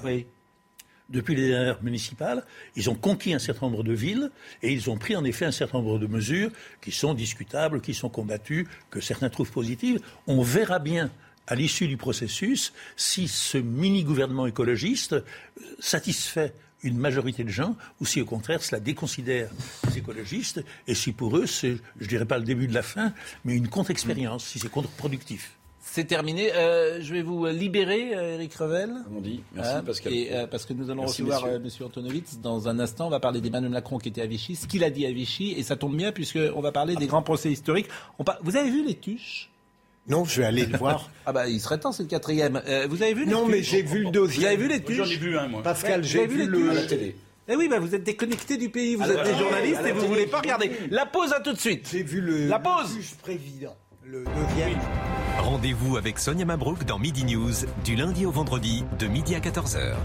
Depuis 1.13 1.35
les 1.35 1.49
dernières 1.49 1.83
municipales, 1.83 2.43
ils 2.75 2.89
ont 2.89 2.95
conquis 2.95 3.35
un 3.35 3.39
certain 3.39 3.67
nombre 3.67 3.83
de 3.83 3.93
villes 3.93 4.31
et 4.63 4.73
ils 4.73 4.89
ont 4.89 4.97
pris 4.97 5.15
en 5.15 5.25
effet 5.25 5.45
un 5.45 5.53
certain 5.53 5.79
nombre 5.79 5.99
de 5.99 6.07
mesures 6.07 6.51
qui 6.81 6.91
sont 6.91 7.13
discutables, 7.13 7.83
qui 7.83 7.93
sont 7.93 8.09
combattues, 8.09 8.67
que 8.91 9.01
certains 9.01 9.29
trouvent 9.29 9.53
positives. 9.53 10.01
On 10.27 10.41
verra 10.41 10.79
bien 10.79 11.11
à 11.47 11.55
l'issue 11.55 11.87
du 11.87 11.99
processus 11.99 12.73
si 12.97 13.29
ce 13.29 13.59
mini-gouvernement 13.59 14.47
écologiste 14.47 15.13
euh, 15.13 15.23
satisfait 15.81 16.55
une 16.83 16.97
majorité 16.97 17.45
de 17.45 17.51
gens 17.51 17.77
ou 18.01 18.07
si 18.07 18.21
au 18.21 18.25
contraire 18.25 18.63
cela 18.63 18.81
déconsidère 18.81 19.51
les 19.89 19.99
écologistes 19.99 20.65
et 20.87 20.95
si 20.95 21.13
pour 21.13 21.37
eux 21.37 21.47
c'est, 21.47 21.77
je 22.01 22.07
dirais 22.07 22.25
pas 22.25 22.39
le 22.39 22.45
début 22.45 22.69
de 22.69 22.75
la 22.75 22.83
fin, 22.83 23.13
mais 23.45 23.55
une 23.55 23.69
contre-expérience, 23.69 24.47
si 24.47 24.59
c'est 24.59 24.71
contre-productif. 24.71 25.53
C'est 25.85 26.05
terminé. 26.05 26.53
Euh, 26.55 27.01
je 27.03 27.13
vais 27.13 27.23
vous 27.23 27.45
libérer, 27.47 28.15
euh, 28.15 28.35
Eric 28.35 28.55
Revel. 28.55 28.91
On 29.17 29.21
dit. 29.21 29.43
Merci, 29.53 29.73
Hein, 29.75 29.83
Pascal. 29.85 30.13
Et, 30.13 30.29
euh, 30.33 30.47
parce 30.47 30.65
que 30.65 30.73
nous 30.75 30.91
allons 30.91 31.03
Merci, 31.03 31.23
recevoir 31.23 31.45
euh, 31.53 31.59
Monsieur 31.59 31.85
Antonovitz 31.85 32.39
dans 32.41 32.69
un 32.69 32.79
instant. 32.79 33.09
On 33.09 33.11
va 33.11 33.19
parler 33.19 33.41
d'Emmanuel 33.41 33.73
Macron 33.73 33.99
qui 33.99 34.09
était 34.09 34.23
à 34.23 34.27
Vichy, 34.27 34.55
ce 34.55 34.69
qu'il 34.69 34.85
a 34.85 34.91
dit 34.91 35.05
à 35.07 35.11
Vichy, 35.13 35.55
et 35.59 35.63
ça 35.65 35.75
tombe 35.77 35.97
bien 35.97 36.13
puisqu'on 36.13 36.61
va 36.61 36.71
parler 36.71 36.95
des 36.95 37.07
grands 37.09 37.23
procès 37.23 37.51
historiques. 37.51 37.89
On 38.21 38.25
par- 38.25 38.39
Vous 38.43 38.57
avez 38.57 38.71
vu 38.71 38.87
les 38.87 38.95
tuches? 38.95 39.51
Non, 40.09 40.25
je 40.25 40.41
vais 40.41 40.47
aller 40.47 40.67
le 40.67 40.79
voir. 40.79 41.11
Ah 41.27 41.33
bah 41.33 41.49
il 41.49 41.61
serait 41.61 41.79
temps, 41.79 41.91
c'est 41.93 42.05
le 42.05 42.09
quatrième. 42.09 42.63
Euh, 42.69 42.87
vous 42.89 43.03
avez 43.03 43.15
vu 43.15 43.25
les 43.25 43.31
Non, 43.33 43.45
tuches? 43.45 43.51
mais 43.55 43.63
j'ai 43.63 43.83
vu 43.83 44.05
le 44.05 44.11
dossier. 44.13 44.41
Vous 44.41 44.47
avez 44.47 44.57
vu 44.57 44.69
les 44.69 44.83
tuches 44.83 44.97
J'en 44.97 45.05
ai 45.05 45.17
vu 45.17 45.37
un, 45.37 45.49
moi. 45.49 45.63
Pascal, 45.65 46.05
j'ai 46.05 46.27
vu, 46.29 46.39
les 46.39 46.47
le 46.47 46.71
à 46.71 46.75
la 46.75 46.83
télé. 46.87 47.17
Eh 47.49 47.57
oui, 47.57 47.69
bah 47.69 47.81
vous 47.81 47.93
êtes 47.93 48.05
déconnectés 48.05 48.57
du 48.57 48.69
pays, 48.71 48.95
vous 48.95 49.03
À 49.03 49.09
êtes 49.09 49.17
la 49.17 49.25
des 49.33 49.37
journalistes 49.39 49.81
et 49.85 49.91
vous 49.93 50.01
télé. 50.03 50.09
voulez 50.13 50.27
pas 50.29 50.39
regarder. 50.41 50.71
La 50.93 51.07
pause 51.07 51.33
à 51.33 51.41
tout 51.41 51.53
de 51.53 51.59
suite. 51.59 51.89
J'ai 51.91 52.05
vu 52.05 52.21
le, 52.21 52.47
La 52.47 52.61
pause. 52.61 52.95
le 52.95 53.01
juge 53.03 53.15
président, 53.17 53.77
le 54.05 54.25
deuxième. 54.25 54.79
Rendez-vous 55.43 55.97
avec 55.97 56.21
Sonia 56.21 56.45
Mabrouk 56.45 56.85
dans 56.85 57.01
Midi 57.01 57.25
News, 57.25 57.53
du 57.85 57.97
lundi 57.97 58.25
au 58.27 58.31
vendredi, 58.31 58.85
de 59.01 59.09
midi 59.09 59.35
à 59.35 59.41
14h. 59.41 59.97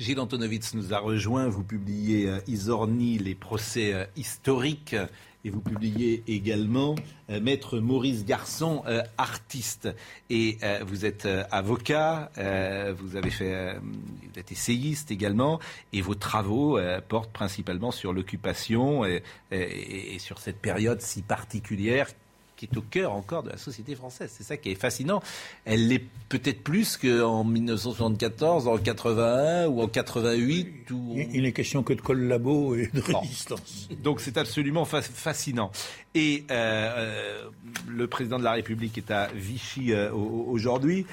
Gilles 0.00 0.18
Antonovitz 0.18 0.74
nous 0.74 0.92
a 0.92 0.98
rejoint. 0.98 1.48
Vous 1.48 1.62
publiez 1.62 2.28
euh, 2.28 2.40
Isorni, 2.48 3.18
les 3.18 3.36
procès 3.36 3.94
euh, 3.94 4.04
historiques. 4.16 4.96
Et 5.44 5.50
vous 5.50 5.60
publiez 5.60 6.24
également 6.26 6.96
euh, 7.30 7.38
Maître 7.40 7.78
Maurice 7.78 8.24
Garçon, 8.24 8.82
euh, 8.88 9.02
artiste. 9.16 9.88
Et 10.28 10.58
vous 10.84 11.04
êtes 11.04 11.28
avocat, 11.52 12.32
vous 12.36 13.16
avez 13.16 13.30
fait, 13.30 13.78
vous 13.78 14.38
êtes 14.40 14.50
essayiste 14.50 15.12
également, 15.12 15.60
et 15.92 16.00
vos 16.00 16.14
travaux 16.14 16.78
portent 17.08 17.32
principalement 17.32 17.90
sur 17.90 18.12
l'occupation 18.12 19.04
et 19.04 20.18
sur 20.18 20.38
cette 20.38 20.60
période 20.60 21.00
si 21.02 21.22
particulière 21.22 22.08
qui 22.56 22.66
est 22.66 22.76
au 22.76 22.82
cœur 22.82 23.12
encore 23.12 23.42
de 23.42 23.50
la 23.50 23.56
société 23.56 23.94
française. 23.94 24.30
C'est 24.36 24.44
ça 24.44 24.56
qui 24.56 24.70
est 24.70 24.74
fascinant. 24.74 25.22
Elle 25.64 25.88
l'est 25.88 26.04
peut-être 26.28 26.62
plus 26.62 26.96
qu'en 26.96 27.44
1974, 27.44 28.68
en 28.68 28.78
81 28.78 29.66
ou 29.68 29.80
en 29.82 29.88
88. 29.88 30.90
Où... 30.90 31.16
Il 31.32 31.42
n'est 31.42 31.52
question 31.52 31.82
que 31.82 31.92
de 31.92 32.00
collabo 32.00 32.74
et 32.74 32.90
de 32.92 33.00
résistance. 33.00 33.88
Donc 34.02 34.20
c'est 34.20 34.36
absolument 34.38 34.84
fa- 34.84 35.02
fascinant. 35.02 35.70
Et 36.14 36.44
euh, 36.50 36.54
euh, 36.54 37.44
le 37.88 38.06
président 38.06 38.38
de 38.38 38.44
la 38.44 38.52
République 38.52 38.96
est 38.98 39.10
à 39.10 39.28
Vichy 39.34 39.92
euh, 39.92 40.12
au- 40.12 40.46
aujourd'hui. 40.48 41.06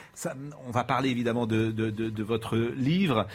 On 0.67 0.71
va 0.71 0.83
parler 0.83 1.09
évidemment 1.09 1.47
de, 1.47 1.71
de- 1.71 1.89
de- 1.89 2.09
de 2.11 2.23
votre 2.23 2.55
livre. 2.57 3.25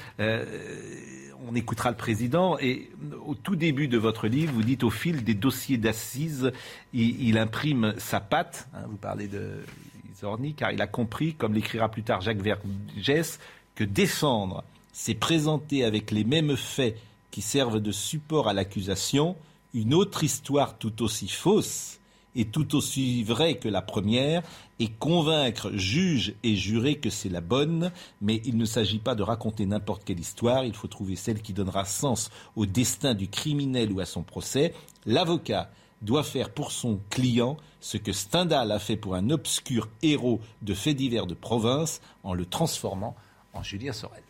On 1.49 1.55
écoutera 1.55 1.91
le 1.91 1.97
président. 1.97 2.59
Et 2.59 2.91
au 3.25 3.35
tout 3.35 3.57
début 3.57 3.89
de 3.89 3.99
votre 3.99 4.29
livre, 4.29 4.53
vous 4.53 4.63
dites 4.63 4.85
au 4.85 4.91
fil 4.91 5.25
des 5.25 5.35
dossiers 5.35 5.79
d'assises, 5.79 6.53
il, 6.93 7.39
imprime 7.39 7.95
sa 7.99 8.21
patte. 8.21 8.69
hein, 8.75 8.85
vous 8.89 8.97
parlez 8.97 9.29
de 9.29 9.65
Isorni, 10.13 10.55
car 10.55 10.73
il 10.73 10.81
a 10.81 10.87
compris, 10.87 11.35
comme 11.35 11.55
l'écrira 11.55 11.91
plus 11.91 12.03
tard 12.03 12.21
Jacques 12.21 12.41
Vergès, 12.41 13.39
que 13.75 13.85
défendre, 13.85 14.65
c'est 14.93 15.15
présenter 15.15 15.85
avec 15.85 16.11
les 16.11 16.25
mêmes 16.25 16.57
faits 16.57 16.97
qui 17.31 17.43
servent 17.43 17.81
de 17.81 17.93
support 17.93 18.49
à 18.49 18.55
l'accusation 18.55 19.37
une 19.75 19.93
autre 19.93 20.25
histoire 20.25 20.79
tout 20.79 21.03
aussi 21.03 21.29
fausse 21.29 21.96
et 22.37 22.45
tout 22.45 22.77
aussi 22.77 23.25
vraie 23.25 23.57
que 23.57 23.69
la 23.69 23.83
première, 23.83 24.43
et 24.79 24.89
convaincre 24.89 25.73
juge 25.73 26.35
et 26.43 26.55
juré 26.55 26.97
que 26.97 27.11
c'est 27.11 27.29
la 27.29 27.41
bonne, 27.41 27.91
mais 28.21 28.43
il 28.45 28.57
ne 28.57 28.67
s'agit 28.67 28.99
pas 28.99 29.15
de 29.15 29.23
raconter 29.23 29.67
n'importe 29.67 30.05
quelle 30.05 30.21
histoire, 30.21 30.65
il 30.65 30.75
faut 30.75 30.87
trouver 30.87 31.17
celle 31.17 31.43
qui 31.43 31.53
donnera 31.53 31.85
sens 31.85 32.31
au 32.55 32.67
destin 32.67 33.15
du 33.15 33.29
criminel 33.29 33.91
ou 33.91 34.01
à 34.01 34.05
son 34.05 34.23
procès. 34.23 34.75
L'avocat 35.07 35.71
doit 36.03 36.25
faire 36.25 36.51
pour 36.51 36.73
son 36.73 37.01
client 37.11 37.57
ce 37.81 37.97
que 37.97 38.13
Stendhal 38.13 38.71
a 38.71 38.79
fait 38.79 38.97
pour 38.97 39.15
un 39.15 39.31
obscur 39.31 39.89
héros 40.03 40.41
de 40.63 40.75
faits 40.75 40.97
divers 40.97 41.27
de 41.27 41.35
province 41.35 42.01
en 42.23 42.35
le 42.35 42.45
transformant 42.45 43.17
en 43.55 43.63
Julien 43.63 43.93
Sorel. 43.93 44.23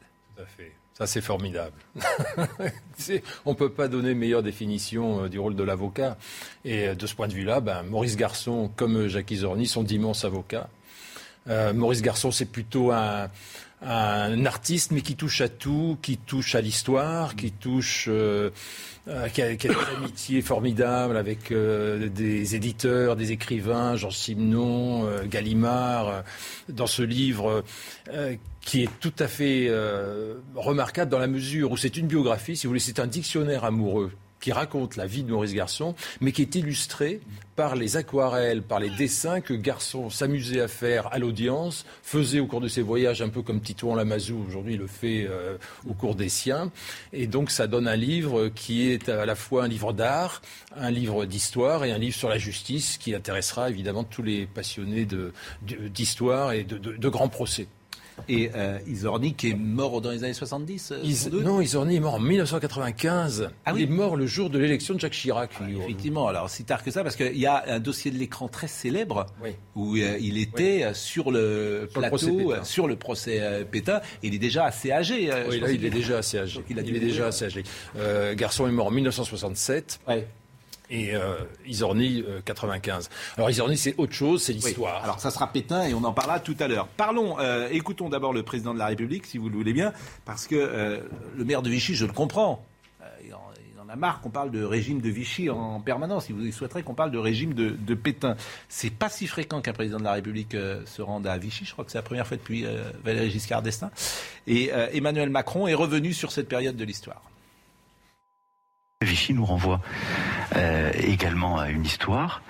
Ça, 0.96 1.06
c'est 1.06 1.20
formidable. 1.20 1.76
On 3.44 3.50
ne 3.50 3.54
peut 3.54 3.68
pas 3.68 3.86
donner 3.86 4.14
meilleure 4.14 4.42
définition 4.42 5.24
euh, 5.24 5.28
du 5.28 5.38
rôle 5.38 5.54
de 5.54 5.62
l'avocat. 5.62 6.16
Et 6.64 6.88
euh, 6.88 6.94
de 6.94 7.06
ce 7.06 7.14
point 7.14 7.28
de 7.28 7.34
vue-là, 7.34 7.60
ben, 7.60 7.82
Maurice 7.82 8.16
Garçon, 8.16 8.70
comme 8.76 8.96
euh, 8.96 9.08
Jacques 9.08 9.30
Isorni, 9.30 9.66
sont 9.66 9.82
d'immenses 9.82 10.24
avocats. 10.24 10.70
Maurice 11.74 12.02
Garçon, 12.02 12.32
c'est 12.32 12.46
plutôt 12.46 12.90
un, 12.90 13.28
un 13.82 14.46
artiste, 14.46 14.90
mais 14.90 15.02
qui 15.02 15.16
touche 15.16 15.40
à 15.40 15.48
tout, 15.48 15.98
qui 16.00 16.16
touche 16.16 16.54
à 16.54 16.60
l'histoire, 16.60 17.36
qui 17.36 17.52
touche, 17.52 18.06
euh, 18.08 18.50
euh, 19.08 19.28
qui, 19.28 19.42
a, 19.42 19.54
qui 19.56 19.68
a 19.68 19.72
une 19.72 19.96
amitié 19.98 20.42
formidable 20.42 21.16
avec 21.16 21.52
euh, 21.52 22.08
des 22.08 22.56
éditeurs, 22.56 23.16
des 23.16 23.32
écrivains, 23.32 23.94
Jean 23.96 24.10
Simenon, 24.10 25.06
euh, 25.06 25.24
Gallimard, 25.26 26.24
dans 26.68 26.86
ce 26.86 27.02
livre 27.02 27.62
qui 28.62 28.82
est 28.82 28.90
tout 28.98 29.14
à 29.20 29.28
fait 29.28 29.70
remarquable 30.56 31.10
dans 31.10 31.20
la 31.20 31.28
mesure 31.28 31.70
où 31.70 31.76
c'est 31.76 31.96
une 31.96 32.06
biographie, 32.06 32.56
si 32.56 32.66
vous 32.66 32.70
voulez, 32.70 32.80
c'est 32.80 32.98
un 32.98 33.06
dictionnaire 33.06 33.64
amoureux 33.64 34.10
qui 34.46 34.52
raconte 34.52 34.94
la 34.94 35.06
vie 35.06 35.24
de 35.24 35.32
Maurice 35.32 35.54
Garçon, 35.54 35.96
mais 36.20 36.30
qui 36.30 36.40
est 36.42 36.54
illustré 36.54 37.18
par 37.56 37.74
les 37.74 37.96
aquarelles, 37.96 38.62
par 38.62 38.78
les 38.78 38.90
dessins 38.90 39.40
que 39.40 39.54
Garçon 39.54 40.08
s'amusait 40.08 40.60
à 40.60 40.68
faire 40.68 41.12
à 41.12 41.18
l'audience, 41.18 41.84
faisait 42.04 42.38
au 42.38 42.46
cours 42.46 42.60
de 42.60 42.68
ses 42.68 42.80
voyages, 42.80 43.22
un 43.22 43.28
peu 43.28 43.42
comme 43.42 43.60
Titouan 43.60 43.96
Lamazou, 43.96 44.44
aujourd'hui 44.46 44.76
le 44.76 44.86
fait 44.86 45.26
euh, 45.28 45.56
au 45.90 45.94
cours 45.94 46.14
des 46.14 46.28
siens. 46.28 46.70
Et 47.12 47.26
donc 47.26 47.50
ça 47.50 47.66
donne 47.66 47.88
un 47.88 47.96
livre 47.96 48.46
qui 48.46 48.88
est 48.88 49.08
à 49.08 49.26
la 49.26 49.34
fois 49.34 49.64
un 49.64 49.68
livre 49.68 49.92
d'art, 49.92 50.42
un 50.76 50.92
livre 50.92 51.24
d'histoire 51.24 51.84
et 51.84 51.90
un 51.90 51.98
livre 51.98 52.14
sur 52.14 52.28
la 52.28 52.38
justice 52.38 52.98
qui 52.98 53.16
intéressera 53.16 53.68
évidemment 53.68 54.04
tous 54.04 54.22
les 54.22 54.46
passionnés 54.46 55.08
d'histoire 55.92 56.52
et 56.52 56.62
de 56.62 57.08
grands 57.08 57.28
procès. 57.28 57.66
Et 58.28 58.50
euh, 58.54 58.78
Isorni 58.86 59.34
qui 59.34 59.50
est 59.50 59.54
mort 59.54 60.00
dans 60.00 60.10
les 60.10 60.24
années 60.24 60.32
70 60.32 60.92
euh, 60.92 61.00
Is- 61.02 61.28
non, 61.30 61.60
Isorni 61.60 61.96
est 61.96 62.00
mort 62.00 62.14
en 62.14 62.20
1995. 62.20 63.50
Ah 63.64 63.72
oui. 63.72 63.82
il 63.82 63.84
est 63.84 63.92
mort 63.92 64.16
le 64.16 64.26
jour 64.26 64.50
de 64.50 64.58
l'élection 64.58 64.94
de 64.94 65.00
Jacques 65.00 65.12
Chirac. 65.12 65.50
Effectivement, 65.68 66.28
alors 66.28 66.50
si 66.50 66.64
tard 66.64 66.82
que 66.82 66.90
ça, 66.90 67.02
parce 67.02 67.16
qu'il 67.16 67.36
y 67.36 67.46
a 67.46 67.64
un 67.68 67.80
dossier 67.80 68.10
de 68.10 68.16
l'écran 68.16 68.48
très 68.48 68.68
célèbre 68.68 69.26
où 69.74 69.96
euh, 69.96 70.16
il 70.20 70.38
était 70.38 70.84
euh, 70.84 70.94
sur 70.94 71.30
le 71.30 71.88
Sur 71.90 72.00
plateau, 72.00 72.54
sur 72.64 72.88
le 72.88 72.96
procès 72.96 73.38
euh, 73.40 73.64
Pétain. 73.64 74.00
Il 74.22 74.34
est 74.34 74.38
déjà 74.38 74.64
assez 74.64 74.90
âgé. 74.92 75.30
Oui, 75.48 75.60
là, 75.60 75.70
il 75.70 75.84
est 75.84 75.90
déjà 75.90 76.18
assez 76.18 76.38
âgé. 76.38 76.60
il 76.68 76.78
a 76.78 76.82
est 76.82 76.90
déjà 76.90 77.26
assez 77.28 77.44
âgé. 77.44 77.62
Garçon 78.34 78.66
est 78.66 78.72
mort 78.72 78.86
en 78.86 78.90
1967. 78.90 80.00
Et 80.88 81.14
euh, 81.14 81.38
Isorni, 81.66 82.22
euh, 82.26 82.40
95. 82.44 83.10
Alors 83.36 83.50
Isorni, 83.50 83.76
c'est 83.76 83.94
autre 83.98 84.12
chose, 84.12 84.42
c'est 84.42 84.52
l'histoire. 84.52 85.02
Alors 85.02 85.18
ça 85.18 85.30
sera 85.30 85.52
Pétain 85.52 85.84
et 85.84 85.94
on 85.94 86.04
en 86.04 86.12
parlera 86.12 86.38
tout 86.38 86.56
à 86.60 86.68
l'heure. 86.68 86.86
Parlons, 86.86 87.38
euh, 87.40 87.68
écoutons 87.70 88.08
d'abord 88.08 88.32
le 88.32 88.44
président 88.44 88.72
de 88.72 88.78
la 88.78 88.86
République, 88.86 89.26
si 89.26 89.38
vous 89.38 89.48
le 89.48 89.56
voulez 89.56 89.72
bien, 89.72 89.92
parce 90.24 90.46
que 90.46 90.54
euh, 90.54 91.00
le 91.36 91.44
maire 91.44 91.62
de 91.62 91.70
Vichy, 91.70 91.94
je 91.94 92.06
le 92.06 92.12
comprends. 92.12 92.64
Il, 93.24 93.34
en, 93.34 93.40
il 93.74 93.80
en 93.80 93.88
a 93.88 93.96
marre 93.96 94.20
qu'on 94.20 94.30
parle 94.30 94.52
de 94.52 94.62
régime 94.62 95.00
de 95.00 95.08
Vichy 95.08 95.50
en 95.50 95.80
permanence. 95.80 96.28
Il, 96.30 96.52
souhaiterait 96.52 96.84
qu'on 96.84 96.94
parle 96.94 97.10
de 97.10 97.18
régime 97.18 97.52
de, 97.52 97.70
de 97.70 97.94
Pétain. 97.94 98.36
C'est 98.68 98.90
pas 98.90 99.08
si 99.08 99.26
fréquent 99.26 99.60
qu'un 99.60 99.72
président 99.72 99.98
de 99.98 100.04
la 100.04 100.12
République 100.12 100.52
se 100.52 101.02
rende 101.02 101.26
à 101.26 101.36
Vichy. 101.36 101.64
Je 101.64 101.72
crois 101.72 101.84
que 101.84 101.90
c'est 101.90 101.98
la 101.98 102.02
première 102.02 102.28
fois 102.28 102.36
depuis 102.36 102.64
Valéry 103.04 103.30
Giscard 103.30 103.62
d'Estaing. 103.62 103.90
Et 104.46 104.70
Emmanuel 104.92 105.30
Macron 105.30 105.66
est 105.66 105.74
revenu 105.74 106.12
sur 106.12 106.30
cette 106.30 106.48
période 106.48 106.76
de 106.76 106.84
l'histoire. 106.84 107.22
Vichy 109.02 109.34
nous 109.34 109.44
renvoie 109.44 109.82
euh, 110.56 110.90
également 110.96 111.58
à 111.58 111.68
une 111.68 111.84
histoire. 111.84 112.40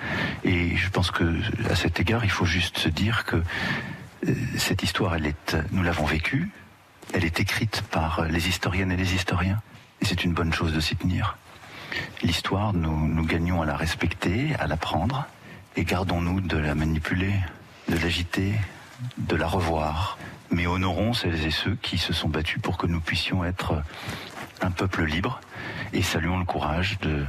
Et 0.44 0.76
je 0.76 0.88
pense 0.90 1.10
que 1.10 1.24
à 1.68 1.74
cet 1.74 1.98
égard 1.98 2.24
il 2.24 2.30
faut 2.30 2.44
juste 2.44 2.78
se 2.78 2.88
dire 2.88 3.24
que 3.24 3.34
euh, 3.34 4.34
cette 4.56 4.84
histoire 4.84 5.16
elle 5.16 5.26
est 5.26 5.56
nous 5.72 5.82
l'avons 5.82 6.04
vécue. 6.04 6.48
Elle 7.12 7.24
est 7.24 7.40
écrite 7.40 7.82
par 7.90 8.26
les 8.26 8.48
historiennes 8.48 8.92
et 8.92 8.96
les 8.96 9.12
historiens. 9.12 9.60
Et 10.00 10.04
c'est 10.04 10.22
une 10.22 10.34
bonne 10.34 10.52
chose 10.52 10.72
de 10.72 10.78
s'y 10.78 10.94
tenir. 10.94 11.36
L'histoire 12.22 12.72
nous, 12.72 13.08
nous 13.08 13.24
gagnons 13.24 13.62
à 13.62 13.66
la 13.66 13.76
respecter 13.76 14.54
à 14.60 14.68
l'apprendre 14.68 15.26
et 15.74 15.84
gardons-nous 15.84 16.42
de 16.42 16.58
la 16.58 16.76
manipuler 16.76 17.32
de 17.88 17.98
l'agiter 17.98 18.54
de 19.18 19.34
la 19.34 19.48
revoir. 19.48 20.16
Mais 20.52 20.68
honorons 20.68 21.12
celles 21.12 21.44
et 21.44 21.50
ceux 21.50 21.74
qui 21.82 21.98
se 21.98 22.12
sont 22.12 22.28
battus 22.28 22.62
pour 22.62 22.76
que 22.76 22.86
nous 22.86 23.00
puissions 23.00 23.44
être 23.44 23.82
un 24.62 24.70
peuple 24.70 25.04
libre 25.04 25.40
et 25.96 26.02
saluons 26.02 26.38
le 26.38 26.44
courage 26.44 26.98
de 27.00 27.24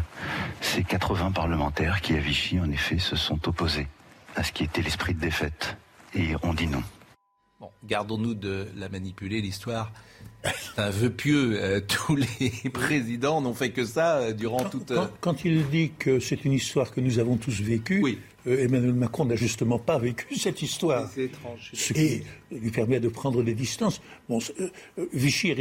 ces 0.60 0.84
80 0.84 1.32
parlementaires 1.32 2.02
qui, 2.02 2.14
à 2.16 2.20
Vichy, 2.20 2.60
en 2.60 2.70
effet, 2.70 3.00
se 3.00 3.16
sont 3.16 3.48
opposés 3.48 3.88
à 4.36 4.44
ce 4.44 4.52
qui 4.52 4.66
était 4.66 4.82
l'esprit 4.82 5.14
de 5.14 5.22
défaite. 5.22 5.78
Et 6.14 6.34
on 6.44 6.54
dit 6.54 6.68
non. 6.68 6.84
Bon, 7.62 7.70
gardons-nous 7.86 8.34
de 8.34 8.68
la 8.76 8.90
manipuler, 8.90 9.40
l'histoire. 9.42 9.92
C'est 10.44 10.82
un 10.82 10.90
vœu 10.90 11.10
pieux. 11.10 11.58
Euh, 11.62 11.80
tous 11.88 12.18
les 12.18 12.70
présidents 12.70 13.40
n'ont 13.40 13.54
fait 13.54 13.72
que 13.72 13.86
ça 13.86 14.18
euh, 14.18 14.34
durant 14.34 14.64
toute. 14.66 14.94
Quand, 14.94 15.10
quand 15.22 15.46
il 15.46 15.66
dit 15.70 15.94
que 15.98 16.20
c'est 16.20 16.44
une 16.44 16.54
histoire 16.54 16.92
que 16.92 17.00
nous 17.00 17.20
avons 17.20 17.38
tous 17.38 17.62
vécue, 17.62 18.20
euh, 18.48 18.64
Emmanuel 18.64 18.94
Macron 18.94 19.26
n'a 19.26 19.36
justement 19.36 19.80
pas 19.80 19.98
vécu 19.98 20.36
cette 20.38 20.62
histoire. 20.62 21.10
C'est 21.14 21.26
étrange. 21.26 21.72
Ce 21.74 21.94
qui 21.94 22.24
lui 22.52 22.72
permet 22.72 23.00
de 23.00 23.10
prendre 23.10 23.44
des 23.44 23.54
distances. 23.54 24.02
Bon, 24.30 24.40
euh, 24.60 24.70
euh, 25.00 25.10
Vichy 25.14 25.50
et 25.50 25.56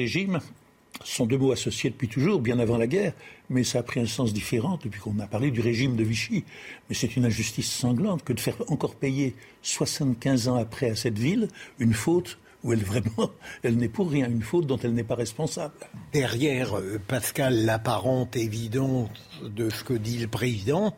sont 1.05 1.27
deux 1.27 1.39
mots 1.39 1.53
associés 1.53 1.91
depuis 1.91 2.09
toujours, 2.09 2.41
bien 2.41 2.59
avant 2.59 2.77
la 2.77 2.87
guerre, 2.87 3.13
mais 3.51 3.65
ça 3.65 3.81
a 3.81 3.83
pris 3.83 4.01
un 4.01 4.07
sens 4.07 4.33
différent 4.33 4.79
depuis 4.83 5.01
qu'on 5.01 5.19
a 5.21 5.27
parlé 5.27 5.51
du 5.51 5.61
régime 5.61 5.97
de 5.97 6.05
Vichy. 6.05 6.45
Mais 6.89 6.95
c'est 6.95 7.17
une 7.17 7.25
injustice 7.25 7.71
sanglante 7.71 8.25
que 8.25 8.33
de 8.33 8.41
faire 8.41 8.57
encore 8.69 8.95
payer 8.95 9.35
75 9.63 10.49
ans 10.49 10.57
après 10.57 10.91
à 10.91 10.97
cette 10.97 11.19
ville 11.19 11.49
une 11.79 11.95
faute 11.95 12.39
où 12.65 12.73
elle 12.73 12.83
vraiment, 12.83 13.31
elle 13.63 13.77
n'est 13.77 13.89
pour 13.89 14.11
rien, 14.11 14.29
une 14.29 14.43
faute 14.43 14.67
dont 14.67 14.79
elle 14.79 14.95
n'est 14.95 15.05
pas 15.05 15.15
responsable. 15.15 15.75
Derrière, 16.13 16.77
euh, 16.79 17.01
Pascal, 17.07 17.65
l'apparente 17.65 18.37
évidence 18.37 19.11
de 19.43 19.71
ce 19.71 19.85
que 19.85 19.95
dit 19.95 20.19
le 20.19 20.29
président, 20.29 20.95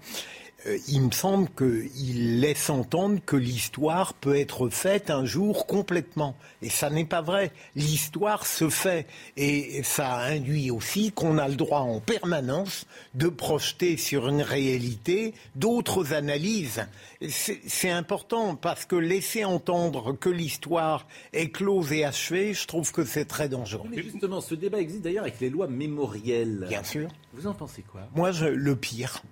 il 0.88 1.02
me 1.02 1.12
semble 1.12 1.48
qu'il 1.50 2.40
laisse 2.40 2.68
entendre 2.68 3.20
que 3.24 3.36
l'histoire 3.36 4.14
peut 4.14 4.36
être 4.36 4.68
faite 4.68 5.08
un 5.08 5.24
jour 5.24 5.66
complètement. 5.66 6.34
Et 6.62 6.68
ça 6.68 6.90
n'est 6.90 7.04
pas 7.04 7.22
vrai. 7.22 7.52
L'histoire 7.76 8.44
se 8.44 8.68
fait. 8.68 9.06
Et 9.36 9.82
ça 9.84 10.18
induit 10.18 10.72
aussi 10.72 11.12
qu'on 11.12 11.38
a 11.38 11.48
le 11.48 11.54
droit 11.54 11.80
en 11.80 12.00
permanence 12.00 12.86
de 13.14 13.28
projeter 13.28 13.96
sur 13.96 14.28
une 14.28 14.42
réalité 14.42 15.32
d'autres 15.54 16.12
analyses. 16.12 16.86
C'est 17.28 17.90
important 17.90 18.56
parce 18.56 18.84
que 18.84 18.96
laisser 18.96 19.44
entendre 19.44 20.12
que 20.12 20.28
l'histoire 20.28 21.06
est 21.32 21.50
close 21.50 21.92
et 21.92 22.04
achevée, 22.04 22.52
je 22.52 22.66
trouve 22.66 22.90
que 22.90 23.04
c'est 23.04 23.26
très 23.26 23.48
dangereux. 23.48 23.88
Mais 23.90 24.02
justement, 24.02 24.40
ce 24.40 24.56
débat 24.56 24.80
existe 24.80 25.02
d'ailleurs 25.02 25.24
avec 25.24 25.38
les 25.40 25.50
lois 25.50 25.68
mémorielles. 25.68 26.66
Bien 26.68 26.82
sûr. 26.82 27.08
Vous 27.32 27.46
en 27.46 27.54
pensez 27.54 27.82
quoi? 27.82 28.08
Moi, 28.16 28.32
je, 28.32 28.46
le 28.46 28.74
pire. 28.74 29.22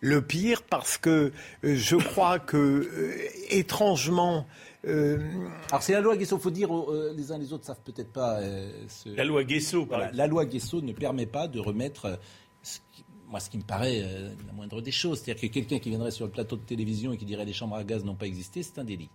Le 0.00 0.22
pire 0.22 0.62
parce 0.62 0.96
que 0.98 1.32
euh, 1.64 1.74
je 1.76 1.96
crois 1.96 2.38
que, 2.38 2.56
euh, 2.56 3.16
étrangement... 3.50 4.46
euh, 4.86 5.18
Alors 5.70 5.82
c'est 5.82 5.92
la 5.92 6.00
loi 6.00 6.16
Guesso, 6.16 6.38
faut 6.38 6.50
dire, 6.50 6.72
euh, 6.72 7.12
les 7.16 7.32
uns 7.32 7.38
les 7.38 7.52
autres 7.52 7.64
savent 7.66 7.80
peut-être 7.84 8.12
pas. 8.12 8.38
euh, 8.40 8.70
ce- 8.88 9.08
La 9.16 9.24
loi 9.24 9.42
Guesso, 9.44 9.80
par 9.80 9.88
Voilà, 9.88 10.04
exemple. 10.04 10.16
la 10.18 10.26
loi 10.28 10.44
Guesso 10.44 10.80
ne 10.82 10.92
permet 10.92 11.26
pas 11.26 11.48
de 11.48 11.58
remettre 11.58 12.18
ce 12.62 12.78
qui- 12.94 13.04
moi, 13.28 13.40
ce 13.40 13.50
qui 13.50 13.58
me 13.58 13.62
paraît 13.64 14.00
euh, 14.04 14.30
la 14.46 14.52
moindre 14.52 14.80
des 14.80 14.92
choses, 14.92 15.20
c'est-à-dire 15.20 15.48
que 15.48 15.52
quelqu'un 15.52 15.78
qui 15.80 15.88
viendrait 15.90 16.12
sur 16.12 16.26
le 16.26 16.30
plateau 16.32 16.54
de 16.56 16.62
télévision 16.62 17.12
et 17.12 17.16
qui 17.16 17.24
dirait 17.24 17.44
les 17.44 17.52
chambres 17.52 17.74
à 17.76 17.82
gaz 17.84 18.04
n'ont 18.04 18.14
pas 18.14 18.26
existé, 18.26 18.62
c'est 18.62 18.78
un 18.78 18.84
délit. 18.84 19.08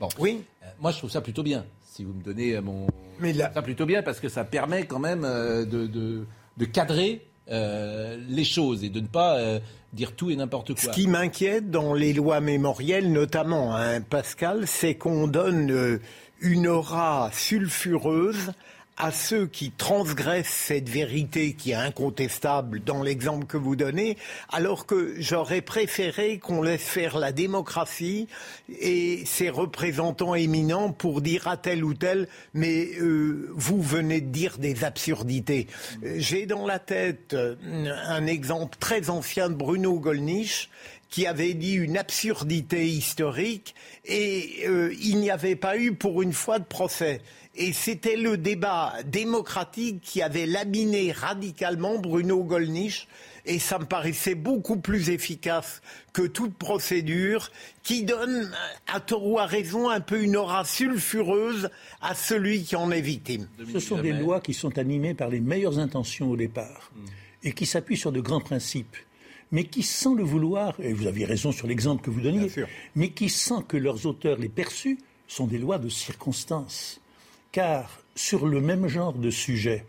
Bon, 0.00 0.08
oui. 0.18 0.42
Euh, 0.62 0.66
moi, 0.80 0.90
je 0.90 0.98
trouve 0.98 1.10
ça 1.10 1.20
plutôt 1.20 1.44
bien. 1.44 1.64
Si 1.80 2.02
vous 2.02 2.12
me 2.12 2.22
donnez 2.24 2.56
euh, 2.56 2.60
mon, 2.60 2.88
Mais 3.20 3.32
là- 3.32 3.44
je 3.44 3.50
trouve 3.50 3.54
ça 3.54 3.62
plutôt 3.62 3.86
bien 3.86 4.02
parce 4.02 4.18
que 4.18 4.28
ça 4.28 4.42
permet 4.44 4.84
quand 4.84 4.98
même 4.98 5.24
euh, 5.24 5.64
de, 5.64 5.86
de, 5.86 6.26
de 6.56 6.64
cadrer 6.64 7.24
euh, 7.50 8.18
les 8.28 8.44
choses 8.44 8.82
et 8.84 8.88
de 8.88 9.00
ne 9.00 9.06
pas 9.06 9.36
euh, 9.38 9.60
dire 9.94 10.14
tout 10.14 10.30
et 10.30 10.36
n'importe 10.36 10.78
Ce 10.78 10.86
quoi. 10.86 10.94
qui 10.94 11.06
m'inquiète 11.06 11.70
dans 11.70 11.94
les 11.94 12.12
lois 12.12 12.40
mémorielles, 12.40 13.10
notamment, 13.12 13.74
hein, 13.76 14.00
Pascal, 14.00 14.66
c'est 14.66 14.94
qu'on 14.94 15.26
donne 15.26 15.70
euh, 15.70 16.00
une 16.40 16.66
aura 16.66 17.30
sulfureuse 17.32 18.52
à 18.96 19.10
ceux 19.10 19.46
qui 19.46 19.72
transgressent 19.72 20.46
cette 20.46 20.88
vérité 20.88 21.54
qui 21.54 21.72
est 21.72 21.74
incontestable 21.74 22.82
dans 22.82 23.02
l'exemple 23.02 23.46
que 23.46 23.56
vous 23.56 23.76
donnez, 23.76 24.16
alors 24.50 24.86
que 24.86 25.14
j'aurais 25.18 25.62
préféré 25.62 26.38
qu'on 26.38 26.62
laisse 26.62 26.82
faire 26.82 27.18
la 27.18 27.32
démocratie 27.32 28.28
et 28.68 29.24
ses 29.26 29.50
représentants 29.50 30.34
éminents 30.34 30.92
pour 30.92 31.22
dire 31.22 31.48
à 31.48 31.56
tel 31.56 31.84
ou 31.84 31.94
tel, 31.94 32.28
mais 32.52 32.88
euh, 33.00 33.50
vous 33.54 33.82
venez 33.82 34.20
de 34.20 34.30
dire 34.30 34.58
des 34.58 34.84
absurdités. 34.84 35.66
J'ai 36.16 36.46
dans 36.46 36.66
la 36.66 36.78
tête 36.78 37.34
euh, 37.34 37.56
un 38.06 38.26
exemple 38.26 38.76
très 38.78 39.10
ancien 39.10 39.48
de 39.48 39.54
Bruno 39.54 39.98
Gollnisch 39.98 40.70
qui 41.14 41.28
avait 41.28 41.54
dit 41.54 41.74
une 41.74 41.96
absurdité 41.96 42.88
historique 42.88 43.76
et 44.04 44.64
euh, 44.66 44.92
il 45.00 45.18
n'y 45.18 45.30
avait 45.30 45.54
pas 45.54 45.78
eu 45.78 45.94
pour 45.94 46.22
une 46.22 46.32
fois 46.32 46.58
de 46.58 46.64
procès. 46.64 47.20
Et 47.56 47.72
c'était 47.72 48.16
le 48.16 48.36
débat 48.36 48.94
démocratique 49.06 50.00
qui 50.00 50.22
avait 50.22 50.46
laminé 50.46 51.12
radicalement 51.12 51.98
Bruno 51.98 52.42
Gollnisch 52.42 53.06
et 53.46 53.58
ça 53.58 53.78
me 53.78 53.84
paraissait 53.84 54.34
beaucoup 54.34 54.78
plus 54.78 55.10
efficace 55.10 55.82
que 56.12 56.22
toute 56.22 56.54
procédure 56.54 57.52
qui 57.82 58.02
donne 58.02 58.50
à 58.92 59.00
tort 59.00 59.26
ou 59.26 59.38
à 59.38 59.46
raison 59.46 59.88
un 59.88 60.00
peu 60.00 60.22
une 60.22 60.36
aura 60.36 60.64
sulfureuse 60.64 61.70
à 62.00 62.14
celui 62.14 62.64
qui 62.64 62.74
en 62.74 62.90
est 62.90 63.00
victime. 63.00 63.46
Ce 63.72 63.78
sont 63.78 64.00
des 64.00 64.12
lois 64.12 64.40
qui 64.40 64.54
sont 64.54 64.76
animées 64.78 65.14
par 65.14 65.28
les 65.28 65.40
meilleures 65.40 65.78
intentions 65.78 66.30
au 66.30 66.36
départ 66.36 66.90
et 67.44 67.52
qui 67.52 67.66
s'appuient 67.66 67.96
sur 67.96 68.10
de 68.10 68.20
grands 68.20 68.40
principes, 68.40 68.96
mais 69.52 69.64
qui, 69.64 69.82
sans 69.82 70.14
le 70.14 70.24
vouloir, 70.24 70.74
et 70.80 70.92
vous 70.92 71.06
aviez 71.06 71.26
raison 71.26 71.52
sur 71.52 71.66
l'exemple 71.66 72.02
que 72.02 72.10
vous 72.10 72.22
donniez, 72.22 72.50
mais 72.96 73.10
qui, 73.10 73.28
sans 73.28 73.60
que 73.60 73.76
leurs 73.76 74.06
auteurs 74.06 74.38
les 74.38 74.48
perçus, 74.48 74.98
sont 75.28 75.46
des 75.46 75.58
lois 75.58 75.78
de 75.78 75.90
circonstance. 75.90 77.00
Car 77.54 78.00
sur 78.16 78.46
le 78.48 78.60
même 78.60 78.88
genre 78.88 79.12
de 79.12 79.30
sujet, 79.30 79.86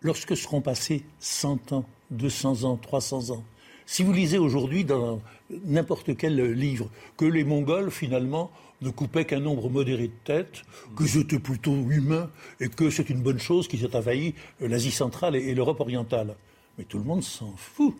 lorsque 0.00 0.36
seront 0.36 0.60
passés 0.60 1.04
100 1.20 1.70
ans, 1.70 1.84
200 2.10 2.64
ans, 2.64 2.76
300 2.76 3.30
ans, 3.30 3.44
si 3.86 4.02
vous 4.02 4.12
lisez 4.12 4.38
aujourd'hui 4.38 4.84
dans 4.84 5.22
n'importe 5.64 6.16
quel 6.16 6.54
livre 6.54 6.90
que 7.16 7.24
les 7.24 7.44
Mongols, 7.44 7.92
finalement, 7.92 8.50
ne 8.80 8.90
coupaient 8.90 9.26
qu'un 9.26 9.38
nombre 9.38 9.70
modéré 9.70 10.08
de 10.08 10.12
têtes, 10.24 10.64
que 10.96 11.06
c'était 11.06 11.38
plutôt 11.38 11.88
humain 11.88 12.28
et 12.58 12.66
que 12.66 12.90
c'est 12.90 13.10
une 13.10 13.22
bonne 13.22 13.38
chose 13.38 13.68
qu'ils 13.68 13.84
aient 13.84 13.94
envahi 13.94 14.34
l'Asie 14.58 14.90
centrale 14.90 15.36
et 15.36 15.54
l'Europe 15.54 15.78
orientale. 15.78 16.34
Mais 16.78 16.84
tout 16.84 16.98
le 16.98 17.04
monde 17.04 17.22
s'en 17.22 17.54
fout. 17.56 17.94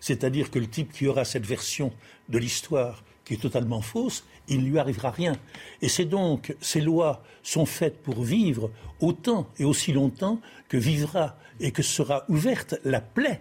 C'est-à-dire 0.00 0.50
que 0.50 0.58
le 0.58 0.66
type 0.66 0.92
qui 0.92 1.08
aura 1.08 1.26
cette 1.26 1.44
version 1.44 1.92
de 2.30 2.38
l'histoire 2.38 3.04
qui 3.24 3.34
est 3.34 3.42
totalement 3.42 3.80
fausse, 3.82 4.24
il 4.48 4.62
ne 4.64 4.70
lui 4.70 4.78
arrivera 4.78 5.10
rien. 5.10 5.36
Et 5.80 5.88
c'est 5.88 6.04
donc, 6.04 6.54
ces 6.60 6.80
lois 6.80 7.22
sont 7.42 7.66
faites 7.66 8.02
pour 8.02 8.22
vivre 8.22 8.70
autant 9.00 9.48
et 9.58 9.64
aussi 9.64 9.92
longtemps 9.92 10.40
que 10.68 10.76
vivra 10.76 11.36
et 11.60 11.70
que 11.70 11.82
sera 11.82 12.24
ouverte 12.28 12.74
la 12.84 13.00
plaie 13.00 13.40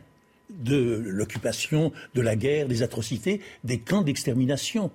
de 0.50 1.02
l'occupation, 1.06 1.92
de 2.14 2.22
la 2.22 2.36
guerre, 2.36 2.68
des 2.68 2.84
atrocités, 2.84 3.42
des 3.64 3.80
camps 3.80 4.02
d'extermination. 4.02 4.92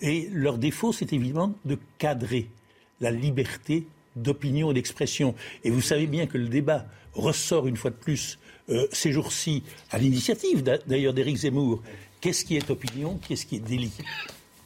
Et 0.00 0.28
leur 0.32 0.56
défaut, 0.56 0.92
c'est 0.92 1.12
évidemment 1.12 1.52
de 1.64 1.76
cadrer 1.98 2.48
la 3.00 3.10
liberté 3.10 3.86
d'opinion 4.16 4.70
et 4.70 4.74
d'expression. 4.74 5.34
Et 5.64 5.70
vous 5.70 5.80
savez 5.80 6.06
bien 6.06 6.26
que 6.26 6.38
le 6.38 6.48
débat 6.48 6.86
ressort 7.12 7.66
une 7.66 7.76
fois 7.76 7.90
de 7.90 7.96
plus 7.96 8.38
euh, 8.68 8.86
ces 8.92 9.10
jours-ci, 9.10 9.64
à 9.90 9.98
l'initiative 9.98 10.62
d'a- 10.62 10.78
d'ailleurs 10.78 11.12
d'Éric 11.12 11.36
Zemmour. 11.38 11.82
Qu'est-ce 12.20 12.44
qui 12.44 12.56
est 12.56 12.70
opinion 12.70 13.18
Qu'est-ce 13.26 13.46
qui 13.46 13.56
est 13.56 13.60
délit 13.60 13.92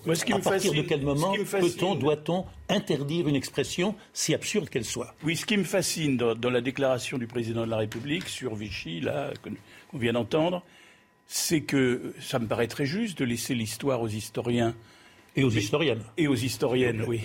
Moi, 0.04 0.14
ce 0.16 0.24
qui 0.24 0.32
À 0.32 0.38
me 0.38 0.42
partir 0.42 0.72
de 0.72 0.82
quel 0.82 1.02
moment 1.02 1.32
peut-on, 1.34 1.94
doit-on 1.94 2.44
interdire 2.68 3.28
une 3.28 3.36
expression, 3.36 3.94
si 4.12 4.34
absurde 4.34 4.68
qu'elle 4.68 4.84
soit? 4.84 5.14
Oui, 5.22 5.36
ce 5.36 5.46
qui 5.46 5.56
me 5.56 5.64
fascine 5.64 6.16
dans, 6.16 6.34
dans 6.34 6.50
la 6.50 6.60
déclaration 6.60 7.16
du 7.18 7.26
président 7.26 7.64
de 7.64 7.70
la 7.70 7.76
République 7.78 8.28
sur 8.28 8.54
Vichy, 8.54 9.00
là, 9.00 9.32
qu'on 9.42 9.98
vient 9.98 10.12
d'entendre, 10.14 10.62
c'est 11.26 11.60
que 11.62 12.12
ça 12.20 12.38
me 12.38 12.46
paraît 12.46 12.66
très 12.66 12.86
juste 12.86 13.18
de 13.18 13.24
laisser 13.24 13.54
l'histoire 13.54 14.02
aux 14.02 14.08
historiens. 14.08 14.74
Et 15.36 15.44
aux 15.44 15.50
Mais- 15.50 15.60
historiennes. 15.60 16.02
Et 16.16 16.26
aux 16.28 16.34
historiennes, 16.34 17.04
oui. 17.06 17.20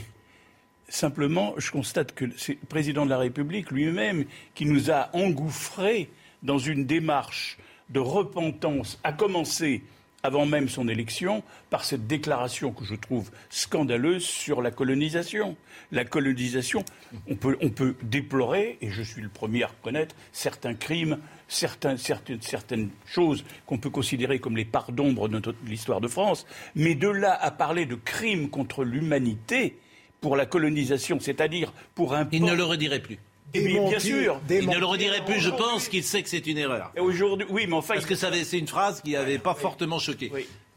Simplement, 0.87 1.53
je 1.57 1.69
constate 1.71 2.13
que 2.15 2.25
c'est 2.37 2.57
le 2.61 2.67
président 2.67 3.05
de 3.05 3.11
la 3.11 3.19
République 3.19 3.69
lui-même 3.69 4.25
qui 4.55 4.65
nous 4.65 4.89
a 4.89 5.09
engouffrés 5.13 6.09
dans 6.41 6.57
une 6.57 6.85
démarche 6.85 7.57
de 7.89 7.99
repentance, 7.99 8.99
à 9.03 9.11
commencer 9.13 9.83
avant 10.23 10.45
même 10.45 10.69
son 10.69 10.87
élection, 10.87 11.43
par 11.69 11.85
cette 11.85 12.07
déclaration 12.07 12.71
que 12.71 12.83
je 12.83 12.95
trouve 12.95 13.31
scandaleuse 13.49 14.23
sur 14.23 14.61
la 14.61 14.71
colonisation. 14.71 15.55
La 15.91 16.05
colonisation, 16.05 16.83
on 17.27 17.35
peut, 17.35 17.57
on 17.61 17.69
peut 17.69 17.95
déplorer, 18.03 18.77
et 18.81 18.89
je 18.89 19.01
suis 19.01 19.21
le 19.21 19.29
premier 19.29 19.63
à 19.63 19.67
reconnaître, 19.67 20.15
certains 20.31 20.73
crimes, 20.73 21.19
certains, 21.47 21.97
certaines, 21.97 22.41
certaines 22.41 22.89
choses 23.05 23.45
qu'on 23.65 23.77
peut 23.77 23.89
considérer 23.89 24.39
comme 24.39 24.57
les 24.57 24.65
parts 24.65 24.91
d'ombre 24.91 25.27
de 25.29 25.41
l'histoire 25.65 26.01
de 26.01 26.07
France, 26.07 26.45
mais 26.75 26.95
de 26.95 27.07
là 27.07 27.37
à 27.41 27.51
parler 27.51 27.85
de 27.85 27.95
crimes 27.95 28.49
contre 28.49 28.83
l'humanité 28.83 29.77
pour 30.21 30.35
la 30.35 30.45
colonisation, 30.45 31.19
c'est-à-dire 31.19 31.73
pour 31.95 32.13
un 32.13 32.27
Il 32.31 32.43
ne 32.43 32.53
le 32.53 32.63
redirait 32.63 33.01
plus. 33.01 33.19
Bien, 33.53 33.89
bien 33.89 33.99
sûr. 33.99 34.41
Il 34.49 34.67
ne 34.69 34.77
le 34.77 34.85
redirait 34.85 35.25
plus, 35.25 35.39
je 35.39 35.49
pense 35.49 35.87
qu'il 35.87 36.03
sait 36.03 36.21
que 36.23 36.29
c'est 36.29 36.45
une 36.47 36.57
erreur. 36.57 36.91
Et 36.95 36.99
aujourd'hui, 36.99 37.47
oui, 37.49 37.65
mais 37.67 37.75
enfin. 37.75 37.95
Parce 37.95 38.05
que 38.05 38.15
ça 38.15 38.31
c'est 38.43 38.59
une 38.59 38.67
phrase 38.67 39.01
qui 39.01 39.11
n'avait 39.13 39.39
pas 39.39 39.53
fortement 39.55 39.99
choqué. 39.99 40.31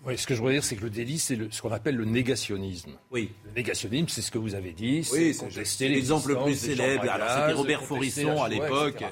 Oui, 0.05 0.19
ce 0.19 0.27
que 0.27 0.35
je 0.35 0.41
voudrais 0.41 0.55
dire, 0.55 0.65
c'est 0.65 0.75
que 0.75 0.83
le 0.83 0.91
délit, 0.91 1.19
c'est 1.21 1.39
ce 1.53 1.63
qu'on 1.63 1.71
appelle 1.71 1.95
le 1.95 2.05
négationnisme. 2.05 2.91
Oui. 3.13 3.31
Le 3.45 3.53
négationnisme, 3.53 4.09
c'est 4.09 4.23
ce 4.23 4.33
que 4.33 4.39
vous 4.39 4.55
avez 4.57 4.73
dit. 4.73 5.09
Oui, 5.13 5.33
c'est 5.65 5.89
l'exemple 5.89 6.31
le 6.31 6.39
plus 6.43 6.57
célèbre. 6.57 7.09
Alors, 7.09 7.29
c'était 7.29 7.53
Robert 7.53 7.83
la 8.27 8.43
à 8.43 8.49
l'époque. 8.49 9.05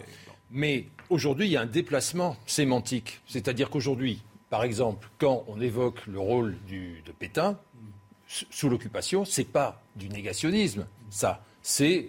Mais 0.50 0.86
aujourd'hui, 1.08 1.46
il 1.46 1.52
y 1.52 1.56
a 1.56 1.60
un 1.60 1.66
déplacement 1.66 2.36
sémantique. 2.46 3.20
C'est-à-dire 3.28 3.70
qu'aujourd'hui, 3.70 4.20
par 4.48 4.64
exemple, 4.64 5.08
quand 5.18 5.44
on 5.46 5.60
évoque 5.60 6.04
le 6.08 6.18
rôle 6.18 6.56
du- 6.66 7.02
de 7.06 7.12
Pétain 7.12 7.56
sous 8.26 8.68
l'occupation, 8.68 9.24
c'est 9.24 9.44
pas 9.44 9.80
du 9.94 10.08
négationnisme. 10.08 10.86
Ça, 11.08 11.44
c'est 11.62 12.08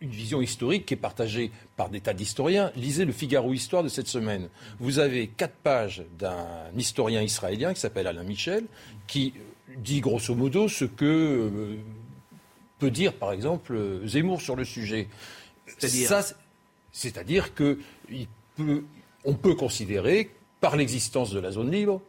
une 0.00 0.10
vision 0.10 0.40
historique 0.40 0.86
qui 0.86 0.94
est 0.94 0.96
partagée 0.96 1.50
par 1.76 1.90
des 1.90 2.00
tas 2.00 2.14
d'historiens. 2.14 2.72
Lisez 2.74 3.04
le 3.04 3.12
Figaro 3.12 3.52
Histoire 3.52 3.82
de 3.82 3.88
cette 3.88 4.06
semaine. 4.08 4.48
Vous 4.78 4.98
avez 4.98 5.28
quatre 5.28 5.54
pages 5.56 6.02
d'un 6.18 6.46
historien 6.76 7.20
israélien 7.22 7.74
qui 7.74 7.80
s'appelle 7.80 8.06
Alain 8.06 8.22
Michel, 8.24 8.64
qui 9.06 9.34
dit 9.76 10.00
grosso 10.00 10.34
modo 10.34 10.68
ce 10.68 10.86
que 10.86 11.04
euh, 11.04 11.76
peut 12.78 12.90
dire, 12.90 13.12
par 13.12 13.32
exemple, 13.32 14.00
Zemmour 14.06 14.40
sur 14.40 14.56
le 14.56 14.64
sujet. 14.64 15.06
C'est-à-dire 16.92 17.54
que 17.54 17.78
il 18.10 18.26
peut- 18.56 18.84
on 19.24 19.34
peut 19.34 19.54
considérer, 19.54 20.30
par 20.62 20.76
l'existence 20.76 21.30
de 21.30 21.40
la 21.40 21.50
zone 21.52 21.70
libre, 21.70 22.00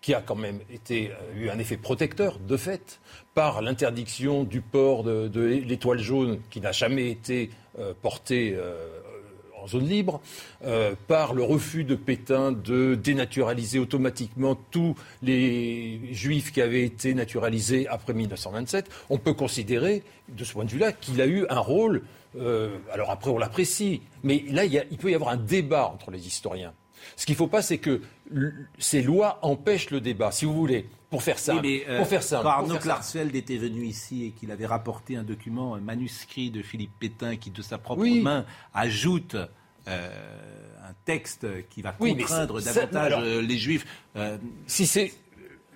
qui 0.00 0.14
a 0.14 0.20
quand 0.20 0.36
même 0.36 0.60
euh, 0.90 1.08
eu 1.36 1.50
un 1.50 1.58
effet 1.58 1.76
protecteur 1.76 2.38
de 2.38 2.56
fait, 2.56 3.00
par 3.34 3.62
l'interdiction 3.62 4.44
du 4.44 4.60
port 4.60 5.04
de, 5.04 5.62
l'étoile 5.66 5.98
jaune 5.98 6.40
qui 6.50 6.60
n'a 6.60 6.72
jamais 6.72 7.10
été 7.10 7.50
euh, 7.78 7.92
portée 8.00 8.54
euh, 8.56 8.86
en 9.60 9.66
zone 9.66 9.88
libre, 9.88 10.20
par 11.08 11.34
le 11.34 11.42
refus 11.42 11.82
de 11.82 11.96
Pétain 11.96 12.52
de 12.52 12.94
dénaturaliser 12.94 13.80
automatiquement 13.80 14.54
tous 14.54 14.94
les 15.20 16.14
juifs 16.14 16.52
qui 16.52 16.60
avaient 16.60 16.84
été 16.84 17.12
naturalisés 17.12 17.88
après 17.88 18.14
1927, 18.14 18.88
on 19.10 19.18
peut 19.18 19.34
considérer, 19.34 20.04
de 20.28 20.44
ce 20.44 20.52
point 20.52 20.64
de 20.64 20.70
vue-là, 20.70 20.92
qu'il 20.92 21.20
a 21.20 21.26
eu 21.26 21.44
un 21.50 21.58
rôle. 21.58 22.02
alors 22.92 23.10
après, 23.10 23.32
on 23.32 23.38
l'apprécie, 23.38 24.00
mais 24.22 24.44
là, 24.48 24.64
il 24.64 24.96
peut 24.96 25.10
y 25.10 25.16
avoir 25.16 25.30
un 25.30 25.36
débat 25.36 25.90
entre 25.92 26.12
les 26.12 26.24
historiens. 26.24 26.72
Ce 27.16 27.26
qu'il 27.26 27.34
ne 27.34 27.38
faut 27.38 27.46
pas, 27.46 27.62
c'est 27.62 27.78
que 27.78 28.00
ces 28.78 29.02
lois 29.02 29.38
empêchent 29.42 29.90
le 29.90 30.00
débat. 30.00 30.30
Si 30.30 30.44
vous 30.44 30.54
voulez, 30.54 30.86
pour 31.10 31.22
faire 31.22 31.38
ça, 31.38 31.56
Oui, 31.56 31.82
euh, 31.88 31.98
pour 31.98 32.06
faire 32.06 32.20
quand 32.20 32.40
pour 32.42 32.50
Arnaud. 32.50 32.78
Klarsfeld 32.78 33.34
était 33.34 33.56
venu 33.56 33.84
ici 33.84 34.26
et 34.26 34.30
qu'il 34.30 34.50
avait 34.50 34.66
rapporté 34.66 35.16
un 35.16 35.22
document, 35.22 35.74
un 35.74 35.80
manuscrit 35.80 36.50
de 36.50 36.62
Philippe 36.62 36.92
Pétain 37.00 37.36
qui, 37.36 37.50
de 37.50 37.62
sa 37.62 37.78
propre 37.78 38.02
Oui. 38.02 38.20
main, 38.20 38.44
ajoute 38.74 39.36
euh, 39.88 40.10
un 40.86 40.92
texte 41.06 41.46
qui 41.70 41.80
va 41.80 41.94
Oui, 42.00 42.14
contraindre 42.16 42.60
ça- 42.60 42.72
ça- 42.72 42.80
davantage 42.86 43.06
alors- 43.12 43.20
euh, 43.22 43.40
les 43.40 43.56
Juifs. 43.56 43.86
euh, 44.16 44.36
si 44.66 44.86
c'est 44.86 45.12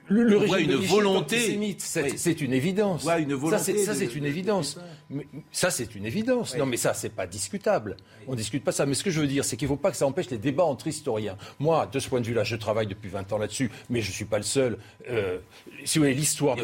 Le, 0.08 0.24
le 0.24 0.36
régime 0.36 0.66
de 0.66 0.76
une 0.76 0.82
est 0.82 0.86
volonté. 0.86 1.38
C'est 1.78 2.02
Oui. 2.02 2.36
une 2.42 2.52
évidence. 2.52 3.04
Une 3.04 3.30
ça, 3.30 3.36
volonté 3.36 3.78
ça, 3.78 3.92
de- 3.94 3.98
c'est 3.98 4.14
une 4.14 4.26
évidence. 4.26 4.78
Mais 5.12 5.26
ça, 5.52 5.70
c'est 5.70 5.94
une 5.94 6.06
évidence. 6.06 6.56
Non, 6.56 6.66
mais 6.66 6.76
ça, 6.76 6.94
c'est 6.94 7.10
pas 7.10 7.26
discutable. 7.26 7.96
On 8.26 8.34
discute 8.34 8.64
pas 8.64 8.72
ça. 8.72 8.86
Mais 8.86 8.94
ce 8.94 9.04
que 9.04 9.10
je 9.10 9.20
veux 9.20 9.26
dire, 9.26 9.44
c'est 9.44 9.56
qu'il 9.56 9.68
faut 9.68 9.76
pas 9.76 9.90
que 9.90 9.96
ça 9.96 10.06
empêche 10.06 10.30
les 10.30 10.38
débats 10.38 10.64
entre 10.64 10.86
historiens. 10.86 11.36
Moi, 11.60 11.86
de 11.92 11.98
ce 11.98 12.08
point 12.08 12.20
de 12.20 12.26
vue-là, 12.26 12.44
je 12.44 12.56
travaille 12.56 12.86
depuis 12.86 13.08
20 13.10 13.32
ans 13.32 13.38
là-dessus, 13.38 13.70
mais 13.90 14.00
je 14.00 14.10
suis 14.10 14.24
pas 14.24 14.38
le 14.38 14.42
seul. 14.44 14.78
Euh, 15.10 15.38
si 15.84 15.98
vous 15.98 16.04
voulez, 16.04 16.14
l'histoire 16.14 16.56
de 16.56 16.62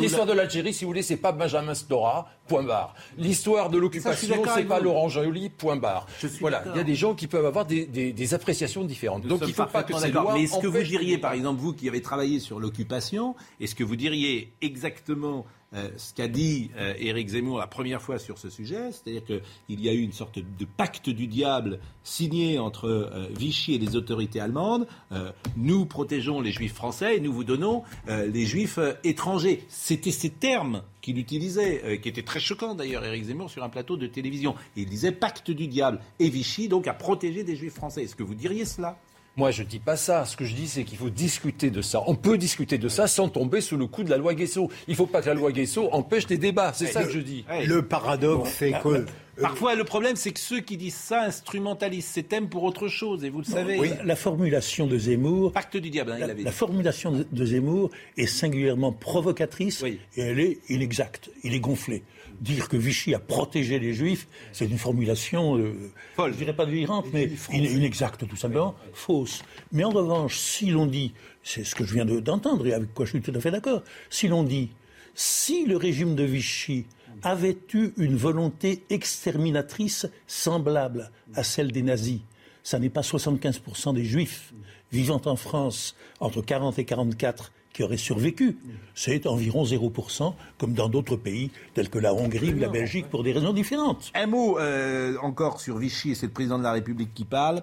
l'histoire 0.00 0.26
l'Algérie, 0.34 0.72
si 0.72 0.84
vous 0.84 0.90
voulez, 0.90 1.02
c'est 1.02 1.16
pas 1.16 1.32
Benjamin 1.32 1.74
Stora, 1.74 2.30
point 2.46 2.62
barre. 2.62 2.94
L'histoire 3.16 3.70
de 3.70 3.78
l'occupation, 3.78 4.42
c'est 4.54 4.64
pas. 4.64 4.78
Laurent 4.80 5.08
Joly, 5.08 5.48
point 5.48 5.76
barre. 5.76 6.06
Voilà, 6.40 6.62
il 6.72 6.76
y 6.76 6.80
a 6.80 6.84
des 6.84 6.94
gens 6.94 7.14
qui 7.14 7.26
peuvent 7.26 7.46
avoir 7.46 7.66
des, 7.66 7.84
des- 7.86 8.12
des 8.12 8.34
appréciations 8.34 8.84
différentes. 8.84 9.24
Nous 9.24 9.28
Donc 9.30 9.42
il 9.46 9.52
faut 9.54 9.66
pas 9.66 9.82
que 9.82 9.96
ces 9.96 10.10
lois 10.12 10.34
Mais 10.34 10.44
est-ce 10.44 10.58
que 10.58 10.66
vous 10.66 10.82
diriez, 10.82 11.18
par 11.18 11.32
exemple, 11.32 11.60
vous 11.60 11.72
qui 11.72 11.88
avez 11.88 12.00
travaillé 12.02 12.38
sur 12.38 12.60
l'occupation, 12.60 13.34
est-ce 13.60 13.74
que 13.74 13.84
vous 13.84 13.96
diriez 13.96 14.52
exactement 14.62 15.46
euh, 15.74 15.90
ce 15.98 16.14
qu'a 16.14 16.28
dit 16.28 16.70
euh, 16.78 16.94
Éric 16.98 17.28
Zemmour 17.28 17.58
la 17.58 17.66
première 17.66 18.00
fois 18.00 18.18
sur 18.18 18.38
ce 18.38 18.48
sujet 18.48 18.90
C'est-à-dire 18.90 19.22
qu'il 19.24 19.80
y 19.84 19.90
a 19.90 19.92
eu 19.92 20.00
une 20.00 20.12
sorte 20.12 20.38
de 20.38 20.64
pacte 20.64 21.10
du 21.10 21.26
diable 21.26 21.78
signé 22.02 22.58
entre 22.58 22.88
euh, 22.88 23.28
Vichy 23.36 23.74
et 23.74 23.78
les 23.78 23.94
autorités 23.94 24.40
allemandes. 24.40 24.86
Euh, 25.12 25.30
nous 25.56 25.84
protégeons 25.84 26.40
les 26.40 26.52
juifs 26.52 26.72
français 26.72 27.16
et 27.16 27.20
nous 27.20 27.32
vous 27.32 27.44
donnons 27.44 27.82
les 28.08 28.46
juifs 28.46 28.78
étrangers. 29.04 29.64
C'était 29.68 30.10
ces 30.10 30.30
termes 30.30 30.82
qu'il 31.00 31.18
utilisait, 31.18 32.00
qui 32.00 32.08
étaient 32.08 32.22
très 32.22 32.40
choquants 32.40 32.74
d'ailleurs, 32.74 33.04
Éric 33.04 33.24
Zemmour, 33.24 33.50
sur 33.50 33.62
un 33.62 33.68
plateau 33.68 33.96
de 33.96 34.06
télévision. 34.06 34.54
Il 34.76 34.86
disait 34.86 35.12
pacte 35.12 35.50
du 35.50 35.68
diable. 35.68 36.00
Et 36.18 36.28
Vichy, 36.28 36.68
donc, 36.68 36.86
a 36.86 36.94
protégé 36.94 37.44
des 37.44 37.56
juifs 37.56 37.74
français. 37.74 38.04
Est-ce 38.04 38.16
que 38.16 38.22
vous 38.22 38.34
diriez 38.34 38.64
cela? 38.64 38.98
Moi, 39.38 39.52
je 39.52 39.62
ne 39.62 39.68
dis 39.68 39.78
pas 39.78 39.96
ça. 39.96 40.24
Ce 40.24 40.36
que 40.36 40.44
je 40.44 40.52
dis, 40.54 40.66
c'est 40.66 40.82
qu'il 40.82 40.98
faut 40.98 41.10
discuter 41.10 41.70
de 41.70 41.80
ça. 41.80 42.02
On 42.08 42.16
peut 42.16 42.36
discuter 42.36 42.76
de 42.76 42.88
ça 42.88 43.06
sans 43.06 43.28
tomber 43.28 43.60
sous 43.60 43.76
le 43.76 43.86
coup 43.86 44.02
de 44.02 44.10
la 44.10 44.16
loi 44.16 44.34
Guesso. 44.34 44.68
Il 44.88 44.90
ne 44.90 44.96
faut 44.96 45.06
pas 45.06 45.22
que 45.22 45.26
la 45.28 45.34
loi 45.34 45.52
Guesso 45.52 45.88
empêche 45.92 46.28
les 46.28 46.38
débats. 46.38 46.72
C'est 46.74 46.88
ça 46.88 47.04
que 47.04 47.10
je 47.12 47.20
dis. 47.20 47.44
Le 47.64 47.82
paradoxe, 47.82 48.50
c'est 48.58 48.72
que. 48.72 48.88
bah, 49.04 49.12
Parfois, 49.40 49.76
le 49.76 49.84
problème, 49.84 50.16
c'est 50.16 50.32
que 50.32 50.40
ceux 50.40 50.58
qui 50.58 50.76
disent 50.76 50.96
ça 50.96 51.22
instrumentalisent 51.22 52.06
ces 52.06 52.24
thèmes 52.24 52.48
pour 52.48 52.64
autre 52.64 52.88
chose, 52.88 53.22
et 53.24 53.30
vous 53.30 53.38
le 53.38 53.44
savez. 53.44 53.78
Oui, 53.78 53.90
la 54.04 54.16
formulation 54.16 54.88
de 54.88 54.98
Zemmour. 54.98 55.52
Pacte 55.52 55.76
du 55.76 55.90
diable, 55.90 56.10
hein, 56.10 56.16
il 56.18 56.20
La, 56.26 56.32
avait 56.32 56.42
la 56.42 56.50
dit. 56.50 56.56
formulation 56.56 57.12
de, 57.12 57.24
de 57.30 57.44
Zemmour 57.46 57.90
est 58.16 58.26
singulièrement 58.26 58.90
provocatrice 58.90 59.84
et 59.84 60.00
elle 60.20 60.40
est 60.40 60.58
inexacte. 60.68 61.30
Il 61.44 61.54
est 61.54 61.60
gonflé. 61.60 62.02
Dire 62.40 62.68
que 62.68 62.76
Vichy 62.76 63.14
a 63.14 63.18
protégé 63.18 63.78
les 63.80 63.92
Juifs, 63.94 64.28
c'est 64.52 64.66
une 64.66 64.78
formulation, 64.78 65.58
euh, 65.58 65.72
je 66.18 66.30
dirais 66.36 66.54
pas 66.54 66.66
délirante, 66.66 67.06
mais 67.12 67.28
in- 67.52 67.56
inexacte 67.64 68.28
tout 68.28 68.36
simplement, 68.36 68.74
fausse. 68.92 69.42
Mais 69.72 69.82
en 69.82 69.90
revanche, 69.90 70.36
si 70.38 70.66
l'on 70.70 70.86
dit, 70.86 71.12
c'est 71.42 71.64
ce 71.64 71.74
que 71.74 71.84
je 71.84 71.94
viens 71.94 72.04
de- 72.04 72.20
d'entendre 72.20 72.66
et 72.66 72.72
avec 72.74 72.94
quoi 72.94 73.06
je 73.06 73.10
suis 73.10 73.20
tout 73.22 73.32
à 73.34 73.40
fait 73.40 73.50
d'accord, 73.50 73.82
si 74.08 74.28
l'on 74.28 74.44
dit, 74.44 74.70
si 75.14 75.66
le 75.66 75.76
régime 75.76 76.14
de 76.14 76.22
Vichy 76.22 76.86
avait 77.22 77.56
eu 77.74 77.90
une 77.96 78.14
volonté 78.14 78.84
exterminatrice 78.90 80.06
semblable 80.28 81.10
à 81.34 81.42
celle 81.42 81.72
des 81.72 81.82
nazis, 81.82 82.20
ça 82.62 82.78
n'est 82.78 82.90
pas 82.90 83.02
75% 83.02 83.92
des 83.94 84.04
juifs 84.04 84.52
vivant 84.92 85.20
en 85.24 85.34
France 85.36 85.96
entre 86.20 86.40
40 86.40 86.78
et 86.78 86.84
44 86.84 87.50
qui 87.72 87.82
auraient 87.82 87.96
survécu. 87.96 88.56
C'est 88.94 89.26
environ 89.26 89.64
0%, 89.64 90.34
comme 90.58 90.74
dans 90.74 90.88
d'autres 90.88 91.16
pays 91.16 91.50
tels 91.74 91.88
que 91.88 91.98
la 91.98 92.14
Hongrie 92.14 92.52
ou 92.52 92.58
la 92.58 92.68
Belgique 92.68 93.08
pour 93.08 93.22
des 93.22 93.32
raisons 93.32 93.52
différentes. 93.52 94.10
Un 94.14 94.26
mot 94.26 94.58
euh, 94.58 95.16
encore 95.22 95.60
sur 95.60 95.78
Vichy, 95.78 96.10
et 96.10 96.14
c'est 96.14 96.26
le 96.26 96.32
président 96.32 96.58
de 96.58 96.64
la 96.64 96.72
République 96.72 97.14
qui 97.14 97.24
parle. 97.24 97.62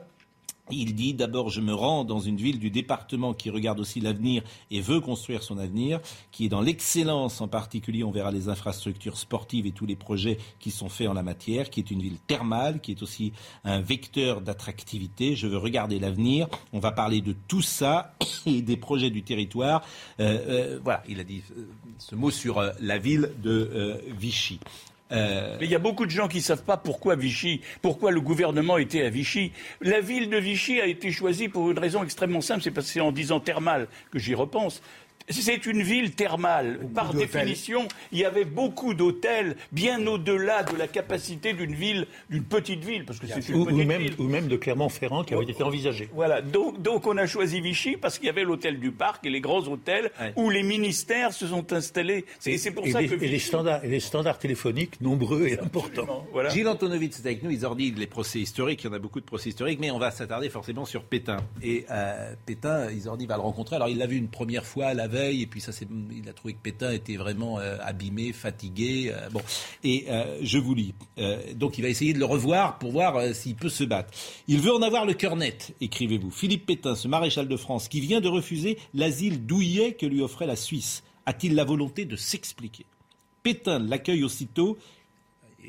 Il 0.71 0.95
dit 0.95 1.13
d'abord 1.13 1.49
je 1.49 1.61
me 1.61 1.73
rends 1.73 2.03
dans 2.03 2.19
une 2.19 2.37
ville 2.37 2.59
du 2.59 2.71
département 2.71 3.33
qui 3.33 3.49
regarde 3.49 3.79
aussi 3.79 3.99
l'avenir 3.99 4.43
et 4.71 4.81
veut 4.81 4.99
construire 4.99 5.43
son 5.43 5.57
avenir, 5.59 5.99
qui 6.31 6.45
est 6.45 6.49
dans 6.49 6.61
l'excellence 6.61 7.39
en 7.41 7.47
particulier, 7.47 8.03
on 8.03 8.11
verra 8.11 8.31
les 8.31 8.49
infrastructures 8.49 9.17
sportives 9.17 9.65
et 9.67 9.71
tous 9.71 9.85
les 9.85 9.95
projets 9.95 10.37
qui 10.59 10.71
sont 10.71 10.89
faits 10.89 11.07
en 11.07 11.13
la 11.13 11.23
matière, 11.23 11.69
qui 11.69 11.79
est 11.79 11.91
une 11.91 12.01
ville 12.01 12.17
thermale, 12.27 12.81
qui 12.81 12.91
est 12.91 13.03
aussi 13.03 13.31
un 13.63 13.79
vecteur 13.79 14.41
d'attractivité. 14.41 15.35
Je 15.35 15.47
veux 15.47 15.57
regarder 15.57 15.99
l'avenir. 15.99 16.47
On 16.73 16.79
va 16.79 16.91
parler 16.91 17.21
de 17.21 17.35
tout 17.47 17.61
ça 17.61 18.15
et 18.45 18.61
des 18.61 18.77
projets 18.77 19.09
du 19.09 19.23
territoire. 19.23 19.83
Euh, 20.19 20.39
euh, 20.47 20.79
voilà, 20.83 21.03
il 21.07 21.19
a 21.19 21.23
dit 21.23 21.43
euh, 21.57 21.67
ce 21.99 22.15
mot 22.15 22.31
sur 22.31 22.63
la 22.79 22.97
ville 22.97 23.31
de 23.41 24.01
Vichy. 24.17 24.59
Euh, 25.11 25.57
il 25.61 25.69
y 25.69 25.75
a 25.75 25.79
beaucoup 25.79 26.05
de 26.05 26.11
gens 26.11 26.27
qui 26.27 26.37
ne 26.37 26.41
savent 26.41 26.63
pas 26.63 26.77
pourquoi 26.77 27.15
Vichy, 27.15 27.61
pourquoi 27.81 28.11
le 28.11 28.21
gouvernement 28.21 28.77
était 28.77 29.03
à 29.03 29.09
Vichy. 29.09 29.51
La 29.81 30.01
ville 30.01 30.29
de 30.29 30.37
Vichy 30.37 30.81
a 30.81 30.87
été 30.87 31.11
choisie 31.11 31.47
pour 31.47 31.69
une 31.69 31.77
raison 31.77 32.03
extrêmement 32.03 32.41
simple, 32.41 32.63
c'est 32.63 32.71
parce 32.71 32.87
que 32.87 32.93
c'est 32.93 33.01
en 33.01 33.11
disant 33.11 33.39
thermal 33.39 33.87
que 34.11 34.17
j'y 34.17 34.33
repense. 34.33 34.81
C'est 35.29 35.65
une 35.65 35.81
ville 35.81 36.11
thermale. 36.11 36.79
Par 36.93 37.13
définition, 37.13 37.87
il 38.11 38.19
y 38.19 38.25
avait 38.25 38.45
beaucoup 38.45 38.93
d'hôtels, 38.93 39.55
bien 39.71 40.05
au-delà 40.05 40.63
de 40.63 40.75
la 40.77 40.87
capacité 40.87 41.53
d'une 41.53 41.73
ville, 41.73 42.05
d'une 42.29 42.43
petite 42.43 42.83
ville, 42.83 43.05
parce 43.05 43.19
que 43.19 43.27
c'est 43.27 43.49
une 43.49 43.55
Ou, 43.55 43.61
ou 43.61 43.65
petite 43.65 43.87
même, 43.87 44.01
ville. 44.01 44.15
ou 44.19 44.23
même 44.23 44.47
de 44.47 44.55
Clermont-Ferrand 44.55 45.23
qui 45.23 45.33
avait 45.33 45.43
été 45.45 45.63
envisagé. 45.63 46.09
Voilà, 46.13 46.41
donc, 46.41 46.81
donc 46.81 47.07
on 47.07 47.17
a 47.17 47.25
choisi 47.25 47.59
Vichy 47.59 47.97
parce 47.97 48.17
qu'il 48.19 48.27
y 48.27 48.29
avait 48.29 48.43
l'hôtel 48.43 48.79
du 48.79 48.91
parc 48.91 49.25
et 49.25 49.29
les 49.29 49.41
grands 49.41 49.67
hôtels 49.67 50.11
où 50.35 50.49
les 50.49 50.63
ministères 50.63 51.33
se 51.33 51.47
sont 51.47 51.73
installés. 51.73 52.25
C'est 52.39 52.57
c'est 52.57 52.71
pour 52.71 52.85
et 52.85 52.91
ça 52.91 53.01
les, 53.01 53.07
que 53.07 53.15
et 53.15 53.27
les 53.27 53.39
standards, 53.39 53.83
et 53.83 53.89
les 53.89 53.99
standards 53.99 54.37
téléphoniques 54.37 55.01
nombreux 55.01 55.47
et 55.47 55.59
importants. 55.59 56.25
Voilà. 56.31 56.49
Gilles 56.49 56.67
Antonovitch 56.67 57.13
est 57.17 57.25
avec 57.25 57.43
nous. 57.43 57.49
Ils 57.51 57.65
ordonnent 57.65 57.95
les 57.95 58.07
procès 58.07 58.39
historiques. 58.39 58.83
Il 58.83 58.87
y 58.87 58.89
en 58.89 58.93
a 58.93 58.99
beaucoup 58.99 59.19
de 59.19 59.25
procès 59.25 59.49
historiques, 59.49 59.79
mais 59.79 59.91
on 59.91 59.99
va 59.99 60.11
s'attarder 60.11 60.49
forcément 60.49 60.85
sur 60.85 61.03
Pétain. 61.03 61.37
Et 61.63 61.85
euh, 61.91 62.33
Pétain, 62.45 62.91
Isordi 62.91 63.25
va 63.25 63.35
le 63.35 63.41
rencontrer. 63.41 63.75
Alors, 63.75 63.89
il 63.89 63.97
l'a 63.97 64.07
vu 64.07 64.17
une 64.17 64.29
première 64.29 64.65
fois 64.65 64.93
la 64.93 65.07
et 65.15 65.45
puis 65.45 65.61
ça, 65.61 65.71
il 66.11 66.29
a 66.29 66.33
trouvé 66.33 66.53
que 66.53 66.59
Pétain 66.61 66.91
était 66.91 67.15
vraiment 67.15 67.59
euh, 67.59 67.77
abîmé, 67.81 68.33
fatigué. 68.33 69.11
euh, 69.13 69.29
bon, 69.29 69.41
et 69.83 70.05
euh, 70.09 70.39
je 70.41 70.57
vous 70.57 70.73
lis. 70.73 70.93
Donc, 71.55 71.77
il 71.77 71.81
va 71.81 71.89
essayer 71.89 72.13
de 72.13 72.19
le 72.19 72.25
revoir 72.25 72.77
pour 72.79 72.91
voir 72.91 73.33
s'il 73.33 73.55
peut 73.55 73.69
se 73.69 73.83
battre. 73.83 74.13
Il 74.47 74.59
veut 74.59 74.73
en 74.73 74.81
avoir 74.81 75.05
le 75.05 75.13
cœur 75.13 75.35
net, 75.35 75.75
écrivez-vous. 75.81 76.31
Philippe 76.31 76.65
Pétain, 76.65 76.95
ce 76.95 77.07
maréchal 77.07 77.47
de 77.47 77.57
France, 77.57 77.87
qui 77.87 77.99
vient 77.99 78.21
de 78.21 78.27
refuser 78.27 78.77
l'asile 78.93 79.45
douillet 79.45 79.93
que 79.93 80.05
lui 80.05 80.21
offrait 80.21 80.47
la 80.47 80.55
Suisse, 80.55 81.03
a-t-il 81.25 81.55
la 81.55 81.63
volonté 81.63 82.05
de 82.05 82.15
s'expliquer? 82.15 82.85
Pétain 83.43 83.79
l'accueille 83.79 84.23
aussitôt 84.23 84.77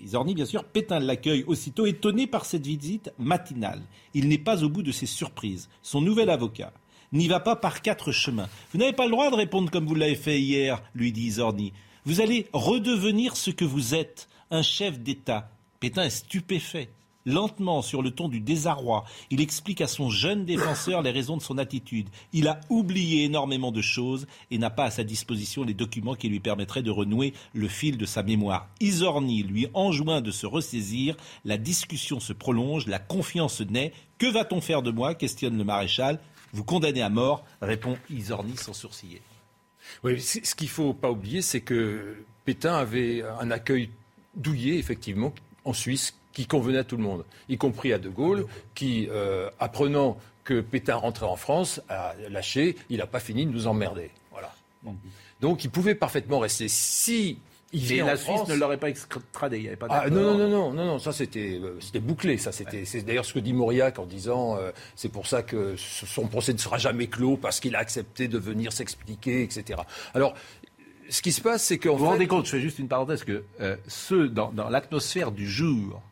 Isorni, 0.03 0.35
bien 0.35 0.45
sûr, 0.45 0.65
Pétain 0.65 1.01
l'accueille 1.01 1.45
aussitôt, 1.47 1.87
étonné 1.87 2.27
par 2.27 2.45
cette 2.45 2.67
visite 2.67 3.13
matinale. 3.19 3.83
Il 4.15 4.29
n'est 4.29 4.39
pas 4.39 4.63
au 4.63 4.69
bout 4.69 4.83
de 4.83 4.93
ses 4.93 5.07
surprises. 5.07 5.69
Son 5.83 6.01
nouvel 6.01 6.31
avocat 6.31 6.73
n'y 7.13 7.29
va 7.29 7.41
pas 7.41 7.57
par 7.57 7.83
quatre 7.83 8.13
chemins. 8.13 8.49
Vous 8.73 8.79
n'avez 8.79 8.93
pas 8.93 9.05
le 9.05 9.11
droit 9.11 9.31
de 9.31 9.37
répondre 9.37 9.71
comme 9.71 9.87
vous 9.87 9.95
l'avez 9.95 10.15
fait 10.15 10.41
hier, 10.41 10.83
lui 10.95 11.13
dit 11.13 11.27
Isorni. 11.27 11.73
Vous 12.05 12.21
allez 12.21 12.47
redevenir 12.53 13.37
ce 13.37 13.51
que 13.51 13.65
vous 13.65 13.95
êtes, 13.95 14.29
un 14.51 14.63
chef 14.63 14.99
d'État. 15.01 15.51
Pétain 15.81 16.05
est 16.05 16.11
stupéfait. 16.11 16.91
Lentement, 17.29 17.83
sur 17.83 18.03
le 18.03 18.13
ton 18.13 18.29
du 18.29 18.39
désarroi, 18.39 19.05
il 19.31 19.41
explique 19.41 19.81
à 19.81 19.89
son 19.89 20.11
jeune 20.11 20.45
défenseur 20.45 21.03
les 21.03 21.11
raisons 21.11 21.37
de 21.37 21.43
son 21.43 21.59
attitude. 21.59 22.09
Il 22.33 22.47
a 22.47 22.61
oublié 22.71 23.25
énormément 23.25 23.73
de 23.73 23.83
choses 23.83 24.29
et 24.53 24.59
n'a 24.59 24.71
pas 24.71 24.85
à 24.85 24.91
sa 24.93 25.03
disposition 25.03 25.65
les 25.65 25.75
documents 25.75 26.15
qui 26.15 26.29
lui 26.29 26.39
permettraient 26.39 26.85
de 26.85 26.91
renouer 26.93 27.35
le 27.53 27.67
fil 27.67 27.99
de 27.99 28.07
sa 28.07 28.23
mémoire. 28.23 28.69
Isorni 28.79 29.43
lui 29.43 29.67
enjoint 29.75 30.21
de 30.21 30.31
se 30.31 30.47
ressaisir. 30.47 31.17
La 31.45 31.59
discussion 31.59 32.21
se 32.21 32.33
prolonge, 32.33 32.87
la 32.87 33.01
confiance 33.01 33.61
naît. 33.61 33.93
Que 34.19 34.31
va-t-on 34.31 34.61
faire 34.61 34.83
de 34.83 34.93
moi? 34.93 35.17
questionne 35.17 35.59
le 35.59 35.65
maréchal. 35.65 36.21
Vous 36.53 36.65
condamnez 36.65 37.03
à 37.03 37.09
mort, 37.09 37.45
répond 37.61 37.97
Isorni 38.11 38.57
sans 38.57 38.73
sourciller. 38.73 39.23
Oui, 40.03 40.21
ce 40.21 40.55
qu'il 40.55 40.69
faut 40.69 40.95
pas 40.95 41.11
oublier, 41.11 41.43
c'est 41.43 41.61
que 41.61 42.17
Pétain 42.45 42.75
avait 42.75 43.23
un 43.41 43.51
accueil 43.51 43.91
douillet, 44.35 44.79
effectivement, 44.79 45.33
en 45.65 45.73
Suisse, 45.73 46.15
qui 46.33 46.47
convenait 46.47 46.79
à 46.79 46.85
tout 46.85 46.97
le 46.97 47.03
monde, 47.03 47.25
y 47.49 47.57
compris 47.57 47.93
à 47.93 47.99
De 47.99 48.09
Gaulle, 48.09 48.47
qui, 48.75 49.09
euh, 49.11 49.49
apprenant 49.59 50.19
que 50.45 50.61
Pétain 50.61 50.97
rentrait 50.97 51.27
en 51.27 51.37
France, 51.37 51.81
a 51.89 52.15
lâché, 52.29 52.77
il 52.91 52.99
n'a 52.99 53.07
pas 53.07 53.21
fini 53.21 53.47
de 53.47 53.51
nous 53.51 53.67
emmerder. 53.67 54.11
Voilà. 54.31 54.55
Donc 55.41 55.65
il 55.65 55.71
pouvait 55.71 55.95
parfaitement 55.95 56.39
rester. 56.39 56.69
Si 56.69 57.39
il 57.77 57.83
vient 57.85 58.07
la 58.07 58.13
en 58.15 58.17
Suisse 58.17 58.27
France- 58.37 58.49
ne 58.49 58.55
l'aurait 58.55 58.77
pas 58.79 58.89
extradé. 58.89 59.57
Il 59.59 59.63
n'y 59.63 59.67
avait 59.69 59.77
pas 59.77 59.87
ah, 59.91 60.09
non, 60.11 60.21
non, 60.21 60.39
non, 60.39 60.49
non, 60.49 60.73
non, 60.73 60.85
non, 60.87 60.99
ça 60.99 61.13
c'était, 61.13 61.61
euh, 61.63 61.77
c'était 61.81 62.01
bouclé. 62.01 62.39
Ça, 62.39 62.53
c'était, 62.53 62.85
c'est 62.85 63.03
d'ailleurs 63.03 63.25
ce 63.25 63.33
que 63.35 63.39
dit 63.39 63.53
Mauriac 63.53 63.99
en 63.99 64.07
disant, 64.07 64.57
euh, 64.57 64.71
c'est 64.95 65.11
pour 65.11 65.27
ça 65.27 65.43
que 65.43 65.75
son 65.77 66.27
procès 66.27 66.53
ne 66.53 66.59
sera 66.59 66.79
jamais 66.79 67.07
clos 67.07 67.37
parce 67.37 67.61
qu'il 67.61 67.77
a 67.77 67.79
accepté 67.79 68.29
de 68.29 68.39
venir 68.39 68.73
s'expliquer, 68.73 69.43
etc. 69.43 69.81
Alors, 70.15 70.35
ce 71.09 71.23
qui 71.23 71.33
se 71.33 71.41
passe, 71.41 71.63
c'est 71.65 71.79
qu'en 71.79 71.93
Vous 71.93 71.99
vous 71.99 72.05
fait- 72.07 72.11
rendez 72.13 72.27
compte, 72.27 72.47
je 72.47 72.51
fais 72.53 72.61
juste 72.61 72.79
une 72.79 72.89
parenthèse, 72.89 73.23
que 73.25 73.45
euh, 73.61 73.77
ceux 73.87 74.29
dans, 74.29 74.51
dans 74.53 74.69
l'atmosphère 74.69 75.31
du 75.31 75.49
jour 75.49 76.03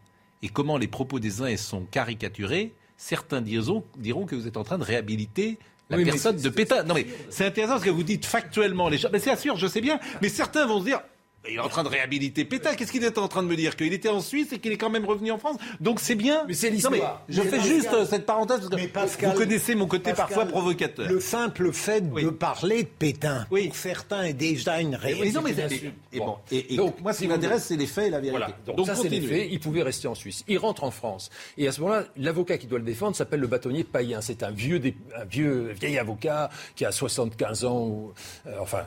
et 0.42 0.48
comment 0.48 0.76
les 0.78 0.86
propos 0.88 1.18
des 1.18 1.42
uns 1.42 1.56
sont 1.56 1.82
caricaturés, 1.90 2.72
certains 2.96 3.40
diront, 3.40 3.82
diront 3.96 4.24
que 4.26 4.36
vous 4.36 4.46
êtes 4.46 4.56
en 4.56 4.62
train 4.64 4.78
de 4.78 4.84
réhabiliter 4.84 5.58
la 5.90 5.96
Oui, 5.96 6.04
personne 6.04 6.36
de 6.36 6.48
Pétain. 6.48 6.82
Non 6.84 6.94
mais 6.94 7.06
c'est 7.28 7.44
intéressant 7.44 7.78
ce 7.78 7.84
que 7.84 7.90
vous 7.90 8.02
dites 8.04 8.24
factuellement 8.24 8.88
les 8.88 8.96
choses. 8.98 9.10
Mais 9.12 9.18
c'est 9.18 9.36
sûr, 9.36 9.56
je 9.56 9.66
sais 9.66 9.80
bien. 9.80 9.98
Mais 10.22 10.28
certains 10.28 10.66
vont 10.66 10.80
se 10.80 10.84
dire. 10.86 11.00
Il 11.49 11.57
est 11.57 11.59
en 11.61 11.68
train 11.68 11.82
de 11.82 11.88
réhabiliter 11.88 12.45
Pétain. 12.45 12.74
Qu'est-ce 12.74 12.90
qu'il 12.92 13.05
était 13.05 13.18
en 13.18 13.28
train 13.28 13.42
de 13.42 13.49
me 13.49 13.57
dire 13.57 13.76
Qu'il 13.76 13.92
était 13.92 14.09
en 14.09 14.20
Suisse 14.20 14.53
et 14.53 14.59
qu'il 14.59 14.72
est 14.72 14.78
quand 14.78 14.88
même 14.90 15.05
revenu 15.05 15.30
en 15.30 15.38
France. 15.38 15.57
Donc 15.80 16.01
c'est 16.01 16.14
bien. 16.14 16.45
Mais 16.49 16.55
c'est 16.55 16.70
l'histoire. 16.70 17.22
je 17.28 17.42
Mais 17.42 17.49
fais 17.49 17.57
Pascal- 17.59 17.74
juste 17.76 17.92
euh, 17.92 18.07
cette 18.07 18.24
parenthèse 18.26 18.61
parce 18.61 18.70
que 18.70 18.76
Mais 18.76 18.88
Pascal- 18.88 19.30
vous 19.32 19.36
connaissez 19.38 19.74
mon 19.74 19.86
côté 19.86 20.11
Pascal, 20.11 20.26
parfois 20.26 20.47
provocateur. 20.47 21.09
Le 21.09 21.20
simple 21.20 21.72
fait 21.72 22.01
de 22.01 22.30
parler 22.30 22.84
de 22.84 22.88
Pétain, 22.88 23.47
pour 23.49 23.76
certains, 23.76 24.22
est 24.24 24.32
déjà 24.32 24.80
une 24.80 24.95
réalité. 24.95 25.32
non, 25.32 25.42
mais 25.42 25.53
bien 25.53 25.68
et- 26.12 26.18
Bon. 26.18 26.36
et- 26.51 26.74
et 26.74 26.76
Donc, 26.76 27.01
moi, 27.01 27.12
ce 27.12 27.20
qui 27.20 27.28
m'intéresse, 27.28 27.64
c'est 27.64 27.76
les 27.76 27.86
faits 27.86 28.07
et 28.07 28.11
la 28.11 28.20
vérité. 28.20 28.38
Voilà. 28.38 28.76
Donc, 28.76 28.86
ça, 28.86 28.95
c'est 28.95 29.09
les 29.09 29.20
faits. 29.20 29.49
Il 29.51 29.61
pouvait 29.61 29.82
rester 29.82 30.09
en 30.09 30.14
Suisse. 30.14 30.45
Il 30.49 30.59
rentre 30.59 30.84
en 30.84 30.90
France. 30.90 31.28
Et 31.59 31.68
à 31.68 31.72
ce 31.72 31.80
moment-là, 31.82 32.05
l'avocat 32.16 32.57
qui 32.57 32.66
doit 32.66 32.78
le 32.78 32.84
défendre 32.84 33.16
s'appelle 33.16 33.40
le 33.40 33.47
bâtonnier 33.49 33.84
Payen. 33.84 34.20
C'est 34.20 34.42
un 34.42 34.51
vieux, 34.51 34.80
un 35.16 35.24
vieux 35.24 35.72
vieil 35.78 35.99
avocat 35.99 36.49
qui 36.76 36.84
a 36.84 36.92
75 36.92 37.64
ans. 37.64 37.74
ou- 37.86 38.12
euh, 38.47 38.53
enfin, 38.61 38.84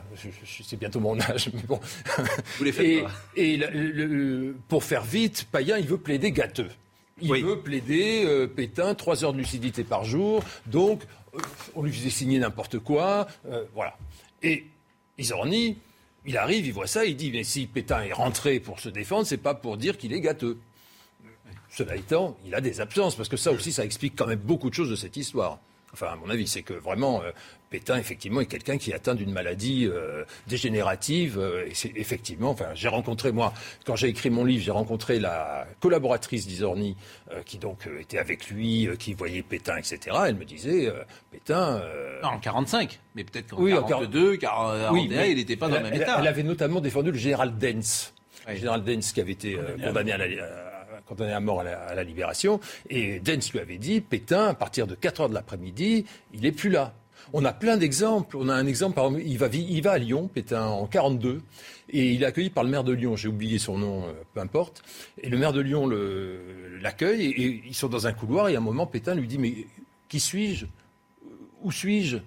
c'est 0.64 0.78
bientôt 0.80 1.00
mon 1.00 1.20
âge, 1.22 1.50
mais 1.54 1.62
bon. 1.68 1.80
Vous 2.58 2.64
les 2.64 2.72
faites 2.72 2.86
et, 2.86 3.02
pas. 3.02 3.12
et 3.36 3.58
le- 3.58 3.70
le- 3.70 4.06
le- 4.06 4.56
pour 4.68 4.84
faire 4.84 5.04
vite, 5.04 5.48
Payen, 5.52 5.78
il 5.78 5.88
veut 5.88 5.98
plaider 5.98 6.32
gâteux. 6.32 6.70
Il 7.20 7.30
veut 7.44 7.60
plaider 7.60 8.24
euh, 8.26 8.46
Pétain, 8.48 8.94
3 8.94 9.24
heures 9.24 9.34
de 9.34 9.40
lucidité 9.40 9.84
par 9.84 10.04
jour. 10.06 10.44
Donc, 10.68 11.02
euh, 11.36 11.40
on 11.76 11.82
lui 11.84 11.92
faisait 11.92 12.10
signer 12.12 12.38
n'importe 12.40 12.78
quoi. 12.80 13.28
euh, 13.50 13.64
voilà. 13.74 13.98
Et 14.44 14.66
Isorni, 15.18 15.78
il 16.28 16.38
arrive, 16.38 16.66
il 16.68 16.74
voit 16.74 16.86
ça, 16.88 17.06
il 17.06 17.16
dit, 17.16 17.32
mais 17.32 17.44
si 17.44 17.66
Pétain 17.66 18.04
est 18.04 18.14
rentré 18.14 18.60
pour 18.60 18.80
se 18.80 18.90
défendre, 18.90 19.26
c'est 19.26 19.38
pas 19.38 19.56
pour 19.56 19.78
dire 19.78 19.98
qu'il 19.98 20.14
est 20.14 20.22
gâteux. 20.22 20.58
Cela 21.72 21.96
étant, 21.96 22.38
il 22.46 22.54
a 22.56 22.62
des 22.62 22.82
absences, 22.82 23.16
parce 23.16 23.30
que 23.30 23.38
ça 23.38 23.52
aussi, 23.52 23.72
ça 23.72 23.84
explique 23.84 24.16
quand 24.16 24.28
même 24.28 24.40
beaucoup 24.40 24.70
de 24.70 24.76
choses 24.76 24.90
de 24.90 24.96
cette 24.96 25.18
histoire. 25.18 25.60
Enfin, 25.94 26.08
à 26.08 26.16
mon 26.16 26.30
avis, 26.30 26.48
c'est 26.48 26.62
que 26.64 26.74
vraiment, 26.74 27.22
Pétain, 27.70 27.98
effectivement, 27.98 28.40
est 28.42 28.46
quelqu'un 28.46 28.78
qui 28.78 28.92
est 28.92 28.94
atteint 28.94 29.14
d'une 29.16 29.32
maladie 29.32 29.88
euh, 29.92 30.24
dégénérative. 30.48 31.38
euh, 31.38 31.66
et 31.68 31.74
c'est 31.74 31.92
effectivement, 31.96 32.50
enfin, 32.52 32.68
j'ai 32.74 32.88
rencontré, 32.88 33.32
moi, 33.32 33.54
quand 33.86 33.96
j'ai 33.96 34.08
écrit 34.08 34.30
mon 34.30 34.46
livre, 34.46 34.64
j'ai 34.64 34.72
rencontré 34.72 35.20
la 35.20 35.68
collaboratrice 35.80 36.48
d'Isorni, 36.48 36.96
euh, 37.32 37.42
qui 37.46 37.58
donc 37.58 37.88
était 38.00 38.18
avec 38.20 38.50
lui, 38.50 38.90
qui 39.00 39.14
voyait 39.14 39.42
Pétain, 39.44 39.78
etc. 39.78 40.00
Elle 40.28 40.36
me 40.36 40.46
disait, 40.46 40.92
Pétain... 41.32 41.82
Non, 42.24 42.30
en 42.30 42.40
45, 42.40 43.00
mais 43.16 43.24
peut-être 43.24 43.48
qu'en 43.50 43.62
Oui, 43.62 43.74
en 43.74 43.84
42, 43.84 44.38
41, 44.38 44.92
oui, 44.94 45.08
mais 45.10 45.32
il 45.32 45.38
n'était 45.38 45.56
pas 45.56 45.68
dans 45.68 45.78
le 45.78 45.84
même 45.84 45.94
elle- 45.94 46.02
état. 46.02 46.16
Elle 46.20 46.28
avait 46.28 46.44
notamment 46.44 46.80
défendu 46.82 47.12
le 47.12 47.18
général 47.18 47.58
Dens. 47.58 48.14
Le 48.48 48.56
général 48.56 48.84
Dens 48.84 49.12
qui 49.14 49.22
avait 49.22 49.34
été 49.34 49.58
condamné 49.84 50.12
à 50.14 50.18
la, 50.18 50.24
à- 50.26 51.02
condamné 51.06 51.34
à 51.34 51.40
mort 51.40 51.62
à 51.62 51.64
la, 51.64 51.80
à 51.82 51.96
la 51.96 52.04
libération. 52.04 52.60
Et 52.90 53.20
Dens 53.20 53.52
lui 53.54 53.60
avait 53.60 53.78
dit, 53.78 54.02
Pétain, 54.02 54.48
à 54.48 54.54
partir 54.54 54.88
de 54.88 54.96
4 54.96 55.22
heures 55.22 55.30
de 55.30 55.34
l'après-midi, 55.34 56.06
il 56.34 56.42
n'est 56.42 56.52
plus 56.52 56.70
là. 56.70 56.94
On 57.34 57.44
a 57.46 57.54
plein 57.54 57.78
d'exemples. 57.78 58.38
On 58.38 58.50
a 58.50 58.54
un 58.56 58.66
exemple, 58.68 58.96
par 58.96 59.06
exemple, 59.08 59.24
il 59.26 59.38
va, 59.38 59.48
vi- 59.48 59.68
il 59.70 59.82
va 59.82 59.92
à 59.94 59.98
Lyon, 59.98 60.30
Pétain, 60.34 60.66
en 60.66 60.86
42, 60.88 61.42
et 61.90 62.08
il 62.14 62.24
est 62.24 62.26
accueilli 62.26 62.50
par 62.50 62.64
le 62.64 62.70
maire 62.70 62.84
de 62.84 62.94
Lyon. 62.94 63.16
J'ai 63.16 63.28
oublié 63.28 63.58
son 63.60 63.78
nom, 63.78 64.04
euh, 64.06 64.12
peu 64.34 64.40
importe. 64.40 64.82
Et 65.22 65.30
le 65.30 65.38
maire 65.38 65.54
de 65.54 65.62
Lyon 65.62 65.88
le- 65.88 66.78
l'accueille, 66.82 67.26
et, 67.26 67.42
et 67.42 67.64
ils 67.68 67.76
sont 67.76 67.90
dans 67.90 68.08
un 68.08 68.14
couloir, 68.14 68.50
et 68.50 68.56
à 68.56 68.58
un 68.60 68.62
moment, 68.62 68.86
Pétain 68.86 69.16
lui 69.16 69.28
dit, 69.28 69.38
mais 69.38 69.54
qui 70.10 70.20
suis-je? 70.20 70.66
Où 71.64 71.72
suis-je? 71.72 72.18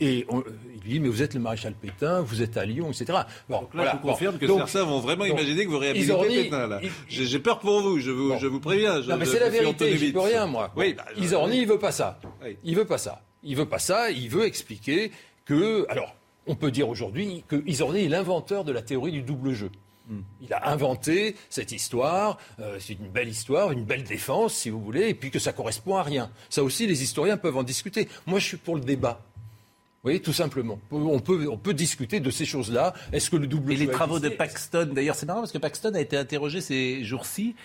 Et 0.00 0.24
on- 0.30 0.42
il 0.74 0.80
lui 0.84 0.90
dit, 0.92 1.00
mais 1.00 1.08
vous 1.08 1.20
êtes 1.22 1.34
le 1.34 1.40
maréchal 1.40 1.74
Pétain, 1.74 2.22
vous 2.22 2.40
êtes 2.40 2.56
à 2.56 2.64
Lyon, 2.64 2.88
etc. 2.90 3.18
Bon, 3.48 3.60
Donc 3.60 3.74
là, 3.74 3.90
je 3.92 3.96
vous 3.98 4.02
confirme 4.12 4.38
que 4.38 4.46
certains 4.46 4.84
vont 4.84 5.00
vraiment 5.00 5.26
imaginer 5.26 5.64
que 5.66 5.70
vous 5.70 5.78
réhabilitez 5.78 6.44
Pétain. 6.44 6.66
là. 6.66 6.80
J'ai 7.08 7.24
j'ai 7.26 7.38
peur 7.40 7.58
pour 7.58 7.80
vous, 7.82 7.98
je 7.98 8.10
vous, 8.10 8.38
je 8.38 8.46
vous 8.46 8.60
préviens. 8.60 9.02
Je, 9.02 9.10
non, 9.10 9.18
mais 9.18 9.26
je- 9.26 9.32
c'est 9.32 9.40
la 9.40 9.46
je 9.46 9.50
vérité, 9.52 9.84
Antonovitch. 9.84 10.12
peux 10.14 10.20
rien, 10.20 10.46
moi. 10.46 10.72
Oui, 10.76 10.94
bah, 10.94 11.04
je- 11.14 11.22
Isorni, 11.22 11.58
il 11.58 11.66
veut 11.66 11.78
pas 11.78 11.92
ça. 11.92 12.18
Oui. 12.42 12.56
Il 12.64 12.74
veut 12.74 12.86
pas 12.86 12.96
ça. 12.96 13.22
Il 13.46 13.56
veut 13.56 13.66
pas 13.66 13.78
ça, 13.78 14.10
il 14.10 14.28
veut 14.28 14.44
expliquer 14.44 15.12
que. 15.46 15.86
Alors, 15.88 16.14
on 16.46 16.54
peut 16.54 16.70
dire 16.70 16.88
aujourd'hui 16.88 17.44
que 17.48 17.62
est 18.04 18.08
l'inventeur 18.08 18.64
de 18.64 18.72
la 18.72 18.82
théorie 18.82 19.12
du 19.12 19.22
double 19.22 19.52
jeu. 19.52 19.70
Hmm. 20.08 20.20
Il 20.40 20.52
a 20.52 20.68
inventé 20.68 21.34
cette 21.50 21.72
histoire, 21.72 22.38
euh, 22.60 22.76
c'est 22.78 22.92
une 22.92 23.08
belle 23.08 23.28
histoire, 23.28 23.72
une 23.72 23.84
belle 23.84 24.04
défense, 24.04 24.54
si 24.54 24.70
vous 24.70 24.80
voulez, 24.80 25.08
et 25.08 25.14
puis 25.14 25.30
que 25.30 25.40
ça 25.40 25.52
correspond 25.52 25.96
à 25.96 26.02
rien. 26.02 26.30
Ça 26.48 26.62
aussi, 26.62 26.86
les 26.86 27.02
historiens 27.02 27.36
peuvent 27.36 27.56
en 27.56 27.64
discuter. 27.64 28.08
Moi, 28.26 28.38
je 28.38 28.46
suis 28.46 28.56
pour 28.56 28.76
le 28.76 28.82
débat. 28.82 29.20
Vous 30.06 30.10
voyez, 30.10 30.20
tout 30.20 30.32
simplement. 30.32 30.78
On 30.92 31.18
peut, 31.18 31.48
on 31.50 31.58
peut 31.58 31.74
discuter 31.74 32.20
de 32.20 32.30
ces 32.30 32.44
choses-là. 32.44 32.94
Est-ce 33.12 33.28
que 33.28 33.36
le 33.36 33.48
double 33.48 33.72
Et 33.72 33.76
jeu 33.76 33.86
les 33.86 33.90
travaux 33.90 34.20
de 34.20 34.28
Paxton, 34.28 34.90
d'ailleurs, 34.92 35.16
c'est 35.16 35.26
marrant 35.26 35.40
parce 35.40 35.50
que 35.50 35.58
Paxton 35.58 35.94
a 35.94 36.00
été 36.00 36.16
interrogé 36.16 36.60
ces 36.60 37.02
jours-ci. 37.02 37.56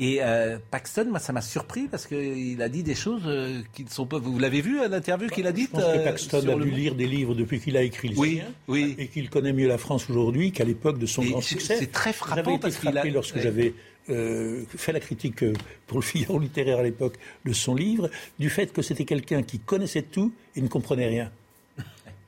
Et 0.00 0.18
euh, 0.22 0.58
Paxton, 0.70 1.06
moi, 1.10 1.18
ça 1.18 1.32
m'a 1.32 1.40
surpris 1.40 1.88
parce 1.88 2.06
qu'il 2.06 2.62
a 2.62 2.68
dit 2.68 2.84
des 2.84 2.94
choses 2.94 3.22
euh, 3.26 3.60
qui 3.74 3.82
ne 3.84 3.88
sont 3.90 4.06
pas. 4.06 4.18
Vous 4.18 4.38
l'avez 4.38 4.60
vu 4.60 4.80
à 4.80 4.86
l'interview 4.86 5.28
qu'il 5.28 5.46
a 5.48 5.52
dit 5.52 5.62
Je 5.64 5.68
pense 5.70 5.82
que 5.82 6.04
Paxton 6.04 6.48
a 6.48 6.54
dû 6.54 6.70
lire 6.70 6.94
des 6.94 7.06
livres 7.06 7.34
depuis 7.34 7.58
qu'il 7.60 7.76
a 7.76 7.82
écrit 7.82 8.08
les 8.08 8.16
Oui, 8.16 8.40
oui. 8.68 8.94
et 8.96 9.08
qu'il 9.08 9.28
connaît 9.28 9.52
mieux 9.52 9.66
la 9.66 9.76
France 9.78 10.08
aujourd'hui 10.08 10.52
qu'à 10.52 10.62
l'époque 10.64 10.98
de 10.98 11.06
son 11.06 11.22
Et 11.22 11.30
grand 11.30 11.40
succès. 11.40 11.76
c'est 11.78 11.90
très 11.90 12.12
frappant 12.12 12.52
été 12.52 12.60
parce 12.60 12.76
qu'il 12.76 12.96
a- 12.96 13.04
lorsque 13.06 13.34
Ouais. 13.36 13.42
j'avais 13.42 13.74
euh, 14.10 14.64
fait 14.76 14.92
la 14.92 15.00
critique 15.00 15.42
euh, 15.42 15.52
pour 15.88 15.98
le 15.98 16.02
Figaro 16.04 16.38
littéraire 16.38 16.78
à 16.78 16.82
l'époque 16.84 17.16
de 17.44 17.52
son 17.52 17.74
livre, 17.74 18.08
du 18.38 18.48
fait 18.50 18.72
que 18.72 18.82
c'était 18.82 19.04
quelqu'un 19.04 19.42
qui 19.42 19.58
connaissait 19.58 20.02
tout 20.02 20.32
et 20.56 20.62
ne 20.62 20.68
comprenait 20.68 21.08
rien. 21.08 21.30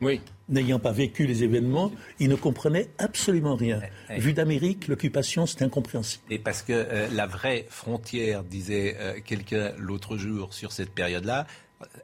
Oui. 0.00 0.20
N'ayant 0.48 0.78
pas 0.78 0.92
vécu 0.92 1.26
les 1.26 1.44
événements, 1.44 1.92
il 2.18 2.28
ne 2.28 2.34
comprenait 2.34 2.88
absolument 2.98 3.54
rien. 3.54 3.80
Ouais. 4.08 4.18
Vu 4.18 4.32
d'Amérique, 4.32 4.88
l'occupation, 4.88 5.46
c'est 5.46 5.62
incompréhensible. 5.62 6.24
Et 6.30 6.38
parce 6.38 6.62
que 6.62 6.72
euh, 6.72 7.06
la 7.12 7.26
vraie 7.26 7.66
frontière, 7.68 8.42
disait 8.42 8.96
euh, 8.98 9.14
quelqu'un 9.24 9.72
l'autre 9.78 10.16
jour 10.16 10.52
sur 10.54 10.72
cette 10.72 10.90
période-là, 10.90 11.46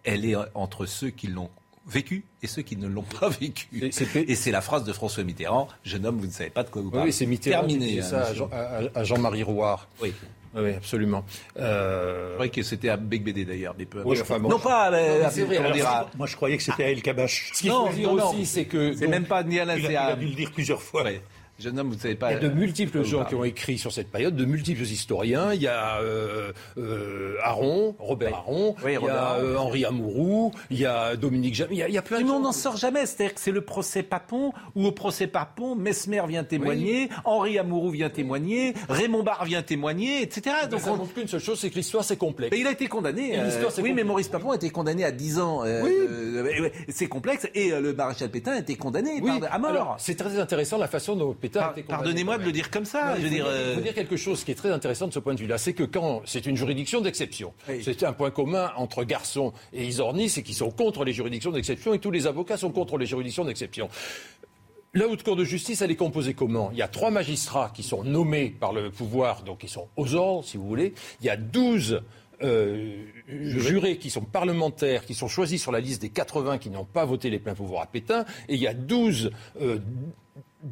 elle 0.04 0.24
est 0.24 0.36
euh, 0.36 0.44
entre 0.54 0.86
ceux 0.86 1.10
qui 1.10 1.26
l'ont 1.26 1.50
vécu 1.88 2.24
et 2.42 2.46
ceux 2.46 2.62
qui 2.62 2.76
ne 2.76 2.86
l'ont 2.88 3.02
pas 3.20 3.28
vécu. 3.28 3.66
Et 3.72 4.34
c'est 4.34 4.50
la 4.50 4.60
phrase 4.60 4.84
de 4.84 4.92
François 4.92 5.24
Mitterrand 5.24 5.68
Jeune 5.84 6.04
homme, 6.06 6.18
vous 6.18 6.26
ne 6.26 6.32
savez 6.32 6.50
pas 6.50 6.62
de 6.64 6.68
quoi 6.70 6.82
vous 6.82 6.90
parlez. 6.90 7.06
oui, 7.06 7.12
c'est 7.12 7.26
Mitterrand 7.26 7.66
qui 7.66 7.78
Terminé. 7.78 8.00
hein, 8.00 8.02
ça. 8.02 8.34
Jean- 8.34 8.50
à 8.94 9.04
Jean-Marie 9.04 9.42
Rouard. 9.42 9.88
Oui. 10.02 10.12
Oui, 10.56 10.72
absolument. 10.74 11.24
Euh, 11.58 12.28
Je 12.30 12.34
croyais 12.34 12.50
que 12.50 12.62
c'était 12.62 12.88
à 12.88 12.96
Bec 12.96 13.22
BD 13.22 13.44
d'ailleurs. 13.44 13.74
mais 13.78 13.84
peu 13.84 14.02
Oui, 14.04 14.16
importe. 14.16 14.30
enfin, 14.30 14.40
bon, 14.40 14.48
non 14.48 14.58
je- 14.58 14.62
pas 14.64 14.84
à 14.86 15.30
c'est 15.30 15.42
vrai, 15.42 15.58
à- 15.58 16.06
Moi, 16.16 16.26
je 16.26 16.36
croyais 16.36 16.56
que 16.56 16.62
c'était 16.62 16.84
à 16.84 16.90
El 16.90 17.02
Kabash. 17.02 17.50
Ce 17.54 17.60
qu'il 17.60 17.70
Non, 17.70 17.86
faut 17.86 17.92
dire 17.94 18.12
aussi, 18.12 18.46
c'est 18.46 18.64
que. 18.64 18.94
C'est 18.94 19.06
même 19.08 19.24
pas 19.26 19.42
ni 19.42 19.58
à 19.58 19.64
la 19.64 19.76
Il 19.76 19.94
a 19.96 20.16
dû 20.16 20.26
le 20.26 20.34
dire 20.34 20.50
plusieurs 20.52 20.80
fois. 20.82 21.04
Ouais. 21.04 21.20
Jeune 21.58 21.78
homme, 21.78 21.88
vous 21.88 21.94
ne 21.94 22.00
savez 22.00 22.14
pas. 22.16 22.32
Il 22.32 22.34
y 22.34 22.36
a 22.36 22.48
de 22.48 22.54
multiples 22.54 22.98
euh, 22.98 23.04
gens 23.04 23.18
pardon. 23.18 23.28
qui 23.30 23.34
ont 23.36 23.44
écrit 23.44 23.78
sur 23.78 23.90
cette 23.92 24.10
période, 24.10 24.36
de 24.36 24.44
multiples 24.44 24.82
historiens. 24.82 25.54
Il 25.54 25.62
y 25.62 25.66
a 25.68 26.00
euh, 26.00 26.52
euh, 26.76 27.36
Aron, 27.42 27.96
Robert 27.98 28.34
Aron, 28.34 28.74
Oui, 28.84 28.92
il 29.00 29.04
y 29.06 29.08
a 29.08 29.22
Aron. 29.30 29.40
euh, 29.42 29.56
Henri 29.56 29.84
Amourou, 29.86 30.52
il 30.70 30.78
y 30.78 30.84
a 30.86 31.16
Dominique 31.16 31.54
Jamais, 31.54 31.76
il 31.76 31.84
il 31.88 31.94
y 31.94 31.98
a 31.98 32.02
plein 32.02 32.18
Mais 32.18 32.24
de 32.24 32.28
on 32.28 32.34
gens. 32.34 32.40
n'en 32.40 32.52
sort 32.52 32.76
jamais. 32.76 33.06
C'est-à-dire 33.06 33.34
que 33.34 33.40
c'est 33.40 33.52
le 33.52 33.62
procès 33.62 34.02
Papon, 34.02 34.52
où 34.74 34.84
au 34.86 34.92
procès 34.92 35.26
Papon, 35.26 35.74
Mesmer 35.76 36.22
vient 36.28 36.44
témoigner, 36.44 37.08
Henri 37.24 37.58
Amourou 37.58 37.88
vient 37.90 38.10
témoigner, 38.10 38.74
Raymond 38.90 39.22
Barre 39.22 39.44
vient 39.46 39.62
témoigner, 39.62 40.20
etc. 40.22 40.54
Donc 40.64 40.70
Donc 40.72 40.80
ça 40.80 40.92
on- 40.92 40.96
montre 40.98 41.14
qu'une 41.14 41.26
seule 41.28 41.40
chose, 41.40 41.58
c'est 41.58 41.70
que 41.70 41.76
l'histoire 41.76 42.04
c'est 42.04 42.16
complexe. 42.18 42.52
Mais 42.52 42.60
il 42.60 42.66
a 42.66 42.72
été 42.72 42.86
condamné. 42.86 43.32
Et 43.34 43.40
l'histoire, 43.42 43.72
c'est 43.72 43.80
oui, 43.82 43.92
mais. 43.94 44.04
Maurice 44.04 44.28
Papon 44.28 44.50
a 44.50 44.56
été 44.56 44.68
condamné 44.70 45.04
à 45.04 45.10
10 45.10 45.38
ans. 45.40 45.62
Oui. 45.64 45.92
c'est 46.90 47.06
complexe. 47.08 47.48
Et 47.54 47.70
le 47.70 47.92
maréchal 47.94 48.28
Pétain 48.30 48.52
a 48.52 48.58
été 48.58 48.74
condamné 48.76 49.20
à 49.50 49.58
mort. 49.58 49.70
alors, 49.70 49.96
c'est 49.98 50.16
très 50.16 50.38
intéressant 50.38 50.76
la 50.78 50.88
façon 50.88 51.16
dont 51.16 51.34
Pétain. 51.48 51.72
Pardonnez-moi 51.88 52.38
de 52.38 52.44
le 52.44 52.52
dire 52.52 52.70
comme 52.70 52.84
ça. 52.84 53.10
Non, 53.10 53.16
je 53.16 53.22
veux 53.22 53.30
dire. 53.30 53.46
euh, 53.46 53.70
il 53.72 53.74
faut 53.76 53.82
dire 53.84 53.94
quelque 53.94 54.16
chose 54.16 54.44
qui 54.44 54.50
est 54.50 54.54
très 54.56 54.70
intéressant 54.70 55.06
de 55.08 55.12
ce 55.12 55.18
point 55.18 55.34
de 55.34 55.40
vue-là, 55.40 55.58
c'est 55.58 55.72
que 55.72 55.84
quand 55.84 56.22
c'est 56.24 56.46
une 56.46 56.56
juridiction 56.56 57.00
d'exception, 57.00 57.52
Oui. 57.68 57.80
c'est 57.84 58.02
un 58.04 58.12
point 58.12 58.30
commun 58.30 58.70
entre 58.76 59.04
Garçon 59.04 59.52
et 59.72 59.84
Isorni, 59.84 60.28
c'est 60.28 60.42
qu'ils 60.42 60.54
sont 60.54 60.70
contre 60.70 61.04
les 61.04 61.12
juridictions 61.12 61.50
d'exception 61.50 61.94
et 61.94 61.98
tous 61.98 62.10
les 62.10 62.26
avocats 62.26 62.56
sont 62.56 62.70
contre 62.70 62.98
les 62.98 63.06
juridictions 63.06 63.44
d'exception. 63.44 63.88
La 64.94 65.06
haute 65.08 65.22
cour 65.22 65.36
de 65.36 65.44
justice, 65.44 65.82
elle 65.82 65.90
est 65.90 65.96
composée 65.96 66.32
comment? 66.32 66.70
Il 66.72 66.78
y 66.78 66.82
a 66.82 66.88
trois 66.88 67.10
magistrats 67.10 67.70
qui 67.74 67.82
sont 67.82 68.02
nommés 68.02 68.48
par 68.48 68.72
le 68.72 68.90
pouvoir, 68.90 69.42
donc 69.42 69.58
qui 69.58 69.68
sont 69.68 69.88
aux 69.96 70.14
ordres, 70.14 70.44
si 70.44 70.56
vous 70.56 70.66
voulez. 70.66 70.94
Il 71.20 71.26
y 71.26 71.28
a 71.28 71.36
12 71.36 72.00
euh, 72.42 73.04
jurés 73.28 73.98
qui 73.98 74.08
sont 74.08 74.22
parlementaires, 74.22 75.04
qui 75.04 75.12
sont 75.12 75.28
choisis 75.28 75.60
sur 75.60 75.70
la 75.70 75.80
liste 75.80 76.00
des 76.00 76.08
80 76.08 76.56
qui 76.58 76.70
n'ont 76.70 76.84
pas 76.86 77.04
voté 77.04 77.28
les 77.28 77.38
pleins 77.38 77.54
pouvoirs 77.54 77.82
à 77.82 77.86
Pétain. 77.86 78.24
Et 78.48 78.54
il 78.54 78.60
y 78.60 78.66
a 78.66 78.72
12 78.72 79.32
euh, 79.60 79.78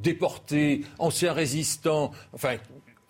déportés, 0.02 0.82
anciens 0.98 1.32
résistants, 1.32 2.12
enfin 2.32 2.56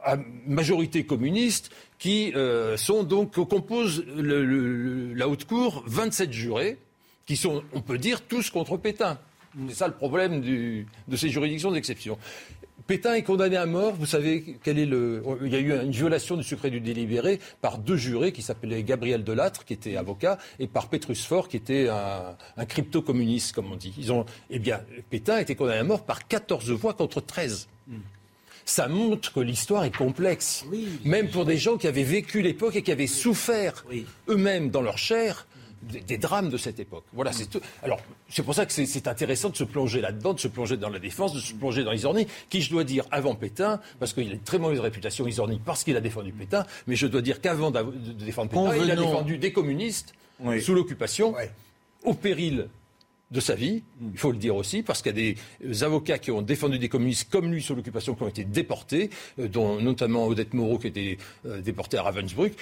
à 0.03 0.17
majorité 0.47 1.05
communiste, 1.05 1.71
qui 1.99 2.33
euh, 2.35 2.77
sont 2.77 3.03
donc 3.05 3.33
composent 3.49 4.05
la 4.07 5.29
haute 5.29 5.47
cour 5.47 5.83
27 5.87 6.33
jurés 6.33 6.79
qui 7.27 7.37
sont, 7.37 7.63
on 7.73 7.81
peut 7.81 7.97
dire, 7.97 8.21
tous 8.21 8.51
contre 8.51 8.77
Pétain. 8.77 9.19
C'est 9.69 9.77
ça 9.77 9.89
le 9.89 9.95
problème 9.95 10.41
de 10.43 11.17
ces 11.17 11.31
juridictions 11.31 11.71
d'exception. 11.71 12.19
Pétain 12.87 13.15
est 13.15 13.23
condamné 13.23 13.57
à 13.57 13.67
mort. 13.67 13.95
Vous 13.95 14.05
savez 14.07 14.59
quel 14.63 14.79
est 14.79 14.87
le. 14.87 15.23
Il 15.43 15.53
y 15.53 15.57
a 15.57 15.59
eu 15.59 15.73
une 15.73 15.91
violation 15.91 16.37
du 16.37 16.43
secret 16.43 16.71
du 16.71 16.81
délibéré 16.81 17.41
par 17.63 17.79
deux 17.79 17.97
jurés 17.97 18.33
qui 18.33 18.43
s'appelaient 18.43 18.83
Gabriel 18.83 19.25
Delattre, 19.25 19.65
qui 19.65 19.73
était 19.73 19.97
avocat, 19.97 20.39
et 20.59 20.67
par 20.67 20.89
Petrus 20.89 21.25
Faure, 21.25 21.49
qui 21.49 21.57
était 21.57 21.89
un, 21.89 22.37
un 22.57 22.65
crypto-communiste, 22.67 23.55
comme 23.55 23.73
on 23.73 23.77
dit. 23.77 23.95
Ils 23.97 24.13
ont, 24.13 24.27
eh 24.51 24.59
bien, 24.59 24.81
Pétain 25.09 25.37
a 25.37 25.41
été 25.41 25.55
condamné 25.55 25.79
à 25.79 25.85
mort 25.85 26.05
par 26.05 26.29
14 26.29 26.71
voix 26.73 26.93
contre 26.93 27.21
13. 27.21 27.69
Ça 28.67 28.89
montre 28.89 29.33
que 29.33 29.41
l'histoire 29.41 29.85
est 29.85 29.95
complexe. 29.95 30.65
Même 31.05 31.29
pour 31.29 31.45
des 31.45 31.59
gens 31.59 31.77
qui 31.77 31.87
avaient 31.87 32.03
vécu 32.03 32.43
l'époque 32.43 32.77
et 32.77 32.83
qui 32.83 32.93
avaient 32.93 33.07
souffert 33.07 33.85
eux-mêmes 34.29 34.71
dans 34.71 34.83
leur 34.83 34.99
chair 34.99 35.47
des, 35.91 36.01
des 36.01 36.19
drames 36.19 36.51
de 36.51 36.57
cette 36.57 36.79
époque. 36.81 37.05
Voilà, 37.13 37.33
c'est 37.33 37.47
tout. 37.47 37.61
Alors, 37.83 38.01
c'est 38.29 38.43
pour 38.43 38.55
ça 38.55 38.67
que 38.67 38.73
c'est- 38.73 39.07
intéressant 39.09 39.51
de 39.51 39.57
se 39.57 39.65
plonger 39.65 40.01
là-dedans, 40.01 40.33
de 40.35 40.41
se 40.41 40.49
plonger 40.49 40.77
dans 40.77 40.89
la 40.89 40.99
défense, 40.99 41.35
de 41.35 41.41
se 41.41 41.53
plonger 41.55 41.85
dans 41.85 41.93
Isorni, 41.93 42.27
qui, 42.49 42.61
je 42.63 42.71
dois 42.71 42.85
dire, 42.85 43.05
avant 43.11 43.35
Pétain, 43.35 43.81
parce 44.01 44.13
qu'il 44.13 44.29
a 44.29 44.33
une 44.33 44.41
très 44.41 44.59
mauvaise 44.59 44.81
réputation, 44.81 45.27
Isorni, 45.27 45.61
parce 45.65 45.85
qu'il 45.85 45.97
a 45.97 46.01
défendu 46.01 46.33
Pétain, 46.33 46.65
mais 46.87 46.97
je 46.97 47.07
dois 47.07 47.23
dire 47.23 47.41
qu'avant 47.41 47.71
de, 47.71 47.83
défendre 48.13 48.51
Pétain, 48.51 48.77
il 48.85 48.91
a 48.91 48.97
défendu 48.97 49.39
des 49.39 49.53
communistes 49.53 50.15
Oui. 50.41 50.61
sous 50.63 50.75
l'occupation, 50.75 51.35
au 52.03 52.15
péril 52.15 52.69
de 53.31 53.41
sa 53.41 53.55
vie, 53.55 53.83
il 54.13 54.19
faut 54.19 54.33
le 54.33 54.39
dire 54.39 54.55
aussi, 54.55 54.83
parce 54.83 55.01
qu'il 55.01 55.17
y 55.17 55.33
a 55.33 55.33
des 55.33 55.37
euh, 55.67 55.85
avocats 55.85 56.19
qui 56.19 56.31
ont 56.31 56.43
défendu 56.43 56.79
des 56.79 56.89
communistes 56.89 57.31
comme 57.31 57.51
lui 57.51 57.63
sous 57.63 57.75
l'occupation, 57.75 58.15
qui 58.15 58.23
ont 58.23 58.29
été 58.29 58.45
déportés, 58.45 59.11
euh, 59.39 59.49
dont 59.49 59.81
notamment 59.81 60.27
Odette 60.27 60.53
Moreau 60.53 60.79
qui 60.79 60.87
a 60.87 60.91
été 60.91 61.19
euh, 61.47 61.61
déportée 61.61 61.97
à 61.97 62.03
Ravensbrück. 62.03 62.53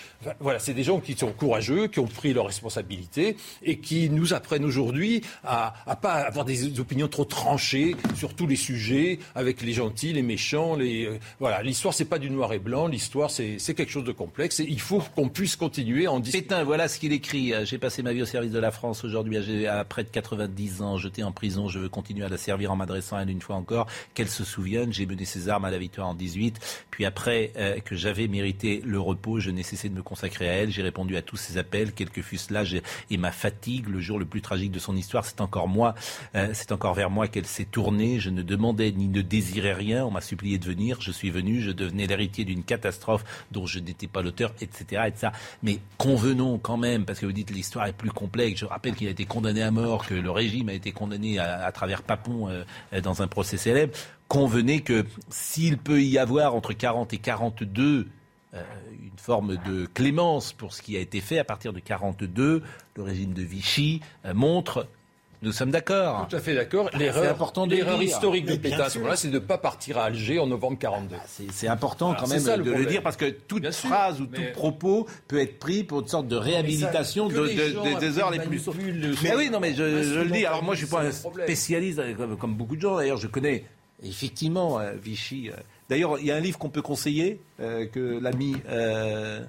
Voilà, 0.41 0.61
c'est 0.61 0.73
des 0.73 0.85
gens 0.85 1.01
qui 1.01 1.15
sont 1.15 1.33
courageux, 1.33 1.89
qui 1.89 1.99
ont 1.99 2.07
pris 2.07 2.33
leurs 2.33 2.47
responsabilités 2.47 3.37
et 3.63 3.79
qui 3.79 4.09
nous 4.09 4.35
apprennent 4.35 4.65
aujourd'hui 4.65 5.23
à, 5.43 5.75
à 5.87 5.97
pas 5.97 6.15
avoir 6.15 6.45
des 6.45 6.79
opinions 6.79 7.09
trop 7.09 7.25
tranchées 7.25 7.97
sur 8.15 8.35
tous 8.35 8.47
les 8.47 8.57
sujets, 8.57 9.19
avec 9.35 9.63
les 9.63 9.73
gentils, 9.73 10.13
les 10.13 10.23
méchants. 10.23 10.77
Les, 10.77 11.11
voilà, 11.41 11.63
l'histoire 11.63 11.93
c'est 11.93 12.05
pas 12.05 12.19
du 12.19 12.31
noir 12.31 12.53
et 12.53 12.59
blanc, 12.59 12.87
l'histoire 12.87 13.31
c'est 13.31 13.59
quelque 13.75 13.91
chose 13.91 14.05
de 14.05 14.13
complexe 14.13 14.61
et 14.61 14.67
il 14.69 14.81
faut 14.81 15.03
qu'on 15.15 15.29
puisse 15.29 15.57
continuer 15.57 16.07
en 16.07 16.21
discuter. 16.21 16.45
Pétain, 16.45 16.65
voilà 16.65 16.89
ce 16.89 16.99
qu'il 16.99 17.13
écrit. 17.13 17.53
J'ai 17.65 17.79
passé 17.79 18.03
ma 18.03 18.13
vie 18.13 18.23
au 18.23 18.27
service 18.27 18.53
de 18.53 18.59
la 18.59 18.71
France. 18.71 19.05
Aujourd'hui, 19.05 19.67
à 19.67 19.85
près 19.85 20.05
de 20.05 20.09
90 20.09 20.52
ans, 20.81 20.97
jeté 20.97 21.23
en 21.23 21.33
prison, 21.33 21.69
je 21.69 21.79
veux 21.79 21.89
continuer 21.89 22.25
à 22.25 22.29
la 22.29 22.37
servir 22.37 22.73
en 22.73 22.77
m'adressant 22.77 23.17
à 23.17 23.23
elle 23.23 23.31
une 23.31 23.41
fois 23.41 23.57
encore. 23.57 23.87
Qu'elle 24.15 24.29
se 24.29 24.45
souvienne, 24.45 24.93
j'ai 24.93 25.07
mené 25.07 25.25
ses 25.25 25.49
armes 25.49 25.65
à 25.65 25.71
la 25.71 25.79
victoire 25.79 26.09
en 26.09 26.15
18. 26.15 26.85
Puis 26.91 27.05
après 27.05 27.53
euh, 27.57 27.79
que 27.81 27.97
j'avais 27.97 28.29
mérité 28.29 28.83
le 28.85 29.01
repos, 29.01 29.41
je 29.41 29.51
n'ai 29.51 29.63
cessé 29.63 29.89
de 29.89 29.95
me 29.95 30.03
consacrer 30.03 30.49
à 30.49 30.53
elle. 30.53 30.71
J'ai 30.71 30.83
répondu 30.83 31.17
à 31.17 31.23
tous 31.23 31.37
ses 31.37 31.59
appels, 31.59 31.93
quels 31.93 32.11
que 32.11 32.23
fussent 32.23 32.51
l'âge 32.51 32.81
et 33.11 33.17
ma 33.17 33.33
fatigue. 33.33 33.89
Le 33.89 34.01
jour 34.01 34.19
le 34.19 34.27
plus 34.27 34.43
tragique 34.43 34.73
de 34.73 34.79
son 34.79 34.97
histoire, 34.97 35.25
c'est 35.25 35.41
encore 35.41 35.69
moi. 35.69 35.95
Euh, 36.35 36.51
c'est 36.53 36.73
encore 36.73 36.95
vers 36.95 37.11
moi 37.11 37.29
qu'elle 37.29 37.47
s'est 37.47 37.65
tournée. 37.65 38.21
Je 38.21 38.31
ne 38.31 38.43
demandais 38.43 38.93
ni 38.93 39.09
ne 39.09 39.23
désirais 39.23 39.75
rien. 39.75 40.05
On 40.05 40.11
m'a 40.11 40.21
supplié 40.21 40.59
de 40.59 40.65
venir. 40.65 41.01
Je 41.01 41.11
suis 41.11 41.31
venu. 41.31 41.61
Je 41.61 41.71
devenais 41.71 42.07
l'héritier 42.07 42.45
d'une 42.45 42.63
catastrophe 42.63 43.25
dont 43.51 43.67
je 43.67 43.79
n'étais 43.79 44.07
pas 44.07 44.23
l'auteur, 44.23 44.53
etc., 44.61 45.03
etc. 45.07 45.33
Mais 45.63 45.79
convenons 45.99 46.59
quand 46.59 46.77
même, 46.77 47.05
parce 47.05 47.19
que 47.19 47.27
vous 47.27 47.33
dites 47.33 47.51
l'histoire 47.51 47.87
est 47.87 47.93
plus 47.93 48.11
complexe. 48.11 48.61
Je 48.61 48.67
rappelle 48.67 48.95
qu'il 48.95 49.09
a 49.09 49.11
été 49.11 49.25
condamné 49.25 49.63
à 49.63 49.71
mort, 49.71 50.07
que 50.07 50.15
le 50.15 50.31
régime 50.43 50.69
a 50.69 50.75
été 50.75 50.93
condamné 50.93 51.39
à, 51.39 51.71
travers 51.73 52.03
Papon 52.03 52.49
euh, 52.49 53.01
dans 53.01 53.23
un 53.23 53.29
procès 53.29 53.57
célèbre. 53.57 53.97
Convenez 54.29 54.81
que 54.81 55.05
s'il 55.29 55.79
peut 55.79 56.03
y 56.03 56.19
avoir 56.19 56.55
entre 56.55 56.73
40 56.73 57.13
et 57.13 57.19
42 57.19 58.09
euh, 58.55 58.63
une 58.93 59.19
forme 59.19 59.57
de 59.67 59.87
clémence 59.87 60.53
pour 60.53 60.73
ce 60.73 60.83
qui 60.83 60.97
a 60.97 61.01
été 61.01 61.21
fait 61.21 61.39
à 61.39 61.45
partir 61.45 61.73
de 61.73 61.81
42, 61.81 62.63
le 62.97 63.03
régime 63.03 63.33
de 63.33 63.43
Vichy 63.43 64.01
euh, 64.25 64.35
montre. 64.35 64.89
Nous 65.43 65.51
sommes 65.53 65.71
d'accord. 65.73 66.29
Tout 66.29 66.37
à 66.37 66.41
fait 66.41 66.55
d'accord. 66.55 66.89
Ah, 66.93 66.99
L'erreur, 66.99 67.25
c'est 67.25 67.31
important 67.31 67.67
l'erreur 67.67 67.99
dire. 67.99 68.09
historique 68.09 68.47
de 68.47 68.55
Pétain 68.55 68.79
à 68.79 68.85
ce 68.85 68.91
sûr. 68.93 69.01
moment-là, 69.01 69.17
c'est 69.17 69.29
de 69.29 69.35
ne 69.35 69.39
pas 69.41 69.59
partir 69.59 69.99
à 69.99 70.05
Alger 70.05 70.39
en 70.39 70.47
novembre 70.47 70.79
42. 70.79 71.17
C'est 71.51 71.67
important 71.69 72.15
quand 72.15 72.29
même 72.29 72.43
de 72.45 72.71
le, 72.71 72.87
dire 72.87 73.03
parce 73.03 73.17
que 73.17 73.29
toute 73.31 73.63
Bien 73.63 73.73
sûr, 73.73 73.89
phrase 73.89 74.21
ou 74.21 74.27
tout 74.27 74.41
propos 74.55 75.07
peut 75.27 75.41
être 75.41 75.59
pris 75.59 75.83
pour 75.83 76.01
une 76.01 76.09
sorte 76.09 76.29
de 76.29 76.37
réhabilitation 76.37 77.29
des 77.29 78.19
heures 78.19 78.31
les 78.31 78.39
plus 78.41 78.63
Mais 79.23 79.35
oui, 79.37 79.51
non, 79.51 79.59
mais 79.61 79.75
je, 79.75 80.03
je 80.03 80.21
le 80.21 80.31
dis. 80.31 80.47
Alors 80.47 80.63
moi, 80.63 80.75
je 80.75 80.85
suis 80.85 80.95
pas 80.95 81.03
un 81.03 81.11
spécialiste 81.11 81.99
euh, 81.99 82.15
comme, 82.15 82.37
comme 82.37 82.55
beaucoup 82.55 82.77
de 82.77 82.81
gens. 82.81 82.97
D'ailleurs, 82.97 83.17
je 83.17 83.27
connais 83.27 83.65
effectivement 84.03 84.79
euh, 84.79 84.93
Vichy. 85.03 85.51
euh. 85.51 85.55
D'ailleurs, 85.89 86.19
il 86.19 86.27
y 86.27 86.31
a 86.31 86.37
un 86.37 86.41
livre 86.41 86.59
qu'on 86.59 86.71
peut 86.71 86.83
conseiller 86.83 87.41
que 87.59 88.19
l'ami 88.21 88.57
euh, 88.69 89.41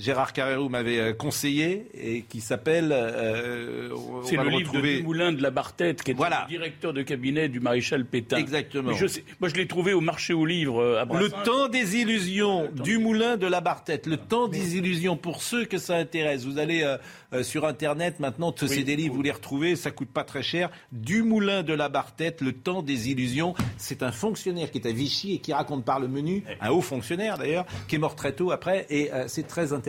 Gérard 0.00 0.32
Carrérou 0.32 0.68
m'avait 0.68 0.98
euh, 0.98 1.12
conseillé 1.12 1.86
et 1.94 2.22
qui 2.22 2.40
s'appelle. 2.40 2.90
euh, 2.92 3.90
on 3.94 4.24
C'est 4.24 4.34
le 4.36 4.42
livre 4.48 4.58
retrouver. 4.72 4.94
de 4.94 4.98
Dumoulin 4.98 5.32
de 5.32 5.40
la 5.40 5.50
Bartête, 5.52 6.02
qui 6.02 6.10
est 6.10 6.14
Voilà. 6.14 6.46
le 6.48 6.56
directeur 6.56 6.92
de 6.92 7.02
cabinet 7.02 7.48
du 7.48 7.60
maréchal 7.60 8.04
Pétain. 8.04 8.38
Exactement. 8.38 8.92
Je 8.92 9.06
sais- 9.06 9.24
moi, 9.38 9.48
je 9.48 9.54
l'ai 9.54 9.68
trouvé 9.68 9.92
au 9.92 10.00
marché 10.00 10.32
aux 10.32 10.46
livres 10.46 10.80
euh, 10.82 11.00
à 11.02 11.04
Le 11.18 11.30
temps 11.30 11.68
des 11.68 11.96
illusions 11.96 12.68
du 12.72 12.98
moulin 12.98 13.36
de 13.36 13.46
la 13.46 13.60
Bartette. 13.60 14.06
Le 14.08 14.16
temps 14.16 14.48
des 14.48 14.76
illusions 14.76 15.16
pour 15.16 15.40
ceux 15.42 15.64
que 15.64 15.78
ça 15.78 15.94
intéresse. 15.94 16.44
Vous 16.44 16.58
allez 16.58 16.82
euh, 16.82 16.96
euh, 17.32 17.44
sur 17.44 17.64
internet 17.64 18.18
maintenant, 18.18 18.50
tous 18.50 18.66
ces 18.66 18.82
livres, 18.82 19.14
vous 19.14 19.22
les 19.22 19.30
retrouvez, 19.30 19.76
ça 19.76 19.92
coûte 19.92 20.10
pas 20.10 20.24
très 20.24 20.42
cher. 20.42 20.70
Du 20.90 21.22
moulin 21.22 21.62
de 21.62 21.72
la 21.72 21.88
Bartette, 21.88 22.40
le 22.40 22.52
temps 22.52 22.82
des 22.82 23.10
illusions. 23.10 23.54
C'est 23.76 24.02
un 24.02 24.10
fonctionnaire 24.10 24.72
qui 24.72 24.78
est 24.78 24.88
à 24.88 24.92
Vichy 24.92 25.34
et 25.34 25.38
qui 25.38 25.52
raconte 25.52 25.84
par 25.84 26.00
le 26.00 26.08
menu, 26.08 26.42
un 26.60 26.70
haut 26.70 26.80
fonctionnaire 26.80 27.38
d'ailleurs, 27.38 27.64
qui 27.86 27.94
est 27.94 27.98
mort 27.98 28.16
très 28.16 28.32
tôt 28.32 28.50
après 28.50 28.86
et 28.90 29.12
euh, 29.12 29.26
c'est 29.28 29.46
très 29.46 29.72
intéressant. 29.72 29.83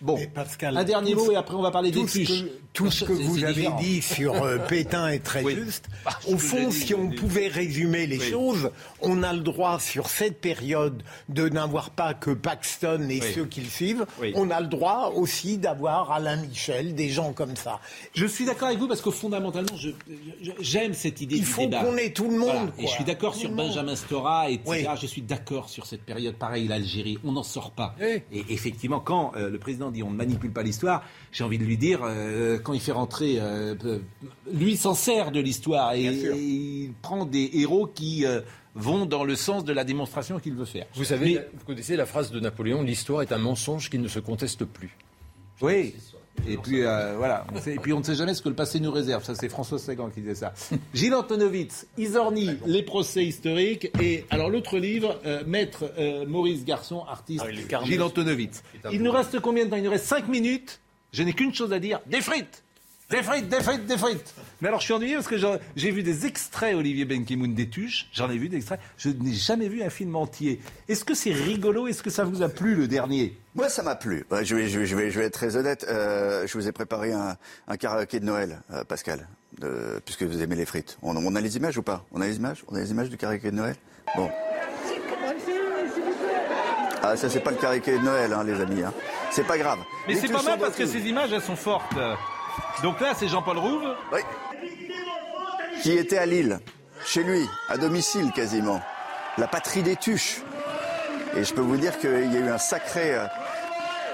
Bon, 0.00 0.18
Pascal, 0.34 0.76
un 0.76 0.84
dernier 0.84 1.14
mot 1.14 1.30
et 1.32 1.36
après 1.36 1.54
on 1.54 1.62
va 1.62 1.70
parler 1.70 1.90
des 1.90 2.00
tout 2.00 2.08
ce 2.08 2.18
tuches. 2.18 2.42
que- 2.44 2.48
Tout 2.72 2.90
ce 2.90 3.04
que 3.04 3.12
vous 3.12 3.42
avez 3.42 3.54
différent. 3.54 3.80
dit 3.80 4.02
sur 4.02 4.34
euh, 4.42 4.58
Pétain 4.68 5.08
est 5.08 5.18
très 5.24 5.42
Oui. 5.42 5.56
juste. 5.56 5.86
Au 6.28 6.38
fond, 6.38 6.68
dit, 6.68 6.72
si 6.76 6.94
on 6.94 7.10
pouvait 7.10 7.48
résumer 7.48 8.06
les 8.06 8.18
Oui. 8.18 8.30
choses, 8.30 8.70
on 9.02 9.22
a 9.24 9.32
le 9.32 9.40
droit 9.40 9.80
sur 9.80 10.08
cette 10.08 10.40
période 10.40 11.02
de 11.28 11.48
n'avoir 11.48 11.90
pas 11.90 12.14
que 12.14 12.30
Paxton 12.30 13.08
et 13.10 13.20
Oui. 13.20 13.32
ceux 13.34 13.46
qui 13.46 13.60
le 13.62 13.68
suivent. 13.68 14.06
Oui. 14.20 14.32
On 14.36 14.50
a 14.50 14.60
le 14.60 14.68
droit 14.68 15.12
aussi 15.16 15.58
d'avoir 15.58 16.12
Alain 16.12 16.36
Michel, 16.36 16.94
des 16.94 17.08
gens 17.08 17.32
comme 17.32 17.56
ça. 17.56 17.80
Je 18.14 18.26
suis 18.26 18.44
d'accord 18.44 18.68
avec 18.68 18.78
vous 18.78 18.86
parce 18.86 19.00
que 19.00 19.10
fondamentalement, 19.10 19.74
j'aime 20.60 20.94
cette 20.94 21.20
idée 21.20 21.36
Il 21.36 21.40
du 21.40 21.46
faut 21.46 21.68
qu'on 21.68 21.96
ait 21.96 22.12
tout 22.12 22.30
le 22.30 22.38
monde, 22.38 22.50
Voilà. 22.50 22.60
quoi. 22.72 22.84
Et 22.84 22.86
je 22.86 22.92
suis 22.92 23.04
d'accord 23.04 23.34
sur. 23.34 23.48
Benjamin 23.50 23.96
Stora, 23.96 24.50
etc. 24.50 24.62
Oui. 24.66 24.86
Je 25.00 25.06
suis 25.06 25.22
d'accord 25.22 25.68
sur 25.68 25.86
cette 25.86 26.02
période. 26.02 26.34
Pareil, 26.36 26.68
l'Algérie, 26.68 27.18
on 27.24 27.32
n'en 27.32 27.42
sort 27.42 27.70
pas. 27.72 27.96
Et 28.00 28.22
effectivement, 28.50 29.00
quand 29.00 29.32
euh, 29.38 29.48
le 29.50 29.58
président 29.58 29.90
dit 29.90 30.02
on 30.02 30.10
ne 30.10 30.16
manipule 30.16 30.50
pas 30.52 30.62
l'histoire, 30.62 31.02
j'ai 31.32 31.44
envie 31.44 31.58
de 31.58 31.64
lui 31.64 31.76
dire, 31.76 32.00
euh, 32.04 32.58
quand 32.58 32.72
il 32.72 32.80
fait 32.80 32.92
rentrer, 32.92 33.36
euh, 33.38 33.74
lui 34.52 34.76
s'en 34.76 34.94
sert 34.94 35.30
de 35.30 35.40
l'histoire 35.40 35.94
et, 35.94 36.04
et 36.04 36.36
il 36.36 36.92
prend 37.00 37.24
des 37.24 37.50
héros 37.54 37.86
qui 37.86 38.24
vont 38.74 39.06
dans 39.06 39.24
le 39.24 39.34
sens 39.36 39.64
de 39.64 39.72
la 39.72 39.84
démonstration 39.84 40.38
qu'il 40.38 40.54
veut 40.54 40.64
faire. 40.64 40.86
Vous 40.94 41.04
savez, 41.04 41.34
Mais- 41.34 41.48
vous 41.58 41.64
connaissez 41.64 41.96
la 41.96 42.06
phrase 42.06 42.30
de 42.30 42.38
Napoléon 42.40 42.82
l'histoire 42.82 43.22
est 43.22 43.32
un 43.32 43.38
mensonge 43.38 43.90
qui 43.90 43.98
ne 43.98 44.08
se 44.08 44.18
conteste 44.20 44.64
plus. 44.64 44.96
Oui. 45.60 45.94
Et 46.46 46.56
puis 46.56 46.82
euh, 46.82 47.14
voilà. 47.16 47.46
On 47.54 47.60
sait- 47.60 47.74
et 47.74 47.78
puis 47.78 47.92
on 47.92 47.98
ne 48.00 48.04
sait 48.04 48.14
jamais 48.14 48.34
ce 48.34 48.42
que 48.42 48.48
le 48.48 48.54
passé 48.54 48.80
nous 48.80 48.90
réserve. 48.92 49.24
Ça, 49.24 49.34
c'est 49.34 49.48
François 49.48 49.78
Sagan 49.78 50.08
qui 50.10 50.20
disait 50.20 50.34
ça. 50.34 50.52
Gilles 50.94 51.14
Antonovitz, 51.14 51.86
Isorni, 51.96 52.50
les 52.66 52.82
procès 52.82 53.24
historiques. 53.24 53.90
Et 54.00 54.24
alors 54.30 54.50
l'autre 54.50 54.78
livre, 54.78 55.18
euh, 55.26 55.42
Maître 55.46 55.84
euh, 55.98 56.26
Maurice 56.26 56.64
Garçon, 56.64 57.02
artiste. 57.08 57.44
Ah. 57.46 57.84
Gilles 57.84 58.02
Antonovitz. 58.02 58.62
Il 58.92 59.02
nous 59.02 59.10
reste 59.12 59.40
combien 59.40 59.64
de 59.64 59.70
temps? 59.70 59.76
Il 59.76 59.82
nous 59.84 59.90
reste 59.90 60.06
5 60.06 60.28
minutes. 60.28 60.80
Je 61.12 61.22
n'ai 61.22 61.32
qu'une 61.32 61.54
chose 61.54 61.72
à 61.72 61.78
dire. 61.78 62.00
Des 62.06 62.20
frites 62.20 62.62
des 63.10 63.22
frites, 63.22 63.48
des 63.48 63.60
frites, 63.62 63.86
des 63.86 63.96
frites. 63.96 64.34
Mais 64.60 64.68
alors 64.68 64.80
je 64.80 64.84
suis 64.84 64.92
ennuyé 64.94 65.14
parce 65.14 65.28
que 65.28 65.36
j'ai 65.76 65.90
vu 65.90 66.02
des 66.02 66.26
extraits 66.26 66.74
Olivier 66.74 67.04
Benkemoun 67.06 67.54
des 67.54 67.68
Tuches. 67.70 68.06
J'en 68.12 68.28
ai 68.30 68.36
vu 68.36 68.48
des 68.48 68.58
extraits. 68.58 68.80
Je 68.98 69.08
n'ai 69.08 69.32
jamais 69.32 69.68
vu 69.68 69.82
un 69.82 69.88
film 69.90 70.14
entier. 70.16 70.60
Est-ce 70.88 71.04
que 71.04 71.14
c'est 71.14 71.32
rigolo? 71.32 71.86
Est-ce 71.86 72.02
que 72.02 72.10
ça 72.10 72.24
vous 72.24 72.42
a 72.42 72.48
plu 72.48 72.74
le 72.74 72.86
dernier? 72.86 73.38
Moi, 73.54 73.68
ça 73.70 73.82
m'a 73.82 73.94
plu. 73.94 74.26
Ouais, 74.30 74.44
je, 74.44 74.54
vais, 74.54 74.68
je, 74.68 74.78
vais, 74.80 74.86
je, 74.86 74.94
vais, 74.96 75.10
je 75.10 75.18
vais 75.20 75.26
être 75.26 75.32
très 75.34 75.56
honnête. 75.56 75.86
Euh, 75.88 76.46
je 76.46 76.52
vous 76.58 76.68
ai 76.68 76.72
préparé 76.72 77.12
un, 77.12 77.36
un 77.66 77.76
karaoké 77.76 78.20
de 78.20 78.24
Noël, 78.26 78.60
euh, 78.72 78.84
Pascal, 78.84 79.26
de- 79.58 80.00
puisque 80.04 80.24
vous 80.24 80.42
aimez 80.42 80.56
les 80.56 80.66
frites. 80.66 80.98
On, 81.02 81.16
on 81.16 81.34
a 81.34 81.40
les 81.40 81.56
images 81.56 81.78
ou 81.78 81.82
pas? 81.82 82.04
On 82.12 82.20
a 82.20 82.26
les 82.26 82.36
images? 82.36 82.62
On 82.68 82.74
a 82.76 82.80
les 82.80 82.90
images 82.90 83.08
du 83.08 83.16
karaoké 83.16 83.50
de 83.50 83.56
Noël? 83.56 83.76
Bon. 84.16 84.30
Ah, 87.02 87.16
ça, 87.16 87.30
c'est 87.30 87.40
pas 87.40 87.52
le 87.52 87.56
karaoké 87.56 87.92
de 87.92 88.02
Noël, 88.04 88.32
hein, 88.32 88.44
les 88.44 88.60
amis. 88.60 88.82
Hein. 88.82 88.92
C'est 89.30 89.46
pas 89.46 89.56
grave. 89.56 89.78
Mais 90.06 90.14
c'est 90.16 90.28
pas 90.28 90.42
mal 90.42 90.58
parce 90.58 90.76
que 90.76 90.84
ces 90.84 91.00
images, 91.08 91.32
elles 91.32 91.40
sont 91.40 91.56
fortes. 91.56 91.96
Donc 92.82 93.00
là, 93.00 93.12
c'est 93.14 93.28
Jean-Paul 93.28 93.58
Rouve. 93.58 93.94
Qui 95.82 95.92
était 95.92 96.18
à 96.18 96.26
Lille, 96.26 96.58
chez 97.04 97.22
lui, 97.22 97.48
à 97.68 97.76
domicile 97.76 98.32
quasiment. 98.32 98.80
La 99.36 99.46
patrie 99.46 99.82
des 99.82 99.96
tuches. 99.96 100.42
Et 101.36 101.44
je 101.44 101.54
peux 101.54 101.60
vous 101.60 101.76
dire 101.76 101.98
qu'il 101.98 102.32
y 102.32 102.36
a 102.36 102.40
eu 102.40 102.48
un 102.48 102.58
sacré, 102.58 103.14
euh, 103.14 103.26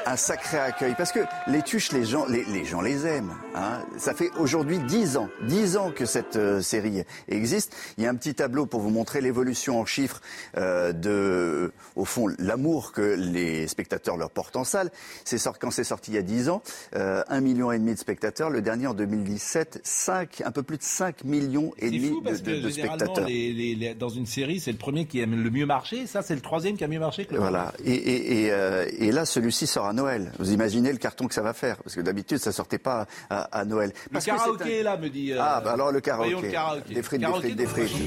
un 0.06 0.16
sacré 0.16 0.58
accueil. 0.58 0.94
Parce 0.96 1.12
que 1.12 1.20
les 1.46 1.62
tuches, 1.62 1.92
les 1.92 2.04
gens 2.04 2.26
les, 2.26 2.44
les, 2.44 2.64
gens 2.64 2.80
les 2.80 3.06
aiment. 3.06 3.32
Hein. 3.54 3.80
Ça 3.98 4.14
fait 4.14 4.30
aujourd'hui 4.38 4.78
dix 4.78 5.16
ans, 5.16 5.28
dix 5.46 5.76
ans 5.76 5.90
que 5.90 6.04
cette 6.06 6.36
euh, 6.36 6.60
série 6.60 7.02
existe. 7.28 7.74
Il 7.98 8.04
y 8.04 8.06
a 8.06 8.10
un 8.10 8.14
petit 8.14 8.34
tableau 8.34 8.66
pour 8.66 8.80
vous 8.80 8.90
montrer 8.90 9.20
l'évolution 9.20 9.80
en 9.80 9.84
chiffres 9.86 10.20
euh, 10.56 10.92
de, 10.92 11.72
au 11.96 12.04
fond, 12.04 12.28
l'amour 12.38 12.92
que 12.92 13.02
les 13.18 13.66
spectateurs 13.68 14.16
leur 14.16 14.30
portent 14.30 14.56
en 14.56 14.64
salle. 14.64 14.90
C'est 15.24 15.38
sorti, 15.38 15.58
quand 15.60 15.70
c'est 15.70 15.84
sorti 15.84 16.10
il 16.12 16.14
y 16.14 16.18
a 16.18 16.22
dix 16.22 16.48
ans, 16.48 16.62
euh, 16.96 17.22
un 17.28 17.40
million 17.40 17.72
et 17.72 17.78
demi 17.78 17.94
de 17.94 17.98
spectateurs. 17.98 18.50
Le 18.50 18.60
dernier 18.62 18.86
en 18.86 18.94
2017, 18.94 19.80
5, 19.82 20.42
un 20.44 20.50
peu 20.50 20.62
plus 20.62 20.78
de 20.78 20.82
5 20.82 21.24
millions 21.24 21.72
et 21.78 21.90
demi 21.90 22.08
fou 22.08 22.20
de, 22.20 22.24
parce 22.24 22.42
de- 22.42 22.52
que 22.52 22.60
de 22.66 22.70
spectateurs. 22.70 23.26
les- 23.26 23.52
les- 23.52 23.74
les- 23.74 23.94
dans 23.94 24.08
une 24.08 24.26
série, 24.26 24.60
c'est 24.60 24.72
le 24.72 24.78
premier 24.78 25.06
qui 25.06 25.22
a 25.22 25.26
le 25.26 25.50
mieux 25.50 25.66
marché. 25.66 26.06
Ça, 26.06 26.22
c'est 26.22 26.34
le 26.34 26.40
troisième 26.40 26.76
qui 26.76 26.84
a 26.84 26.88
mieux 26.88 26.98
marché. 27.00 27.24
que 27.24 27.32
le 27.34 27.38
Voilà. 27.40 27.72
Et, 27.84 27.92
et, 27.94 28.44
et, 28.44 28.52
euh, 28.52 28.86
et 28.98 29.10
là, 29.12 29.24
celui-ci 29.24 29.66
sort 29.66 29.86
à 29.86 29.92
Noël. 29.94 30.32
Vous 30.38 30.52
imaginez 30.52 30.92
le 30.92 30.98
carton 30.98 31.26
que 31.26 31.34
ça 31.34 31.40
va 31.42 31.54
faire 31.54 31.76
Parce 31.82 31.94
que 31.94 32.00
d'habitude, 32.02 32.38
ça 32.38 32.52
sortait 32.52 32.78
pas 32.78 33.06
à, 33.30 33.42
à 33.60 33.64
Noël. 33.64 33.92
Le 34.08 34.12
Parce 34.12 34.24
que 34.26 34.30
c'est 34.32 34.36
karaoké 34.36 34.64
un- 34.64 34.80
est 34.80 34.82
là, 34.82 34.96
me 34.98 35.08
dit. 35.08 35.32
euh, 35.32 35.38
Ah, 35.40 35.60
bah 35.64 35.72
alors 35.72 35.90
le 35.92 36.00
karaoké. 36.00 36.30
voyons 36.32 36.46
le 36.46 36.52
karaoké. 36.52 36.94
Des 36.94 37.02
frites, 37.02 37.20
Karaoké 37.20 37.54
des 37.54 37.66
frites, 37.66 37.86
des 37.86 37.94
de- 37.94 37.98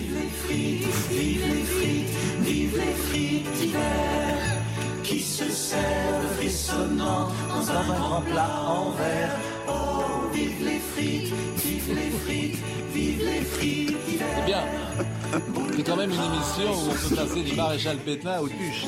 frites. 0.83 0.87
Vive 2.41 2.77
les 2.77 2.93
frites 2.93 3.51
d'hiver 3.57 3.81
qui 5.03 5.19
se 5.19 5.49
servent 5.49 6.35
frissonnant 6.37 7.29
dans 7.49 7.71
un 7.71 7.83
grand 7.97 8.21
plat 8.21 8.49
en 8.67 8.91
verre. 8.91 9.31
Oh, 9.69 10.03
Vive 10.33 10.63
les 10.65 10.79
frites, 10.79 11.33
vive 11.63 11.95
les 11.95 12.11
frites, 12.19 12.57
vive 12.93 13.23
les 13.25 13.41
frites 13.41 14.05
d'hiver. 14.05 14.27
C'est 14.37 14.45
bien. 14.45 14.63
C'est 15.75 15.83
quand 15.83 15.95
même 15.97 16.09
une 16.09 16.15
émission 16.15 16.71
où 16.73 16.89
on 16.91 17.09
peut 17.09 17.15
passer 17.15 17.43
du 17.43 17.55
maréchal 17.55 17.97
Pétain 17.97 18.39
au 18.39 18.47
tuche. 18.47 18.85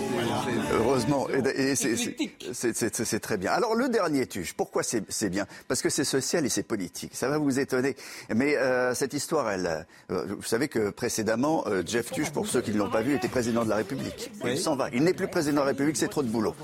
Heureusement, 0.74 1.28
et, 1.30 1.72
et 1.72 1.76
c'est- 1.76 3.20
très 3.20 3.38
bien. 3.38 3.52
Alors 3.52 3.76
le 3.76 3.90
dernier 3.90 4.26
tuche, 4.26 4.54
pourquoi 4.54 4.82
c'est 4.84 5.30
bien? 5.30 5.46
Parce 5.68 5.82
que 5.82 5.90
c'est 5.90 6.04
social 6.04 6.46
et 6.46 6.50
c'est 6.50 6.64
politique. 6.64 7.12
Ça 7.14 7.30
va 7.30 7.38
vous 7.38 7.60
étonner, 7.60 7.96
mais 8.34 8.56
euh, 8.58 8.94
cette 8.96 9.14
histoire, 9.14 9.52
elle, 9.52 9.86
euh, 10.12 10.26
vous 10.30 10.44
savez 10.44 10.68
que 10.68 10.90
précédemment, 10.90 11.64
euh, 11.68 11.84
Jeff 11.86 12.12
Tuche, 12.12 12.32
pour 12.32 12.48
ceux 12.48 12.62
qui 12.62 12.72
ne 12.72 12.78
l'ont 12.78 12.90
pas 12.90 13.02
vu, 13.02 13.16
était 13.16 13.28
président 13.28 13.64
de 13.66 13.70
la 13.70 13.76
République. 13.76 14.32
Il 14.46 14.58
s'en 14.58 14.76
va. 14.76 14.90
Il 14.94 15.04
n'est 15.04 15.14
plus 15.14 15.28
président 15.28 15.58
de 15.62 15.66
la 15.66 15.72
République, 15.72 15.98
c'est 15.98 16.08
trop 16.08 16.24
de 16.24 16.30
boulot. 16.30 16.56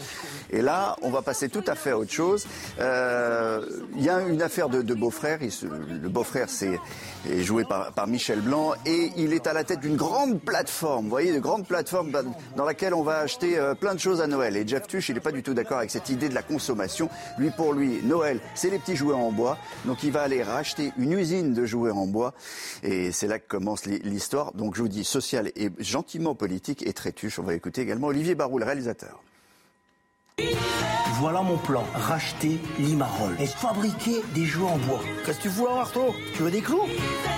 Et 0.50 0.62
là, 0.62 0.96
on 1.02 1.12
va 1.12 1.22
passer 1.22 1.50
tout 1.50 1.64
à 1.68 1.76
fait 1.76 1.92
à 1.92 1.98
autre 2.00 2.12
chose. 2.12 2.48
Il 2.80 4.02
y 4.04 4.10
a 4.10 4.22
une 4.22 4.42
affaire 4.42 4.70
de, 4.70 4.82
de 4.82 4.94
beau-frère. 4.94 5.40
Le 5.42 6.10
beau-frère, 6.10 6.50
c'est 6.50 6.80
est 7.30 7.42
joué 7.42 7.64
par, 7.66 7.92
par 7.92 8.06
Michel 8.08 8.40
Blanc 8.40 8.74
et 8.86 9.10
il 9.18 9.34
est 9.34 9.48
à 9.48 9.54
la 9.54 9.64
tête 9.66 9.82
d'une 9.82 9.98
grande 9.98 10.40
plateforme, 10.40 11.04
vous 11.06 11.10
voyez, 11.10 11.34
de 11.34 11.40
grande 11.40 11.68
plateforme 11.68 12.12
dans 12.56 12.64
laquelle 12.66 12.94
on 12.94 13.04
va 13.04 13.18
acheter 13.20 13.58
euh, 13.58 13.74
plein 13.76 13.94
de 13.94 14.00
choses 14.00 14.22
à 14.22 14.28
Noël. 14.28 14.56
Et 14.56 14.66
Jeff 14.68 14.88
Tuch, 14.88 15.10
il 15.10 15.16
n'est 15.16 15.22
pas 15.22 15.32
du 15.34 15.44
tout 15.44 15.54
d'accord 15.54 15.80
avec 15.80 15.92
cette 15.92 16.10
idée 16.10 16.30
de 16.30 16.34
la 16.34 16.42
consommation. 16.44 17.10
Lui, 17.38 17.50
pour 17.52 17.74
lui, 17.74 18.02
Noël, 18.04 18.40
c'est 18.54 18.70
les 18.70 18.80
petits 18.80 18.96
jouets 18.96 19.14
en 19.16 19.32
bois. 19.32 19.58
Donc 19.86 20.04
il 20.04 20.12
va 20.12 20.22
aller 20.22 20.42
racheter 20.44 20.94
une 20.98 21.12
usine 21.12 21.54
de 21.54 21.66
jouets 21.66 21.92
en 21.92 22.06
bois. 22.08 22.34
Et 22.84 23.12
c'est 23.12 23.28
là 23.28 23.40
que 23.40 23.48
commence 23.48 23.86
l'hi- 23.86 24.00
l'histoire. 24.04 24.54
Donc 24.54 24.76
je 24.76 24.82
vous 24.82 24.88
dis, 24.88 25.04
social 25.04 25.52
et 25.56 25.70
gentiment 25.80 26.36
politique 26.36 26.86
et 26.88 26.94
très 26.94 27.12
tuche. 27.12 27.40
On 27.40 27.44
va 27.44 27.54
écouter 27.56 27.82
également 27.82 28.08
Olivier 28.08 28.36
Barou, 28.36 28.60
le 28.60 28.66
réalisateur. 28.66 29.22
Voilà 31.20 31.42
mon 31.42 31.58
plan. 31.58 31.84
Racheter 31.94 32.60
Limarol 32.80 33.32
et 33.40 33.46
fabriquer 33.46 34.22
des 34.34 34.46
jouets 34.46 34.70
en 34.70 34.78
bois. 34.78 35.00
Qu'est-ce 35.26 35.38
que 35.38 35.44
tu 35.44 35.50
fous 35.50 35.66
là, 35.66 35.76
Marteau 35.76 36.14
Tu 36.34 36.44
veux 36.44 36.52
des 36.52 36.62
clous 36.62 36.82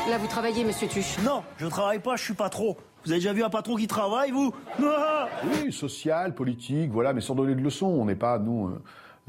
Là, 0.10 0.18
vous 0.18 0.28
travaillez, 0.28 0.64
monsieur 0.66 0.88
Tuche 0.88 1.18
Non, 1.24 1.44
je 1.58 1.68
travaille 1.68 2.00
pas, 2.00 2.16
je 2.16 2.24
suis 2.24 2.34
pas 2.34 2.50
trop. 2.50 2.78
Vous 3.06 3.12
avez 3.12 3.20
déjà 3.20 3.34
vu 3.34 3.44
un 3.44 3.50
patron 3.50 3.76
qui 3.76 3.88
travaille, 3.88 4.32
vous 4.32 4.54
Ah 4.84 5.28
Oui, 5.64 5.72
social, 5.72 6.34
politique, 6.36 6.92
voilà, 6.92 7.14
mais 7.14 7.22
sans 7.22 7.36
donner 7.36 7.56
de 7.56 7.62
leçons. 7.62 7.86
On 7.88 8.06
n'est 8.06 8.16
pas, 8.16 8.40
nous, 8.40 8.68
euh, 8.68 8.82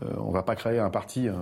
euh, 0.05 0.13
on 0.19 0.31
va 0.31 0.43
pas 0.43 0.57
créer 0.57 0.79
un 0.79 0.91
parti, 0.91 1.29
euh, 1.29 1.33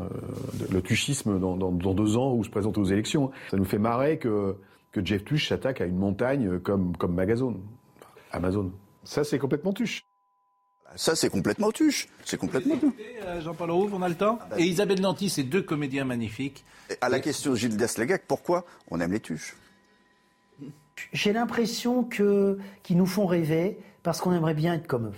de- 0.54 0.74
le 0.74 0.82
tuchisme, 0.82 1.38
dans, 1.38 1.56
dans- 1.56 1.72
dans 1.72 1.94
deux 1.94 2.16
ans 2.16 2.32
où 2.34 2.44
se 2.44 2.50
présente 2.50 2.76
aux 2.76 2.84
élections. 2.84 3.30
Ça 3.50 3.56
nous 3.56 3.64
fait 3.64 3.78
marrer 3.78 4.18
que, 4.18 4.56
que 4.92 5.04
Jeff 5.04 5.24
Tuche 5.24 5.48
s'attaque 5.48 5.80
à 5.80 5.84
une 5.86 5.96
montagne 5.96 6.58
comme, 6.58 6.96
comme 6.96 7.14
Magazone, 7.14 7.60
Amazon. 8.32 8.72
Ça, 9.04 9.22
c'est 9.22 9.38
complètement 9.38 9.72
tuche. 9.72 10.02
Ça, 10.96 11.14
c'est 11.14 11.28
complètement 11.30 11.70
tuche. 11.70 12.08
C'est 12.24 12.36
complètement 12.38 12.76
tuche. 12.76 12.92
Euh, 13.24 13.40
Jean-Paul 13.40 13.70
Rouve, 13.70 13.94
on 13.94 14.02
a 14.02 14.08
le 14.08 14.14
temps 14.14 14.38
Et 14.56 14.64
Isabelle 14.64 15.00
Nanty, 15.00 15.28
c'est 15.30 15.42
deux 15.42 15.62
comédiens 15.62 16.04
magnifiques. 16.04 16.64
À 17.00 17.08
la 17.08 17.20
question 17.20 17.52
de 17.52 17.56
Gilles 17.56 17.76
Deslegac, 17.76 18.24
pourquoi 18.26 18.64
on 18.90 19.00
aime 19.00 19.12
les 19.12 19.20
tuches? 19.20 19.56
J'ai 21.12 21.32
l'impression 21.32 22.04
que 22.04 22.58
qu'ils 22.82 22.96
nous 22.96 23.06
font 23.06 23.26
rêver 23.26 23.78
parce 24.02 24.20
qu'on 24.20 24.32
aimerait 24.32 24.54
bien 24.54 24.74
être 24.74 24.86
comme 24.86 25.08
eux. 25.08 25.12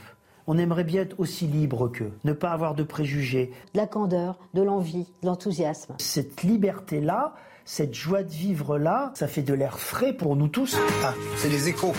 On 0.49 0.59
aimerait 0.59 0.85
bien 0.85 1.03
être 1.03 1.21
aussi 1.21 1.47
libre 1.47 1.89
qu'eux, 1.89 2.13
ne 2.25 2.33
pas 2.33 2.51
avoir 2.51 2.75
de 2.75 2.83
préjugés. 2.83 3.53
De 3.75 3.79
la 3.79 3.87
candeur, 3.87 4.39
de 4.55 4.63
l'envie, 4.63 5.07
de 5.23 5.27
l'enthousiasme. 5.27 5.95
Cette 5.99 6.43
liberté-là, 6.43 7.35
cette 7.67 7.95
joie 7.95 8.23
de 8.23 8.31
vivre-là, 8.31 9.13
ça 9.15 9.29
fait 9.29 9.43
de 9.43 9.53
l'air 9.53 9.79
frais 9.79 10.15
pour 10.15 10.37
nous 10.37 10.49
tous. 10.49 10.75
Ah, 11.05 11.13
c'est 11.37 11.51
les 11.51 11.69
échos. 11.69 11.93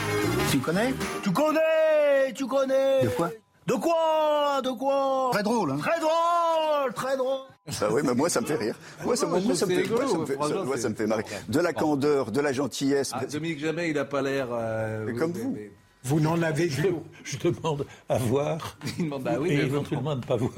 Tu 0.52 0.58
connais? 0.58 0.94
Tu 1.22 1.32
connais 1.32 2.34
Tu 2.34 2.48
connais 2.48 3.04
De 3.04 3.10
quoi? 3.10 3.30
De 3.70 3.74
quoi 3.76 4.62
De 4.64 4.72
quoi 4.72 5.30
Très 5.32 5.44
drôle, 5.44 5.72
hein 5.72 5.78
Très 5.80 6.00
drôle 6.00 6.94
Très 6.96 7.16
drôle 7.18 7.40
Bah 7.80 7.88
oui, 7.92 8.02
mais 8.04 8.14
moi 8.16 8.30
ça 8.30 8.42
me 8.42 8.46
fait 8.48 8.56
rire. 8.56 8.76
Moi 9.06 9.16
ça, 9.16 9.28
moi, 9.28 9.40
ça 9.56 9.66
me 9.68 9.72
fait, 9.76 9.88
moi, 9.90 10.08
ça 10.08 10.18
me 10.18 10.26
fait- 10.26 10.34
ça- 10.34 10.64
moi, 10.64 10.78
ça 10.78 10.90
me 10.90 10.96
fait 10.96 11.06
marrer. 11.08 11.24
De 11.48 11.60
la 11.60 11.72
candeur, 11.74 12.32
de 12.32 12.42
la 12.42 12.52
gentillesse. 12.52 13.12
Ah, 13.14 13.26
Dominique 13.26 13.60
Jamais, 13.60 13.90
il 13.90 13.96
n'a 13.96 14.06
pas 14.06 14.22
l'air. 14.24 14.48
euh, 14.52 15.04
Mais 15.06 15.14
comme 15.14 15.32
vous. 15.34 15.56
Vous 16.02 16.20
n'en 16.22 16.42
avez 16.42 16.66
vu. 16.68 16.96
Je 17.26 17.38
demande 17.38 17.86
à 18.08 18.18
voir 18.18 18.78
Il 18.98 19.04
demande, 19.06 19.24
bah 19.24 19.34
oui, 19.40 19.50
et 19.52 19.58
mais 19.58 19.64
éventuellement 19.64 20.12
à 20.12 20.16
ne 20.16 20.22
pas 20.22 20.38
voir. 20.38 20.54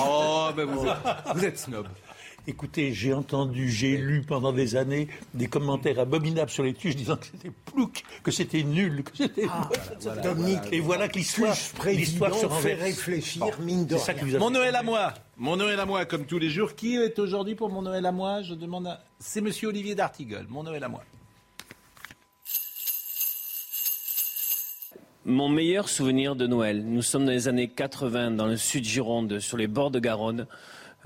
Oh, 0.00 0.48
ben 0.56 0.64
vous, 0.66 0.86
êtes, 0.86 0.94
vous 1.34 1.44
êtes 1.44 1.58
snob. 1.58 1.86
Écoutez, 2.48 2.94
j'ai 2.94 3.12
entendu, 3.12 3.70
j'ai 3.70 3.98
lu 3.98 4.22
pendant 4.22 4.54
des 4.54 4.74
années 4.74 5.08
des 5.34 5.48
commentaires 5.48 5.98
abominables 5.98 6.50
sur 6.50 6.62
les 6.62 6.72
tuches 6.72 6.96
disant 6.96 7.18
que 7.18 7.26
c'était 7.26 7.50
plouc, 7.50 8.04
que 8.22 8.30
c'était 8.30 8.62
nul, 8.62 9.04
que 9.04 9.14
c'était. 9.14 9.46
voilà. 10.00 10.22
Dominique, 10.22 10.62
et 10.72 10.80
voilà 10.80 11.08
que 11.08 11.18
l'histoire, 11.18 11.54
se 11.54 12.48
fait 12.62 12.72
réfléchir, 12.72 13.44
Bon, 13.44 13.52
mine 13.60 13.84
de 13.84 13.98
ça 13.98 14.14
rien. 14.14 14.38
Mon 14.38 14.48
Noël 14.48 14.74
à 14.74 14.82
moi. 14.82 15.12
Mon 15.36 15.56
Noël 15.56 15.78
à 15.78 15.84
moi, 15.84 16.06
comme 16.06 16.24
tous 16.24 16.38
les 16.38 16.48
jours. 16.48 16.74
Qui 16.74 16.96
est 16.96 17.18
aujourd'hui 17.18 17.54
pour 17.54 17.68
mon 17.68 17.82
Noël 17.82 18.06
à 18.06 18.12
moi? 18.12 18.40
Je 18.40 18.54
demande 18.54 18.86
à... 18.86 19.04
C'est 19.18 19.42
monsieur 19.42 19.68
Olivier 19.68 19.94
d'Artigol. 19.94 20.46
Mon 20.48 20.62
Noël 20.62 20.82
à 20.82 20.88
moi. 20.88 21.02
Mon 25.26 25.50
meilleur 25.50 25.90
souvenir 25.90 26.34
de 26.34 26.46
Noël, 26.46 26.82
nous 26.82 27.02
sommes 27.02 27.26
dans 27.26 27.32
les 27.32 27.48
années 27.48 27.68
80 27.68 28.30
dans 28.30 28.46
le 28.46 28.56
sud 28.56 28.84
Gironde, 28.84 29.38
sur 29.38 29.58
les 29.58 29.66
bords 29.66 29.90
de 29.90 29.98
Garonne. 29.98 30.46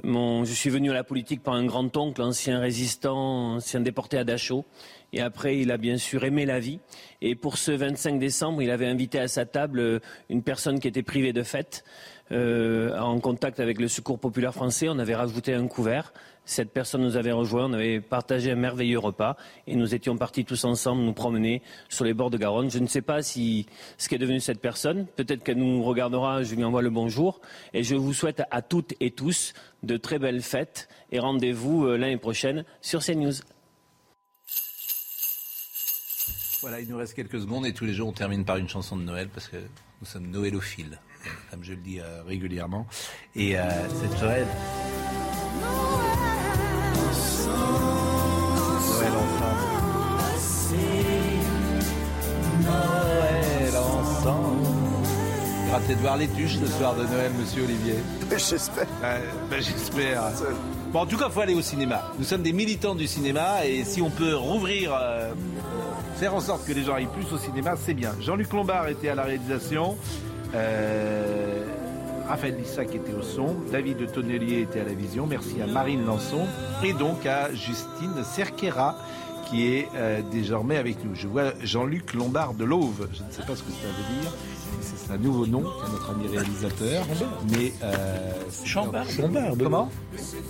Je 0.02 0.52
suis 0.52 0.70
venu 0.70 0.90
à 0.90 0.94
la 0.94 1.05
politique 1.05 1.43
par 1.43 1.55
un 1.55 1.66
grand-oncle, 1.66 2.23
ancien 2.23 2.59
résistant, 2.60 3.56
ancien 3.56 3.81
déporté 3.81 4.16
à 4.16 4.24
Dachau. 4.24 4.64
Et 5.12 5.20
après, 5.20 5.59
il 5.59 5.70
a 5.70 5.77
bien 5.77 5.98
sûr 5.98 6.24
aimé 6.24 6.47
la 6.47 6.59
vie. 6.59 6.81
Et 7.20 7.35
pour 7.35 7.59
ce 7.59 7.70
25 7.73 8.19
décembre, 8.19 8.62
il 8.62 8.70
avait 8.70 8.86
invité 8.86 9.19
à 9.19 9.28
sa 9.28 9.44
table 9.44 9.81
euh, 9.81 10.01
une 10.31 10.43
personne 10.43 10.81
qui 10.81 10.89
était 10.89 11.02
privée 11.02 11.35
de 11.35 11.43
fête. 11.43 11.85
Euh, 12.31 12.98
en 12.98 13.20
contact 13.20 13.60
avec 13.60 13.78
le 13.78 13.89
Secours 13.89 14.19
populaire 14.19 14.55
français, 14.55 14.89
on 14.89 14.98
avait 14.98 15.14
rajouté 15.14 15.52
un 15.52 15.66
couvert. 15.66 16.14
Cette 16.47 16.73
personne 16.73 17.02
nous 17.02 17.16
avait 17.16 17.31
rejoint, 17.31 17.66
on 17.66 17.74
avait 17.74 18.01
partagé 18.01 18.51
un 18.51 18.56
merveilleux 18.56 18.98
repas 18.98 19.36
et 19.66 19.77
nous 19.77 19.94
étions 19.94 20.16
partis 20.16 20.44
tous 20.44 20.64
ensemble 20.64 21.02
nous 21.02 21.12
promener 21.12 21.62
sur 21.89 22.05
les 22.05 22.14
bords 22.14 22.31
de 22.31 22.39
Garonne. 22.39 22.70
Je 22.70 22.78
ne 22.78 22.86
sais 22.86 23.02
pas 23.02 23.23
si 23.23 23.66
ce 23.98 24.09
qu'est 24.09 24.19
devenu 24.19 24.40
cette 24.40 24.60
personne. 24.60 25.06
Peut-être 25.14 25.44
qu'elle 25.44 25.59
nous 25.59 25.85
regardera, 25.85 26.43
je 26.43 26.55
lui 26.55 26.64
envoie 26.64 26.82
le 26.82 26.90
bonjour. 26.90 27.40
Et 27.74 27.82
je 27.82 27.94
vous 27.94 28.14
souhaite 28.14 28.43
à 28.51 28.62
toutes 28.62 28.94
et 28.98 29.10
tous 29.10 29.52
de 29.83 29.97
très 29.97 30.19
belles 30.19 30.43
fêtes 30.43 30.89
et 31.11 31.19
rendez-vous 31.19 31.87
euh, 31.87 31.97
l'année 31.97 32.17
prochaine 32.17 32.65
sur 32.81 33.05
CNews. 33.05 33.33
Voilà, 36.61 36.81
il 36.81 36.89
nous 36.89 36.97
reste 36.97 37.15
quelques 37.15 37.41
secondes 37.41 37.67
et 37.67 37.73
tous 37.73 37.85
les 37.85 37.93
jours 37.93 38.09
on 38.09 38.13
termine 38.13 38.45
par 38.45 38.57
une 38.57 38.69
chanson 38.69 38.97
de 38.97 39.03
Noël 39.03 39.29
parce 39.29 39.49
que 39.49 39.57
nous 39.57 40.07
sommes 40.07 40.29
noëlophiles, 40.29 41.01
comme 41.51 41.65
je 41.65 41.73
le 41.73 41.81
dis 41.81 41.99
euh, 42.01 42.23
régulièrement. 42.23 42.87
Et 43.35 43.59
euh, 43.59 43.63
cette 43.89 44.23
Noël. 44.23 44.47
Noël 45.61 46.11
Y 55.73 55.74
aura 55.74 55.85
peut-être 55.86 56.01
voir 56.01 56.16
les 56.19 56.28
tuches 56.28 56.59
ce 56.59 56.66
soir 56.66 56.94
de 56.94 57.03
Noël, 57.05 57.32
monsieur 57.40 57.65
Olivier. 57.65 57.94
J'espère. 58.31 58.86
ben, 59.01 59.23
J'espère. 59.53 60.23
Bon, 60.93 61.01
en 61.01 61.07
tout 61.07 61.16
cas, 61.16 61.28
il 61.28 61.32
faut 61.32 61.40
aller 61.40 61.55
au 61.55 61.62
cinéma. 61.62 62.12
Nous 62.19 62.27
sommes 62.27 62.43
des 62.43 62.53
militants 62.53 62.94
du 62.94 63.07
cinéma 63.07 63.65
et 63.65 63.82
si 63.85 64.03
on 64.03 64.11
peut 64.11 64.36
rouvrir, 64.36 64.93
euh, 64.94 65.32
faire 66.16 66.35
en 66.35 66.40
sorte 66.40 66.66
que 66.66 66.74
les 66.74 66.82
gens 66.85 66.93
aillent 66.93 67.07
plus 67.07 67.32
au 67.32 67.39
cinéma, 67.39 67.73
c'est 67.82 67.94
bien. 67.94 68.12
Jean-Luc 68.20 68.53
Lombard 68.53 68.89
était 68.89 69.09
à 69.09 69.15
la 69.15 69.23
réalisation. 69.23 69.97
Euh, 70.55 71.65
Raphaël 72.28 72.57
Lissac 72.59 72.94
était 72.94 73.15
au 73.15 73.23
son, 73.23 73.57
David 73.73 73.97
de 73.97 74.05
Tonnelier 74.05 74.61
était 74.61 74.81
à 74.81 74.85
la 74.85 74.93
vision, 74.93 75.27
merci 75.27 75.62
à 75.62 75.66
Marine 75.66 76.05
Lançon 76.05 76.47
et 76.85 76.93
donc 76.93 77.24
à 77.24 77.53
Justine 77.55 78.23
Cerquera 78.24 78.97
qui 79.53 79.69
est 79.74 79.89
euh, 79.94 80.23
désormais 80.31 80.77
avec 80.77 81.05
nous. 81.05 81.15
Je 81.15 81.28
vois 81.28 81.53
Jean-Luc 81.62 82.15
Lombard 82.15 82.55
de 82.55 82.65
l'Auve, 82.65 83.09
je 83.12 83.23
ne 83.23 83.31
sais 83.31 83.43
pas 83.43 83.55
ce 83.57 83.62
que 83.62 83.70
ça 83.70 83.89
veut 83.89 84.20
dire, 84.20 84.31
c'est 84.81 85.12
un 85.12 85.19
nouveau 85.19 85.47
nom 85.47 85.62
qu'a 85.62 85.89
notre 85.93 86.11
ami 86.11 86.27
réalisateur, 86.28 87.05
mais... 87.51 87.73
Euh, 87.82 88.32
c'est- 88.51 88.66
Chambard. 88.66 89.09
Chambard, 89.09 89.53
Comment 89.59 89.90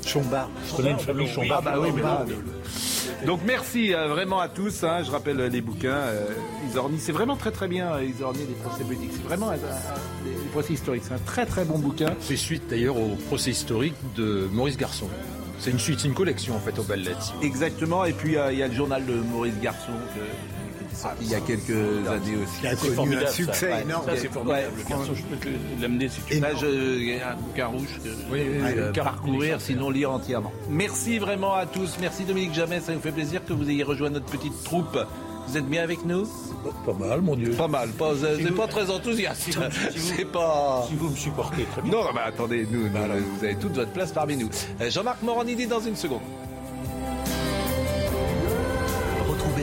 Chambard. 0.07 0.49
Je 0.71 0.77
connais 0.77 0.91
une 0.93 0.99
famille 0.99 1.29
Chambard. 1.29 1.63
Ah 1.67 1.71
bah 1.73 1.79
oui, 1.81 1.89
mais 1.95 2.03
donc 3.27 3.41
merci 3.47 3.95
euh, 3.95 4.09
vraiment 4.09 4.41
à 4.41 4.49
tous. 4.49 4.83
hein. 4.85 5.03
je 5.05 5.11
rappelle 5.11 5.39
euh, 5.41 5.49
les 5.49 5.61
bouquins. 5.61 5.91
Euh, 5.95 6.27
Isorni, 6.69 6.99
c'est 6.99 7.13
vraiment 7.13 7.37
très 7.37 7.51
très 7.53 7.69
bien. 7.69 7.93
euh, 7.95 8.05
Isorni, 8.05 8.41
les 8.41 8.55
procès 8.55 8.83
politiques. 8.85 9.11
C'est 9.15 9.23
vraiment 9.27 9.51
un- 9.51 9.55
un- 9.55 10.25
les 10.25 10.49
procès 10.51 10.73
historiques. 10.73 11.03
C'est 11.07 11.15
un 11.15 11.19
très 11.25 11.47
très 11.47 11.65
bon 11.65 11.79
bouquin. 11.79 12.15
C'est 12.21 12.37
suite 12.37 12.65
d'ailleurs 12.69 12.97
au 12.97 13.15
procès 13.29 13.51
historique 13.51 13.95
de 14.17 14.49
Maurice 14.53 14.77
Garçon. 14.77 15.07
C'est 15.59 15.71
une 15.71 15.79
suite, 15.79 16.01
c'est 16.01 16.09
une 16.09 16.15
collection 16.15 16.57
en 16.57 16.59
fait 16.59 16.77
aux 16.79 16.83
belles 16.83 17.05
lettres. 17.05 17.35
Exactement. 17.43 18.05
Et 18.05 18.13
puis 18.13 18.37
euh, 18.37 18.53
il 18.53 18.59
y 18.59 18.63
a 18.63 18.69
le 18.69 18.75
journal 18.75 19.05
de 19.07 19.15
Maurice 19.15 19.59
Garçon 19.63 19.93
que- 20.15 20.21
sorti 20.97 21.17
il 21.25 21.31
y 21.31 21.35
a 21.35 21.41
quelques 21.41 21.71
années 21.71 22.37
aussi. 22.43 22.61
Qui 22.61 22.67
a 22.67 22.75
connu 22.77 23.17
un 23.17 23.27
succès 23.27 23.83
énorme. 23.83 24.05
Ça, 24.07 24.17
c'est 24.17 24.29
formidable. 24.33 24.67
Je 24.79 25.23
peux 25.23 25.37
te 25.37 25.49
l'amener 25.83 26.09
si 26.09 26.21
tu 26.23 26.35
veux. 26.35 26.41
Là, 26.41 26.49
je, 26.61 26.67
il 26.99 27.09
y 27.17 27.21
a 27.21 27.33
un 27.33 27.37
bouquin 27.37 27.67
rouge 27.67 28.01
que 28.03 28.35
euh, 28.35 28.93
parcourir, 28.93 29.61
sinon 29.61 29.91
lire 29.91 30.11
entièrement. 30.13 30.53
Merci 30.69 31.19
vraiment 31.19 31.55
à 31.55 31.67
tous. 31.67 31.97
Merci 32.01 32.25
Dominique 32.25 32.55
Jamais. 32.55 32.81
Ça 32.81 32.93
nous 32.93 33.01
fait 33.01 33.13
plaisir 33.13 33.45
que 33.45 33.53
vous 33.53 33.69
ayez 33.71 33.83
rejoint 33.83 34.11
notre 34.11 34.27
petite 34.27 34.63
troupe. 34.65 34.99
Vous 35.49 35.57
êtes 35.59 35.67
bien 35.67 35.83
avec 35.83 36.05
nous? 36.07 36.25
Pas 36.87 36.93
mal, 36.93 37.21
mon 37.21 37.35
Dieu. 37.35 37.51
Pas 37.51 37.67
mal. 37.67 37.89
Pas, 37.91 38.15
Si 38.15 38.23
n'êtes 38.23 38.53
vous- 38.53 38.57
pas 38.57 38.69
très 38.69 38.89
enthousiaste. 38.91 39.43
si 39.43 39.51
vous- 39.51 39.63
si 39.91 39.99
vous- 39.99 40.15
C'est 40.17 40.25
pas. 40.25 40.85
Si 40.89 40.95
vous 40.95 41.11
me 41.11 41.17
supportez 41.17 41.65
très 41.65 41.83
bien. 41.83 41.91
Non, 41.93 42.05
mais 42.15 42.21
attendez, 42.21 42.67
nous, 42.71 42.85
nous, 42.85 42.89
vous 43.39 43.45
avez 43.45 43.57
toute 43.57 43.73
votre 43.75 43.91
place 43.91 44.13
parmi 44.13 44.37
nous. 44.37 44.49
Euh, 44.81 44.89
Jean-Marc 44.89 45.21
Morandini 45.23 45.67
dans 45.67 45.81
une 45.81 45.97
seconde. 45.97 46.21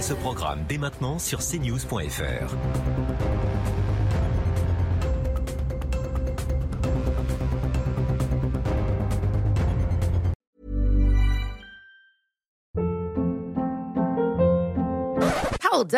Ce 0.01 0.13
programme 0.13 0.63
dès 0.67 0.77
maintenant 0.77 1.19
sur 1.19 1.39
cnews.fr. 1.39 2.55
Hold. 15.71 15.97